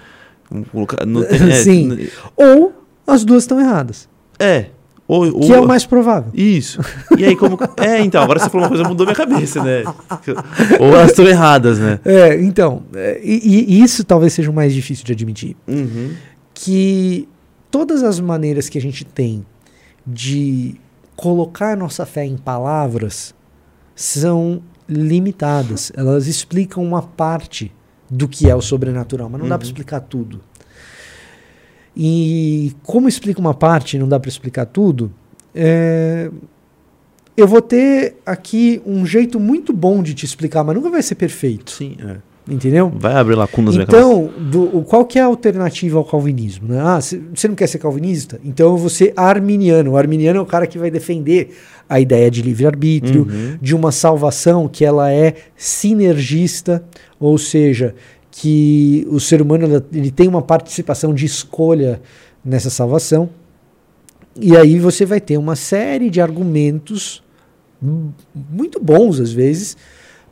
Não 1.06 1.22
tem- 1.24 1.50
é, 1.50 1.52
Sim. 1.54 2.08
ou 2.36 2.72
as 3.06 3.24
duas 3.24 3.44
estão 3.44 3.58
erradas, 3.58 4.08
É. 4.38 4.66
Ou, 5.08 5.24
ou, 5.34 5.40
que 5.40 5.52
é 5.52 5.58
o 5.58 5.66
mais 5.66 5.84
provável. 5.84 6.30
Isso. 6.32 6.80
E 7.18 7.24
aí, 7.24 7.34
como. 7.34 7.58
É, 7.78 8.00
então, 8.00 8.22
agora 8.22 8.38
você 8.38 8.48
falou 8.48 8.64
uma 8.66 8.68
coisa, 8.68 8.84
mudou 8.88 9.04
minha 9.04 9.16
cabeça, 9.16 9.60
né? 9.60 9.82
Ou 10.78 10.94
elas 10.94 11.10
estão 11.10 11.26
erradas, 11.26 11.80
né? 11.80 11.98
É, 12.04 12.40
então, 12.40 12.84
é, 12.94 13.20
e, 13.20 13.74
e 13.74 13.82
isso 13.82 14.04
talvez 14.04 14.32
seja 14.32 14.48
o 14.48 14.54
mais 14.54 14.72
difícil 14.72 15.04
de 15.04 15.12
admitir. 15.12 15.56
Uhum. 15.66 16.12
Que 16.54 17.26
todas 17.70 18.02
as 18.02 18.18
maneiras 18.20 18.68
que 18.68 18.78
a 18.78 18.80
gente 18.80 19.04
tem 19.04 19.44
de 20.06 20.74
colocar 21.16 21.76
nossa 21.76 22.04
fé 22.06 22.24
em 22.24 22.36
palavras 22.36 23.34
são 23.94 24.62
limitadas. 24.88 25.92
Elas 25.94 26.26
explicam 26.26 26.82
uma 26.82 27.02
parte 27.02 27.70
do 28.10 28.26
que 28.26 28.48
é 28.50 28.54
o 28.56 28.60
sobrenatural, 28.60 29.28
mas 29.28 29.40
não 29.40 29.48
dá 29.48 29.56
para 29.58 29.64
Uhum. 29.66 29.70
explicar 29.70 30.00
tudo. 30.00 30.40
E 31.96 32.72
como 32.82 33.08
explica 33.08 33.40
uma 33.40 33.54
parte 33.54 33.96
e 33.96 33.98
não 33.98 34.08
dá 34.08 34.18
para 34.18 34.28
explicar 34.28 34.66
tudo, 34.66 35.12
é, 35.54 36.30
eu 37.36 37.46
vou 37.46 37.60
ter 37.60 38.16
aqui 38.24 38.80
um 38.86 39.04
jeito 39.04 39.38
muito 39.40 39.72
bom 39.72 40.02
de 40.02 40.14
te 40.14 40.24
explicar, 40.24 40.62
mas 40.64 40.74
nunca 40.74 40.88
vai 40.90 41.02
ser 41.02 41.16
perfeito, 41.16 41.70
Sim, 41.72 41.96
é. 42.00 42.16
Entendeu? 42.50 42.92
Vai 42.94 43.14
abrir 43.14 43.36
lacunas. 43.36 43.76
Então, 43.76 44.28
do- 44.38 44.82
qual 44.82 45.04
que 45.06 45.18
é 45.18 45.22
a 45.22 45.26
alternativa 45.26 45.96
ao 45.98 46.04
calvinismo? 46.04 46.68
Né? 46.68 46.80
Ah, 46.80 47.00
você 47.00 47.46
não 47.48 47.54
quer 47.54 47.66
ser 47.68 47.78
calvinista? 47.78 48.40
Então 48.44 48.70
eu 48.70 48.76
vou 48.76 48.90
ser 48.90 49.12
arminiano. 49.16 49.92
O 49.92 49.96
arminiano 49.96 50.38
é 50.40 50.42
o 50.42 50.46
cara 50.46 50.66
que 50.66 50.76
vai 50.78 50.90
defender 50.90 51.50
a 51.88 51.98
ideia 52.00 52.30
de 52.30 52.42
livre-arbítrio, 52.42 53.22
Uhum. 53.30 53.58
de 53.62 53.74
uma 53.74 53.92
salvação 53.92 54.68
que 54.68 54.84
ela 54.84 55.12
é 55.12 55.34
sinergista, 55.56 56.84
ou 57.18 57.36
seja, 57.38 57.94
que 58.30 59.06
o 59.10 59.18
ser 59.18 59.42
humano 59.42 59.82
ele 59.92 60.10
tem 60.10 60.28
uma 60.28 60.42
participação 60.42 61.12
de 61.14 61.26
escolha 61.26 62.00
nessa 62.44 62.70
salvação. 62.70 63.28
E 64.40 64.56
aí 64.56 64.78
você 64.78 65.04
vai 65.04 65.20
ter 65.20 65.36
uma 65.36 65.56
série 65.56 66.08
de 66.08 66.20
argumentos 66.20 67.22
muito 68.50 68.78
bons 68.80 69.18
às 69.20 69.32
vezes 69.32 69.76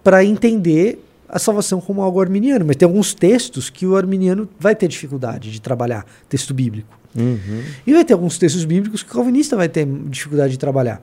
para 0.05 0.24
entender 0.24 1.03
a 1.28 1.38
salvação 1.38 1.80
como 1.80 2.02
algo 2.02 2.20
arminiano, 2.20 2.64
mas 2.64 2.76
tem 2.76 2.86
alguns 2.86 3.12
textos 3.12 3.68
que 3.68 3.86
o 3.86 3.96
arminiano 3.96 4.48
vai 4.59 4.74
ter 4.74 4.88
dificuldade 4.88 5.50
de 5.50 5.60
trabalhar, 5.60 6.06
texto 6.28 6.55
bíblico. 6.55 6.98
Uhum. 7.16 7.62
E 7.86 7.92
vai 7.92 8.05
ter 8.05 8.14
alguns 8.14 8.38
textos 8.38 8.64
bíblicos 8.64 9.02
que 9.02 9.10
o 9.10 9.14
calvinista 9.14 9.56
vai 9.56 9.68
ter 9.68 9.86
dificuldade 9.86 10.52
de 10.52 10.59
trabalhar. 10.59 11.02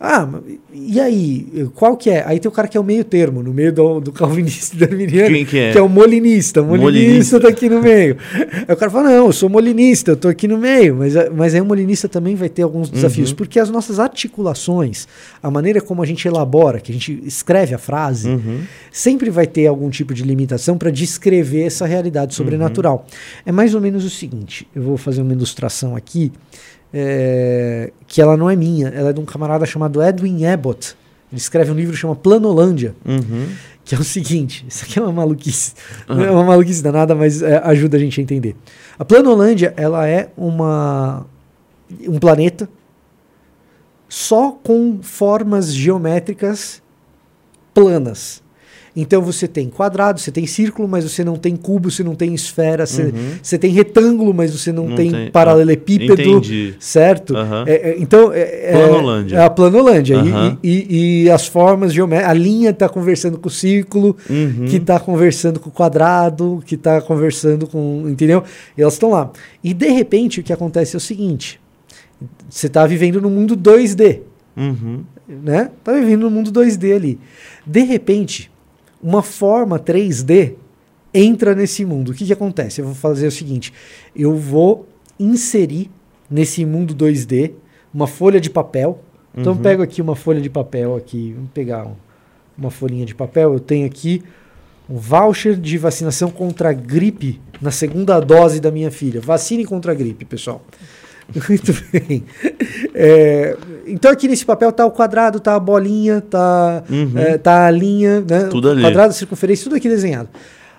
Ah, 0.00 0.28
e 0.72 1.00
aí? 1.00 1.68
Qual 1.74 1.96
que 1.96 2.10
é? 2.10 2.24
Aí 2.26 2.38
tem 2.40 2.48
o 2.48 2.52
cara 2.52 2.68
que 2.68 2.76
é 2.76 2.80
o 2.80 2.84
meio 2.84 3.04
termo, 3.04 3.42
no 3.42 3.52
meio 3.54 3.72
do, 3.72 4.00
do 4.00 4.12
calvinista 4.12 4.74
e 4.74 4.78
do 4.78 4.84
arminiano, 4.84 5.34
Quem 5.34 5.44
que 5.46 5.58
é? 5.58 5.72
que 5.72 5.78
é 5.78 5.82
o 5.82 5.88
molinista. 5.88 6.60
O 6.62 6.66
molinista, 6.66 6.92
Molinista. 7.00 7.40
tá 7.40 7.48
aqui 7.48 7.68
no 7.68 7.80
meio. 7.82 8.16
Aí 8.68 8.74
o 8.74 8.76
cara 8.76 8.90
fala, 8.90 9.04
não, 9.10 9.26
eu 9.26 9.32
sou 9.32 9.48
molinista, 9.48 10.10
eu 10.12 10.16
tô 10.16 10.28
aqui 10.28 10.46
no 10.48 10.58
meio. 10.58 10.96
Mas, 10.96 11.14
mas 11.34 11.54
aí 11.54 11.60
o 11.60 11.64
molinista 11.64 12.08
também 12.08 12.34
vai 12.34 12.48
ter 12.48 12.62
alguns 12.62 12.90
desafios, 12.90 13.30
Uhum. 13.30 13.36
porque 13.36 13.58
as 13.58 13.70
nossas 13.70 13.98
articulações, 14.00 15.06
a 15.42 15.50
maneira 15.50 15.80
como 15.80 16.02
a 16.02 16.06
gente 16.06 16.26
elabora, 16.26 16.80
que 16.80 16.90
a 16.90 16.94
gente 16.94 17.20
escreve 17.24 17.74
a 17.74 17.78
frase, 17.78 18.28
Uhum. 18.28 18.60
sempre 18.92 19.30
vai 19.30 19.46
ter 19.46 19.66
algum 19.66 19.88
tipo 19.90 20.12
de 20.12 20.22
limitação 20.22 20.76
para 20.76 20.90
descrever 20.90 21.62
essa 21.64 21.86
realidade 21.86 22.34
sobrenatural. 22.34 23.06
É 23.46 23.52
mais 23.52 23.74
ou 23.74 23.80
menos 23.80 24.04
o 24.04 24.10
seguinte: 24.10 24.66
eu 24.74 24.82
vou 24.82 24.96
fazer 24.96 25.22
uma 25.22 25.32
ilustração 25.32 25.94
aqui, 25.96 26.32
é, 26.96 27.92
que 28.06 28.22
ela 28.22 28.36
não 28.36 28.48
é 28.48 28.54
minha, 28.54 28.86
ela 28.88 29.10
é 29.10 29.12
de 29.12 29.18
um 29.18 29.24
camarada 29.24 29.66
chamado 29.66 30.00
Edwin 30.00 30.46
Abbott. 30.46 30.96
Ele 31.32 31.40
escreve 31.40 31.72
um 31.72 31.74
livro 31.74 31.92
que 31.92 31.98
chama 31.98 32.14
Planolândia, 32.14 32.94
Uhum. 33.04 33.48
que 33.84 33.96
é 33.96 33.98
o 33.98 34.04
seguinte: 34.04 34.64
isso 34.70 34.84
aqui 34.84 35.00
é 35.00 35.02
uma 35.02 35.12
maluquice. 35.12 35.74
Ah. 36.06 36.14
Não 36.14 36.24
é 36.24 36.30
uma 36.30 36.44
maluquice 36.44 36.80
danada, 36.80 37.12
mas 37.16 37.42
é, 37.42 37.56
ajuda 37.64 37.96
a 37.96 38.00
gente 38.00 38.20
a 38.20 38.22
entender. 38.22 38.54
A 38.96 39.04
Planolândia 39.04 39.74
ela 39.76 40.06
é 40.08 40.30
uma, 40.36 41.26
um 42.06 42.20
planeta 42.20 42.68
só 44.08 44.52
com 44.52 45.00
formas 45.02 45.74
geométricas 45.74 46.80
planas. 47.72 48.43
Então 48.96 49.20
você 49.20 49.48
tem 49.48 49.68
quadrado, 49.68 50.20
você 50.20 50.30
tem 50.30 50.46
círculo, 50.46 50.86
mas 50.86 51.02
você 51.02 51.24
não 51.24 51.34
tem 51.36 51.56
cubo, 51.56 51.90
você 51.90 52.04
não 52.04 52.14
tem 52.14 52.32
esfera, 52.32 52.86
você, 52.86 53.02
Uhum. 53.04 53.10
você 53.42 53.58
tem 53.58 53.72
retângulo, 53.72 54.32
mas 54.32 54.52
você 54.56 54.70
não, 54.70 54.88
Não 54.90 54.94
tem, 54.96 55.10
tem- 55.10 55.30
paralelepípedo. 55.32 56.12
Entendi. 56.12 56.74
Certo? 56.78 57.36
Aham. 57.36 57.64
É, 57.66 57.72
é, 57.90 57.96
então, 57.98 58.32
é, 58.32 58.40
é- 58.40 58.72
Planolândia. 58.72 59.36
É 59.36 59.44
a 59.44 59.50
planolândia. 59.50 60.14
E- 60.14 60.18
Aham. 60.18 60.58
E, 60.62 60.68
e- 60.70 61.22
e 61.24 61.30
as 61.30 61.48
formas 61.48 61.92
geométricas. 61.92 62.30
A 62.30 62.34
linha 62.34 62.70
está 62.70 62.88
conversando 62.88 63.36
com 63.36 63.48
o 63.48 63.50
círculo, 63.50 64.16
Uhum. 64.30 64.66
que 64.68 64.76
está 64.76 65.00
conversando 65.00 65.58
com 65.58 65.70
o 65.70 65.72
quadrado, 65.72 66.62
que 66.64 66.76
está 66.76 67.00
conversando 67.00 67.66
com. 67.66 68.04
Entendeu? 68.08 68.44
E 68.78 68.82
elas 68.82 68.94
estão 68.94 69.10
lá. 69.10 69.30
E 69.62 69.74
de 69.74 69.88
repente 69.88 70.38
o 70.38 70.42
que 70.44 70.52
acontece 70.52 70.94
é 70.94 70.98
o 70.98 71.00
seguinte: 71.00 71.58
você 72.48 72.68
está 72.68 72.86
vivendo 72.86 73.20
no 73.20 73.28
mundo 73.28 73.56
2D. 73.56 74.20
Uhum. 74.56 75.00
Né? 75.28 75.70
Tá 75.82 75.92
vivendo 75.92 76.22
no 76.22 76.30
mundo 76.30 76.52
2D 76.52 76.92
ali. 76.94 77.18
De 77.66 77.82
repente, 77.82 78.50
uma 79.04 79.22
forma 79.22 79.78
3D 79.78 80.54
entra 81.12 81.54
nesse 81.54 81.84
mundo. 81.84 82.10
O 82.10 82.14
que, 82.14 82.24
que 82.24 82.32
acontece? 82.32 82.80
Eu 82.80 82.86
vou 82.86 82.94
fazer 82.94 83.26
o 83.26 83.30
seguinte: 83.30 83.72
eu 84.16 84.34
vou 84.34 84.88
inserir 85.20 85.90
nesse 86.30 86.64
mundo 86.64 86.94
2D 86.94 87.52
uma 87.92 88.06
folha 88.06 88.40
de 88.40 88.48
papel. 88.50 88.98
Então 89.36 89.52
eu 89.52 89.56
Uhum. 89.56 89.62
pego 89.62 89.82
aqui 89.82 90.00
uma 90.00 90.16
folha 90.16 90.40
de 90.40 90.48
papel 90.48 90.96
aqui, 90.96 91.32
vamos 91.34 91.50
pegar 91.52 91.86
um- 91.86 91.96
uma 92.56 92.70
folhinha 92.70 93.04
de 93.04 93.14
papel. 93.14 93.52
Eu 93.52 93.60
tenho 93.60 93.84
aqui 93.86 94.22
um 94.88 94.96
voucher 94.96 95.56
de 95.56 95.76
vacinação 95.78 96.30
contra 96.30 96.70
a 96.70 96.72
gripe 96.72 97.40
na 97.60 97.70
segunda 97.70 98.18
dose 98.20 98.60
da 98.60 98.70
minha 98.70 98.90
filha. 98.90 99.20
Vacine 99.20 99.64
contra 99.64 99.92
a 99.92 99.94
gripe, 99.94 100.24
pessoal. 100.24 100.62
Muito 101.48 101.72
bem. 101.92 102.24
É, 102.94 103.56
então 103.86 104.10
aqui 104.10 104.28
nesse 104.28 104.44
papel 104.44 104.70
tá 104.72 104.84
o 104.86 104.90
quadrado, 104.90 105.40
tá 105.40 105.54
a 105.54 105.60
bolinha, 105.60 106.20
tá, 106.20 106.82
Uhum. 106.88 107.12
é, 107.18 107.38
tá 107.38 107.66
a 107.66 107.70
linha, 107.70 108.20
né? 108.20 108.44
Tudo 108.50 108.70
ali. 108.70 108.82
Quadrado, 108.82 109.12
circunferência, 109.14 109.64
tudo 109.64 109.76
aqui 109.76 109.88
desenhado. 109.88 110.28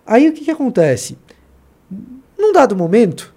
Aí 0.05 0.29
o 0.29 0.33
que, 0.33 0.45
que 0.45 0.51
acontece? 0.51 1.17
Num 2.37 2.53
dado 2.53 2.75
momento, 2.75 3.33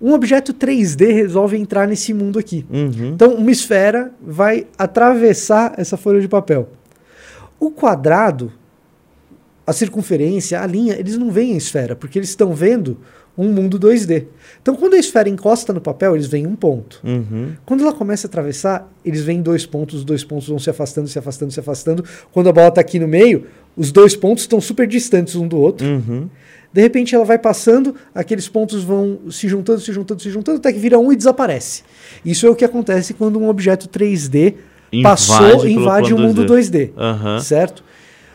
um 0.00 0.12
objeto 0.12 0.52
3D 0.52 1.12
resolve 1.12 1.56
entrar 1.56 1.86
nesse 1.86 2.12
mundo 2.14 2.38
aqui. 2.38 2.64
Uhum. 2.70 3.12
Então, 3.14 3.34
uma 3.34 3.50
esfera 3.50 4.12
vai 4.20 4.66
atravessar 4.78 5.74
essa 5.76 5.96
folha 5.96 6.20
de 6.20 6.28
papel. 6.28 6.68
O 7.58 7.70
quadrado, 7.70 8.52
a 9.66 9.72
circunferência, 9.72 10.60
a 10.60 10.66
linha, 10.66 10.94
eles 10.98 11.16
não 11.16 11.30
veem 11.30 11.54
a 11.54 11.56
esfera, 11.56 11.94
porque 11.94 12.18
eles 12.18 12.28
estão 12.30 12.52
vendo 12.52 12.98
um 13.36 13.48
mundo 13.48 13.78
2D. 13.78 14.26
Então, 14.60 14.74
quando 14.76 14.94
a 14.94 14.98
esfera 14.98 15.28
encosta 15.28 15.72
no 15.72 15.80
papel, 15.80 16.14
eles 16.14 16.26
veem 16.26 16.46
um 16.46 16.54
ponto. 16.54 17.00
Uhum. 17.02 17.52
Quando 17.64 17.82
ela 17.82 17.92
começa 17.92 18.26
a 18.26 18.28
atravessar, 18.28 18.90
eles 19.04 19.22
veem 19.22 19.40
dois 19.40 19.64
pontos, 19.64 20.00
os 20.00 20.04
dois 20.04 20.22
pontos 20.22 20.48
vão 20.48 20.58
se 20.58 20.68
afastando, 20.68 21.08
se 21.08 21.18
afastando, 21.18 21.52
se 21.52 21.60
afastando. 21.60 22.04
Quando 22.30 22.48
a 22.48 22.52
bola 22.52 22.68
está 22.68 22.80
aqui 22.80 22.98
no 22.98 23.08
meio, 23.08 23.46
os 23.76 23.90
dois 23.90 24.14
pontos 24.14 24.44
estão 24.44 24.60
super 24.60 24.86
distantes 24.86 25.34
um 25.34 25.48
do 25.48 25.58
outro. 25.58 25.86
Uhum. 25.86 26.28
De 26.72 26.80
repente 26.80 27.14
ela 27.14 27.24
vai 27.24 27.38
passando, 27.38 27.94
aqueles 28.14 28.48
pontos 28.48 28.82
vão 28.82 29.20
se 29.30 29.46
juntando, 29.46 29.80
se 29.80 29.92
juntando, 29.92 30.22
se 30.22 30.30
juntando, 30.30 30.58
até 30.58 30.72
que 30.72 30.78
vira 30.78 30.98
um 30.98 31.12
e 31.12 31.16
desaparece. 31.16 31.82
Isso 32.24 32.46
é 32.46 32.50
o 32.50 32.54
que 32.54 32.64
acontece 32.64 33.12
quando 33.12 33.38
um 33.38 33.48
objeto 33.48 33.88
3D 33.88 34.54
Invade 34.90 35.02
passou, 35.02 35.60
pelo 35.60 35.68
invade 35.68 36.12
o 36.12 36.16
plano 36.16 36.28
mundo 36.28 36.46
2D. 36.46 36.90
Aham. 36.96 37.40
Certo? 37.40 37.84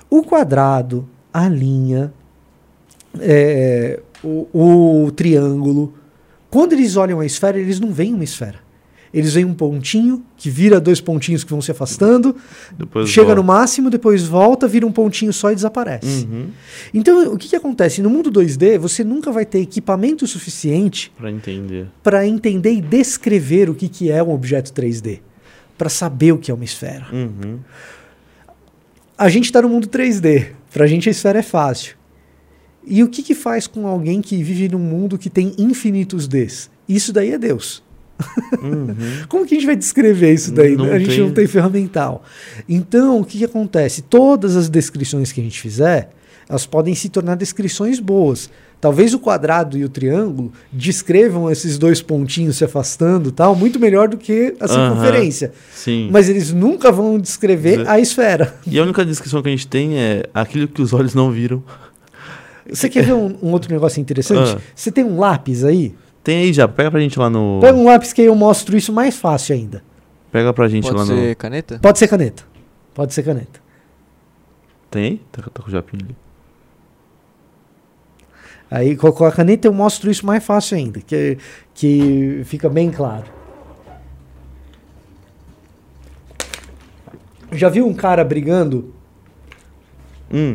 O 0.09 0.23
quadrado, 0.23 1.07
a 1.33 1.47
linha, 1.49 2.13
é, 3.19 3.99
o, 4.53 5.05
o 5.05 5.11
triângulo. 5.11 5.93
Quando 6.49 6.73
eles 6.73 6.95
olham 6.95 7.19
a 7.19 7.25
esfera, 7.25 7.59
eles 7.59 7.79
não 7.79 7.91
veem 7.91 8.13
uma 8.13 8.23
esfera. 8.23 8.65
Eles 9.13 9.33
veem 9.33 9.45
um 9.45 9.53
pontinho 9.53 10.21
que 10.35 10.49
vira 10.49 10.81
dois 10.81 10.99
pontinhos 10.99 11.43
que 11.43 11.49
vão 11.49 11.61
se 11.61 11.71
afastando, 11.71 12.35
Depois 12.77 13.09
chega 13.09 13.27
volta. 13.27 13.41
no 13.41 13.47
máximo, 13.47 13.89
depois 13.89 14.23
volta, 14.25 14.67
vira 14.67 14.85
um 14.85 14.91
pontinho 14.91 15.31
só 15.31 15.49
e 15.51 15.55
desaparece. 15.55 16.25
Uhum. 16.25 16.47
Então, 16.93 17.33
o 17.33 17.37
que, 17.37 17.47
que 17.47 17.55
acontece? 17.55 18.01
No 18.01 18.09
mundo 18.09 18.29
2D, 18.29 18.77
você 18.77 19.05
nunca 19.05 19.31
vai 19.31 19.45
ter 19.45 19.59
equipamento 19.59 20.27
suficiente 20.27 21.11
Pra 21.17 21.31
entender. 21.31 21.87
para 22.03 22.27
entender 22.27 22.73
e 22.73 22.81
descrever 22.81 23.69
o 23.69 23.73
que, 23.75 23.87
que 23.87 24.11
é 24.11 24.21
um 24.21 24.31
objeto 24.33 24.73
3D, 24.73 25.21
para 25.77 25.87
saber 25.89 26.33
o 26.33 26.37
que 26.37 26.51
é 26.51 26.53
uma 26.53 26.65
esfera. 26.65 27.07
Uhum. 27.11 27.59
A 29.17 29.29
gente 29.29 29.45
está 29.45 29.61
no 29.61 29.69
mundo 29.69 29.87
3D. 29.87 30.47
Para 30.71 30.83
a 30.83 30.87
gente 30.87 31.07
a 31.07 31.11
esfera 31.11 31.39
é 31.39 31.43
fácil. 31.43 31.95
E 32.89 33.03
o 33.03 33.09
que, 33.09 33.21
que 33.21 33.35
faz 33.35 33.67
com 33.67 33.85
alguém 33.85 34.21
que 34.21 34.41
vive 34.41 34.69
num 34.69 34.79
mundo 34.79 35.17
que 35.17 35.29
tem 35.29 35.53
infinitos 35.57 36.27
Ds? 36.27 36.69
Isso 36.87 37.11
daí 37.11 37.31
é 37.31 37.37
Deus. 37.37 37.83
Uhum. 38.61 38.95
Como 39.27 39.45
que 39.45 39.55
a 39.55 39.57
gente 39.57 39.67
vai 39.67 39.75
descrever 39.75 40.33
isso 40.33 40.53
daí? 40.53 40.75
Não 40.75 40.85
a 40.85 40.97
gente 40.97 41.09
tem. 41.09 41.19
não 41.19 41.31
tem 41.31 41.47
ferramental. 41.47 42.23
Então, 42.67 43.19
o 43.19 43.25
que, 43.25 43.39
que 43.39 43.45
acontece? 43.45 44.01
Todas 44.01 44.55
as 44.55 44.69
descrições 44.69 45.31
que 45.31 45.41
a 45.41 45.43
gente 45.43 45.59
fizer, 45.59 46.11
elas 46.47 46.65
podem 46.65 46.95
se 46.95 47.09
tornar 47.09 47.35
descrições 47.35 47.99
boas. 47.99 48.49
Talvez 48.79 49.13
o 49.13 49.19
quadrado 49.19 49.75
e 49.75 49.83
o 49.83 49.89
triângulo 49.89 50.53
descrevam 50.71 51.49
esses 51.49 51.79
dois 51.79 51.99
pontinhos 51.99 52.57
se 52.57 52.63
afastando, 52.63 53.31
tal, 53.31 53.55
muito 53.55 53.79
melhor 53.79 54.07
do 54.07 54.17
que 54.17 54.55
a 54.59 54.67
circunferência. 54.67 55.51
Sim. 55.73 56.09
Mas 56.11 56.29
eles 56.29 56.53
nunca 56.53 56.91
vão 56.91 57.17
descrever 57.19 57.87
a 57.87 57.99
esfera. 57.99 58.55
E 58.67 58.77
a 58.77 58.83
única 58.83 59.03
descrição 59.03 59.41
que 59.41 59.47
a 59.47 59.51
gente 59.51 59.67
tem 59.67 59.97
é 59.97 60.23
aquilo 60.31 60.67
que 60.67 60.81
os 60.81 60.93
olhos 60.93 61.15
não 61.15 61.31
viram. 61.31 61.63
Você 62.69 62.89
quer 62.89 63.03
ver 63.03 63.13
um, 63.13 63.37
um 63.41 63.51
outro 63.51 63.71
negócio 63.71 63.99
interessante? 64.01 64.57
Ah. 64.57 64.61
Você 64.75 64.91
tem 64.91 65.03
um 65.03 65.19
lápis 65.19 65.63
aí? 65.63 65.95
Tem 66.23 66.39
aí 66.39 66.53
já, 66.53 66.67
pega 66.67 66.91
pra 66.91 66.99
gente 66.99 67.17
lá 67.17 67.29
no. 67.29 67.59
Pega 67.61 67.77
um 67.77 67.85
lápis 67.85 68.11
que 68.11 68.21
aí 68.21 68.27
eu 68.27 68.35
mostro 68.35 68.75
isso 68.75 68.91
mais 68.91 69.15
fácil 69.15 69.55
ainda. 69.55 69.83
Pega 70.31 70.53
pra 70.53 70.67
gente 70.67 70.83
Pode 70.83 70.97
lá 70.97 71.05
ser 71.05 71.29
no. 71.29 71.35
caneta? 71.35 71.79
Pode 71.79 71.99
ser 71.99 72.07
caneta. 72.07 72.43
Pode 72.93 73.13
ser 73.13 73.23
caneta. 73.23 73.61
Tem 74.91 75.03
aí? 75.03 75.21
Tá, 75.31 75.43
tá 75.43 75.61
com 75.63 75.69
o 75.69 75.71
japinho 75.71 76.03
ali. 76.03 76.15
Aí 78.69 78.97
com 78.97 79.25
a 79.25 79.31
caneta 79.31 79.67
eu 79.67 79.73
mostro 79.73 80.11
isso 80.11 80.25
mais 80.25 80.43
fácil 80.43 80.77
ainda, 80.77 80.99
que, 80.99 81.37
que 81.73 82.41
fica 82.43 82.67
bem 82.67 82.91
claro. 82.91 83.25
Já 87.53 87.69
viu 87.69 87.87
um 87.87 87.93
cara 87.93 88.25
brigando, 88.25 88.93
Hum. 90.31 90.53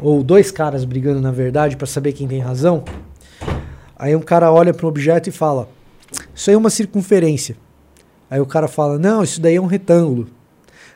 Ou 0.00 0.22
dois 0.22 0.50
caras 0.50 0.84
brigando 0.84 1.20
na 1.20 1.30
verdade, 1.30 1.76
pra 1.76 1.86
saber 1.86 2.12
quem 2.12 2.26
tem 2.28 2.40
razão? 2.40 2.84
Aí 3.96 4.14
um 4.14 4.20
cara 4.20 4.50
olha 4.52 4.74
para 4.74 4.84
um 4.86 4.88
objeto 4.88 5.28
e 5.28 5.32
fala: 5.32 5.68
Isso 6.34 6.50
aí 6.50 6.54
é 6.54 6.58
uma 6.58 6.70
circunferência. 6.70 7.56
Aí 8.30 8.40
o 8.40 8.46
cara 8.46 8.68
fala: 8.68 8.98
Não, 8.98 9.22
isso 9.22 9.40
daí 9.40 9.56
é 9.56 9.60
um 9.60 9.66
retângulo. 9.66 10.26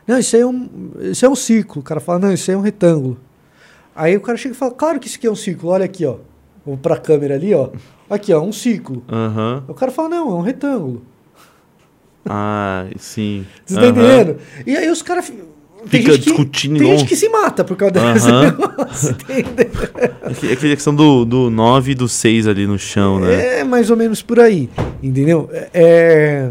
Não, 0.06 0.18
isso 0.18 0.34
aí 0.36 0.42
é 0.42 0.46
um, 0.46 0.68
isso 1.00 1.24
é 1.24 1.28
um 1.28 1.36
círculo. 1.36 1.80
O 1.80 1.84
cara 1.84 2.00
fala: 2.00 2.18
Não, 2.18 2.32
isso 2.32 2.50
aí 2.50 2.54
é 2.54 2.58
um 2.58 2.62
retângulo. 2.62 3.18
Aí 3.94 4.16
o 4.16 4.20
cara 4.20 4.36
chega 4.36 4.54
e 4.54 4.58
fala: 4.58 4.72
Claro 4.72 4.98
que 5.00 5.06
isso 5.06 5.16
aqui 5.16 5.26
é 5.26 5.30
um 5.30 5.36
círculo. 5.36 5.72
Olha 5.72 5.84
aqui, 5.84 6.04
ó. 6.04 6.16
Vou 6.66 6.76
pra 6.76 6.96
câmera 6.96 7.34
ali, 7.34 7.54
ó. 7.54 7.70
Aqui, 8.10 8.32
ó, 8.32 8.40
um 8.42 8.52
círculo. 8.52 9.02
Aham. 9.08 9.64
O 9.68 9.74
cara 9.74 9.90
fala: 9.92 10.08
Não, 10.08 10.30
é 10.30 10.34
um 10.34 10.40
retângulo. 10.42 11.02
Ah, 12.26 12.86
sim. 12.96 13.46
Você 13.64 13.74
tá 13.74 13.80
Aham. 13.82 13.90
entendendo? 13.90 14.38
E 14.66 14.76
aí 14.76 14.90
os 14.90 15.02
caras. 15.02 15.32
Tem 15.88 16.00
Fica 16.00 16.12
gente 16.12 16.22
que- 16.24 16.30
discutindo 16.30 16.78
Tem 16.78 16.98
gente 16.98 17.08
que 17.08 17.16
se 17.16 17.28
mata 17.28 17.64
por 17.64 17.76
causa 17.76 17.92
desse 17.94 18.28
Aham. 18.28 18.42
negócio, 18.44 19.10
entendeu? 19.28 19.88
É 20.22 20.34
que- 20.34 20.46
é 20.48 20.52
aquela 20.52 20.74
questão 20.74 20.94
do, 20.94 21.24
do 21.24 21.50
9 21.50 21.92
e 21.92 21.94
do 21.94 22.08
6 22.08 22.46
ali 22.46 22.66
no 22.66 22.78
chão, 22.78 23.20
né? 23.20 23.60
É 23.60 23.64
mais 23.64 23.90
ou 23.90 23.96
menos 23.96 24.22
por 24.22 24.38
aí, 24.40 24.68
entendeu? 25.02 25.48
É- 25.52 25.68
é, 25.74 26.50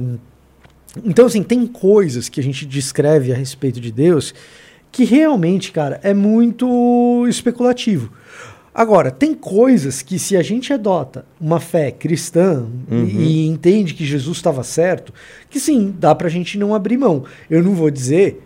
Então, 1.06 1.26
assim, 1.28 1.44
tem 1.44 1.66
coisas 1.68 2.28
que 2.28 2.40
a 2.40 2.44
gente 2.44 2.66
descreve 2.66 3.32
a 3.32 3.36
respeito 3.36 3.80
de 3.80 3.92
Deus 3.92 4.34
que 4.92 5.04
realmente, 5.04 5.72
cara, 5.72 6.00
é 6.02 6.14
muito 6.14 7.26
especulativo. 7.28 8.12
Agora, 8.74 9.10
tem 9.12 9.34
coisas 9.34 10.02
que 10.02 10.18
se 10.20 10.38
a 10.38 10.42
gente 10.44 10.72
adota 10.72 11.26
uma 11.42 11.60
fé 11.60 11.92
cristã 11.92 12.66
Uhum. 12.90 13.06
e 13.06 13.46
entende 13.48 13.94
que 13.94 14.06
Jesus 14.06 14.38
estava 14.38 14.64
certo, 14.64 15.14
que 15.50 15.60
sim, 15.60 15.94
dá 16.00 16.14
pra 16.16 16.30
gente 16.30 16.58
não 16.58 16.74
abrir 16.74 16.98
mão. 16.98 17.24
Eu 17.50 17.64
não 17.64 17.74
vou 17.74 17.90
dizer... 17.92 18.42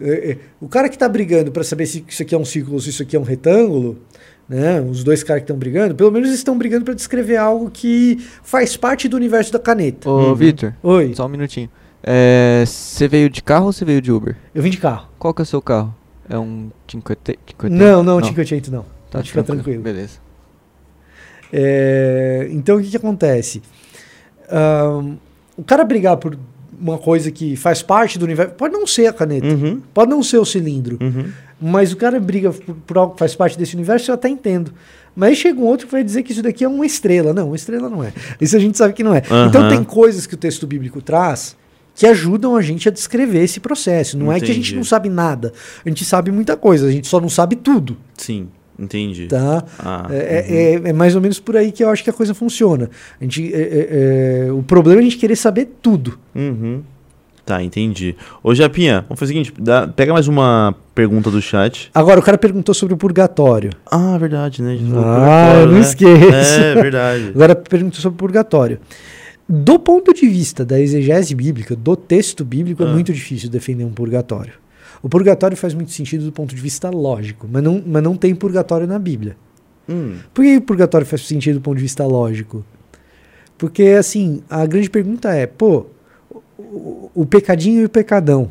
é, 0.00 0.30
é, 0.32 0.38
o 0.60 0.68
cara 0.68 0.88
que 0.88 0.98
tá 0.98 1.08
brigando 1.08 1.50
pra 1.50 1.62
saber 1.64 1.86
se 1.86 2.04
isso 2.06 2.22
aqui 2.22 2.34
é 2.34 2.38
um 2.38 2.44
círculo 2.44 2.74
ou 2.76 2.80
se 2.80 2.90
isso 2.90 3.02
aqui 3.02 3.16
é 3.16 3.20
um 3.20 3.22
retângulo, 3.24 3.98
né? 4.48 4.80
Os 4.80 5.02
dois 5.04 5.22
caras 5.22 5.40
que 5.42 5.44
estão 5.44 5.56
brigando, 5.56 5.94
pelo 5.94 6.10
menos 6.12 6.28
eles 6.28 6.38
estão 6.40 6.56
brigando 6.56 6.84
pra 6.84 6.94
descrever 6.94 7.36
algo 7.36 7.70
que 7.70 8.18
faz 8.42 8.76
parte 8.76 9.08
do 9.08 9.16
universo 9.16 9.52
da 9.52 9.58
caneta. 9.58 10.08
Ô, 10.08 10.28
Uhum. 10.28 10.34
Vitor, 10.34 10.72
Oi, 10.82 11.14
só 11.14 11.26
um 11.26 11.28
minutinho. 11.28 11.68
É, 12.02 12.62
Você 12.66 13.08
veio 13.08 13.28
de 13.28 13.42
carro 13.42 13.66
ou 13.66 13.72
você 13.72 13.84
veio 13.84 14.00
de 14.00 14.12
Uber? 14.12 14.36
eu 14.54 14.62
vim 14.62 14.70
de 14.70 14.76
carro. 14.78 15.08
Qual 15.18 15.34
que 15.34 15.42
é 15.42 15.44
o 15.44 15.46
seu 15.46 15.60
carro? 15.62 15.94
É 16.28 16.38
um 16.38 16.70
Cinquante? 16.88 17.38
Cinquante? 17.48 17.72
Não, 17.74 18.02
não, 18.02 18.22
58 18.22 18.70
não. 18.70 18.82
Tá 19.10 19.18
Pode 19.18 19.28
ficar 19.30 19.42
tranquilo. 19.44 19.82
Beleza. 19.82 20.18
É, 21.52 22.48
então 22.50 22.76
o 22.76 22.82
que, 22.82 22.90
que 22.90 22.96
acontece? 22.96 23.62
Ahn, 24.50 25.16
o 25.56 25.62
cara 25.64 25.84
brigar 25.84 26.16
por 26.16 26.36
uma 26.80 26.98
coisa 26.98 27.30
que 27.30 27.56
faz 27.56 27.82
parte 27.82 28.18
do 28.18 28.24
universo, 28.24 28.54
pode 28.54 28.72
não 28.74 28.86
ser 28.86 29.06
a 29.06 29.12
caneta, 29.12 29.46
Uhum. 29.46 29.80
pode 29.94 30.10
não 30.10 30.22
ser 30.22 30.38
o 30.38 30.44
cilindro, 30.44 30.98
Uhum. 31.00 31.26
mas 31.60 31.92
o 31.92 31.96
cara 31.96 32.18
briga 32.20 32.50
por, 32.52 32.74
por 32.86 32.98
algo 32.98 33.12
que 33.14 33.18
faz 33.18 33.34
parte 33.34 33.58
desse 33.58 33.74
universo, 33.74 34.10
eu 34.10 34.14
até 34.14 34.28
entendo. 34.28 34.72
Mas 35.14 35.30
aí 35.30 35.36
chega 35.36 35.58
um 35.60 35.64
outro 35.64 35.86
que 35.86 35.92
vai 35.92 36.04
dizer 36.04 36.22
que 36.22 36.32
isso 36.32 36.42
daqui 36.42 36.62
é 36.62 36.68
uma 36.68 36.84
estrela. 36.84 37.32
Não, 37.32 37.46
uma 37.46 37.56
estrela 37.56 37.88
não 37.88 38.04
é. 38.04 38.12
Isso 38.38 38.54
a 38.54 38.58
gente 38.58 38.76
sabe 38.76 38.92
que 38.92 39.02
não 39.02 39.14
é. 39.14 39.22
Aham. 39.30 39.46
Então 39.48 39.68
tem 39.68 39.82
coisas 39.82 40.26
que 40.26 40.34
o 40.34 40.36
texto 40.36 40.66
bíblico 40.66 41.00
traz 41.00 41.56
que 41.94 42.06
ajudam 42.06 42.54
a 42.54 42.60
gente 42.60 42.86
a 42.86 42.92
descrever 42.92 43.42
esse 43.42 43.58
processo. 43.58 44.18
Não 44.18 44.30
é 44.30 44.38
que 44.38 44.44
a 44.44 44.48
gente 44.48 44.58
Entendi. 44.66 44.76
não 44.76 44.84
sabe 44.84 45.08
nada. 45.08 45.54
A 45.82 45.88
gente 45.88 46.04
sabe 46.04 46.30
muita 46.30 46.54
coisa, 46.54 46.86
a 46.86 46.90
gente 46.92 47.06
só 47.08 47.18
não 47.18 47.30
sabe 47.30 47.56
tudo. 47.56 47.96
Sim, 48.18 48.48
entendi. 48.78 49.26
Tá? 49.26 49.64
Ah, 49.78 50.06
É, 50.10 50.12
uhum. 50.12 50.20
é- 50.20 50.86
é- 50.86 50.90
é 50.90 50.92
mais 50.92 51.14
ou 51.14 51.20
menos 51.20 51.38
por 51.40 51.56
aí 51.56 51.72
que 51.72 51.82
eu 51.84 51.90
acho 51.90 52.02
que 52.04 52.10
a 52.10 52.12
coisa 52.12 52.34
funciona. 52.34 52.90
A 53.20 53.24
gente, 53.24 53.52
é- 53.54 53.58
é- 53.58 54.46
é- 54.48 54.52
o 54.52 54.62
problema 54.62 55.00
é 55.00 55.02
a 55.02 55.04
gente 55.04 55.16
querer 55.18 55.36
saber 55.36 55.68
tudo. 55.82 56.18
Uhum. 56.34 56.82
Tá, 57.44 57.62
entendi. 57.62 58.16
Ô, 58.42 58.52
Japinha, 58.56 59.04
vamos 59.08 59.20
fazer 59.20 59.32
o 59.32 59.36
seguinte: 59.36 59.54
dá- 59.56 59.86
pega 59.86 60.12
mais 60.12 60.26
uma 60.26 60.74
pergunta 60.96 61.30
do 61.30 61.40
chat. 61.40 61.90
Agora, 61.94 62.18
o 62.18 62.22
cara 62.22 62.36
perguntou 62.36 62.74
sobre 62.74 62.94
o 62.94 62.96
purgatório. 62.96 63.70
Ah, 63.88 64.18
verdade, 64.18 64.60
né? 64.62 64.76
Ah, 64.96 65.64
não 65.64 65.74
né? 65.74 65.80
esqueça. 65.80 66.36
É, 66.60 66.74
verdade. 66.74 67.30
Agora 67.32 67.54
perguntou 67.54 68.00
sobre 68.00 68.16
o 68.16 68.18
purgatório. 68.18 68.80
Do 69.48 69.78
ponto 69.78 70.12
de 70.12 70.26
vista 70.26 70.64
da 70.64 70.80
exegese 70.80 71.32
bíblica, 71.36 71.76
do 71.76 71.94
texto 71.94 72.44
bíblico, 72.44 72.82
é 72.82 72.86
Ah. 72.86 72.90
muito 72.92 73.12
difícil 73.12 73.48
defender 73.48 73.84
um 73.84 73.92
purgatório. 73.92 74.54
O 75.06 75.08
purgatório 75.08 75.56
faz 75.56 75.72
muito 75.72 75.92
sentido 75.92 76.24
do 76.24 76.32
ponto 76.32 76.52
de 76.52 76.60
vista 76.60 76.90
lógico, 76.90 77.46
mas 77.48 77.62
não, 77.62 77.80
mas 77.86 78.02
não 78.02 78.16
tem 78.16 78.34
purgatório 78.34 78.88
na 78.88 78.98
Bíblia. 78.98 79.36
Hum, 79.88 80.16
Por 80.34 80.44
que 80.44 80.56
o 80.56 80.60
purgatório 80.60 81.06
faz 81.06 81.24
sentido 81.24 81.60
do 81.60 81.60
ponto 81.60 81.76
de 81.76 81.82
vista 81.84 82.04
lógico? 82.04 82.64
Porque, 83.56 83.84
assim, 83.84 84.42
a 84.50 84.66
grande 84.66 84.90
pergunta 84.90 85.32
é, 85.32 85.46
pô, 85.46 85.86
o, 86.58 87.08
o 87.14 87.24
pecadinho 87.24 87.82
e 87.82 87.84
o 87.84 87.88
pecadão. 87.88 88.50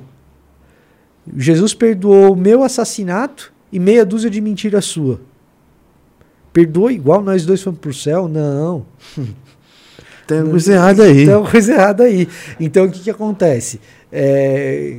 Jesus 1.36 1.74
perdoou 1.74 2.32
o 2.32 2.38
meu 2.38 2.64
assassinato 2.64 3.52
e 3.70 3.78
meia 3.78 4.06
dúzia 4.06 4.30
de 4.30 4.40
mentira 4.40 4.80
sua. 4.80 5.20
Perdoa 6.54 6.94
igual 6.94 7.22
nós 7.22 7.46
dois 7.46 7.62
fomos 7.62 7.82
pro 7.82 7.94
céu? 7.94 8.30
Não. 8.30 8.86
tem 10.26 10.38
alguma 10.38 10.52
coisa 10.52 10.74
errada 10.74 11.04
aí. 11.04 11.26
Tem 11.26 11.36
uma 11.36 11.52
coisa 11.52 11.74
errada 11.74 12.04
aí. 12.06 12.30
Então, 12.62 12.86
o 12.86 12.90
que, 12.90 13.02
que 13.02 13.10
acontece? 13.10 13.82
É, 14.18 14.96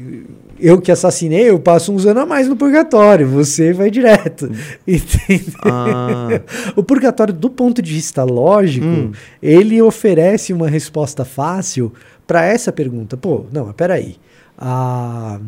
eu 0.61 0.79
que 0.81 0.93
assassinei, 0.93 1.49
eu 1.51 1.59
passo 1.59 1.91
uns 1.93 2.05
anos 2.07 2.23
a 2.23 2.27
mais 2.27 2.49
no 2.49 2.57
purgatório. 2.57 3.27
Você 3.29 3.73
vai 3.73 3.91
direto. 3.91 4.51
Entendeu? 4.87 5.55
Ah, 5.65 6.29
O 6.77 6.83
purgatório, 6.83 7.33
do 7.33 7.49
ponto 7.49 7.81
de 7.81 7.93
vista 7.93 8.23
lógico, 8.25 8.87
Hum. 8.87 9.13
ele 9.43 9.81
oferece 9.81 10.53
uma 10.53 10.69
resposta 10.69 11.25
fácil 11.25 11.93
para 12.27 12.45
essa 12.45 12.71
pergunta. 12.73 13.17
Pô, 13.17 13.47
não, 13.53 13.67
mas 13.67 13.75
peraí. 13.75 14.17
A 14.59 15.39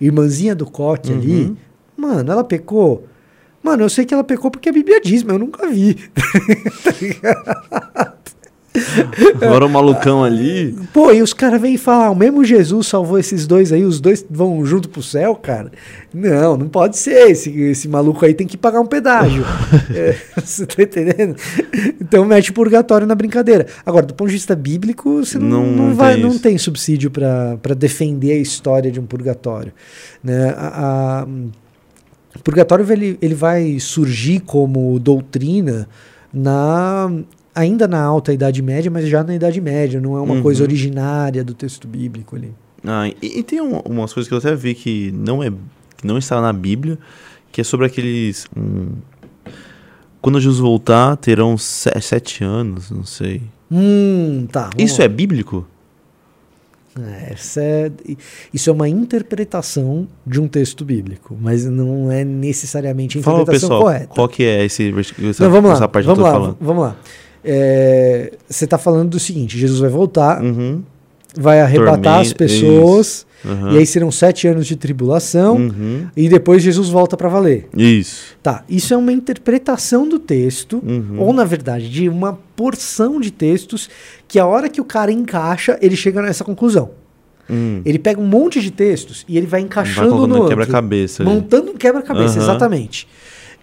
irmãzinha 0.00 0.54
do 0.54 0.66
ali, 1.12 1.42
Uhum. 1.44 1.56
mano, 1.96 2.32
ela 2.32 2.42
pecou. 2.44 3.06
Mano, 3.62 3.82
eu 3.84 3.88
sei 3.90 4.04
que 4.06 4.14
ela 4.14 4.24
pecou 4.24 4.50
porque 4.50 4.70
a 4.70 4.72
Bíblia 4.72 5.00
diz, 5.00 5.22
mas 5.22 5.34
eu 5.34 5.38
nunca 5.38 5.68
vi. 5.68 5.94
Tá 6.82 6.92
ligado? 7.00 8.39
Agora 9.40 9.66
o 9.66 9.68
malucão 9.68 10.24
ali. 10.24 10.76
Pô, 10.92 11.12
e 11.12 11.22
os 11.22 11.32
caras 11.32 11.60
vêm 11.60 11.76
falar, 11.76 12.06
ah, 12.06 12.10
o 12.10 12.14
mesmo 12.14 12.44
Jesus 12.44 12.86
salvou 12.86 13.18
esses 13.18 13.46
dois 13.46 13.72
aí, 13.72 13.84
os 13.84 14.00
dois 14.00 14.24
vão 14.28 14.64
junto 14.64 14.88
pro 14.88 15.02
céu, 15.02 15.34
cara? 15.34 15.70
Não, 16.12 16.56
não 16.56 16.68
pode 16.68 16.96
ser. 16.96 17.30
Esse, 17.30 17.50
esse 17.62 17.88
maluco 17.88 18.24
aí 18.24 18.34
tem 18.34 18.46
que 18.46 18.56
pagar 18.56 18.80
um 18.80 18.86
pedágio. 18.86 19.44
é, 19.94 20.16
você 20.44 20.66
tá 20.66 20.82
entendendo? 20.82 21.36
Então 22.00 22.24
mete 22.24 22.52
purgatório 22.52 23.06
na 23.06 23.14
brincadeira. 23.14 23.66
Agora, 23.84 24.06
do 24.06 24.14
ponto 24.14 24.28
de 24.28 24.34
vista 24.34 24.56
bíblico, 24.56 25.24
você 25.24 25.38
não, 25.38 25.66
não, 25.66 25.88
não 25.88 25.94
vai, 25.94 26.14
tem 26.14 26.22
não 26.22 26.38
tem 26.38 26.58
subsídio 26.58 27.10
para 27.10 27.74
defender 27.76 28.32
a 28.32 28.38
história 28.38 28.90
de 28.90 28.98
um 28.98 29.06
purgatório. 29.06 29.72
Né? 30.22 30.54
A, 30.56 31.22
a, 31.22 31.26
o 32.36 32.42
purgatório 32.42 32.90
ele, 32.90 33.18
ele 33.20 33.34
vai 33.34 33.78
surgir 33.78 34.40
como 34.40 34.98
doutrina 34.98 35.88
na 36.32 37.10
ainda 37.60 37.86
na 37.86 38.02
alta 38.02 38.32
Idade 38.32 38.62
Média, 38.62 38.90
mas 38.90 39.08
já 39.08 39.22
na 39.22 39.34
Idade 39.34 39.60
Média, 39.60 40.00
não 40.00 40.16
é 40.16 40.20
uma 40.20 40.34
uhum. 40.34 40.42
coisa 40.42 40.62
originária 40.62 41.44
do 41.44 41.54
texto 41.54 41.86
bíblico 41.86 42.36
ali. 42.36 42.52
Ah, 42.84 43.08
e, 43.08 43.40
e 43.40 43.42
tem 43.42 43.60
um, 43.60 43.78
umas 43.80 44.12
coisas 44.12 44.28
que 44.28 44.34
eu 44.34 44.38
até 44.38 44.54
vi 44.54 44.74
que 44.74 45.12
não 45.12 45.42
é 45.42 45.50
que 45.96 46.06
não 46.06 46.16
está 46.16 46.40
na 46.40 46.52
Bíblia, 46.52 46.98
que 47.52 47.60
é 47.60 47.64
sobre 47.64 47.86
aqueles 47.86 48.46
um, 48.56 48.88
quando 50.20 50.40
Jesus 50.40 50.60
voltar 50.60 51.16
terão 51.16 51.56
sete 51.58 52.44
anos, 52.44 52.90
não 52.90 53.04
sei. 53.04 53.42
Hum, 53.70 54.46
tá. 54.50 54.70
Isso 54.76 54.98
lá. 54.98 55.04
é 55.04 55.08
bíblico? 55.08 55.66
É, 56.98 57.34
é, 57.56 57.92
isso 58.52 58.68
é 58.68 58.72
uma 58.72 58.88
interpretação 58.88 60.08
de 60.26 60.40
um 60.40 60.48
texto 60.48 60.84
bíblico, 60.84 61.38
mas 61.40 61.64
não 61.64 62.10
é 62.10 62.24
necessariamente 62.24 63.16
a 63.16 63.20
interpretação 63.20 63.68
Fala, 63.68 63.80
pessoal, 63.80 63.82
correta. 63.82 64.06
Qual 64.08 64.28
que 64.28 64.42
é 64.42 64.64
esse? 64.64 64.90
Não, 64.90 65.50
vamos 65.50 65.78
lá, 65.78 65.86
vamos 65.86 66.18
lá, 66.18 66.56
vamos 66.60 66.82
lá. 66.82 66.96
É, 67.44 68.32
você 68.48 68.64
está 68.64 68.78
falando 68.78 69.10
do 69.10 69.18
seguinte: 69.18 69.58
Jesus 69.58 69.80
vai 69.80 69.90
voltar, 69.90 70.42
uhum. 70.42 70.82
vai 71.36 71.60
arrebatar 71.60 72.20
as 72.20 72.32
pessoas, 72.32 73.26
uhum. 73.44 73.72
e 73.72 73.78
aí 73.78 73.86
serão 73.86 74.10
sete 74.10 74.46
anos 74.46 74.66
de 74.66 74.76
tribulação, 74.76 75.56
uhum. 75.56 76.06
e 76.16 76.28
depois 76.28 76.62
Jesus 76.62 76.88
volta 76.88 77.16
para 77.16 77.28
valer. 77.28 77.68
Isso. 77.76 78.36
Tá, 78.42 78.62
isso 78.68 78.92
é 78.92 78.96
uma 78.96 79.12
interpretação 79.12 80.08
do 80.08 80.18
texto, 80.18 80.82
uhum. 80.86 81.18
ou 81.18 81.32
na 81.32 81.44
verdade, 81.44 81.88
de 81.88 82.08
uma 82.08 82.38
porção 82.54 83.20
de 83.20 83.30
textos 83.30 83.88
que 84.28 84.38
a 84.38 84.46
hora 84.46 84.68
que 84.68 84.80
o 84.80 84.84
cara 84.84 85.10
encaixa, 85.10 85.78
ele 85.80 85.96
chega 85.96 86.20
nessa 86.20 86.44
conclusão. 86.44 86.90
Hum. 87.50 87.82
Ele 87.84 87.98
pega 87.98 88.20
um 88.20 88.26
monte 88.26 88.60
de 88.60 88.70
textos 88.70 89.24
e 89.28 89.36
ele 89.36 89.46
vai 89.46 89.60
encaixando 89.60 90.28
vai 90.28 90.28
no 90.28 90.48
quebra-cabeça. 90.48 91.24
Montando 91.24 91.72
um 91.72 91.74
quebra-cabeça, 91.74 92.38
exatamente. 92.38 93.08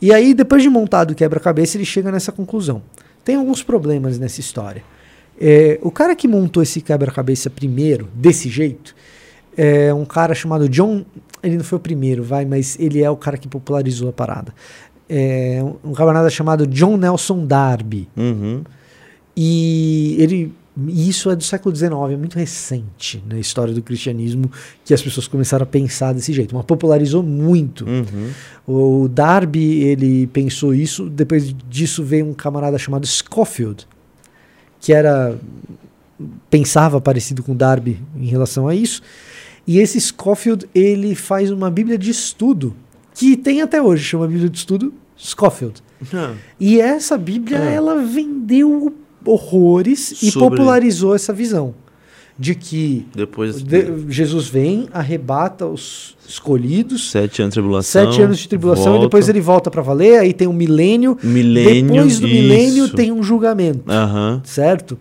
E 0.01 0.13
aí, 0.13 0.33
depois 0.33 0.61
de 0.61 0.69
montado 0.69 1.11
o 1.11 1.15
quebra-cabeça, 1.15 1.77
ele 1.77 1.85
chega 1.85 2.11
nessa 2.11 2.31
conclusão. 2.31 2.81
Tem 3.27 3.35
alguns 3.35 3.61
problemas 3.61 4.17
nessa 4.17 4.39
história. 4.39 4.81
É, 5.37 5.77
o 5.81 5.91
cara 5.91 6.15
que 6.15 6.29
montou 6.29 6.63
esse 6.63 6.79
quebra-cabeça 6.79 7.49
primeiro, 7.49 8.07
desse 8.13 8.47
jeito, 8.47 8.95
é 9.57 9.93
um 9.93 10.05
cara 10.05 10.33
chamado 10.33 10.69
John. 10.69 11.03
Ele 11.43 11.57
não 11.57 11.63
foi 11.65 11.77
o 11.77 11.81
primeiro, 11.81 12.23
vai, 12.23 12.45
mas 12.45 12.77
ele 12.79 13.03
é 13.03 13.09
o 13.09 13.17
cara 13.17 13.37
que 13.37 13.45
popularizou 13.45 14.07
a 14.07 14.13
parada. 14.13 14.53
É 15.09 15.61
um 15.83 15.91
camarada 15.91 16.29
chamado 16.29 16.65
John 16.65 16.95
Nelson 16.95 17.45
Darby. 17.45 18.07
Uhum. 18.15 18.63
E 19.35 20.15
ele 20.19 20.53
e 20.87 21.09
isso 21.09 21.31
é 21.31 21.35
do 21.35 21.43
século 21.43 21.75
XIX, 21.75 21.91
é 22.11 22.17
muito 22.17 22.37
recente 22.37 23.23
na 23.27 23.39
história 23.39 23.73
do 23.73 23.81
cristianismo 23.81 24.51
que 24.85 24.93
as 24.93 25.01
pessoas 25.01 25.27
começaram 25.27 25.63
a 25.63 25.65
pensar 25.65 26.13
desse 26.13 26.31
jeito. 26.31 26.53
Mas 26.53 26.65
popularizou 26.65 27.23
muito. 27.23 27.85
Uhum. 27.85 28.31
O 28.67 29.07
Darby, 29.07 29.81
ele 29.81 30.27
pensou 30.27 30.75
isso. 30.75 31.09
Depois 31.09 31.55
disso 31.67 32.03
veio 32.03 32.27
um 32.27 32.33
camarada 32.33 32.77
chamado 32.77 33.07
Scofield, 33.07 33.87
que 34.79 34.93
era 34.93 35.35
pensava 36.49 37.01
parecido 37.01 37.41
com 37.41 37.55
Darby 37.55 37.99
em 38.15 38.27
relação 38.27 38.67
a 38.67 38.75
isso. 38.75 39.01
E 39.65 39.79
esse 39.79 39.99
Scofield, 39.99 40.69
ele 40.75 41.15
faz 41.15 41.49
uma 41.49 41.71
Bíblia 41.71 41.97
de 41.97 42.11
estudo, 42.11 42.75
que 43.15 43.35
tem 43.35 43.61
até 43.61 43.81
hoje, 43.81 44.03
chama 44.03 44.27
Bíblia 44.27 44.49
de 44.49 44.57
Estudo 44.57 44.93
Scofield. 45.17 45.81
Uhum. 46.01 46.35
E 46.59 46.79
essa 46.79 47.17
Bíblia, 47.17 47.59
uhum. 47.59 47.65
ela 47.65 48.01
vendeu 48.01 48.95
horrores 49.27 50.23
e 50.23 50.31
popularizou 50.31 51.13
essa 51.13 51.33
visão 51.33 51.73
de 52.39 52.53
que 52.53 53.07
depois 53.15 53.61
de, 53.63 54.05
Jesus 54.09 54.47
vem, 54.47 54.87
arrebata 54.93 55.65
os 55.65 56.15
escolhidos, 56.27 57.09
sete 57.09 57.41
anos 57.41 57.53
de 57.53 57.59
tribulação, 57.59 58.11
sete 58.11 58.21
anos 58.21 58.37
de 58.37 58.47
tribulação 58.47 58.85
volta. 58.85 58.99
e 58.99 59.07
depois 59.07 59.29
ele 59.29 59.41
volta 59.41 59.71
para 59.71 59.81
valer. 59.81 60.19
Aí 60.19 60.33
tem 60.33 60.47
um 60.47 60.53
milênio, 60.53 61.17
milênio 61.23 61.93
depois 61.93 62.19
do 62.19 62.27
isso. 62.27 62.35
milênio 62.35 62.89
tem 62.89 63.11
um 63.11 63.23
julgamento, 63.23 63.83
uhum. 63.89 64.41
certo? 64.43 64.97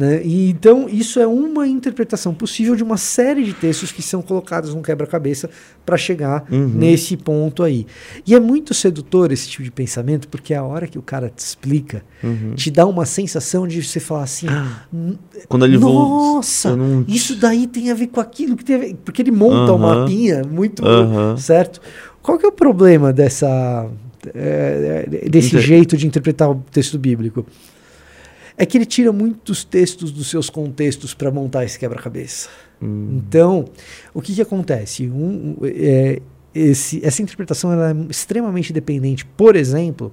Né? 0.00 0.22
E, 0.24 0.48
então, 0.48 0.88
isso 0.88 1.20
é 1.20 1.26
uma 1.26 1.68
interpretação 1.68 2.32
possível 2.32 2.74
de 2.74 2.82
uma 2.82 2.96
série 2.96 3.44
de 3.44 3.52
textos 3.52 3.92
que 3.92 4.00
são 4.00 4.22
colocados 4.22 4.74
no 4.74 4.80
quebra-cabeça 4.80 5.50
para 5.84 5.98
chegar 5.98 6.46
uhum. 6.50 6.68
nesse 6.68 7.18
ponto 7.18 7.62
aí. 7.62 7.86
E 8.26 8.34
é 8.34 8.40
muito 8.40 8.72
sedutor 8.72 9.30
esse 9.30 9.46
tipo 9.46 9.62
de 9.62 9.70
pensamento, 9.70 10.26
porque 10.26 10.54
a 10.54 10.64
hora 10.64 10.86
que 10.86 10.98
o 10.98 11.02
cara 11.02 11.28
te 11.28 11.40
explica, 11.40 12.02
uhum. 12.24 12.54
te 12.54 12.70
dá 12.70 12.86
uma 12.86 13.04
sensação 13.04 13.68
de 13.68 13.82
você 13.82 14.00
falar 14.00 14.22
assim: 14.22 14.46
ah, 14.48 14.86
quando 15.46 15.66
ele 15.66 15.76
Nossa, 15.76 16.74
não... 16.74 17.04
isso 17.06 17.36
daí 17.36 17.66
tem 17.66 17.90
a 17.90 17.94
ver 17.94 18.06
com 18.06 18.20
aquilo 18.20 18.56
que 18.56 18.64
tem 18.64 18.76
a 18.76 18.78
ver. 18.78 18.96
Porque 19.04 19.20
ele 19.20 19.30
monta 19.30 19.70
uhum. 19.72 19.76
uma 19.76 19.96
mapinha 19.96 20.42
muito. 20.50 20.82
Certo? 21.36 21.78
Qual 22.22 22.38
que 22.38 22.46
é 22.46 22.48
o 22.48 22.52
problema 22.52 23.12
dessa. 23.12 23.86
É, 24.34 25.06
desse 25.28 25.48
Inter... 25.48 25.60
jeito 25.60 25.96
de 25.98 26.06
interpretar 26.06 26.50
o 26.50 26.64
texto 26.70 26.98
bíblico? 26.98 27.44
É 28.60 28.66
que 28.66 28.76
ele 28.76 28.84
tira 28.84 29.10
muitos 29.10 29.64
textos 29.64 30.12
dos 30.12 30.28
seus 30.28 30.50
contextos 30.50 31.14
para 31.14 31.30
montar 31.30 31.64
esse 31.64 31.78
quebra-cabeça. 31.78 32.50
Hum. 32.82 33.16
Então, 33.16 33.64
o 34.12 34.20
que, 34.20 34.34
que 34.34 34.42
acontece? 34.42 35.08
Um, 35.08 35.56
é, 35.64 36.20
esse, 36.54 37.02
essa 37.02 37.22
interpretação 37.22 37.72
é 37.72 37.96
extremamente 38.10 38.70
dependente, 38.70 39.24
por 39.24 39.56
exemplo, 39.56 40.12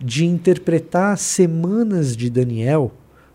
de 0.00 0.24
interpretar 0.24 1.18
semanas 1.18 2.16
de 2.16 2.30
Daniel 2.30 2.92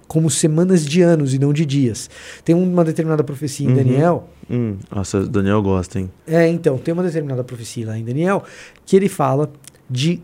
como 0.07 0.29
semanas 0.29 0.85
de 0.85 1.01
anos 1.01 1.33
e 1.33 1.37
não 1.37 1.51
de 1.51 1.65
dias. 1.65 2.09
Tem 2.45 2.55
uma 2.55 2.85
determinada 2.85 3.25
profecia 3.25 3.67
em 3.67 3.71
uhum. 3.71 3.75
Daniel. 3.75 4.29
Hum. 4.49 4.77
Nossa, 4.89 5.27
Daniel 5.27 5.61
gosta, 5.61 5.99
hein? 5.99 6.09
É, 6.25 6.47
então, 6.47 6.77
tem 6.77 6.93
uma 6.93 7.03
determinada 7.03 7.43
profecia 7.43 7.87
lá 7.87 7.97
em 7.97 8.05
Daniel 8.05 8.45
que 8.85 8.95
ele 8.95 9.09
fala 9.09 9.51
de 9.89 10.21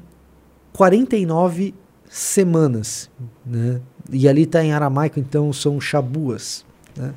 49 0.72 1.74
semanas, 2.08 3.12
né? 3.46 3.82
E 4.12 4.28
ali 4.28 4.44
está 4.44 4.64
em 4.64 4.74
aramaico, 4.74 5.20
então 5.20 5.52
são 5.52 5.80
chabuas. 5.80 6.66
Né? 6.96 7.14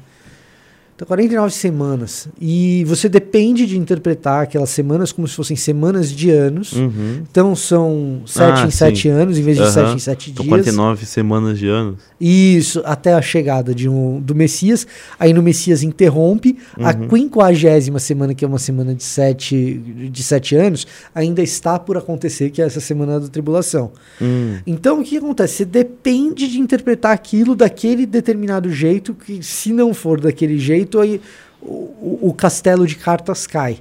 Então, 0.98 1.06
49 1.06 1.54
semanas. 1.54 2.26
E 2.40 2.82
você 2.84 3.08
depende 3.08 3.66
de 3.66 3.78
interpretar 3.78 4.42
aquelas 4.42 4.68
semanas 4.70 5.12
como 5.12 5.28
se 5.28 5.34
fossem 5.36 5.56
semanas 5.56 6.10
de 6.10 6.28
anos. 6.28 6.72
Uhum. 6.72 7.22
Então, 7.30 7.54
são 7.54 8.22
7 8.26 8.42
ah, 8.42 8.66
em 8.66 8.70
7 8.72 9.08
anos, 9.08 9.38
em 9.38 9.42
vez 9.42 9.58
de 9.58 9.62
uhum. 9.62 9.70
7 9.70 9.94
em 9.94 9.98
7 10.00 10.30
então, 10.32 10.44
dias. 10.44 10.58
Então, 10.58 10.74
49 10.74 11.06
semanas 11.06 11.56
de 11.56 11.68
anos. 11.68 12.00
Isso, 12.20 12.82
até 12.84 13.14
a 13.14 13.22
chegada 13.22 13.72
de 13.72 13.88
um, 13.88 14.20
do 14.20 14.34
Messias. 14.34 14.88
Aí, 15.20 15.32
no 15.32 15.40
Messias 15.40 15.84
interrompe. 15.84 16.58
Uhum. 16.76 16.84
A 16.84 16.92
quinquagésima 16.92 18.00
semana, 18.00 18.34
que 18.34 18.44
é 18.44 18.48
uma 18.48 18.58
semana 18.58 18.92
de 18.92 19.04
7 19.04 20.10
de 20.10 20.22
sete 20.24 20.56
anos, 20.56 20.84
ainda 21.14 21.40
está 21.42 21.78
por 21.78 21.96
acontecer, 21.96 22.50
que 22.50 22.60
é 22.60 22.64
essa 22.64 22.80
semana 22.80 23.20
da 23.20 23.28
tribulação. 23.28 23.92
Hum. 24.20 24.56
Então, 24.66 25.00
o 25.00 25.04
que 25.04 25.16
acontece? 25.16 25.58
Você 25.58 25.64
depende 25.64 26.48
de 26.48 26.58
interpretar 26.58 27.12
aquilo 27.12 27.54
daquele 27.54 28.04
determinado 28.04 28.72
jeito, 28.72 29.14
que 29.14 29.44
se 29.44 29.72
não 29.72 29.94
for 29.94 30.20
daquele 30.20 30.58
jeito, 30.58 30.87
aí 30.96 31.20
o, 31.60 32.28
o 32.28 32.34
castelo 32.34 32.86
de 32.86 32.94
cartas 32.94 33.46
cai. 33.46 33.78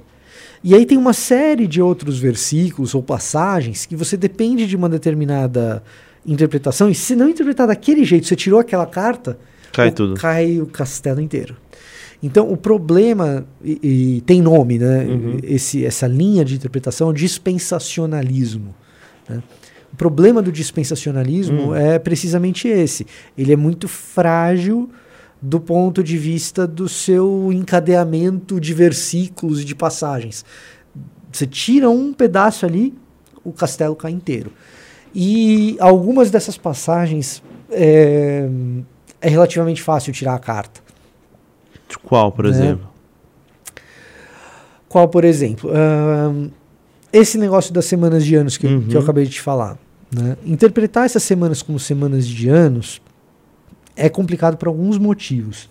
E 0.62 0.74
aí 0.74 0.84
tem 0.84 0.98
uma 0.98 1.12
série 1.12 1.66
de 1.66 1.80
outros 1.80 2.18
versículos 2.18 2.94
ou 2.94 3.02
passagens 3.02 3.86
que 3.86 3.94
você 3.94 4.16
depende 4.16 4.66
de 4.66 4.76
uma 4.76 4.88
determinada 4.88 5.82
interpretação, 6.26 6.90
e 6.90 6.94
se 6.94 7.14
não 7.14 7.28
interpretar 7.28 7.68
daquele 7.68 8.04
jeito, 8.04 8.26
você 8.26 8.36
tirou 8.36 8.60
aquela 8.60 8.84
carta, 8.84 9.38
cai 9.72 9.88
o, 9.88 9.92
tudo. 9.92 10.14
Cai 10.14 10.60
o 10.60 10.66
castelo 10.66 11.20
inteiro. 11.20 11.56
Então 12.22 12.50
o 12.50 12.56
problema, 12.56 13.46
e, 13.64 14.16
e 14.16 14.20
tem 14.22 14.42
nome, 14.42 14.78
né? 14.78 15.04
Uhum. 15.04 15.38
Esse, 15.42 15.84
essa 15.84 16.06
linha 16.06 16.44
de 16.44 16.56
interpretação 16.56 17.08
é 17.08 17.10
o 17.10 17.14
dispensacionalismo. 17.14 18.74
Né? 19.28 19.42
O 19.92 19.96
problema 19.96 20.42
do 20.42 20.50
dispensacionalismo 20.50 21.68
uhum. 21.68 21.74
é 21.74 21.98
precisamente 21.98 22.68
esse. 22.68 23.06
Ele 23.36 23.52
é 23.52 23.56
muito 23.56 23.86
frágil 23.86 24.90
do 25.40 25.60
ponto 25.60 26.02
de 26.02 26.18
vista 26.18 26.66
do 26.66 26.88
seu 26.88 27.52
encadeamento 27.52 28.60
de 28.60 28.74
versículos 28.74 29.60
e 29.60 29.64
de 29.64 29.74
passagens. 29.74 30.44
Você 31.30 31.46
tira 31.46 31.88
um 31.88 32.12
pedaço 32.12 32.66
ali, 32.66 32.94
o 33.44 33.52
castelo 33.52 33.94
cai 33.94 34.10
inteiro. 34.10 34.52
E 35.14 35.76
algumas 35.80 36.30
dessas 36.30 36.58
passagens 36.58 37.42
é, 37.70 38.48
é 39.20 39.28
relativamente 39.28 39.82
fácil 39.82 40.12
tirar 40.12 40.34
a 40.34 40.38
carta. 40.38 40.80
Qual, 42.02 42.32
por 42.32 42.44
né? 42.44 42.50
exemplo? 42.50 42.88
Qual, 44.88 45.08
por 45.08 45.24
exemplo? 45.24 45.70
Uh, 45.70 46.50
esse 47.12 47.38
negócio 47.38 47.72
das 47.72 47.84
semanas 47.84 48.24
de 48.24 48.34
anos 48.34 48.56
que, 48.56 48.66
uhum. 48.66 48.82
que 48.82 48.96
eu 48.96 49.00
acabei 49.00 49.24
de 49.24 49.30
te 49.30 49.40
falar. 49.40 49.78
Né? 50.14 50.36
Interpretar 50.44 51.04
essas 51.04 51.22
semanas 51.22 51.62
como 51.62 51.78
semanas 51.78 52.26
de 52.26 52.48
anos 52.48 53.00
é 53.98 54.08
complicado 54.08 54.56
por 54.56 54.68
alguns 54.68 54.96
motivos. 54.96 55.68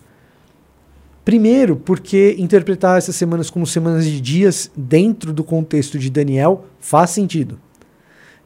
Primeiro, 1.24 1.76
porque 1.76 2.36
interpretar 2.38 2.96
essas 2.96 3.14
semanas 3.16 3.50
como 3.50 3.66
semanas 3.66 4.04
de 4.04 4.20
dias 4.20 4.70
dentro 4.76 5.32
do 5.32 5.44
contexto 5.44 5.98
de 5.98 6.08
Daniel 6.08 6.64
faz 6.80 7.10
sentido. 7.10 7.58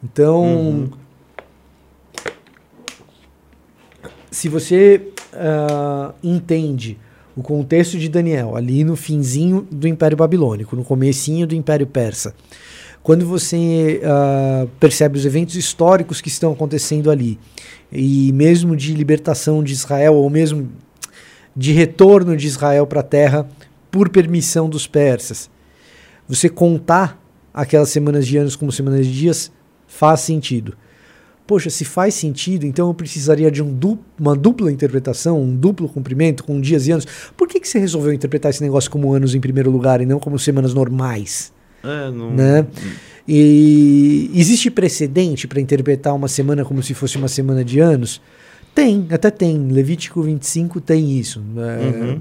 Então, 0.02 0.42
uhum. 0.42 0.90
se 4.30 4.48
você 4.48 5.12
uh, 5.32 6.12
entende 6.22 6.98
o 7.36 7.42
contexto 7.42 7.98
de 7.98 8.09
Daniel 8.09 8.56
ali 8.56 8.82
no 8.84 8.96
finzinho 8.96 9.66
do 9.70 9.86
Império 9.86 10.16
Babilônico, 10.16 10.74
no 10.74 10.84
comecinho 10.84 11.46
do 11.46 11.54
Império 11.54 11.86
Persa, 11.86 12.34
quando 13.02 13.26
você 13.26 14.00
uh, 14.04 14.68
percebe 14.78 15.18
os 15.18 15.26
eventos 15.26 15.56
históricos 15.56 16.20
que 16.20 16.28
estão 16.28 16.52
acontecendo 16.52 17.10
ali, 17.10 17.38
e 17.90 18.32
mesmo 18.32 18.76
de 18.76 18.94
libertação 18.94 19.62
de 19.62 19.72
Israel, 19.72 20.14
ou 20.14 20.30
mesmo 20.30 20.70
de 21.54 21.72
retorno 21.72 22.36
de 22.36 22.46
Israel 22.46 22.86
para 22.86 23.00
a 23.00 23.04
terra 23.04 23.48
por 23.90 24.08
permissão 24.08 24.68
dos 24.68 24.86
persas, 24.86 25.50
você 26.28 26.48
contar 26.48 27.20
aquelas 27.52 27.90
semanas 27.90 28.26
de 28.26 28.38
anos 28.38 28.56
como 28.56 28.72
semanas 28.72 29.06
de 29.06 29.12
dias 29.12 29.52
faz 29.86 30.20
sentido. 30.20 30.74
Poxa, 31.46 31.68
se 31.68 31.84
faz 31.84 32.14
sentido, 32.14 32.64
então 32.64 32.88
eu 32.88 32.94
precisaria 32.94 33.50
de 33.50 33.62
um 33.62 33.74
du 33.74 33.98
uma 34.18 34.34
dupla 34.34 34.70
interpretação, 34.70 35.42
um 35.42 35.54
duplo 35.54 35.88
cumprimento 35.88 36.44
com 36.44 36.60
dias 36.60 36.86
e 36.86 36.92
anos. 36.92 37.06
Por 37.36 37.48
que, 37.48 37.60
que 37.60 37.68
você 37.68 37.80
resolveu 37.80 38.12
interpretar 38.12 38.50
esse 38.50 38.62
negócio 38.62 38.90
como 38.90 39.12
anos 39.12 39.34
em 39.34 39.40
primeiro 39.40 39.70
lugar 39.70 40.00
e 40.00 40.06
não 40.06 40.20
como 40.20 40.38
semanas 40.38 40.72
normais? 40.72 41.52
É, 41.82 42.10
não... 42.10 42.30
Né? 42.32 42.66
E 43.26 44.30
existe 44.34 44.70
precedente 44.70 45.46
para 45.46 45.60
interpretar 45.60 46.14
uma 46.14 46.28
semana 46.28 46.64
como 46.64 46.82
se 46.82 46.92
fosse 46.92 47.16
uma 47.16 47.28
semana 47.28 47.64
de 47.64 47.78
anos? 47.78 48.20
Tem, 48.74 49.06
até 49.10 49.30
tem. 49.30 49.68
Levítico 49.68 50.22
25 50.22 50.80
tem 50.80 51.18
isso. 51.18 51.40
Né? 51.40 51.78
Uhum. 51.78 52.20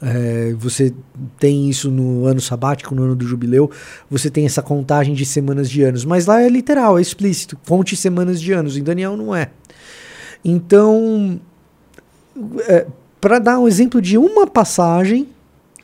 É, 0.00 0.54
você 0.56 0.92
tem 1.38 1.68
isso 1.68 1.90
no 1.90 2.26
ano 2.26 2.40
sabático, 2.40 2.94
no 2.94 3.02
ano 3.02 3.16
do 3.16 3.26
jubileu, 3.26 3.70
você 4.08 4.30
tem 4.30 4.46
essa 4.46 4.62
contagem 4.62 5.12
de 5.12 5.26
semanas 5.26 5.68
de 5.68 5.82
anos, 5.82 6.04
mas 6.04 6.26
lá 6.26 6.40
é 6.40 6.48
literal, 6.48 6.98
é 6.98 7.02
explícito, 7.02 7.58
conte 7.66 7.96
semanas 7.96 8.40
de 8.40 8.52
anos, 8.52 8.76
em 8.76 8.82
Daniel 8.82 9.16
não 9.16 9.34
é. 9.34 9.50
Então, 10.44 11.40
é, 12.68 12.86
para 13.20 13.40
dar 13.40 13.58
um 13.58 13.66
exemplo 13.66 14.00
de 14.00 14.16
uma 14.16 14.46
passagem 14.46 15.28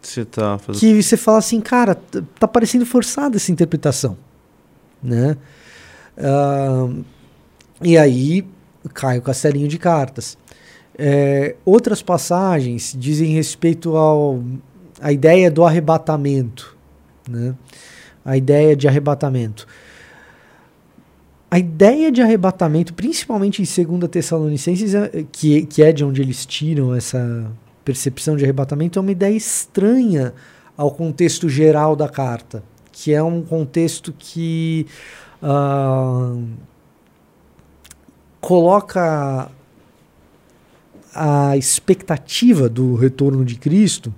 você 0.08 0.24
tá 0.24 0.58
fazendo... 0.58 0.80
que 0.80 1.02
você 1.02 1.16
fala 1.16 1.38
assim, 1.38 1.60
cara, 1.60 1.94
tá 2.38 2.48
parecendo 2.48 2.86
forçada 2.86 3.36
essa 3.36 3.52
interpretação, 3.52 4.16
né? 5.02 5.36
Uh, 6.16 7.04
e 7.82 7.96
aí 7.96 8.44
cai 8.94 9.18
o 9.18 9.22
castelinho 9.22 9.68
de 9.68 9.78
cartas. 9.78 10.36
É, 10.96 11.54
outras 11.64 12.02
passagens 12.02 12.94
dizem 12.98 13.32
respeito 13.32 13.96
ao 13.96 14.42
a 15.00 15.12
ideia 15.12 15.48
do 15.48 15.64
arrebatamento, 15.64 16.76
né? 17.28 17.54
A 18.24 18.36
ideia 18.36 18.74
de 18.74 18.88
arrebatamento. 18.88 19.66
A 21.50 21.58
ideia 21.58 22.10
de 22.10 22.20
arrebatamento, 22.20 22.92
principalmente 22.92 23.62
em 23.62 23.84
2 23.84 24.10
Tessalonicenses, 24.10 24.94
é, 24.94 25.24
que, 25.30 25.64
que 25.66 25.82
é 25.82 25.92
de 25.92 26.04
onde 26.04 26.20
eles 26.20 26.44
tiram 26.44 26.94
essa 26.94 27.50
percepção 27.88 28.36
de 28.36 28.44
arrebatamento, 28.44 28.98
é 28.98 29.00
uma 29.00 29.12
ideia 29.12 29.34
estranha 29.34 30.34
ao 30.76 30.90
contexto 30.90 31.48
geral 31.48 31.96
da 31.96 32.06
carta, 32.06 32.62
que 32.92 33.14
é 33.14 33.22
um 33.22 33.40
contexto 33.40 34.12
que 34.12 34.86
uh, 35.42 36.46
coloca 38.42 39.50
a 41.14 41.56
expectativa 41.56 42.68
do 42.68 42.94
retorno 42.94 43.42
de 43.42 43.54
Cristo 43.54 44.14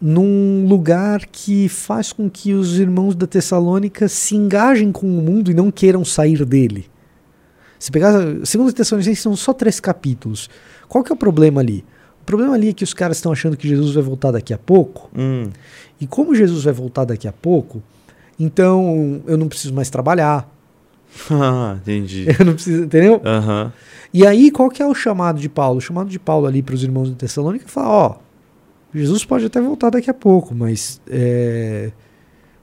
num 0.00 0.66
lugar 0.66 1.26
que 1.26 1.68
faz 1.68 2.12
com 2.12 2.28
que 2.28 2.52
os 2.52 2.80
irmãos 2.80 3.14
da 3.14 3.28
Tessalônica 3.28 4.08
se 4.08 4.34
engajem 4.34 4.90
com 4.90 5.06
o 5.06 5.22
mundo 5.22 5.52
e 5.52 5.54
não 5.54 5.70
queiram 5.70 6.04
sair 6.04 6.44
dele. 6.44 6.90
Se 7.78 7.92
pegar, 7.92 8.12
segundo 8.44 8.72
Tessalonicenses 8.72 9.22
são 9.22 9.36
só 9.36 9.52
três 9.52 9.78
capítulos. 9.78 10.50
Qual 10.88 11.04
que 11.04 11.12
é 11.12 11.14
o 11.14 11.18
problema 11.18 11.60
ali? 11.60 11.84
O 12.22 12.24
problema 12.24 12.54
ali 12.54 12.68
é 12.68 12.72
que 12.72 12.84
os 12.84 12.94
caras 12.94 13.16
estão 13.16 13.32
achando 13.32 13.56
que 13.56 13.68
Jesus 13.68 13.94
vai 13.94 14.02
voltar 14.02 14.30
daqui 14.30 14.54
a 14.54 14.58
pouco. 14.58 15.10
Hum. 15.16 15.50
E 16.00 16.06
como 16.06 16.34
Jesus 16.34 16.62
vai 16.64 16.72
voltar 16.72 17.04
daqui 17.04 17.26
a 17.26 17.32
pouco, 17.32 17.82
então 18.38 19.20
eu 19.26 19.36
não 19.36 19.48
preciso 19.48 19.74
mais 19.74 19.90
trabalhar. 19.90 20.48
Ah, 21.28 21.76
entendi. 21.82 22.26
Eu 22.38 22.46
não 22.46 22.54
preciso, 22.54 22.84
entendeu? 22.84 23.14
Uhum. 23.14 23.70
E 24.14 24.26
aí, 24.26 24.50
qual 24.50 24.70
que 24.70 24.82
é 24.82 24.86
o 24.86 24.94
chamado 24.94 25.40
de 25.40 25.48
Paulo? 25.48 25.78
O 25.78 25.80
chamado 25.80 26.08
de 26.08 26.18
Paulo 26.18 26.46
ali 26.46 26.62
para 26.62 26.74
os 26.74 26.82
irmãos 26.82 27.08
de 27.08 27.16
Tessalônica 27.16 27.66
é 27.66 27.68
falar, 27.68 27.88
ó, 27.88 28.16
Jesus 28.94 29.24
pode 29.24 29.44
até 29.44 29.60
voltar 29.60 29.90
daqui 29.90 30.08
a 30.08 30.14
pouco, 30.14 30.54
mas 30.54 31.00
é, 31.08 31.92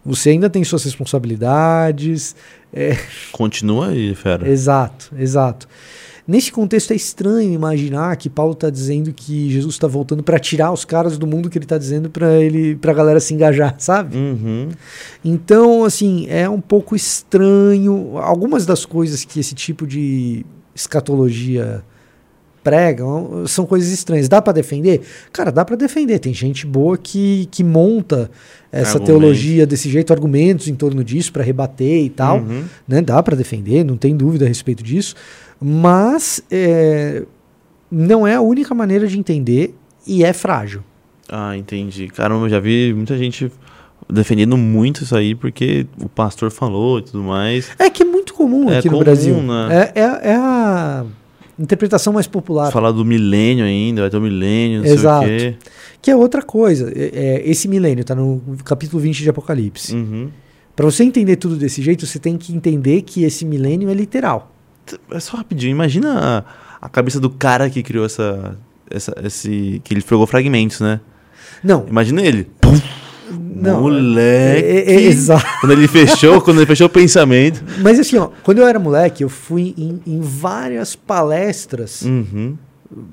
você 0.05 0.31
ainda 0.31 0.49
tem 0.49 0.63
suas 0.63 0.83
responsabilidades. 0.83 2.35
É... 2.73 2.97
Continua 3.31 3.89
aí, 3.89 4.15
fera. 4.15 4.49
Exato, 4.49 5.11
exato. 5.17 5.67
Nesse 6.29 6.51
contexto 6.51 6.93
é 6.93 6.95
estranho 6.95 7.51
imaginar 7.51 8.15
que 8.15 8.29
Paulo 8.29 8.53
está 8.53 8.69
dizendo 8.69 9.11
que 9.11 9.49
Jesus 9.49 9.73
está 9.73 9.87
voltando 9.87 10.21
para 10.21 10.37
tirar 10.37 10.71
os 10.71 10.85
caras 10.85 11.17
do 11.17 11.25
mundo 11.25 11.49
que 11.49 11.57
ele 11.57 11.65
está 11.65 11.75
dizendo 11.75 12.07
para 12.07 12.39
ele, 12.39 12.75
para 12.75 12.91
a 12.91 12.93
galera 12.93 13.19
se 13.19 13.33
engajar, 13.33 13.73
sabe? 13.79 14.15
Uhum. 14.15 14.69
Então, 15.25 15.83
assim, 15.83 16.27
é 16.29 16.47
um 16.47 16.61
pouco 16.61 16.95
estranho. 16.95 18.19
Algumas 18.19 18.63
das 18.63 18.85
coisas 18.85 19.25
que 19.25 19.39
esse 19.39 19.55
tipo 19.55 19.87
de 19.87 20.45
escatologia 20.75 21.83
pregam 22.63 23.47
são 23.47 23.65
coisas 23.65 23.91
estranhas. 23.91 24.29
Dá 24.29 24.39
para 24.39 24.53
defender? 24.53 25.01
Cara, 25.33 25.51
dá 25.51 25.65
para 25.65 25.75
defender. 25.75 26.19
Tem 26.19 26.31
gente 26.31 26.63
boa 26.67 26.95
que, 26.95 27.47
que 27.49 27.63
monta 27.63 28.29
essa 28.71 28.91
argumentos. 28.91 29.07
teologia 29.07 29.65
desse 29.65 29.89
jeito, 29.89 30.13
argumentos 30.13 30.67
em 30.67 30.75
torno 30.75 31.03
disso 31.03 31.33
para 31.33 31.41
rebater 31.41 32.03
e 32.03 32.09
tal. 32.11 32.37
Uhum. 32.37 32.65
Né? 32.87 33.01
Dá 33.01 33.23
para 33.23 33.35
defender, 33.35 33.83
não 33.83 33.97
tem 33.97 34.15
dúvida 34.15 34.45
a 34.45 34.47
respeito 34.47 34.83
disso. 34.83 35.15
Mas 35.61 36.41
é, 36.49 37.23
não 37.91 38.25
é 38.25 38.35
a 38.35 38.41
única 38.41 38.73
maneira 38.73 39.07
de 39.07 39.19
entender 39.19 39.75
e 40.05 40.23
é 40.23 40.31
frágil. 40.33 40.83
Ah, 41.27 41.55
entendi. 41.55 42.07
Caramba, 42.07 42.45
eu 42.45 42.49
já 42.49 42.59
vi 42.59 42.93
muita 42.93 43.17
gente 43.17 43.51
defendendo 44.11 44.57
muito 44.57 45.03
isso 45.03 45.15
aí 45.15 45.35
porque 45.35 45.85
o 46.01 46.09
pastor 46.09 46.49
falou 46.49 46.99
e 46.99 47.03
tudo 47.03 47.23
mais. 47.23 47.69
É 47.77 47.89
que 47.89 48.03
é 48.03 48.05
muito 48.05 48.33
comum 48.33 48.69
é 48.69 48.79
aqui 48.79 48.87
comum, 48.87 48.99
no 48.99 49.05
Brasil. 49.05 49.35
Né? 49.41 49.91
É, 49.93 49.99
é, 49.99 50.31
é, 50.31 50.35
a 50.35 51.05
interpretação 51.57 52.13
mais 52.13 52.25
popular. 52.25 52.71
Falar 52.71 52.91
do 52.91 53.05
milênio 53.05 53.65
ainda, 53.65 54.01
vai 54.01 54.09
ter 54.09 54.17
o 54.17 54.19
um 54.19 54.23
milênio, 54.23 54.79
não 54.79 54.87
Exato. 54.87 55.25
sei 55.25 55.35
o 55.35 55.39
quê. 55.39 55.55
Que 56.01 56.11
é 56.11 56.15
outra 56.15 56.41
coisa. 56.41 56.91
É, 56.95 57.11
é 57.13 57.49
esse 57.49 57.67
milênio 57.67 58.01
está 58.01 58.15
no 58.15 58.41
capítulo 58.63 59.01
20 59.01 59.21
de 59.21 59.29
Apocalipse. 59.29 59.93
Uhum. 59.93 60.29
Para 60.75 60.85
você 60.85 61.03
entender 61.03 61.35
tudo 61.35 61.57
desse 61.57 61.81
jeito, 61.81 62.05
você 62.05 62.17
tem 62.17 62.37
que 62.37 62.55
entender 62.55 63.01
que 63.01 63.23
esse 63.23 63.45
milênio 63.45 63.89
é 63.89 63.93
literal. 63.93 64.55
É 65.11 65.19
só 65.19 65.37
rapidinho, 65.37 65.71
imagina 65.71 66.45
a, 66.81 66.85
a 66.85 66.89
cabeça 66.89 67.19
do 67.19 67.29
cara 67.29 67.69
que 67.69 67.83
criou 67.83 68.05
essa, 68.05 68.57
essa, 68.89 69.13
esse. 69.23 69.81
que 69.83 69.93
ele 69.93 70.01
pegou 70.01 70.25
fragmentos, 70.27 70.79
né? 70.79 70.99
Não. 71.63 71.85
Imagina 71.87 72.21
ele. 72.21 72.49
Pum, 72.61 72.79
não, 73.31 73.81
moleque. 73.81 74.65
É, 74.65 74.79
é, 74.79 74.95
é, 74.95 75.01
exato. 75.01 75.45
Quando 75.59 75.71
ele 75.73 75.87
fechou, 75.87 76.41
quando 76.41 76.57
ele 76.57 76.65
fechou 76.65 76.87
o 76.87 76.89
pensamento. 76.89 77.63
Mas 77.79 77.99
assim, 77.99 78.17
ó, 78.17 78.29
quando 78.43 78.59
eu 78.59 78.67
era 78.67 78.79
moleque, 78.79 79.23
eu 79.23 79.29
fui 79.29 79.73
em, 79.77 80.01
em 80.07 80.21
várias 80.21 80.95
palestras 80.95 82.01
uhum 82.01 82.57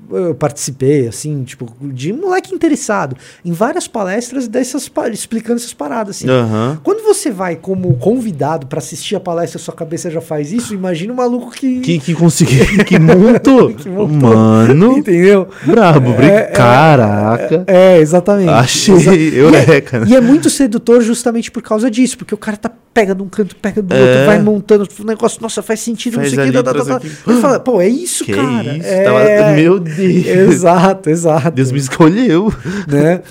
eu 0.09 0.33
participei, 0.33 1.07
assim, 1.07 1.43
tipo, 1.43 1.71
de 1.81 2.11
moleque 2.11 2.53
interessado, 2.53 3.15
em 3.45 3.51
várias 3.51 3.87
palestras 3.87 4.47
dessas, 4.47 4.89
explicando 5.11 5.59
essas 5.59 5.73
paradas, 5.73 6.17
assim. 6.17 6.29
Uhum. 6.29 6.77
Quando 6.83 7.03
você 7.03 7.29
vai 7.29 7.55
como 7.55 7.93
convidado 7.97 8.65
para 8.65 8.79
assistir 8.79 9.15
a 9.15 9.19
palestra, 9.19 9.59
sua 9.59 9.73
cabeça 9.73 10.09
já 10.09 10.19
faz 10.19 10.51
isso, 10.51 10.73
imagina 10.73 11.13
um 11.13 11.15
maluco 11.15 11.51
que... 11.51 11.79
Que, 11.81 11.99
que 11.99 12.15
conseguiu, 12.15 12.65
que 12.85 12.97
montou. 12.97 13.73
que 13.75 13.87
montou. 13.87 14.35
Mano. 14.35 14.97
Entendeu? 14.97 15.47
Brabo, 15.63 16.11
é, 16.21 16.25
é, 16.25 16.41
caraca. 16.47 17.63
É, 17.67 17.97
é, 17.97 17.99
exatamente. 17.99 18.49
Achei, 18.49 18.95
eureka. 19.39 19.97
E, 19.97 20.01
é, 20.01 20.05
né? 20.05 20.07
e 20.09 20.15
é 20.15 20.21
muito 20.21 20.49
sedutor 20.49 21.01
justamente 21.01 21.51
por 21.51 21.61
causa 21.61 21.91
disso, 21.91 22.17
porque 22.17 22.33
o 22.33 22.37
cara 22.37 22.57
tá 22.57 22.71
pega 22.97 23.13
de 23.13 23.21
um 23.21 23.29
canto, 23.29 23.55
pega 23.57 23.79
do 23.79 23.93
é. 23.93 24.01
outro, 24.01 24.25
vai 24.25 24.41
montando 24.41 24.87
o 24.99 25.03
negócio, 25.03 25.39
nossa, 25.39 25.61
faz 25.61 25.81
sentido, 25.81 26.15
faz 26.15 26.33
não 26.33 26.43
sei 26.43 26.49
o 26.49 26.99
que. 26.99 27.07
Ele 27.29 27.41
fala, 27.41 27.59
pô, 27.59 27.79
é 27.79 27.87
isso, 27.87 28.25
que 28.25 28.33
cara. 28.33 28.75
Isso? 28.75 28.87
É... 28.87 29.55
Meu 29.55 29.79
Deus. 29.79 30.25
Exato, 30.25 31.07
exato. 31.07 31.51
Deus 31.51 31.71
me 31.71 31.77
escolheu. 31.77 32.51
Né? 32.87 33.21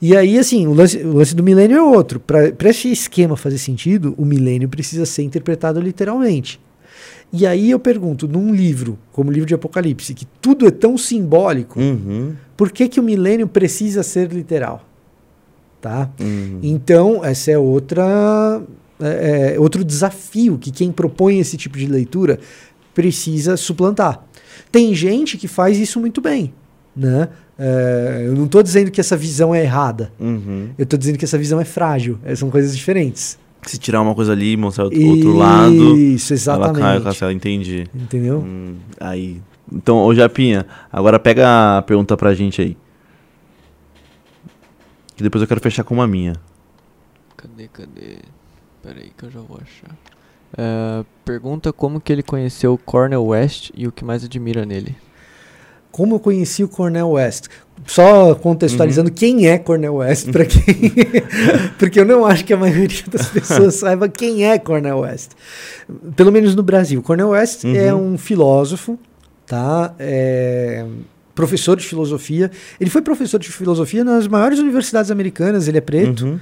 E 0.00 0.16
aí, 0.16 0.36
assim, 0.40 0.66
o 0.66 0.74
lance, 0.74 0.98
o 0.98 1.12
lance 1.14 1.36
do 1.36 1.42
milênio 1.42 1.76
é 1.76 1.82
outro. 1.82 2.18
Para 2.18 2.68
esse 2.68 2.90
esquema 2.90 3.36
fazer 3.36 3.58
sentido, 3.58 4.12
o 4.18 4.24
milênio 4.24 4.68
precisa 4.68 5.06
ser 5.06 5.22
interpretado 5.22 5.80
literalmente. 5.80 6.60
E 7.32 7.46
aí 7.46 7.70
eu 7.70 7.78
pergunto, 7.78 8.26
num 8.26 8.52
livro, 8.52 8.98
como 9.12 9.30
o 9.30 9.32
livro 9.32 9.46
de 9.46 9.54
Apocalipse, 9.54 10.14
que 10.14 10.26
tudo 10.40 10.66
é 10.66 10.70
tão 10.72 10.98
simbólico, 10.98 11.78
uhum. 11.78 12.34
por 12.56 12.72
que, 12.72 12.88
que 12.88 12.98
o 12.98 13.02
milênio 13.02 13.46
precisa 13.46 14.02
ser 14.02 14.32
literal? 14.32 14.84
Tá? 15.80 16.10
Uhum. 16.20 16.58
Então, 16.62 17.24
essa 17.24 17.52
é 17.52 17.58
outra 17.58 18.60
é, 19.02 19.54
é, 19.54 19.60
outro 19.60 19.84
desafio 19.84 20.56
que 20.58 20.70
quem 20.70 20.92
propõe 20.92 21.38
esse 21.38 21.56
tipo 21.56 21.76
de 21.76 21.86
leitura 21.86 22.38
precisa 22.94 23.56
suplantar. 23.56 24.24
Tem 24.70 24.94
gente 24.94 25.36
que 25.36 25.48
faz 25.48 25.78
isso 25.78 25.98
muito 25.98 26.20
bem, 26.20 26.52
né? 26.94 27.28
É, 27.58 28.24
eu 28.26 28.34
não 28.34 28.46
estou 28.46 28.62
dizendo 28.62 28.90
que 28.90 29.00
essa 29.00 29.16
visão 29.16 29.54
é 29.54 29.62
errada. 29.62 30.12
Uhum. 30.18 30.70
Eu 30.78 30.84
estou 30.84 30.98
dizendo 30.98 31.18
que 31.18 31.24
essa 31.24 31.38
visão 31.38 31.60
é 31.60 31.64
frágil. 31.64 32.18
É, 32.24 32.34
são 32.34 32.50
coisas 32.50 32.76
diferentes. 32.76 33.38
Se 33.66 33.78
tirar 33.78 34.00
uma 34.00 34.14
coisa 34.14 34.32
ali 34.32 34.52
e 34.52 34.56
mostrar 34.56 34.84
outro, 34.84 35.00
outro 35.00 35.36
lado, 35.36 35.96
Isso, 35.96 36.32
ela 36.32 36.72
cai 36.72 36.96
exatamente. 36.96 37.04
castelo, 37.04 37.32
entendi. 37.32 37.86
Entendeu? 37.94 38.40
Hum, 38.40 38.74
aí. 38.98 39.40
Então, 39.70 39.98
ô 39.98 40.12
Japinha, 40.14 40.66
agora 40.92 41.18
pega 41.18 41.78
a 41.78 41.82
pergunta 41.82 42.16
pra 42.16 42.34
gente 42.34 42.60
aí. 42.60 42.76
Que 45.14 45.22
depois 45.22 45.40
eu 45.42 45.48
quero 45.48 45.60
fechar 45.60 45.84
com 45.84 45.94
uma 45.94 46.06
minha. 46.06 46.34
Cadê, 47.36 47.68
cadê? 47.68 48.18
Pera 48.82 48.98
aí 49.00 49.10
que 49.16 49.24
eu 49.24 49.30
já 49.30 49.40
vou 49.40 49.58
achar. 49.60 49.94
É, 50.56 51.04
pergunta 51.24 51.72
como 51.72 52.00
que 52.00 52.12
ele 52.12 52.22
conheceu 52.22 52.74
o 52.74 52.78
Cornel 52.78 53.24
West 53.24 53.70
e 53.74 53.86
o 53.86 53.92
que 53.92 54.04
mais 54.04 54.24
admira 54.24 54.64
nele. 54.66 54.96
Como 55.90 56.14
eu 56.16 56.20
conheci 56.20 56.64
o 56.64 56.68
Cornel 56.68 57.10
West? 57.10 57.46
Só 57.86 58.34
contextualizando 58.34 59.10
Uhum. 59.10 59.14
quem 59.14 59.46
é 59.48 59.58
Cornel 59.58 59.96
West 59.96 60.30
para 60.30 60.44
quem, 60.46 60.62
porque 61.78 62.00
eu 62.00 62.04
não 62.04 62.24
acho 62.24 62.44
que 62.44 62.52
a 62.52 62.56
maioria 62.56 63.02
das 63.10 63.28
pessoas 63.28 63.74
saiba 63.74 64.08
quem 64.08 64.44
é 64.44 64.58
Cornel 64.58 65.00
West. 65.00 65.32
Pelo 66.16 66.32
menos 66.32 66.54
no 66.54 66.62
Brasil, 66.62 67.02
Cornel 67.02 67.30
West 67.30 67.64
Uhum. 67.64 67.74
é 67.76 67.94
um 67.94 68.16
filósofo, 68.16 68.98
tá? 69.46 69.94
É 69.98 70.84
professor 71.34 71.76
de 71.76 71.84
filosofia. 71.86 72.50
Ele 72.80 72.90
foi 72.90 73.00
professor 73.02 73.38
de 73.38 73.50
filosofia 73.50 74.04
nas 74.04 74.28
maiores 74.28 74.58
universidades 74.58 75.10
americanas. 75.10 75.66
Ele 75.66 75.78
é 75.78 75.80
preto. 75.80 76.26
Uhum. 76.26 76.40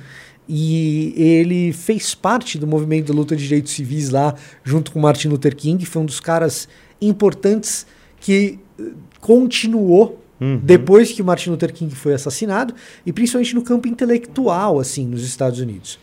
E 0.49 1.13
ele 1.17 1.73
fez 1.73 2.15
parte 2.15 2.59
do 2.59 2.67
movimento 2.67 3.09
da 3.13 3.15
luta 3.15 3.37
de 3.37 3.45
direitos 3.45 3.73
civis 3.73 4.11
lá, 4.11 4.35
junto 4.65 4.91
com 4.91 4.99
Martin 4.99 5.29
Luther 5.29 5.55
King. 5.55 5.85
Foi 5.87 6.03
um 6.03 6.07
dos 6.07 6.19
caras 6.21 6.69
importantes 7.01 7.87
que 8.21 8.59
eh, 8.79 8.83
continuou 9.21 10.19
Uhum. 10.41 10.59
depois 10.65 11.13
que 11.13 11.23
Martin 11.23 11.51
Luther 11.51 11.71
King 11.71 11.95
foi 11.95 12.15
assassinado, 12.15 12.73
e 13.05 13.13
principalmente 13.13 13.55
no 13.55 13.61
campo 13.61 13.87
intelectual, 13.87 14.81
assim, 14.81 15.07
nos 15.07 15.23
Estados 15.23 15.61
Unidos. 15.61 15.99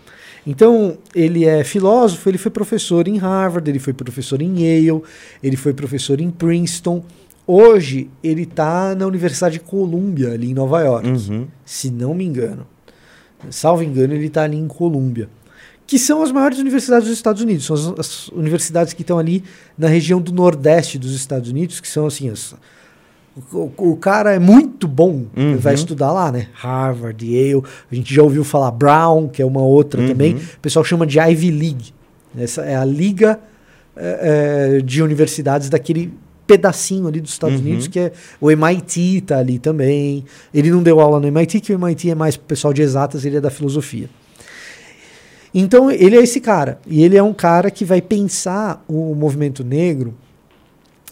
Então, 0.45 0.95
ele 1.15 1.43
é 1.43 1.63
filósofo, 1.63 2.29
ele 2.29 2.37
foi 2.37 2.51
professor 2.51 3.07
em 3.07 3.17
Harvard, 3.17 3.67
ele 3.67 3.79
foi 3.79 3.93
professor 3.93 4.39
em 4.39 4.61
Yale, 4.61 5.01
ele 5.41 5.57
foi 5.57 5.73
professor 5.73 6.21
em 6.21 6.29
Princeton. 6.29 7.03
Hoje, 7.47 8.11
ele 8.23 8.43
está 8.43 8.93
na 8.93 9.07
Universidade 9.07 9.53
de 9.53 9.59
Columbia, 9.61 10.33
ali 10.33 10.51
em 10.51 10.53
Nova 10.53 10.81
York 10.81 11.09
Uhum. 11.09 11.47
se 11.65 11.89
não 11.89 12.13
me 12.13 12.23
engano. 12.23 12.67
Salvo 13.49 13.83
engano, 13.83 14.13
ele 14.13 14.27
está 14.27 14.43
ali 14.43 14.57
em 14.57 14.67
Colômbia. 14.67 15.29
Que 15.85 15.97
são 15.97 16.21
as 16.21 16.31
maiores 16.31 16.59
universidades 16.59 17.07
dos 17.07 17.15
Estados 17.17 17.41
Unidos. 17.41 17.65
São 17.65 17.75
as, 17.75 17.99
as 17.99 18.27
universidades 18.29 18.93
que 18.93 19.01
estão 19.03 19.17
ali 19.17 19.43
na 19.77 19.87
região 19.87 20.19
do 20.19 20.33
Nordeste 20.33 20.97
dos 20.97 21.13
Estados 21.15 21.49
Unidos, 21.49 21.79
que 21.79 21.87
são 21.87 22.05
assim. 22.07 22.29
As, 22.29 22.53
o, 23.53 23.71
o 23.77 23.95
cara 23.95 24.33
é 24.33 24.39
muito 24.39 24.87
bom, 24.87 25.25
Uhum. 25.35 25.57
vai 25.57 25.75
estudar 25.75 26.11
lá, 26.11 26.29
né? 26.31 26.47
Harvard, 26.53 27.23
Yale. 27.25 27.63
A 27.91 27.95
gente 27.95 28.13
já 28.13 28.21
ouviu 28.23 28.43
falar 28.43 28.71
Brown, 28.71 29.29
que 29.29 29.41
é 29.41 29.45
uma 29.45 29.61
outra 29.61 30.01
Uhum. 30.01 30.07
também. 30.09 30.35
O 30.35 30.59
pessoal 30.61 30.83
chama 30.83 31.05
de 31.07 31.19
Ivy 31.19 31.51
League. 31.51 31.93
Essa 32.37 32.63
é 32.63 32.75
a 32.75 32.83
liga 32.83 33.39
eh, 33.95 34.77
eh, 34.79 34.81
de 34.81 35.01
universidades 35.01 35.69
daquele 35.69 36.13
pedacinho 36.47 37.07
ali 37.07 37.19
dos 37.19 37.31
Estados 37.31 37.59
Uhum. 37.59 37.65
Unidos, 37.65 37.87
que 37.87 37.99
é 37.99 38.11
o 38.39 38.49
MIT 38.49 39.21
tá 39.21 39.37
ali 39.37 39.59
também. 39.59 40.23
Ele 40.53 40.71
não 40.71 40.81
deu 40.81 40.99
aula 40.99 41.19
no 41.19 41.27
MIT, 41.27 41.59
que 41.59 41.73
o 41.73 41.75
MIT 41.75 42.09
é 42.09 42.15
mais 42.15 42.37
pro 42.37 42.47
pessoal 42.47 42.73
de 42.73 42.81
exatas, 42.81 43.25
ele 43.25 43.37
é 43.37 43.41
da 43.41 43.49
filosofia. 43.49 44.09
Então, 45.53 45.91
ele 45.91 46.15
é 46.15 46.21
esse 46.21 46.39
cara. 46.39 46.79
E 46.87 47.03
ele 47.03 47.17
é 47.17 47.23
um 47.23 47.33
cara 47.33 47.69
que 47.69 47.83
vai 47.83 48.01
pensar 48.01 48.83
o 48.87 49.13
movimento 49.13 49.63
negro 49.63 50.13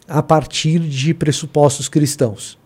a 0.08 0.22
partir 0.22 0.80
de 0.80 1.14
pressupostos 1.14 1.90
cristãos. 1.90 2.58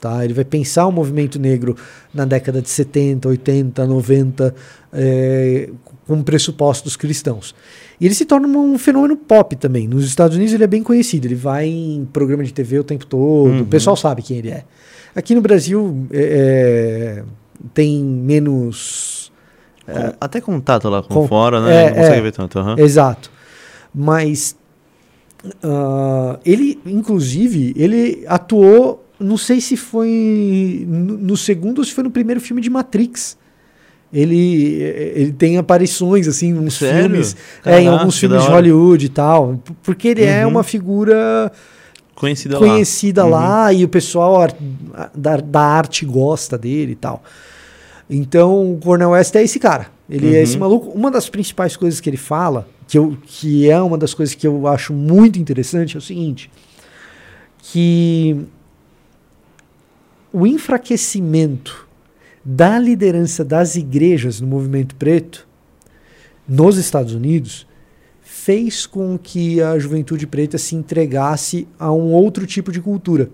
Tá? 0.00 0.24
Ele 0.24 0.32
vai 0.32 0.44
pensar 0.44 0.86
o 0.86 0.92
movimento 0.92 1.38
negro 1.38 1.76
na 2.14 2.24
década 2.24 2.62
de 2.62 2.68
70, 2.68 3.28
80, 3.28 3.84
90, 3.84 4.54
eh, 4.92 5.70
com 6.06 6.22
pressupostos 6.22 6.94
cristãos. 6.94 7.54
E 8.00 8.06
ele 8.06 8.14
se 8.14 8.24
torna 8.24 8.46
um 8.46 8.78
fenômeno 8.78 9.16
pop 9.16 9.56
também. 9.56 9.88
Nos 9.88 10.04
Estados 10.04 10.36
Unidos 10.36 10.54
ele 10.54 10.64
é 10.64 10.68
bem 10.68 10.82
conhecido. 10.82 11.26
Ele 11.26 11.34
vai 11.34 11.66
em 11.66 12.08
programa 12.12 12.44
de 12.44 12.52
TV 12.52 12.78
o 12.78 12.84
tempo 12.84 13.04
todo. 13.06 13.50
Uhum. 13.50 13.62
O 13.62 13.66
pessoal 13.66 13.96
sabe 13.96 14.22
quem 14.22 14.38
ele 14.38 14.50
é. 14.50 14.64
Aqui 15.14 15.34
no 15.34 15.40
Brasil 15.40 16.06
é, 16.12 17.20
é, 17.20 17.24
tem 17.74 18.02
menos. 18.04 19.32
Com- 19.84 20.14
Até 20.20 20.40
contato 20.40 20.88
lá 20.88 21.02
com, 21.02 21.14
com- 21.14 21.26
fora, 21.28 21.60
né? 21.60 21.84
é, 21.84 21.88
não 21.90 21.96
consegue 21.96 22.18
é. 22.18 22.22
ver 22.22 22.32
tanto. 22.32 22.58
aham. 22.58 22.76
Exato. 22.78 23.32
Mas 23.92 24.54
ah, 25.62 26.38
ele, 26.44 26.80
inclusive, 26.86 27.72
ele 27.76 28.24
atuou. 28.26 29.04
Não 29.18 29.36
sei 29.36 29.60
se 29.60 29.76
foi 29.76 30.84
no, 30.86 31.18
no 31.18 31.36
segundo 31.36 31.78
ou 31.78 31.84
se 31.84 31.92
foi 31.92 32.04
no 32.04 32.10
primeiro 32.10 32.40
filme 32.40 32.62
de 32.62 32.70
Matrix. 32.70 33.36
Ele, 34.12 34.74
ele 35.14 35.32
tem 35.32 35.58
aparições 35.58 36.26
assim 36.26 36.52
nos 36.52 36.74
Sério? 36.78 37.02
filmes, 37.10 37.36
é, 37.64 37.80
em 37.80 37.84
Caraca, 37.84 38.00
alguns 38.00 38.18
filmes 38.18 38.42
de. 38.42 38.48
Hollywood 38.48 39.04
e 39.04 39.08
tal, 39.10 39.60
porque 39.82 40.08
ele 40.08 40.24
é 40.24 40.44
Uhum. 40.46 40.52
uma 40.52 40.62
figura 40.62 41.52
Conhecida, 42.14 42.56
conhecida 42.58 43.24
Uhum. 43.24 43.30
lá 43.30 43.72
e 43.72 43.84
o 43.84 43.88
pessoal 43.88 44.48
da, 45.14 45.36
da 45.36 45.60
arte 45.60 46.06
gosta 46.06 46.56
dele 46.56 46.92
e 46.92 46.96
tal. 46.96 47.22
Então, 48.08 48.72
o 48.72 48.78
Cornel 48.78 49.10
West 49.10 49.34
é 49.36 49.42
esse 49.42 49.58
cara. 49.60 49.88
Ele 50.08 50.28
é 50.34 50.38
Uhum. 50.38 50.42
esse 50.42 50.56
maluco. 50.58 50.88
Uma 50.98 51.10
das 51.10 51.28
principais 51.28 51.76
coisas 51.76 52.00
que 52.00 52.08
ele 52.08 52.16
fala, 52.16 52.66
que, 52.86 52.96
eu, 52.96 53.14
que 53.26 53.68
é 53.70 53.78
uma 53.82 53.98
das 53.98 54.14
coisas 54.14 54.34
que 54.34 54.46
eu 54.46 54.66
acho 54.66 54.94
muito 54.94 55.38
interessante, 55.38 55.96
é 55.96 55.98
o 55.98 56.02
seguinte: 56.02 56.50
que 57.60 58.34
o 60.32 60.46
enfraquecimento 60.46 61.86
da 62.50 62.78
liderança 62.78 63.44
das 63.44 63.76
igrejas 63.76 64.40
no 64.40 64.46
movimento 64.46 64.96
preto 64.96 65.46
nos 66.48 66.78
Estados 66.78 67.12
Unidos 67.12 67.66
fez 68.22 68.86
com 68.86 69.18
que 69.18 69.60
a 69.60 69.78
juventude 69.78 70.26
preta 70.26 70.56
se 70.56 70.74
entregasse 70.74 71.68
a 71.78 71.92
um 71.92 72.10
outro 72.12 72.46
tipo 72.46 72.72
de 72.72 72.80
cultura. 72.80 73.28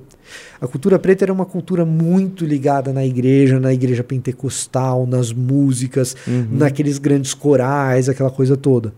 A 0.61 0.67
cultura 0.67 0.99
preta 0.99 1.25
era 1.25 1.33
uma 1.33 1.45
cultura 1.45 1.85
muito 1.85 2.45
ligada 2.45 2.93
na 2.93 3.07
igreja, 3.07 3.61
na 3.61 3.73
igreja 3.73 4.03
pentecostal, 4.03 5.07
nas 5.07 5.33
músicas, 5.33 6.17
Uhum. 6.27 6.49
naqueles 6.51 6.99
grandes 6.99 7.35
corais, 7.35 8.09
aquela 8.09 8.31
coisa 8.31 8.57
toda. 8.57 8.93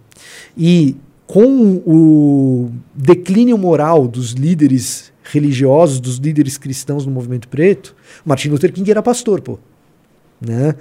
E 0.57 0.97
com 1.27 1.83
o 1.85 2.71
declínio 2.95 3.59
moral 3.59 4.09
dos 4.09 4.31
líderes 4.31 5.13
religiosos, 5.25 6.01
dos 6.01 6.17
líderes 6.17 6.57
cristãos 6.57 7.05
no 7.05 7.13
movimento 7.13 7.49
preto, 7.49 7.95
Martin 8.25 8.49
Luther 8.49 8.73
King 8.73 8.91
era 8.91 9.03
pastor, 9.03 9.43
pô. 9.43 9.59
Né? 10.41 10.75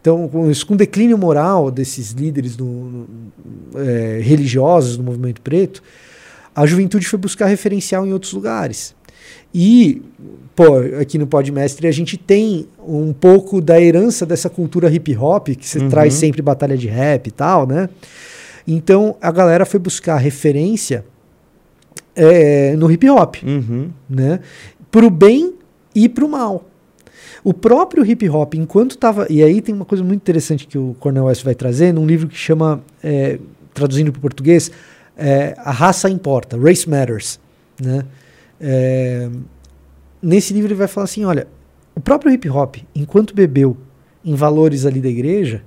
Então, 0.00 0.28
com, 0.28 0.50
isso, 0.50 0.66
com 0.66 0.74
o 0.74 0.76
declínio 0.76 1.16
moral 1.18 1.70
desses 1.70 2.12
líderes 2.12 2.56
no- 2.56 3.06
é, 3.74 4.20
religiosos 4.22 4.96
no 4.98 5.04
movimento 5.04 5.40
preto, 5.40 5.82
a 6.54 6.66
juventude 6.66 7.06
foi 7.06 7.18
buscar 7.18 7.46
referencial 7.46 8.06
em 8.06 8.12
outros 8.12 8.32
lugares. 8.32 8.94
E, 9.54 10.02
pô, 10.54 10.76
aqui 11.00 11.16
no 11.18 11.26
Podmestre 11.26 11.86
a 11.86 11.92
gente 11.92 12.16
tem 12.16 12.66
um 12.86 13.12
pouco 13.12 13.60
da 13.60 13.80
herança 13.80 14.26
dessa 14.26 14.50
cultura 14.50 14.90
hip 14.90 15.16
hop, 15.16 15.48
que 15.48 15.66
você 15.66 15.78
Uhum. 15.78 15.88
traz 15.88 16.14
sempre 16.14 16.42
batalha 16.42 16.76
de 16.76 16.86
rap 16.86 17.26
e 17.26 17.30
tal, 17.30 17.66
né? 17.66 17.88
Então 18.66 19.16
a 19.22 19.30
galera 19.32 19.64
foi 19.64 19.80
buscar 19.80 20.16
referência 20.18 21.04
é, 22.14 22.74
no 22.76 22.90
hip 22.90 23.08
hop, 23.08 23.36
Uhum. 23.44 23.90
né? 24.08 24.40
Pro 24.90 25.08
bem 25.10 25.54
e 25.94 26.08
pro 26.08 26.28
mal. 26.28 26.64
O 27.48 27.54
próprio 27.54 28.04
hip 28.04 28.28
hop, 28.28 28.52
enquanto 28.56 28.90
estava. 28.90 29.26
E 29.30 29.42
aí 29.42 29.62
tem 29.62 29.74
uma 29.74 29.86
coisa 29.86 30.04
muito 30.04 30.20
interessante 30.20 30.66
que 30.66 30.76
o 30.76 30.94
Cornel 31.00 31.24
West 31.24 31.42
vai 31.42 31.54
trazer 31.54 31.94
num 31.94 32.04
livro 32.04 32.28
que 32.28 32.36
chama, 32.36 32.82
é, 33.02 33.38
traduzindo 33.72 34.12
para 34.12 34.18
o 34.18 34.20
português, 34.20 34.70
é, 35.16 35.54
A 35.56 35.70
Raça 35.70 36.10
Importa, 36.10 36.58
Race 36.58 36.86
Matters. 36.86 37.40
Né? 37.82 38.04
É, 38.60 39.30
nesse 40.20 40.52
livro 40.52 40.68
ele 40.68 40.74
vai 40.74 40.86
falar 40.86 41.04
assim: 41.04 41.24
olha, 41.24 41.48
o 41.94 42.00
próprio 42.00 42.30
hip 42.30 42.46
hop, 42.50 42.76
enquanto 42.94 43.34
bebeu 43.34 43.78
em 44.22 44.34
valores 44.34 44.84
ali 44.84 45.00
da 45.00 45.08
igreja, 45.08 45.62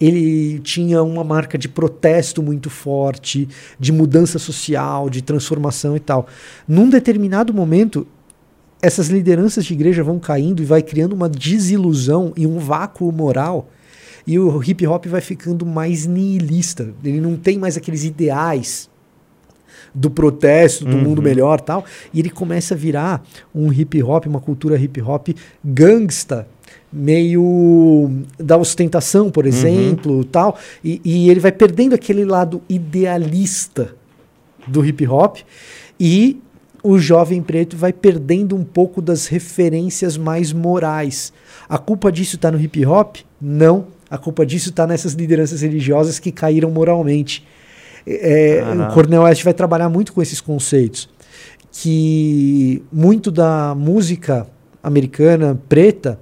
ele 0.00 0.60
tinha 0.60 1.02
uma 1.02 1.24
marca 1.24 1.58
de 1.58 1.68
protesto 1.68 2.40
muito 2.40 2.70
forte, 2.70 3.48
de 3.80 3.90
mudança 3.90 4.38
social, 4.38 5.10
de 5.10 5.22
transformação 5.22 5.96
e 5.96 6.00
tal. 6.00 6.28
Num 6.68 6.88
determinado 6.88 7.52
momento, 7.52 8.06
essas 8.84 9.08
lideranças 9.08 9.64
de 9.64 9.72
igreja 9.72 10.04
vão 10.04 10.18
caindo 10.18 10.62
e 10.62 10.66
vai 10.66 10.82
criando 10.82 11.14
uma 11.14 11.28
desilusão 11.28 12.32
e 12.36 12.46
um 12.46 12.58
vácuo 12.58 13.10
moral. 13.10 13.70
E 14.26 14.38
o 14.38 14.62
hip 14.62 14.86
hop 14.86 15.06
vai 15.06 15.20
ficando 15.20 15.64
mais 15.64 16.06
nihilista. 16.06 16.90
Ele 17.02 17.20
não 17.20 17.36
tem 17.36 17.58
mais 17.58 17.76
aqueles 17.76 18.04
ideais 18.04 18.90
do 19.94 20.10
protesto, 20.10 20.84
do 20.84 20.96
Uhum. 20.96 21.02
mundo 21.02 21.22
melhor 21.22 21.60
tal. 21.60 21.84
E 22.12 22.20
ele 22.20 22.30
começa 22.30 22.74
a 22.74 22.76
virar 22.76 23.22
um 23.54 23.72
hip 23.72 24.02
hop, 24.02 24.26
uma 24.26 24.40
cultura 24.40 24.76
hip 24.76 25.00
hop 25.00 25.28
gangsta, 25.64 26.46
meio 26.92 28.10
da 28.38 28.56
ostentação, 28.56 29.30
por 29.30 29.46
exemplo, 29.46 30.24
tal. 30.24 30.58
E, 30.82 31.00
e 31.04 31.30
ele 31.30 31.40
vai 31.40 31.52
perdendo 31.52 31.94
aquele 31.94 32.24
lado 32.24 32.60
idealista 32.68 33.94
do 34.66 34.84
hip 34.84 35.06
hop 35.06 35.38
e 35.98 36.40
o 36.84 36.98
jovem 36.98 37.42
preto 37.42 37.78
vai 37.78 37.94
perdendo 37.94 38.54
um 38.54 38.62
pouco 38.62 39.00
das 39.00 39.26
referências 39.26 40.18
mais 40.18 40.52
morais. 40.52 41.32
A 41.66 41.78
culpa 41.78 42.12
disso 42.12 42.36
está 42.36 42.52
no 42.52 42.60
hip 42.60 42.84
hop? 42.84 43.16
Não. 43.40 43.86
A 44.10 44.18
culpa 44.18 44.44
disso 44.44 44.68
está 44.68 44.86
nessas 44.86 45.14
lideranças 45.14 45.62
religiosas 45.62 46.18
que 46.18 46.30
caíram 46.30 46.70
moralmente. 46.70 47.42
É, 48.06 48.62
o 48.86 48.92
Cornel 48.92 49.22
West 49.22 49.42
vai 49.42 49.54
trabalhar 49.54 49.88
muito 49.88 50.12
com 50.12 50.20
esses 50.20 50.42
conceitos. 50.42 51.08
Que 51.72 52.82
muito 52.92 53.30
da 53.30 53.74
música 53.74 54.46
americana 54.82 55.58
preta 55.66 56.20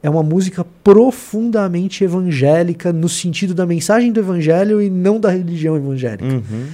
é 0.00 0.08
uma 0.08 0.22
música 0.22 0.64
profundamente 0.84 2.04
evangélica 2.04 2.92
no 2.92 3.08
sentido 3.08 3.52
da 3.52 3.66
mensagem 3.66 4.12
do 4.12 4.20
evangelho 4.20 4.80
e 4.80 4.88
não 4.88 5.18
da 5.18 5.30
religião 5.30 5.76
evangélica. 5.76 6.24
Uhum. 6.24 6.68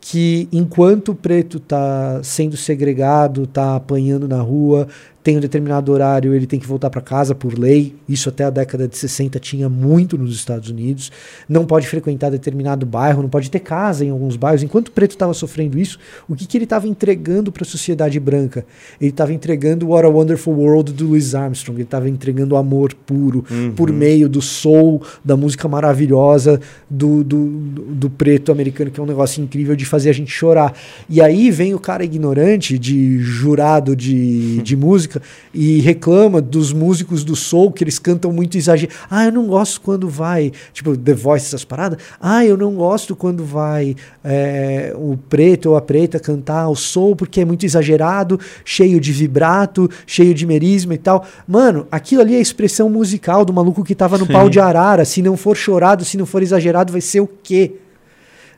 Que 0.00 0.48
enquanto 0.50 1.10
o 1.12 1.14
preto 1.14 1.58
está 1.58 2.20
sendo 2.22 2.56
segregado, 2.56 3.44
está 3.44 3.76
apanhando 3.76 4.26
na 4.26 4.40
rua, 4.40 4.88
tem 5.22 5.36
um 5.36 5.40
determinado 5.40 5.92
horário, 5.92 6.34
ele 6.34 6.46
tem 6.46 6.58
que 6.58 6.66
voltar 6.66 6.88
para 6.88 7.00
casa 7.00 7.34
por 7.34 7.58
lei. 7.58 7.94
Isso 8.08 8.28
até 8.28 8.44
a 8.44 8.50
década 8.50 8.88
de 8.88 8.96
60 8.96 9.38
tinha 9.38 9.68
muito 9.68 10.16
nos 10.16 10.34
Estados 10.34 10.70
Unidos. 10.70 11.12
Não 11.48 11.66
pode 11.66 11.86
frequentar 11.86 12.30
determinado 12.30 12.86
bairro, 12.86 13.20
não 13.22 13.28
pode 13.28 13.50
ter 13.50 13.60
casa 13.60 14.04
em 14.04 14.10
alguns 14.10 14.36
bairros. 14.36 14.62
Enquanto 14.62 14.88
o 14.88 14.92
preto 14.92 15.10
estava 15.12 15.34
sofrendo 15.34 15.78
isso, 15.78 15.98
o 16.28 16.34
que, 16.34 16.46
que 16.46 16.56
ele 16.56 16.64
estava 16.64 16.88
entregando 16.88 17.52
para 17.52 17.64
a 17.64 17.66
sociedade 17.66 18.18
branca? 18.18 18.64
Ele 19.00 19.10
estava 19.10 19.32
entregando 19.32 19.88
What 19.88 20.06
a 20.06 20.08
Wonderful 20.08 20.54
World 20.54 20.92
do 20.92 21.08
Louis 21.08 21.34
Armstrong. 21.34 21.76
Ele 21.76 21.84
estava 21.84 22.08
entregando 22.08 22.56
amor 22.56 22.94
puro 22.94 23.44
Uhum. 23.50 23.72
por 23.72 23.92
meio 23.92 24.28
do 24.28 24.40
soul, 24.40 25.02
da 25.24 25.36
música 25.36 25.66
maravilhosa 25.68 26.60
do, 26.88 27.22
do, 27.24 27.46
do, 27.46 27.82
do 27.82 28.10
preto 28.10 28.52
americano, 28.52 28.90
que 28.90 29.00
é 29.00 29.02
um 29.02 29.06
negócio 29.06 29.42
incrível 29.42 29.74
de 29.76 29.84
fazer 29.84 30.10
a 30.10 30.12
gente 30.12 30.30
chorar. 30.30 30.74
E 31.08 31.20
aí 31.20 31.50
vem 31.50 31.74
o 31.74 31.78
cara 31.78 32.04
ignorante 32.04 32.78
de 32.78 33.18
jurado 33.18 33.94
de, 33.96 34.62
de 34.62 34.76
música 34.76 35.09
e 35.52 35.80
reclama 35.80 36.40
dos 36.40 36.72
músicos 36.72 37.24
do 37.24 37.34
soul 37.34 37.72
que 37.72 37.84
eles 37.84 37.98
cantam 37.98 38.32
muito 38.32 38.56
exagero. 38.56 38.92
Ah, 39.10 39.24
eu 39.24 39.32
não 39.32 39.46
gosto 39.46 39.80
quando 39.80 40.08
vai, 40.08 40.52
tipo, 40.72 40.96
The 40.96 41.14
Voice, 41.14 41.46
essas 41.46 41.64
paradas. 41.64 41.98
Ah, 42.20 42.44
eu 42.44 42.56
não 42.56 42.74
gosto 42.74 43.16
quando 43.16 43.44
vai 43.44 43.96
é, 44.22 44.92
o 44.96 45.16
preto 45.16 45.70
ou 45.70 45.76
a 45.76 45.80
preta 45.80 46.18
cantar 46.18 46.68
o 46.68 46.76
soul 46.76 47.16
porque 47.16 47.40
é 47.40 47.44
muito 47.44 47.64
exagerado, 47.64 48.38
cheio 48.64 49.00
de 49.00 49.12
vibrato, 49.12 49.88
cheio 50.06 50.34
de 50.34 50.46
merisma 50.46 50.94
e 50.94 50.98
tal. 50.98 51.24
Mano, 51.46 51.86
aquilo 51.90 52.22
ali 52.22 52.34
é 52.34 52.38
a 52.38 52.42
expressão 52.42 52.88
musical 52.88 53.44
do 53.44 53.52
maluco 53.52 53.84
que 53.84 53.94
tava 53.94 54.18
no 54.18 54.26
Sim. 54.26 54.32
pau 54.32 54.48
de 54.48 54.60
arara. 54.60 55.04
Se 55.04 55.22
não 55.22 55.36
for 55.36 55.56
chorado, 55.56 56.04
se 56.04 56.16
não 56.16 56.26
for 56.26 56.42
exagerado, 56.42 56.92
vai 56.92 57.00
ser 57.00 57.20
o 57.20 57.26
quê? 57.42 57.74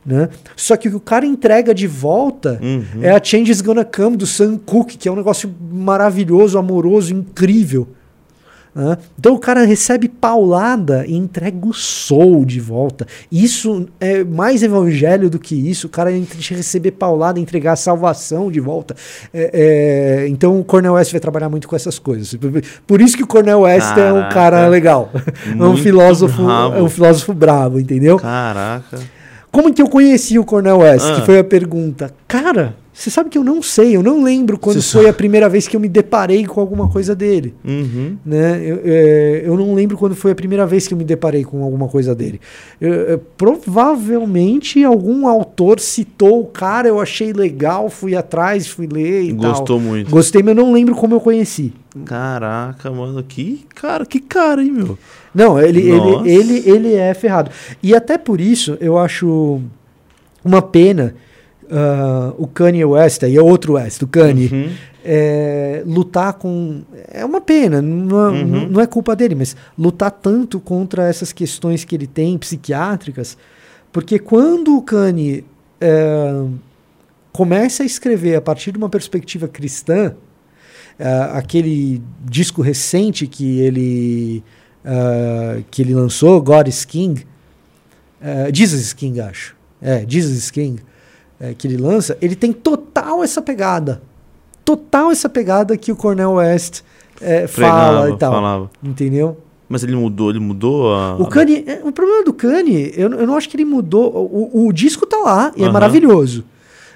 Né? 0.05 0.27
Só 0.55 0.75
que 0.75 0.87
o 0.89 0.91
que 0.91 0.97
o 0.97 0.99
cara 0.99 1.25
entrega 1.25 1.73
de 1.73 1.87
volta 1.87 2.59
Uhum. 2.61 3.01
é 3.01 3.11
a 3.11 3.23
Change 3.23 3.51
is 3.51 3.61
Gonna 3.61 3.85
Come 3.85 4.17
do 4.17 4.25
Sam 4.27 4.57
Cooke, 4.57 4.97
que 4.97 5.07
é 5.07 5.11
um 5.11 5.15
negócio 5.15 5.49
maravilhoso, 5.71 6.57
amoroso, 6.57 7.13
incrível. 7.13 7.87
né? 8.75 8.97
Então 9.17 9.33
o 9.35 9.39
cara 9.39 9.63
recebe 9.63 10.09
paulada 10.09 11.05
e 11.07 11.15
entrega 11.15 11.65
o 11.65 11.71
soul 11.73 12.43
de 12.43 12.59
volta. 12.59 13.05
Isso 13.31 13.87
é 13.99 14.23
mais 14.25 14.61
evangelho 14.63 15.29
do 15.29 15.37
que 15.39 15.53
isso. 15.55 15.87
O 15.87 15.89
cara 15.89 16.09
receber 16.09 16.91
paulada, 16.91 17.39
entregar 17.39 17.73
a 17.73 17.75
salvação 17.77 18.51
de 18.51 18.59
volta. 18.59 18.95
É, 19.33 20.23
é, 20.23 20.27
então 20.27 20.59
o 20.59 20.63
Cornel 20.65 20.93
West 20.93 21.11
vai 21.11 21.21
trabalhar 21.21 21.47
muito 21.49 21.67
com 21.67 21.75
essas 21.75 21.97
coisas. 21.99 22.35
Por 22.87 22.99
isso 22.99 23.15
que 23.15 23.23
o 23.23 23.27
Cornel 23.27 23.61
West 23.61 23.95
é 23.97 24.11
um 24.11 24.15
Caraca. 24.15 24.33
cara 24.33 24.67
legal. 24.67 25.11
é 25.57 25.63
um 25.63 25.77
filósofo, 25.77 26.43
bravo. 26.43 26.75
é 26.75 26.81
um 26.81 26.89
filósofo 26.89 27.31
bravo, 27.33 27.79
entendeu? 27.79 28.17
Caraca. 28.17 28.99
Como 29.53 29.71
que 29.71 29.83
eu 29.83 29.87
conheci 29.87 30.39
o 30.39 30.43
Cornel 30.43 30.79
West? 30.79 31.05
Ah. 31.05 31.15
Que 31.19 31.25
foi 31.27 31.37
a 31.37 31.43
pergunta. 31.43 32.11
Cara, 32.27 32.75
você 33.03 33.09
sabe 33.09 33.29
que 33.29 33.37
eu 33.37 33.43
não 33.43 33.61
sei, 33.61 33.95
eu 33.95 34.01
não 34.03 34.23
lembro 34.23 34.57
quando 34.57 34.81
Você 34.81 34.93
foi 34.93 35.03
só- 35.03 35.09
a 35.09 35.13
primeira 35.13 35.49
vez 35.49 35.67
que 35.67 35.75
eu 35.75 35.79
me 35.79 35.89
deparei 35.89 36.45
com 36.45 36.61
alguma 36.61 36.87
coisa 36.89 37.15
dele. 37.15 37.53
Uhum. 37.65 38.17
Né? 38.25 38.61
Eu, 38.65 38.81
é, 38.83 39.41
eu 39.45 39.57
não 39.57 39.73
lembro 39.73 39.97
quando 39.97 40.15
foi 40.15 40.31
a 40.31 40.35
primeira 40.35 40.65
vez 40.65 40.87
que 40.87 40.93
eu 40.93 40.97
me 40.97 41.03
deparei 41.03 41.43
com 41.43 41.63
alguma 41.63 41.87
coisa 41.87 42.15
dele. 42.15 42.39
Eu- 42.79 42.93
eu- 42.93 43.19
provavelmente 43.37 44.83
algum 44.83 45.27
autor 45.27 45.79
citou 45.79 46.41
o 46.41 46.45
cara, 46.45 46.87
eu 46.87 46.99
achei 46.99 47.33
legal, 47.33 47.89
fui 47.89 48.15
atrás, 48.15 48.67
fui 48.67 48.87
ler 48.87 49.23
e 49.23 49.31
Gostou 49.33 49.77
tal. 49.77 49.79
muito. 49.79 50.09
Gostei, 50.09 50.41
mas 50.41 50.55
eu 50.57 50.63
não 50.63 50.71
lembro 50.73 50.95
como 50.95 51.13
eu 51.15 51.19
conheci. 51.19 51.73
Caraca, 52.05 52.89
mano, 52.89 53.21
que 53.23 53.65
cara, 53.75 54.05
que 54.05 54.19
cara, 54.19 54.63
hein, 54.63 54.71
meu? 54.71 54.97
Não, 55.33 55.59
ele, 55.59 55.91
Nossa. 55.91 56.27
ele, 56.27 56.57
ele, 56.57 56.69
ele 56.69 56.93
é 56.95 57.13
ferrado. 57.13 57.51
E 57.81 57.95
até 57.95 58.17
por 58.17 58.39
isso 58.41 58.77
eu 58.79 58.97
acho 58.97 59.61
uma 60.43 60.61
pena 60.61 61.15
ah, 61.73 62.33
o 62.37 62.45
Kanye 62.47 62.85
West, 62.85 63.23
aí 63.23 63.35
é 63.35 63.41
outro 63.41 63.73
West, 63.73 64.01
o 64.03 64.07
Kanye, 64.07 64.49
Uhum. 64.51 64.69
é, 65.03 65.81
lutar 65.85 66.33
com. 66.33 66.83
É 67.09 67.25
uma 67.25 67.41
pena, 67.41 67.81
não 67.81 68.27
é, 68.27 68.29
Uhum. 68.29 68.69
não- 68.69 68.81
é 68.81 68.85
culpa 68.87 69.15
dele, 69.15 69.35
mas 69.35 69.55
lutar 69.77 70.11
tanto 70.11 70.59
contra 70.59 71.07
essas 71.09 71.33
questões 71.33 71.83
que 71.83 71.95
ele 71.95 72.07
tem 72.07 72.37
psiquiátricas, 72.37 73.37
porque 73.91 74.19
quando 74.19 74.77
o 74.77 74.81
Kanye 74.81 75.43
é, 75.81 76.45
começa 77.31 77.83
a 77.83 77.85
escrever 77.85 78.35
a 78.35 78.41
partir 78.41 78.71
de 78.71 78.77
uma 78.77 78.87
perspectiva 78.89 79.47
cristã, 79.47 80.13
é, 80.97 81.07
aquele 81.33 82.01
disco 82.23 82.61
recente 82.61 83.25
que 83.27 83.59
ele 83.59 84.43
ah, 84.85 85.59
que 85.71 85.81
ele 85.81 85.93
lançou, 85.95 86.41
God 86.41 86.67
is 86.67 86.85
King, 86.85 87.25
é, 88.21 88.49
Jesus 88.53 88.81
is 88.81 88.93
King, 88.93 89.19
acho. 89.21 89.55
É, 89.81 90.05
Jesus 90.07 90.37
is 90.37 90.51
King, 90.51 90.81
é, 91.39 91.53
que 91.53 91.67
ele 91.67 91.77
lança, 91.77 92.17
ele 92.21 92.35
tem 92.35 92.53
total 92.53 93.23
essa 93.23 93.41
pegada. 93.41 94.01
Total 94.63 95.11
essa 95.11 95.27
pegada 95.27 95.75
que 95.75 95.91
o 95.91 95.95
Cornel 95.95 96.33
West 96.33 96.81
é, 97.21 97.47
fala 97.47 97.89
Pregava, 97.99 98.09
e 98.09 98.17
tal. 98.17 98.31
falava. 98.33 98.71
Entendeu? 98.81 99.37
Mas 99.67 99.83
ele 99.83 99.95
mudou, 99.95 100.29
ele 100.29 100.39
mudou 100.39 100.93
a. 100.93 101.15
O 101.15 101.27
Kanye, 101.27 101.63
é, 101.65 101.81
o 101.83 101.91
problema 101.91 102.23
do 102.23 102.33
Kanye, 102.33 102.93
eu, 102.95 103.11
eu 103.11 103.27
não 103.27 103.35
acho 103.35 103.49
que 103.49 103.55
ele 103.57 103.65
mudou. 103.65 104.11
O, 104.13 104.67
o 104.67 104.73
disco 104.73 105.05
tá 105.05 105.17
lá 105.17 105.51
e 105.55 105.61
é 105.61 105.65
Aham. 105.65 105.73
maravilhoso. 105.73 106.43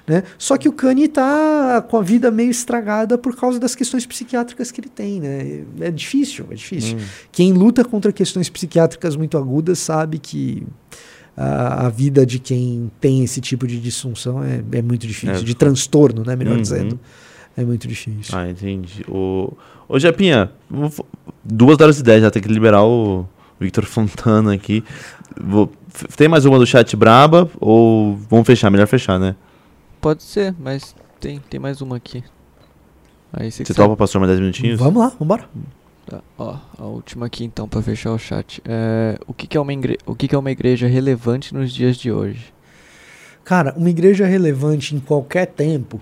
Né? 0.05 0.23
Só 0.37 0.55
que 0.55 0.69
o 0.69 0.71
Kanye 0.71 1.09
tá 1.09 1.83
com 1.89 1.97
a 1.97 2.01
vida 2.01 2.31
meio 2.31 2.49
estragada 2.49 3.17
por 3.17 3.35
causa 3.35 3.59
das 3.59 3.75
questões 3.75 4.05
psiquiátricas 4.05 4.71
que 4.71 4.79
ele 4.79 4.87
tem, 4.87 5.19
né? 5.19 5.65
É 5.81 5.91
difícil, 5.91 6.45
é 6.49 6.55
difícil. 6.55 6.97
Hum. 6.97 7.01
Quem 7.29 7.51
luta 7.51 7.83
contra 7.83 8.13
questões 8.13 8.49
psiquiátricas 8.49 9.17
muito 9.17 9.37
agudas 9.37 9.79
sabe 9.79 10.17
que 10.17 10.65
a, 11.37 11.85
a 11.85 11.89
vida 11.89 12.25
de 12.25 12.39
quem 12.39 12.91
tem 12.99 13.23
esse 13.23 13.39
tipo 13.39 13.67
de 13.67 13.79
disfunção 13.79 14.43
é, 14.43 14.63
é 14.71 14.81
muito 14.81 15.05
difícil. 15.07 15.35
É. 15.35 15.43
De 15.43 15.53
transtorno, 15.55 16.23
né? 16.25 16.35
Melhor 16.35 16.55
Uhum. 16.55 16.61
dizendo. 16.61 16.99
É 17.55 17.63
muito 17.63 17.87
difícil. 17.87 18.37
Ah, 18.37 18.49
entendi. 18.49 19.03
O... 19.07 19.53
Ô, 19.87 19.97
Japinha, 19.99 20.51
duas 21.43 21.79
horas 21.79 21.99
e 21.99 22.03
dez, 22.03 22.21
já 22.21 22.29
tem 22.31 22.41
que 22.41 22.49
liberar 22.49 22.83
o 22.83 23.25
Victor 23.59 23.85
Fontana 23.85 24.53
aqui. 24.53 24.83
Vou- 25.39 25.71
Tem 26.15 26.27
mais 26.27 26.45
uma 26.45 26.59
do 26.59 26.65
chat 26.67 26.95
braba 26.95 27.49
ou 27.59 28.15
vamos 28.29 28.45
fechar? 28.45 28.69
Melhor 28.69 28.87
fechar, 28.87 29.19
né? 29.19 29.35
Pode 30.01 30.21
ser, 30.23 30.53
mas 30.59 30.95
tem, 31.19 31.39
tem 31.49 31.59
mais 31.59 31.81
uma 31.81 31.95
aqui. 31.97 32.23
Aí 33.33 33.51
você 33.51 33.65
Você 33.65 33.73
topa, 33.73 33.95
pastor, 33.97 34.19
mais 34.21 34.29
10 34.29 34.39
minutinhos? 34.39 34.79
Vamos 34.79 35.01
lá, 35.01 35.11
vambora. 35.19 35.49
Tá, 36.07 36.21
ó, 36.37 36.57
a 36.77 36.85
última 36.85 37.25
aqui 37.25 37.43
então 37.43 37.67
pra 37.67 37.81
fechar 37.81 38.13
o 38.13 38.17
chat. 38.17 38.61
É, 38.65 39.19
o 39.27 39.33
que, 39.33 39.45
que 39.45 39.57
é 39.57 39.59
uma 39.59 39.73
igre... 39.73 39.97
o 40.05 40.15
que, 40.15 40.27
que 40.27 40.33
é 40.33 40.37
uma 40.37 40.51
igreja 40.51 40.87
relevante 40.87 41.53
nos 41.53 41.73
dias 41.73 41.97
de 41.97 42.11
hoje? 42.11 42.53
Cara, 43.43 43.73
uma 43.77 43.89
igreja 43.89 44.25
relevante 44.25 44.95
em 44.95 44.99
qualquer 44.99 45.47
tempo 45.47 46.01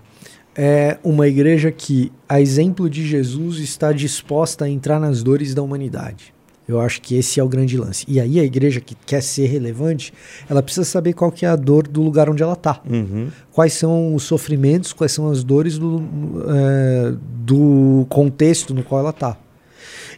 é 0.56 0.98
uma 1.04 1.28
igreja 1.28 1.72
que, 1.72 2.12
a 2.30 2.40
exemplo 2.40 2.90
de 2.90 3.06
Jesus, 3.06 3.58
está 3.58 3.92
disposta 3.92 4.66
a 4.66 4.70
entrar 4.70 5.00
nas 5.00 5.24
dores 5.24 5.54
da 5.56 5.62
humanidade. 5.62 6.34
Eu 6.68 6.80
acho 6.80 7.02
que 7.02 7.16
esse 7.16 7.40
é 7.40 7.44
o 7.44 7.48
grande 7.48 7.78
lance. 7.78 8.06
E 8.08 8.20
aí 8.20 8.40
a 8.40 8.44
igreja 8.44 8.80
que 8.80 8.96
quer 9.06 9.22
ser 9.22 9.48
relevante, 9.48 10.14
ela 10.50 10.64
precisa 10.64 10.86
saber 10.86 11.14
qual 11.14 11.32
que 11.32 11.46
é 11.46 11.50
a 11.50 11.56
dor 11.56 11.88
do 11.88 12.02
lugar 12.02 12.30
onde 12.30 12.42
ela 12.42 12.54
está. 12.54 12.82
Uhum. 12.90 13.30
Quais 13.52 13.74
são 13.74 14.16
os 14.16 14.24
sofrimentos, 14.24 14.92
quais 14.94 15.12
são 15.12 15.30
as 15.30 15.44
dores 15.44 15.78
do, 15.78 16.02
é, 16.48 17.14
do 17.22 18.06
contexto 18.10 18.74
no 18.74 18.84
qual 18.84 19.02
ela 19.02 19.12
está. 19.12 19.38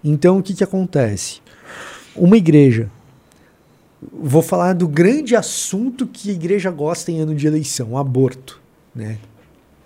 Então, 0.03 0.37
o 0.37 0.43
que, 0.43 0.53
que 0.53 0.63
acontece? 0.63 1.41
Uma 2.15 2.37
igreja. 2.37 2.89
Vou 4.13 4.41
falar 4.41 4.73
do 4.73 4.87
grande 4.87 5.35
assunto 5.35 6.05
que 6.05 6.29
a 6.29 6.33
igreja 6.33 6.69
gosta 6.69 7.11
em 7.11 7.19
ano 7.19 7.35
de 7.35 7.47
eleição: 7.47 7.97
aborto. 7.97 8.61
Né? 8.93 9.17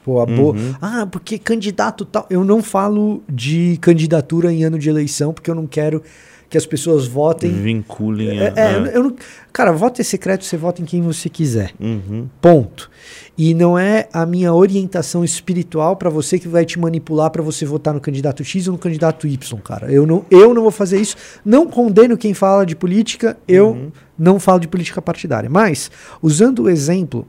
Pô, 0.03 0.19
abo... 0.19 0.51
Uhum. 0.51 0.75
Ah, 0.81 1.05
porque 1.05 1.37
candidato 1.37 2.05
tal. 2.05 2.25
Eu 2.29 2.43
não 2.43 2.61
falo 2.63 3.23
de 3.29 3.77
candidatura 3.81 4.51
em 4.51 4.63
ano 4.63 4.79
de 4.79 4.89
eleição, 4.89 5.33
porque 5.33 5.49
eu 5.49 5.55
não 5.55 5.67
quero 5.67 6.03
que 6.51 6.57
as 6.57 6.65
pessoas 6.65 7.07
votem. 7.07 7.49
Vinculem 7.49 8.37
a. 8.37 8.43
É, 8.43 8.53
é, 8.57 8.91
eu 8.93 9.03
não... 9.03 9.15
Cara, 9.53 9.71
voto 9.71 10.01
é 10.01 10.03
secreto, 10.03 10.43
você 10.43 10.57
vota 10.57 10.81
em 10.81 10.85
quem 10.85 11.01
você 11.01 11.29
quiser. 11.29 11.71
Uhum. 11.79 12.27
Ponto. 12.41 12.91
E 13.37 13.53
não 13.53 13.79
é 13.79 14.09
a 14.11 14.25
minha 14.25 14.53
orientação 14.53 15.23
espiritual 15.23 15.95
para 15.95 16.09
você 16.09 16.37
que 16.37 16.49
vai 16.49 16.65
te 16.65 16.77
manipular 16.77 17.31
para 17.31 17.41
você 17.41 17.65
votar 17.65 17.93
no 17.93 18.01
candidato 18.01 18.43
X 18.43 18.67
ou 18.67 18.73
no 18.73 18.77
candidato 18.77 19.25
Y, 19.25 19.59
cara. 19.61 19.89
Eu 19.89 20.05
não, 20.05 20.25
eu 20.29 20.53
não 20.53 20.61
vou 20.61 20.71
fazer 20.71 20.99
isso. 20.99 21.15
Não 21.45 21.65
condeno 21.67 22.17
quem 22.17 22.33
fala 22.33 22.65
de 22.65 22.75
política, 22.75 23.37
eu 23.47 23.69
Uhum. 23.69 23.91
não 24.19 24.37
falo 24.37 24.59
de 24.59 24.67
política 24.67 25.01
partidária. 25.01 25.49
Mas, 25.49 25.89
usando 26.21 26.63
o 26.63 26.69
exemplo 26.69 27.25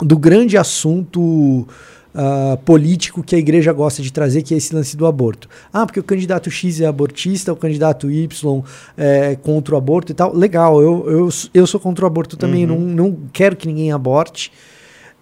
do 0.00 0.18
grande 0.18 0.56
assunto 0.56 1.68
uh, 2.14 2.56
político 2.58 3.22
que 3.22 3.34
a 3.34 3.38
igreja 3.38 3.72
gosta 3.72 4.02
de 4.02 4.12
trazer, 4.12 4.42
que 4.42 4.54
é 4.54 4.56
esse 4.56 4.74
lance 4.74 4.96
do 4.96 5.06
aborto. 5.06 5.48
Ah, 5.72 5.86
porque 5.86 6.00
o 6.00 6.04
candidato 6.04 6.50
X 6.50 6.80
é 6.80 6.86
abortista, 6.86 7.52
o 7.52 7.56
candidato 7.56 8.10
Y 8.10 8.62
é 8.96 9.36
contra 9.36 9.74
o 9.74 9.78
aborto 9.78 10.12
e 10.12 10.14
tal. 10.14 10.34
Legal, 10.34 10.80
eu, 10.80 11.10
eu, 11.10 11.28
eu 11.52 11.66
sou 11.66 11.80
contra 11.80 12.04
o 12.04 12.06
aborto 12.06 12.36
também, 12.36 12.68
uhum. 12.68 12.78
não, 12.78 13.10
não 13.10 13.18
quero 13.32 13.56
que 13.56 13.66
ninguém 13.66 13.92
aborte. 13.92 14.52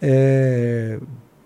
É, 0.01 0.99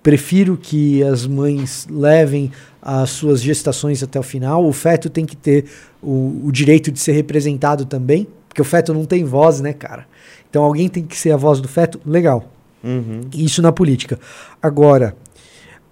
prefiro 0.02 0.56
que 0.56 1.02
as 1.02 1.26
mães 1.26 1.86
levem 1.90 2.50
as 2.80 3.10
suas 3.10 3.40
gestações 3.40 4.02
até 4.02 4.18
o 4.18 4.22
final. 4.22 4.66
O 4.66 4.72
feto 4.72 5.08
tem 5.08 5.24
que 5.24 5.36
ter 5.36 5.66
o, 6.02 6.42
o 6.44 6.52
direito 6.52 6.90
de 6.90 6.98
ser 6.98 7.12
representado 7.12 7.84
também, 7.84 8.26
porque 8.48 8.60
o 8.60 8.64
feto 8.64 8.92
não 8.92 9.04
tem 9.04 9.24
voz, 9.24 9.60
né, 9.60 9.72
cara? 9.72 10.06
Então 10.50 10.64
alguém 10.64 10.88
tem 10.88 11.04
que 11.04 11.16
ser 11.16 11.30
a 11.30 11.36
voz 11.36 11.60
do 11.60 11.68
feto, 11.68 12.00
legal. 12.04 12.50
Uhum. 12.84 13.20
Isso 13.32 13.62
na 13.62 13.70
política. 13.70 14.18
Agora, 14.60 15.14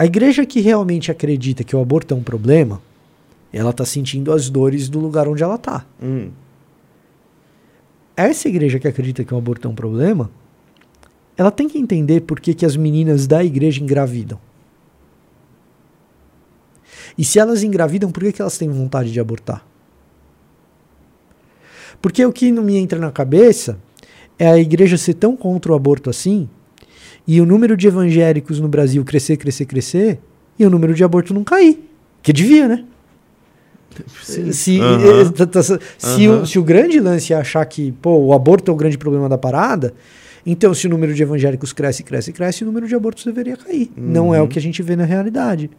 a 0.01 0.06
igreja 0.06 0.47
que 0.47 0.60
realmente 0.60 1.10
acredita 1.10 1.62
que 1.62 1.77
o 1.77 1.78
aborto 1.78 2.14
é 2.14 2.16
um 2.16 2.22
problema, 2.22 2.81
ela 3.52 3.68
está 3.68 3.85
sentindo 3.85 4.32
as 4.32 4.48
dores 4.48 4.89
do 4.89 4.98
lugar 4.98 5.28
onde 5.28 5.43
ela 5.43 5.56
está. 5.56 5.85
Hum. 6.02 6.31
Essa 8.16 8.48
igreja 8.48 8.78
que 8.78 8.89
acredita 8.89 9.22
que 9.22 9.35
o 9.35 9.36
aborto 9.36 9.68
é 9.68 9.70
um 9.70 9.74
problema, 9.74 10.31
ela 11.36 11.51
tem 11.51 11.68
que 11.68 11.77
entender 11.77 12.22
por 12.22 12.40
que, 12.40 12.55
que 12.55 12.64
as 12.64 12.77
meninas 12.77 13.27
da 13.27 13.44
igreja 13.44 13.82
engravidam. 13.82 14.40
E 17.18 17.22
se 17.22 17.39
elas 17.39 17.62
engravidam, 17.62 18.10
por 18.10 18.22
que, 18.22 18.32
que 18.32 18.40
elas 18.40 18.56
têm 18.56 18.70
vontade 18.70 19.12
de 19.12 19.20
abortar? 19.20 19.66
Porque 22.01 22.24
o 22.24 22.32
que 22.32 22.51
não 22.51 22.62
me 22.62 22.74
entra 22.78 22.98
na 22.98 23.12
cabeça 23.12 23.78
é 24.39 24.48
a 24.48 24.59
igreja 24.59 24.97
ser 24.97 25.12
tão 25.12 25.36
contra 25.36 25.72
o 25.72 25.74
aborto 25.74 26.09
assim 26.09 26.48
e 27.32 27.40
o 27.40 27.47
número 27.47 27.77
de 27.77 27.86
evangélicos 27.86 28.59
no 28.59 28.66
Brasil 28.66 29.05
crescer, 29.05 29.36
crescer, 29.36 29.65
crescer, 29.65 30.19
e 30.59 30.66
o 30.66 30.70
número 30.70 30.93
de 30.93 31.05
aborto 31.05 31.32
não 31.32 31.44
cair. 31.44 31.78
Que 32.24 32.32
devia, 32.32 32.66
né? 32.66 32.85
Sim. 34.20 34.51
Se, 34.51 34.81
uhum. 34.81 35.32
se, 35.97 36.28
uhum. 36.28 36.43
o, 36.43 36.47
se 36.47 36.59
o 36.59 36.65
grande 36.65 36.98
lance 36.98 37.32
é 37.32 37.36
achar 37.36 37.65
que 37.66 37.93
pô, 38.02 38.16
o 38.16 38.32
aborto 38.32 38.69
é 38.69 38.74
o 38.74 38.77
grande 38.77 38.98
problema 38.98 39.28
da 39.28 39.39
parada, 39.39 39.94
então 40.44 40.74
se 40.74 40.89
o 40.89 40.90
número 40.90 41.15
de 41.15 41.23
evangélicos 41.23 41.73
cresce, 41.73 42.02
cresce, 42.02 42.32
cresce, 42.32 42.65
o 42.65 42.66
número 42.66 42.89
de 42.89 42.97
abortos 42.97 43.24
deveria 43.24 43.57
cair. 43.57 43.93
Uhum. 43.97 44.11
Não 44.11 44.35
é 44.35 44.43
o 44.43 44.48
que 44.48 44.59
a 44.59 44.62
gente 44.62 44.82
vê 44.82 44.97
na 44.97 45.05
realidade. 45.05 45.70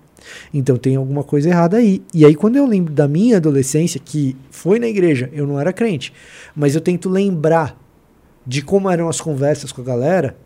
Então 0.53 0.78
tem 0.78 0.95
alguma 0.95 1.22
coisa 1.22 1.49
errada 1.49 1.76
aí. 1.76 2.02
E 2.14 2.26
aí, 2.26 2.34
quando 2.34 2.56
eu 2.56 2.65
lembro 2.65 2.94
da 2.94 3.10
minha 3.10 3.36
adolescência, 3.36 3.99
que 3.99 4.38
foi 4.49 4.80
na 4.80 4.88
igreja, 4.88 5.30
eu 5.34 5.45
não 5.45 5.60
era 5.60 5.73
crente, 5.73 6.14
mas 6.56 6.76
eu 6.76 6.82
tento 6.82 7.10
lembrar 7.10 7.78
de 8.48 8.61
como 8.61 8.90
eram 8.90 9.10
as 9.10 9.19
conversas 9.19 9.73
com 9.73 9.82
a 9.82 9.84
galera, 9.84 10.38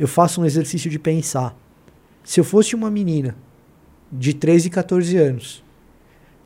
eu 0.00 0.08
faço 0.08 0.40
um 0.40 0.46
exercício 0.46 0.90
de 0.90 0.98
pensar. 0.98 1.54
Se 2.24 2.40
eu 2.40 2.44
fosse 2.44 2.74
uma 2.74 2.90
menina 2.90 3.36
de 4.10 4.32
13, 4.32 4.70
14 4.70 5.14
anos 5.18 5.62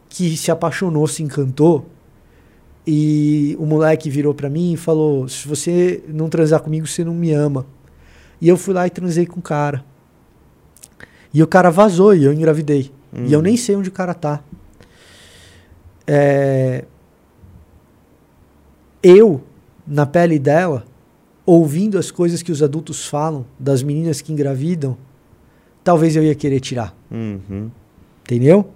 que 0.08 0.36
se 0.36 0.50
apaixonou, 0.50 1.06
se 1.06 1.22
encantou, 1.22 1.88
e 2.84 3.56
o 3.60 3.64
moleque 3.64 4.10
virou 4.10 4.34
para 4.34 4.50
mim 4.50 4.72
e 4.72 4.76
falou: 4.76 5.28
Se 5.28 5.46
você 5.46 6.02
não 6.08 6.28
transar 6.28 6.60
comigo, 6.60 6.84
você 6.84 7.04
não 7.04 7.14
me 7.14 7.30
ama. 7.30 7.64
E 8.40 8.48
eu 8.48 8.56
fui 8.56 8.74
lá 8.74 8.88
e 8.88 8.90
transei 8.90 9.24
com 9.24 9.38
o 9.38 9.42
cara. 9.42 9.84
E 11.32 11.40
o 11.40 11.46
cara 11.46 11.70
vazou 11.70 12.12
e 12.12 12.24
eu 12.24 12.32
engravidei. 12.32 12.90
Hum. 13.12 13.24
E 13.26 13.32
eu 13.32 13.38
hum. 13.38 13.42
nem 13.42 13.56
sei 13.56 13.76
onde 13.76 13.88
o 13.88 13.92
cara 13.92 14.14
tá. 14.14 14.42
É... 16.08 16.84
Eu, 19.00 19.44
na 19.86 20.06
pele 20.06 20.40
dela, 20.40 20.84
ouvindo 21.46 21.98
as 21.98 22.10
coisas 22.10 22.42
que 22.42 22.50
os 22.50 22.62
adultos 22.62 23.06
falam 23.06 23.44
das 23.58 23.82
meninas 23.82 24.20
que 24.20 24.32
engravidam, 24.32 24.96
talvez 25.82 26.16
eu 26.16 26.22
ia 26.22 26.34
querer 26.34 26.60
tirar. 26.60 26.96
Uhum. 27.10 27.70
Entendeu? 28.22 28.70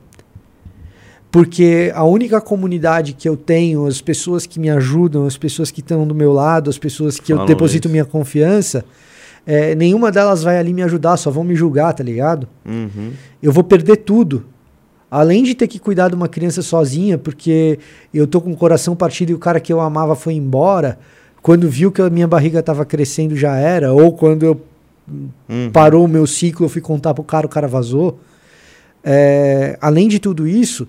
Porque 1.30 1.92
a 1.94 2.04
única 2.04 2.40
comunidade 2.40 3.12
que 3.12 3.28
eu 3.28 3.36
tenho, 3.36 3.86
as 3.86 4.00
pessoas 4.00 4.46
que 4.46 4.58
me 4.58 4.70
ajudam, 4.70 5.26
as 5.26 5.36
pessoas 5.36 5.70
que 5.70 5.80
estão 5.80 6.06
do 6.06 6.14
meu 6.14 6.32
lado, 6.32 6.70
as 6.70 6.78
pessoas 6.78 7.18
que 7.18 7.28
Falam 7.28 7.42
eu 7.42 7.46
deposito 7.46 7.86
isso. 7.86 7.92
minha 7.92 8.04
confiança, 8.04 8.84
é, 9.46 9.74
nenhuma 9.74 10.10
delas 10.10 10.42
vai 10.42 10.58
ali 10.58 10.72
me 10.72 10.82
ajudar, 10.82 11.16
só 11.16 11.30
vão 11.30 11.44
me 11.44 11.54
julgar, 11.54 11.92
tá 11.92 12.02
ligado? 12.02 12.48
Uhum. 12.66 13.12
Eu 13.42 13.52
vou 13.52 13.64
perder 13.64 13.98
tudo. 13.98 14.44
Além 15.10 15.42
de 15.42 15.54
ter 15.54 15.66
que 15.66 15.78
cuidar 15.78 16.08
de 16.08 16.14
uma 16.14 16.28
criança 16.28 16.60
sozinha, 16.60 17.16
porque 17.16 17.78
eu 18.12 18.26
tô 18.26 18.42
com 18.42 18.52
o 18.52 18.56
coração 18.56 18.94
partido 18.94 19.30
e 19.30 19.34
o 19.34 19.38
cara 19.38 19.58
que 19.58 19.72
eu 19.72 19.80
amava 19.80 20.14
foi 20.14 20.34
embora, 20.34 20.98
quando 21.42 21.68
viu 21.68 21.90
que 21.92 22.02
a 22.02 22.10
minha 22.10 22.26
barriga 22.26 22.60
estava 22.60 22.84
crescendo 22.84 23.36
já 23.36 23.56
era, 23.56 23.92
ou 23.92 24.12
quando 24.12 24.44
eu 24.44 24.60
uhum. 25.48 25.70
parou 25.72 26.04
o 26.04 26.08
meu 26.08 26.26
ciclo, 26.26 26.66
eu 26.66 26.70
fui 26.70 26.82
contar 26.82 27.14
pro 27.14 27.24
cara, 27.24 27.46
o 27.46 27.50
cara 27.50 27.68
vazou. 27.68 28.18
É, 29.02 29.78
além 29.80 30.08
de 30.08 30.18
tudo 30.18 30.46
isso, 30.46 30.88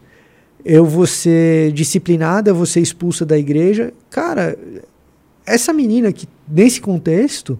eu 0.65 0.85
vou 0.85 1.07
ser 1.07 1.71
disciplinada, 1.71 2.49
eu 2.49 2.55
vou 2.55 2.65
ser 2.65 2.81
expulsa 2.81 3.25
da 3.25 3.37
igreja. 3.37 3.93
Cara, 4.09 4.57
essa 5.45 5.71
menina 5.71 6.11
que, 6.11 6.27
nesse 6.47 6.81
contexto, 6.81 7.57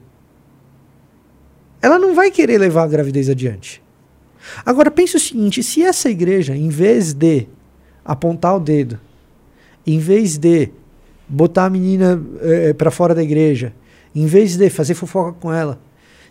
ela 1.81 1.97
não 1.97 2.13
vai 2.13 2.29
querer 2.29 2.57
levar 2.57 2.83
a 2.83 2.87
gravidez 2.87 3.29
adiante. 3.29 3.81
Agora 4.65 4.91
pense 4.91 5.15
o 5.15 5.19
seguinte: 5.19 5.63
se 5.63 5.83
essa 5.83 6.09
igreja, 6.09 6.55
em 6.55 6.69
vez 6.69 7.13
de 7.13 7.47
apontar 8.03 8.55
o 8.55 8.59
dedo, 8.59 8.99
em 9.85 9.99
vez 9.99 10.37
de 10.37 10.69
botar 11.29 11.65
a 11.65 11.69
menina 11.69 12.21
é, 12.41 12.69
eh, 12.69 12.73
para 12.73 12.89
fora 12.89 13.13
da 13.13 13.21
igreja, 13.21 13.73
em 14.15 14.25
vez 14.25 14.57
de 14.57 14.69
fazer 14.69 14.95
fofoca 14.95 15.33
com 15.39 15.53
ela, 15.53 15.79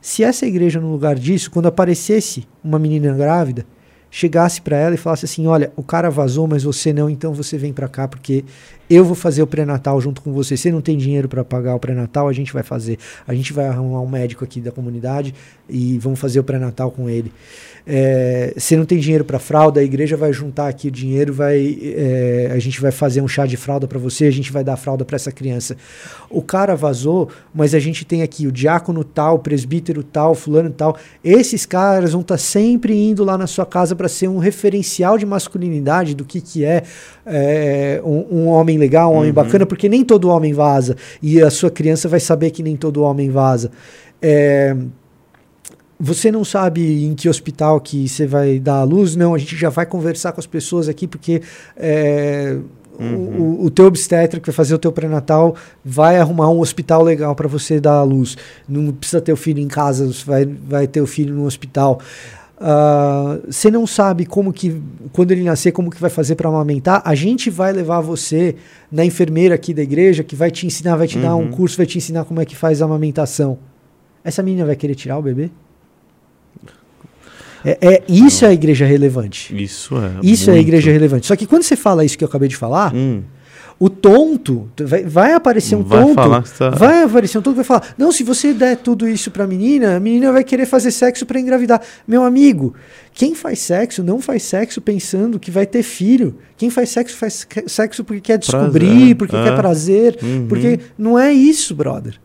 se 0.00 0.22
essa 0.22 0.46
igreja, 0.46 0.80
no 0.80 0.90
lugar 0.90 1.16
disso, 1.16 1.50
quando 1.50 1.66
aparecesse 1.66 2.46
uma 2.62 2.78
menina 2.78 3.12
grávida, 3.14 3.64
chegasse 4.10 4.60
para 4.60 4.76
ela 4.76 4.94
e 4.94 4.98
falasse 4.98 5.24
assim: 5.24 5.46
Olha, 5.46 5.72
o 5.76 5.82
cara 5.82 6.10
vazou, 6.10 6.46
mas 6.46 6.62
você 6.62 6.92
não, 6.92 7.10
então 7.10 7.32
você 7.32 7.58
vem 7.58 7.72
para 7.72 7.88
cá 7.88 8.06
porque 8.06 8.44
eu 8.90 9.04
vou 9.04 9.14
fazer 9.14 9.42
o 9.42 9.46
pré-natal 9.46 10.00
junto 10.00 10.22
com 10.22 10.32
você. 10.32 10.56
Você 10.56 10.70
não 10.70 10.80
tem 10.80 10.96
dinheiro 10.96 11.28
para 11.28 11.44
pagar 11.44 11.74
o 11.74 11.78
pré-natal, 11.78 12.28
a 12.28 12.32
gente 12.32 12.52
vai 12.52 12.62
fazer. 12.62 12.98
A 13.26 13.34
gente 13.34 13.52
vai 13.52 13.66
arrumar 13.66 14.00
um 14.00 14.08
médico 14.08 14.44
aqui 14.44 14.60
da 14.60 14.70
comunidade 14.70 15.34
e 15.68 15.98
vamos 15.98 16.18
fazer 16.18 16.40
o 16.40 16.44
pré-natal 16.44 16.90
com 16.90 17.08
ele. 17.08 17.32
É, 17.90 18.52
você 18.54 18.76
não 18.76 18.84
tem 18.84 18.98
dinheiro 18.98 19.24
para 19.24 19.38
fralda, 19.38 19.80
a 19.80 19.82
igreja 19.82 20.14
vai 20.14 20.30
juntar 20.30 20.68
aqui 20.68 20.88
o 20.88 20.90
dinheiro, 20.90 21.32
vai, 21.32 21.78
é, 21.82 22.50
a 22.52 22.58
gente 22.58 22.80
vai 22.82 22.90
fazer 22.90 23.22
um 23.22 23.28
chá 23.28 23.46
de 23.46 23.56
fralda 23.56 23.88
para 23.88 23.98
você, 23.98 24.26
a 24.26 24.30
gente 24.30 24.52
vai 24.52 24.62
dar 24.62 24.76
fralda 24.76 25.06
para 25.06 25.16
essa 25.16 25.32
criança. 25.32 25.74
O 26.28 26.42
cara 26.42 26.76
vazou, 26.76 27.30
mas 27.54 27.74
a 27.74 27.78
gente 27.78 28.04
tem 28.04 28.22
aqui 28.22 28.46
o 28.46 28.52
diácono 28.52 29.02
tal, 29.02 29.36
o 29.36 29.38
presbítero 29.38 30.02
tal, 30.02 30.34
fulano 30.34 30.68
tal. 30.68 30.98
Esses 31.24 31.64
caras 31.64 32.12
vão 32.12 32.20
estar 32.20 32.34
tá 32.34 32.38
sempre 32.38 32.94
indo 32.94 33.24
lá 33.24 33.38
na 33.38 33.46
sua 33.46 33.64
casa 33.64 33.96
para 33.96 34.08
ser 34.08 34.28
um 34.28 34.36
referencial 34.36 35.16
de 35.16 35.24
masculinidade 35.24 36.14
do 36.14 36.26
que, 36.26 36.42
que 36.42 36.66
é, 36.66 36.82
é 37.24 38.02
um, 38.04 38.42
um 38.42 38.46
homem 38.48 38.77
legal, 38.78 39.10
um 39.10 39.14
uhum. 39.14 39.20
homem 39.20 39.32
bacana, 39.32 39.66
porque 39.66 39.88
nem 39.88 40.04
todo 40.04 40.28
homem 40.28 40.52
vaza. 40.52 40.96
E 41.22 41.42
a 41.42 41.50
sua 41.50 41.70
criança 41.70 42.08
vai 42.08 42.20
saber 42.20 42.50
que 42.50 42.62
nem 42.62 42.76
todo 42.76 43.02
homem 43.02 43.30
vaza. 43.30 43.70
É, 44.22 44.76
você 46.00 46.30
não 46.30 46.44
sabe 46.44 47.04
em 47.04 47.14
que 47.14 47.28
hospital 47.28 47.80
que 47.80 48.08
você 48.08 48.26
vai 48.26 48.58
dar 48.58 48.76
a 48.76 48.84
luz? 48.84 49.16
Não, 49.16 49.34
a 49.34 49.38
gente 49.38 49.56
já 49.56 49.68
vai 49.68 49.84
conversar 49.84 50.32
com 50.32 50.40
as 50.40 50.46
pessoas 50.46 50.88
aqui, 50.88 51.08
porque 51.08 51.42
é, 51.76 52.56
uhum. 53.00 53.56
o, 53.60 53.64
o 53.64 53.70
teu 53.70 53.86
obstetra 53.86 54.38
que 54.38 54.46
vai 54.46 54.54
fazer 54.54 54.74
o 54.74 54.78
teu 54.78 54.92
pré-natal 54.92 55.56
vai 55.84 56.18
arrumar 56.18 56.50
um 56.50 56.60
hospital 56.60 57.02
legal 57.02 57.34
para 57.34 57.48
você 57.48 57.80
dar 57.80 57.94
a 57.94 58.02
luz. 58.04 58.36
Não 58.68 58.92
precisa 58.92 59.20
ter 59.20 59.32
o 59.32 59.36
filho 59.36 59.60
em 59.60 59.66
casa, 59.66 60.08
vai, 60.24 60.44
vai 60.44 60.86
ter 60.86 61.00
o 61.00 61.06
filho 61.06 61.34
no 61.34 61.44
hospital. 61.44 62.00
Uh, 62.60 63.52
você 63.52 63.70
não 63.70 63.86
sabe 63.86 64.26
como 64.26 64.52
que, 64.52 64.82
quando 65.12 65.30
ele 65.30 65.44
nascer, 65.44 65.70
como 65.70 65.90
que 65.90 66.00
vai 66.00 66.10
fazer 66.10 66.34
para 66.34 66.48
amamentar, 66.48 67.00
a 67.04 67.14
gente 67.14 67.50
vai 67.50 67.72
levar 67.72 68.00
você 68.00 68.56
na 68.90 69.04
enfermeira 69.04 69.54
aqui 69.54 69.72
da 69.72 69.82
igreja 69.82 70.24
que 70.24 70.34
vai 70.34 70.50
te 70.50 70.66
ensinar, 70.66 70.96
vai 70.96 71.06
te 71.06 71.16
uhum. 71.16 71.22
dar 71.22 71.36
um 71.36 71.42
uhum. 71.42 71.50
curso, 71.50 71.76
vai 71.76 71.86
te 71.86 71.98
ensinar 71.98 72.24
como 72.24 72.40
é 72.40 72.44
que 72.44 72.56
faz 72.56 72.82
a 72.82 72.84
amamentação. 72.84 73.58
Essa 74.24 74.42
menina 74.42 74.66
vai 74.66 74.74
querer 74.74 74.96
tirar 74.96 75.18
o 75.18 75.22
bebê? 75.22 75.50
É, 77.64 77.78
é 77.80 78.02
isso 78.08 78.42
não. 78.42 78.48
é 78.48 78.50
a 78.50 78.54
igreja 78.54 78.84
relevante. 78.86 79.54
Isso 79.62 79.96
é. 79.96 80.10
Isso 80.22 80.46
muito. 80.46 80.50
é 80.50 80.54
a 80.54 80.60
igreja 80.60 80.90
relevante. 80.90 81.26
Só 81.26 81.36
que 81.36 81.46
quando 81.46 81.62
você 81.62 81.76
fala 81.76 82.04
isso 82.04 82.18
que 82.18 82.24
eu 82.24 82.28
acabei 82.28 82.48
de 82.48 82.56
falar, 82.56 82.92
hum 82.94 83.22
o 83.80 83.88
tonto, 83.88 84.68
vai, 84.80 85.04
vai 85.04 85.32
aparecer 85.34 85.76
um 85.76 85.84
vai 85.84 86.02
tonto, 86.02 86.50
tá... 86.58 86.70
vai 86.70 87.04
aparecer 87.04 87.38
um 87.38 87.42
tonto 87.42 87.54
que 87.54 87.64
vai 87.64 87.80
falar, 87.80 87.94
não, 87.96 88.10
se 88.10 88.24
você 88.24 88.52
der 88.52 88.76
tudo 88.76 89.08
isso 89.08 89.30
pra 89.30 89.46
menina, 89.46 89.96
a 89.96 90.00
menina 90.00 90.32
vai 90.32 90.42
querer 90.42 90.66
fazer 90.66 90.90
sexo 90.90 91.24
para 91.24 91.38
engravidar. 91.38 91.80
Meu 92.06 92.24
amigo, 92.24 92.74
quem 93.14 93.36
faz 93.36 93.60
sexo 93.60 94.02
não 94.02 94.20
faz 94.20 94.42
sexo 94.42 94.80
pensando 94.80 95.38
que 95.38 95.50
vai 95.50 95.64
ter 95.64 95.84
filho. 95.84 96.34
Quem 96.56 96.70
faz 96.70 96.88
sexo 96.88 97.16
faz 97.16 97.46
sexo 97.68 98.02
porque 98.02 98.20
quer 98.20 98.38
descobrir, 98.38 99.14
prazer. 99.14 99.16
porque 99.16 99.36
é. 99.36 99.44
quer 99.44 99.56
prazer, 99.56 100.18
uhum. 100.22 100.46
porque 100.48 100.80
não 100.98 101.16
é 101.16 101.32
isso, 101.32 101.72
brother. 101.72 102.18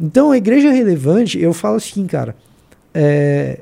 Então 0.00 0.30
a 0.30 0.36
igreja 0.38 0.72
relevante, 0.72 1.38
eu 1.38 1.52
falo 1.52 1.76
assim, 1.76 2.06
cara, 2.06 2.34
é, 2.94 3.60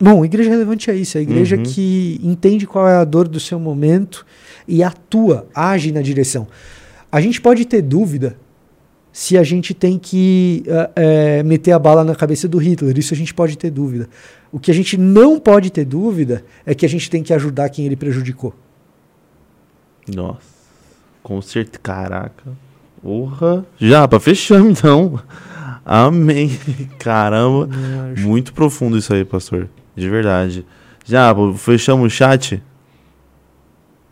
Bom, 0.00 0.24
igreja 0.24 0.50
relevante 0.50 0.90
é 0.90 0.96
isso, 0.96 1.16
é 1.16 1.20
a 1.20 1.22
igreja 1.22 1.54
uhum. 1.54 1.62
que 1.62 2.18
entende 2.24 2.66
qual 2.66 2.88
é 2.88 2.96
a 2.96 3.04
dor 3.04 3.28
do 3.28 3.38
seu 3.38 3.60
momento 3.60 4.26
e 4.72 4.82
atua, 4.82 5.46
age 5.54 5.92
na 5.92 6.00
direção. 6.00 6.48
A 7.10 7.20
gente 7.20 7.42
pode 7.42 7.66
ter 7.66 7.82
dúvida 7.82 8.38
se 9.12 9.36
a 9.36 9.42
gente 9.42 9.74
tem 9.74 9.98
que 9.98 10.64
é, 10.96 11.42
meter 11.42 11.72
a 11.72 11.78
bala 11.78 12.02
na 12.02 12.14
cabeça 12.14 12.48
do 12.48 12.56
Hitler. 12.56 12.98
Isso 12.98 13.12
a 13.12 13.16
gente 13.16 13.34
pode 13.34 13.58
ter 13.58 13.68
dúvida. 13.68 14.08
O 14.50 14.58
que 14.58 14.70
a 14.70 14.74
gente 14.74 14.96
não 14.96 15.38
pode 15.38 15.70
ter 15.70 15.84
dúvida 15.84 16.42
é 16.64 16.74
que 16.74 16.86
a 16.86 16.88
gente 16.88 17.10
tem 17.10 17.22
que 17.22 17.34
ajudar 17.34 17.68
quem 17.68 17.84
ele 17.84 17.96
prejudicou. 17.96 18.54
Nossa, 20.08 20.40
com 21.22 21.42
certeza. 21.42 21.78
Caraca. 21.82 22.50
Porra. 23.02 23.66
Já, 23.78 24.08
pra 24.08 24.18
fechamos 24.18 24.70
então. 24.80 25.20
Amém. 25.84 26.50
Caramba. 26.98 27.68
Muito 28.18 28.54
profundo 28.54 28.96
isso 28.96 29.12
aí, 29.12 29.22
pastor. 29.22 29.68
De 29.94 30.08
verdade. 30.08 30.64
Já, 31.04 31.34
fechamos 31.58 32.06
o 32.06 32.10
chat? 32.10 32.62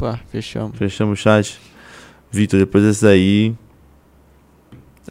Pá, 0.01 0.19
fechamos. 0.33 0.79
Fechamos 0.79 1.21
o 1.21 1.23
chat. 1.23 1.61
Vitor, 2.33 2.59
depois 2.59 2.83
desse 2.83 3.03
daí. 3.03 3.55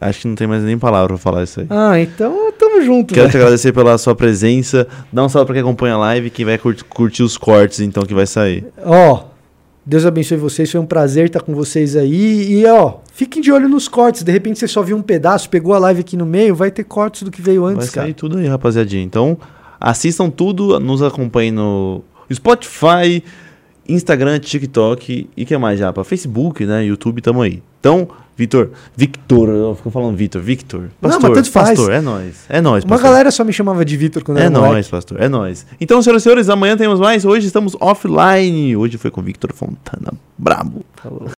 Acho 0.00 0.22
que 0.22 0.28
não 0.28 0.34
tem 0.34 0.48
mais 0.48 0.64
nem 0.64 0.76
palavra 0.76 1.08
pra 1.08 1.18
falar 1.18 1.44
isso 1.44 1.60
aí. 1.60 1.66
Ah, 1.70 2.00
então 2.00 2.52
tamo 2.58 2.82
junto. 2.82 3.14
Quero 3.14 3.28
véio. 3.28 3.30
te 3.30 3.36
agradecer 3.36 3.72
pela 3.72 3.96
sua 3.98 4.16
presença. 4.16 4.88
Dá 5.12 5.22
um 5.24 5.28
salve 5.28 5.46
pra 5.46 5.54
quem 5.54 5.62
acompanha 5.62 5.94
a 5.94 5.98
live, 5.98 6.28
quem 6.30 6.44
vai 6.44 6.58
curtir, 6.58 6.84
curtir 6.84 7.22
os 7.22 7.38
cortes, 7.38 7.78
então, 7.78 8.04
que 8.04 8.12
vai 8.12 8.26
sair. 8.26 8.66
Ó, 8.82 9.14
oh, 9.14 9.24
Deus 9.86 10.04
abençoe 10.04 10.38
vocês. 10.38 10.68
Foi 10.72 10.80
um 10.80 10.86
prazer 10.86 11.26
estar 11.26 11.40
com 11.40 11.54
vocês 11.54 11.94
aí. 11.94 12.60
E, 12.60 12.66
ó, 12.66 12.98
fiquem 13.12 13.40
de 13.40 13.52
olho 13.52 13.68
nos 13.68 13.86
cortes. 13.86 14.24
De 14.24 14.32
repente 14.32 14.58
você 14.58 14.66
só 14.66 14.82
viu 14.82 14.96
um 14.96 15.02
pedaço, 15.02 15.48
pegou 15.48 15.72
a 15.72 15.78
live 15.78 16.00
aqui 16.00 16.16
no 16.16 16.26
meio, 16.26 16.52
vai 16.52 16.72
ter 16.72 16.82
cortes 16.82 17.22
do 17.22 17.30
que 17.30 17.40
veio 17.40 17.64
antes, 17.64 17.86
vai 17.86 17.94
cara. 17.94 18.06
Vai 18.06 18.06
sair 18.06 18.14
tudo 18.14 18.38
aí, 18.38 18.46
rapaziadinha. 18.48 19.04
Então, 19.04 19.38
assistam 19.78 20.30
tudo, 20.30 20.80
nos 20.80 21.00
acompanhem 21.00 21.52
no 21.52 22.02
Spotify, 22.32 23.22
Instagram, 23.92 24.38
TikTok 24.38 25.28
e 25.36 25.44
que 25.44 25.56
mais 25.58 25.78
já? 25.78 25.92
Para 25.92 26.04
Facebook, 26.04 26.64
né? 26.64 26.84
YouTube, 26.84 27.20
tamo 27.20 27.42
aí. 27.42 27.62
Então, 27.80 28.08
Vitor, 28.36 28.70
Victor, 28.96 29.48
eu 29.48 29.74
fico 29.74 29.90
falando 29.90 30.16
Vitor, 30.16 30.40
Victor. 30.40 30.88
Pastor, 31.00 31.20
Não, 31.20 31.28
mas 31.28 31.38
tanto 31.38 31.50
faz. 31.50 31.68
Pastor, 31.70 31.92
é 31.92 32.00
nós. 32.00 32.44
É 32.48 32.60
nós, 32.60 32.84
Uma 32.84 32.98
galera 32.98 33.30
só 33.30 33.44
me 33.44 33.52
chamava 33.52 33.84
de 33.84 33.96
Vitor 33.96 34.22
quando 34.22 34.38
é 34.38 34.42
era 34.42 34.48
É 34.48 34.50
nós, 34.50 34.88
pastor, 34.88 35.20
é 35.20 35.28
nós. 35.28 35.66
Então, 35.80 36.00
senhoras 36.00 36.22
e 36.22 36.24
senhores, 36.24 36.48
amanhã 36.48 36.76
temos 36.76 36.98
mais. 37.00 37.24
Hoje 37.24 37.46
estamos 37.46 37.76
offline. 37.80 38.76
Hoje 38.76 38.96
foi 38.96 39.10
com 39.10 39.20
Victor 39.20 39.52
Fontana. 39.52 40.12
Brabo. 40.38 40.84
Falou. 40.94 41.39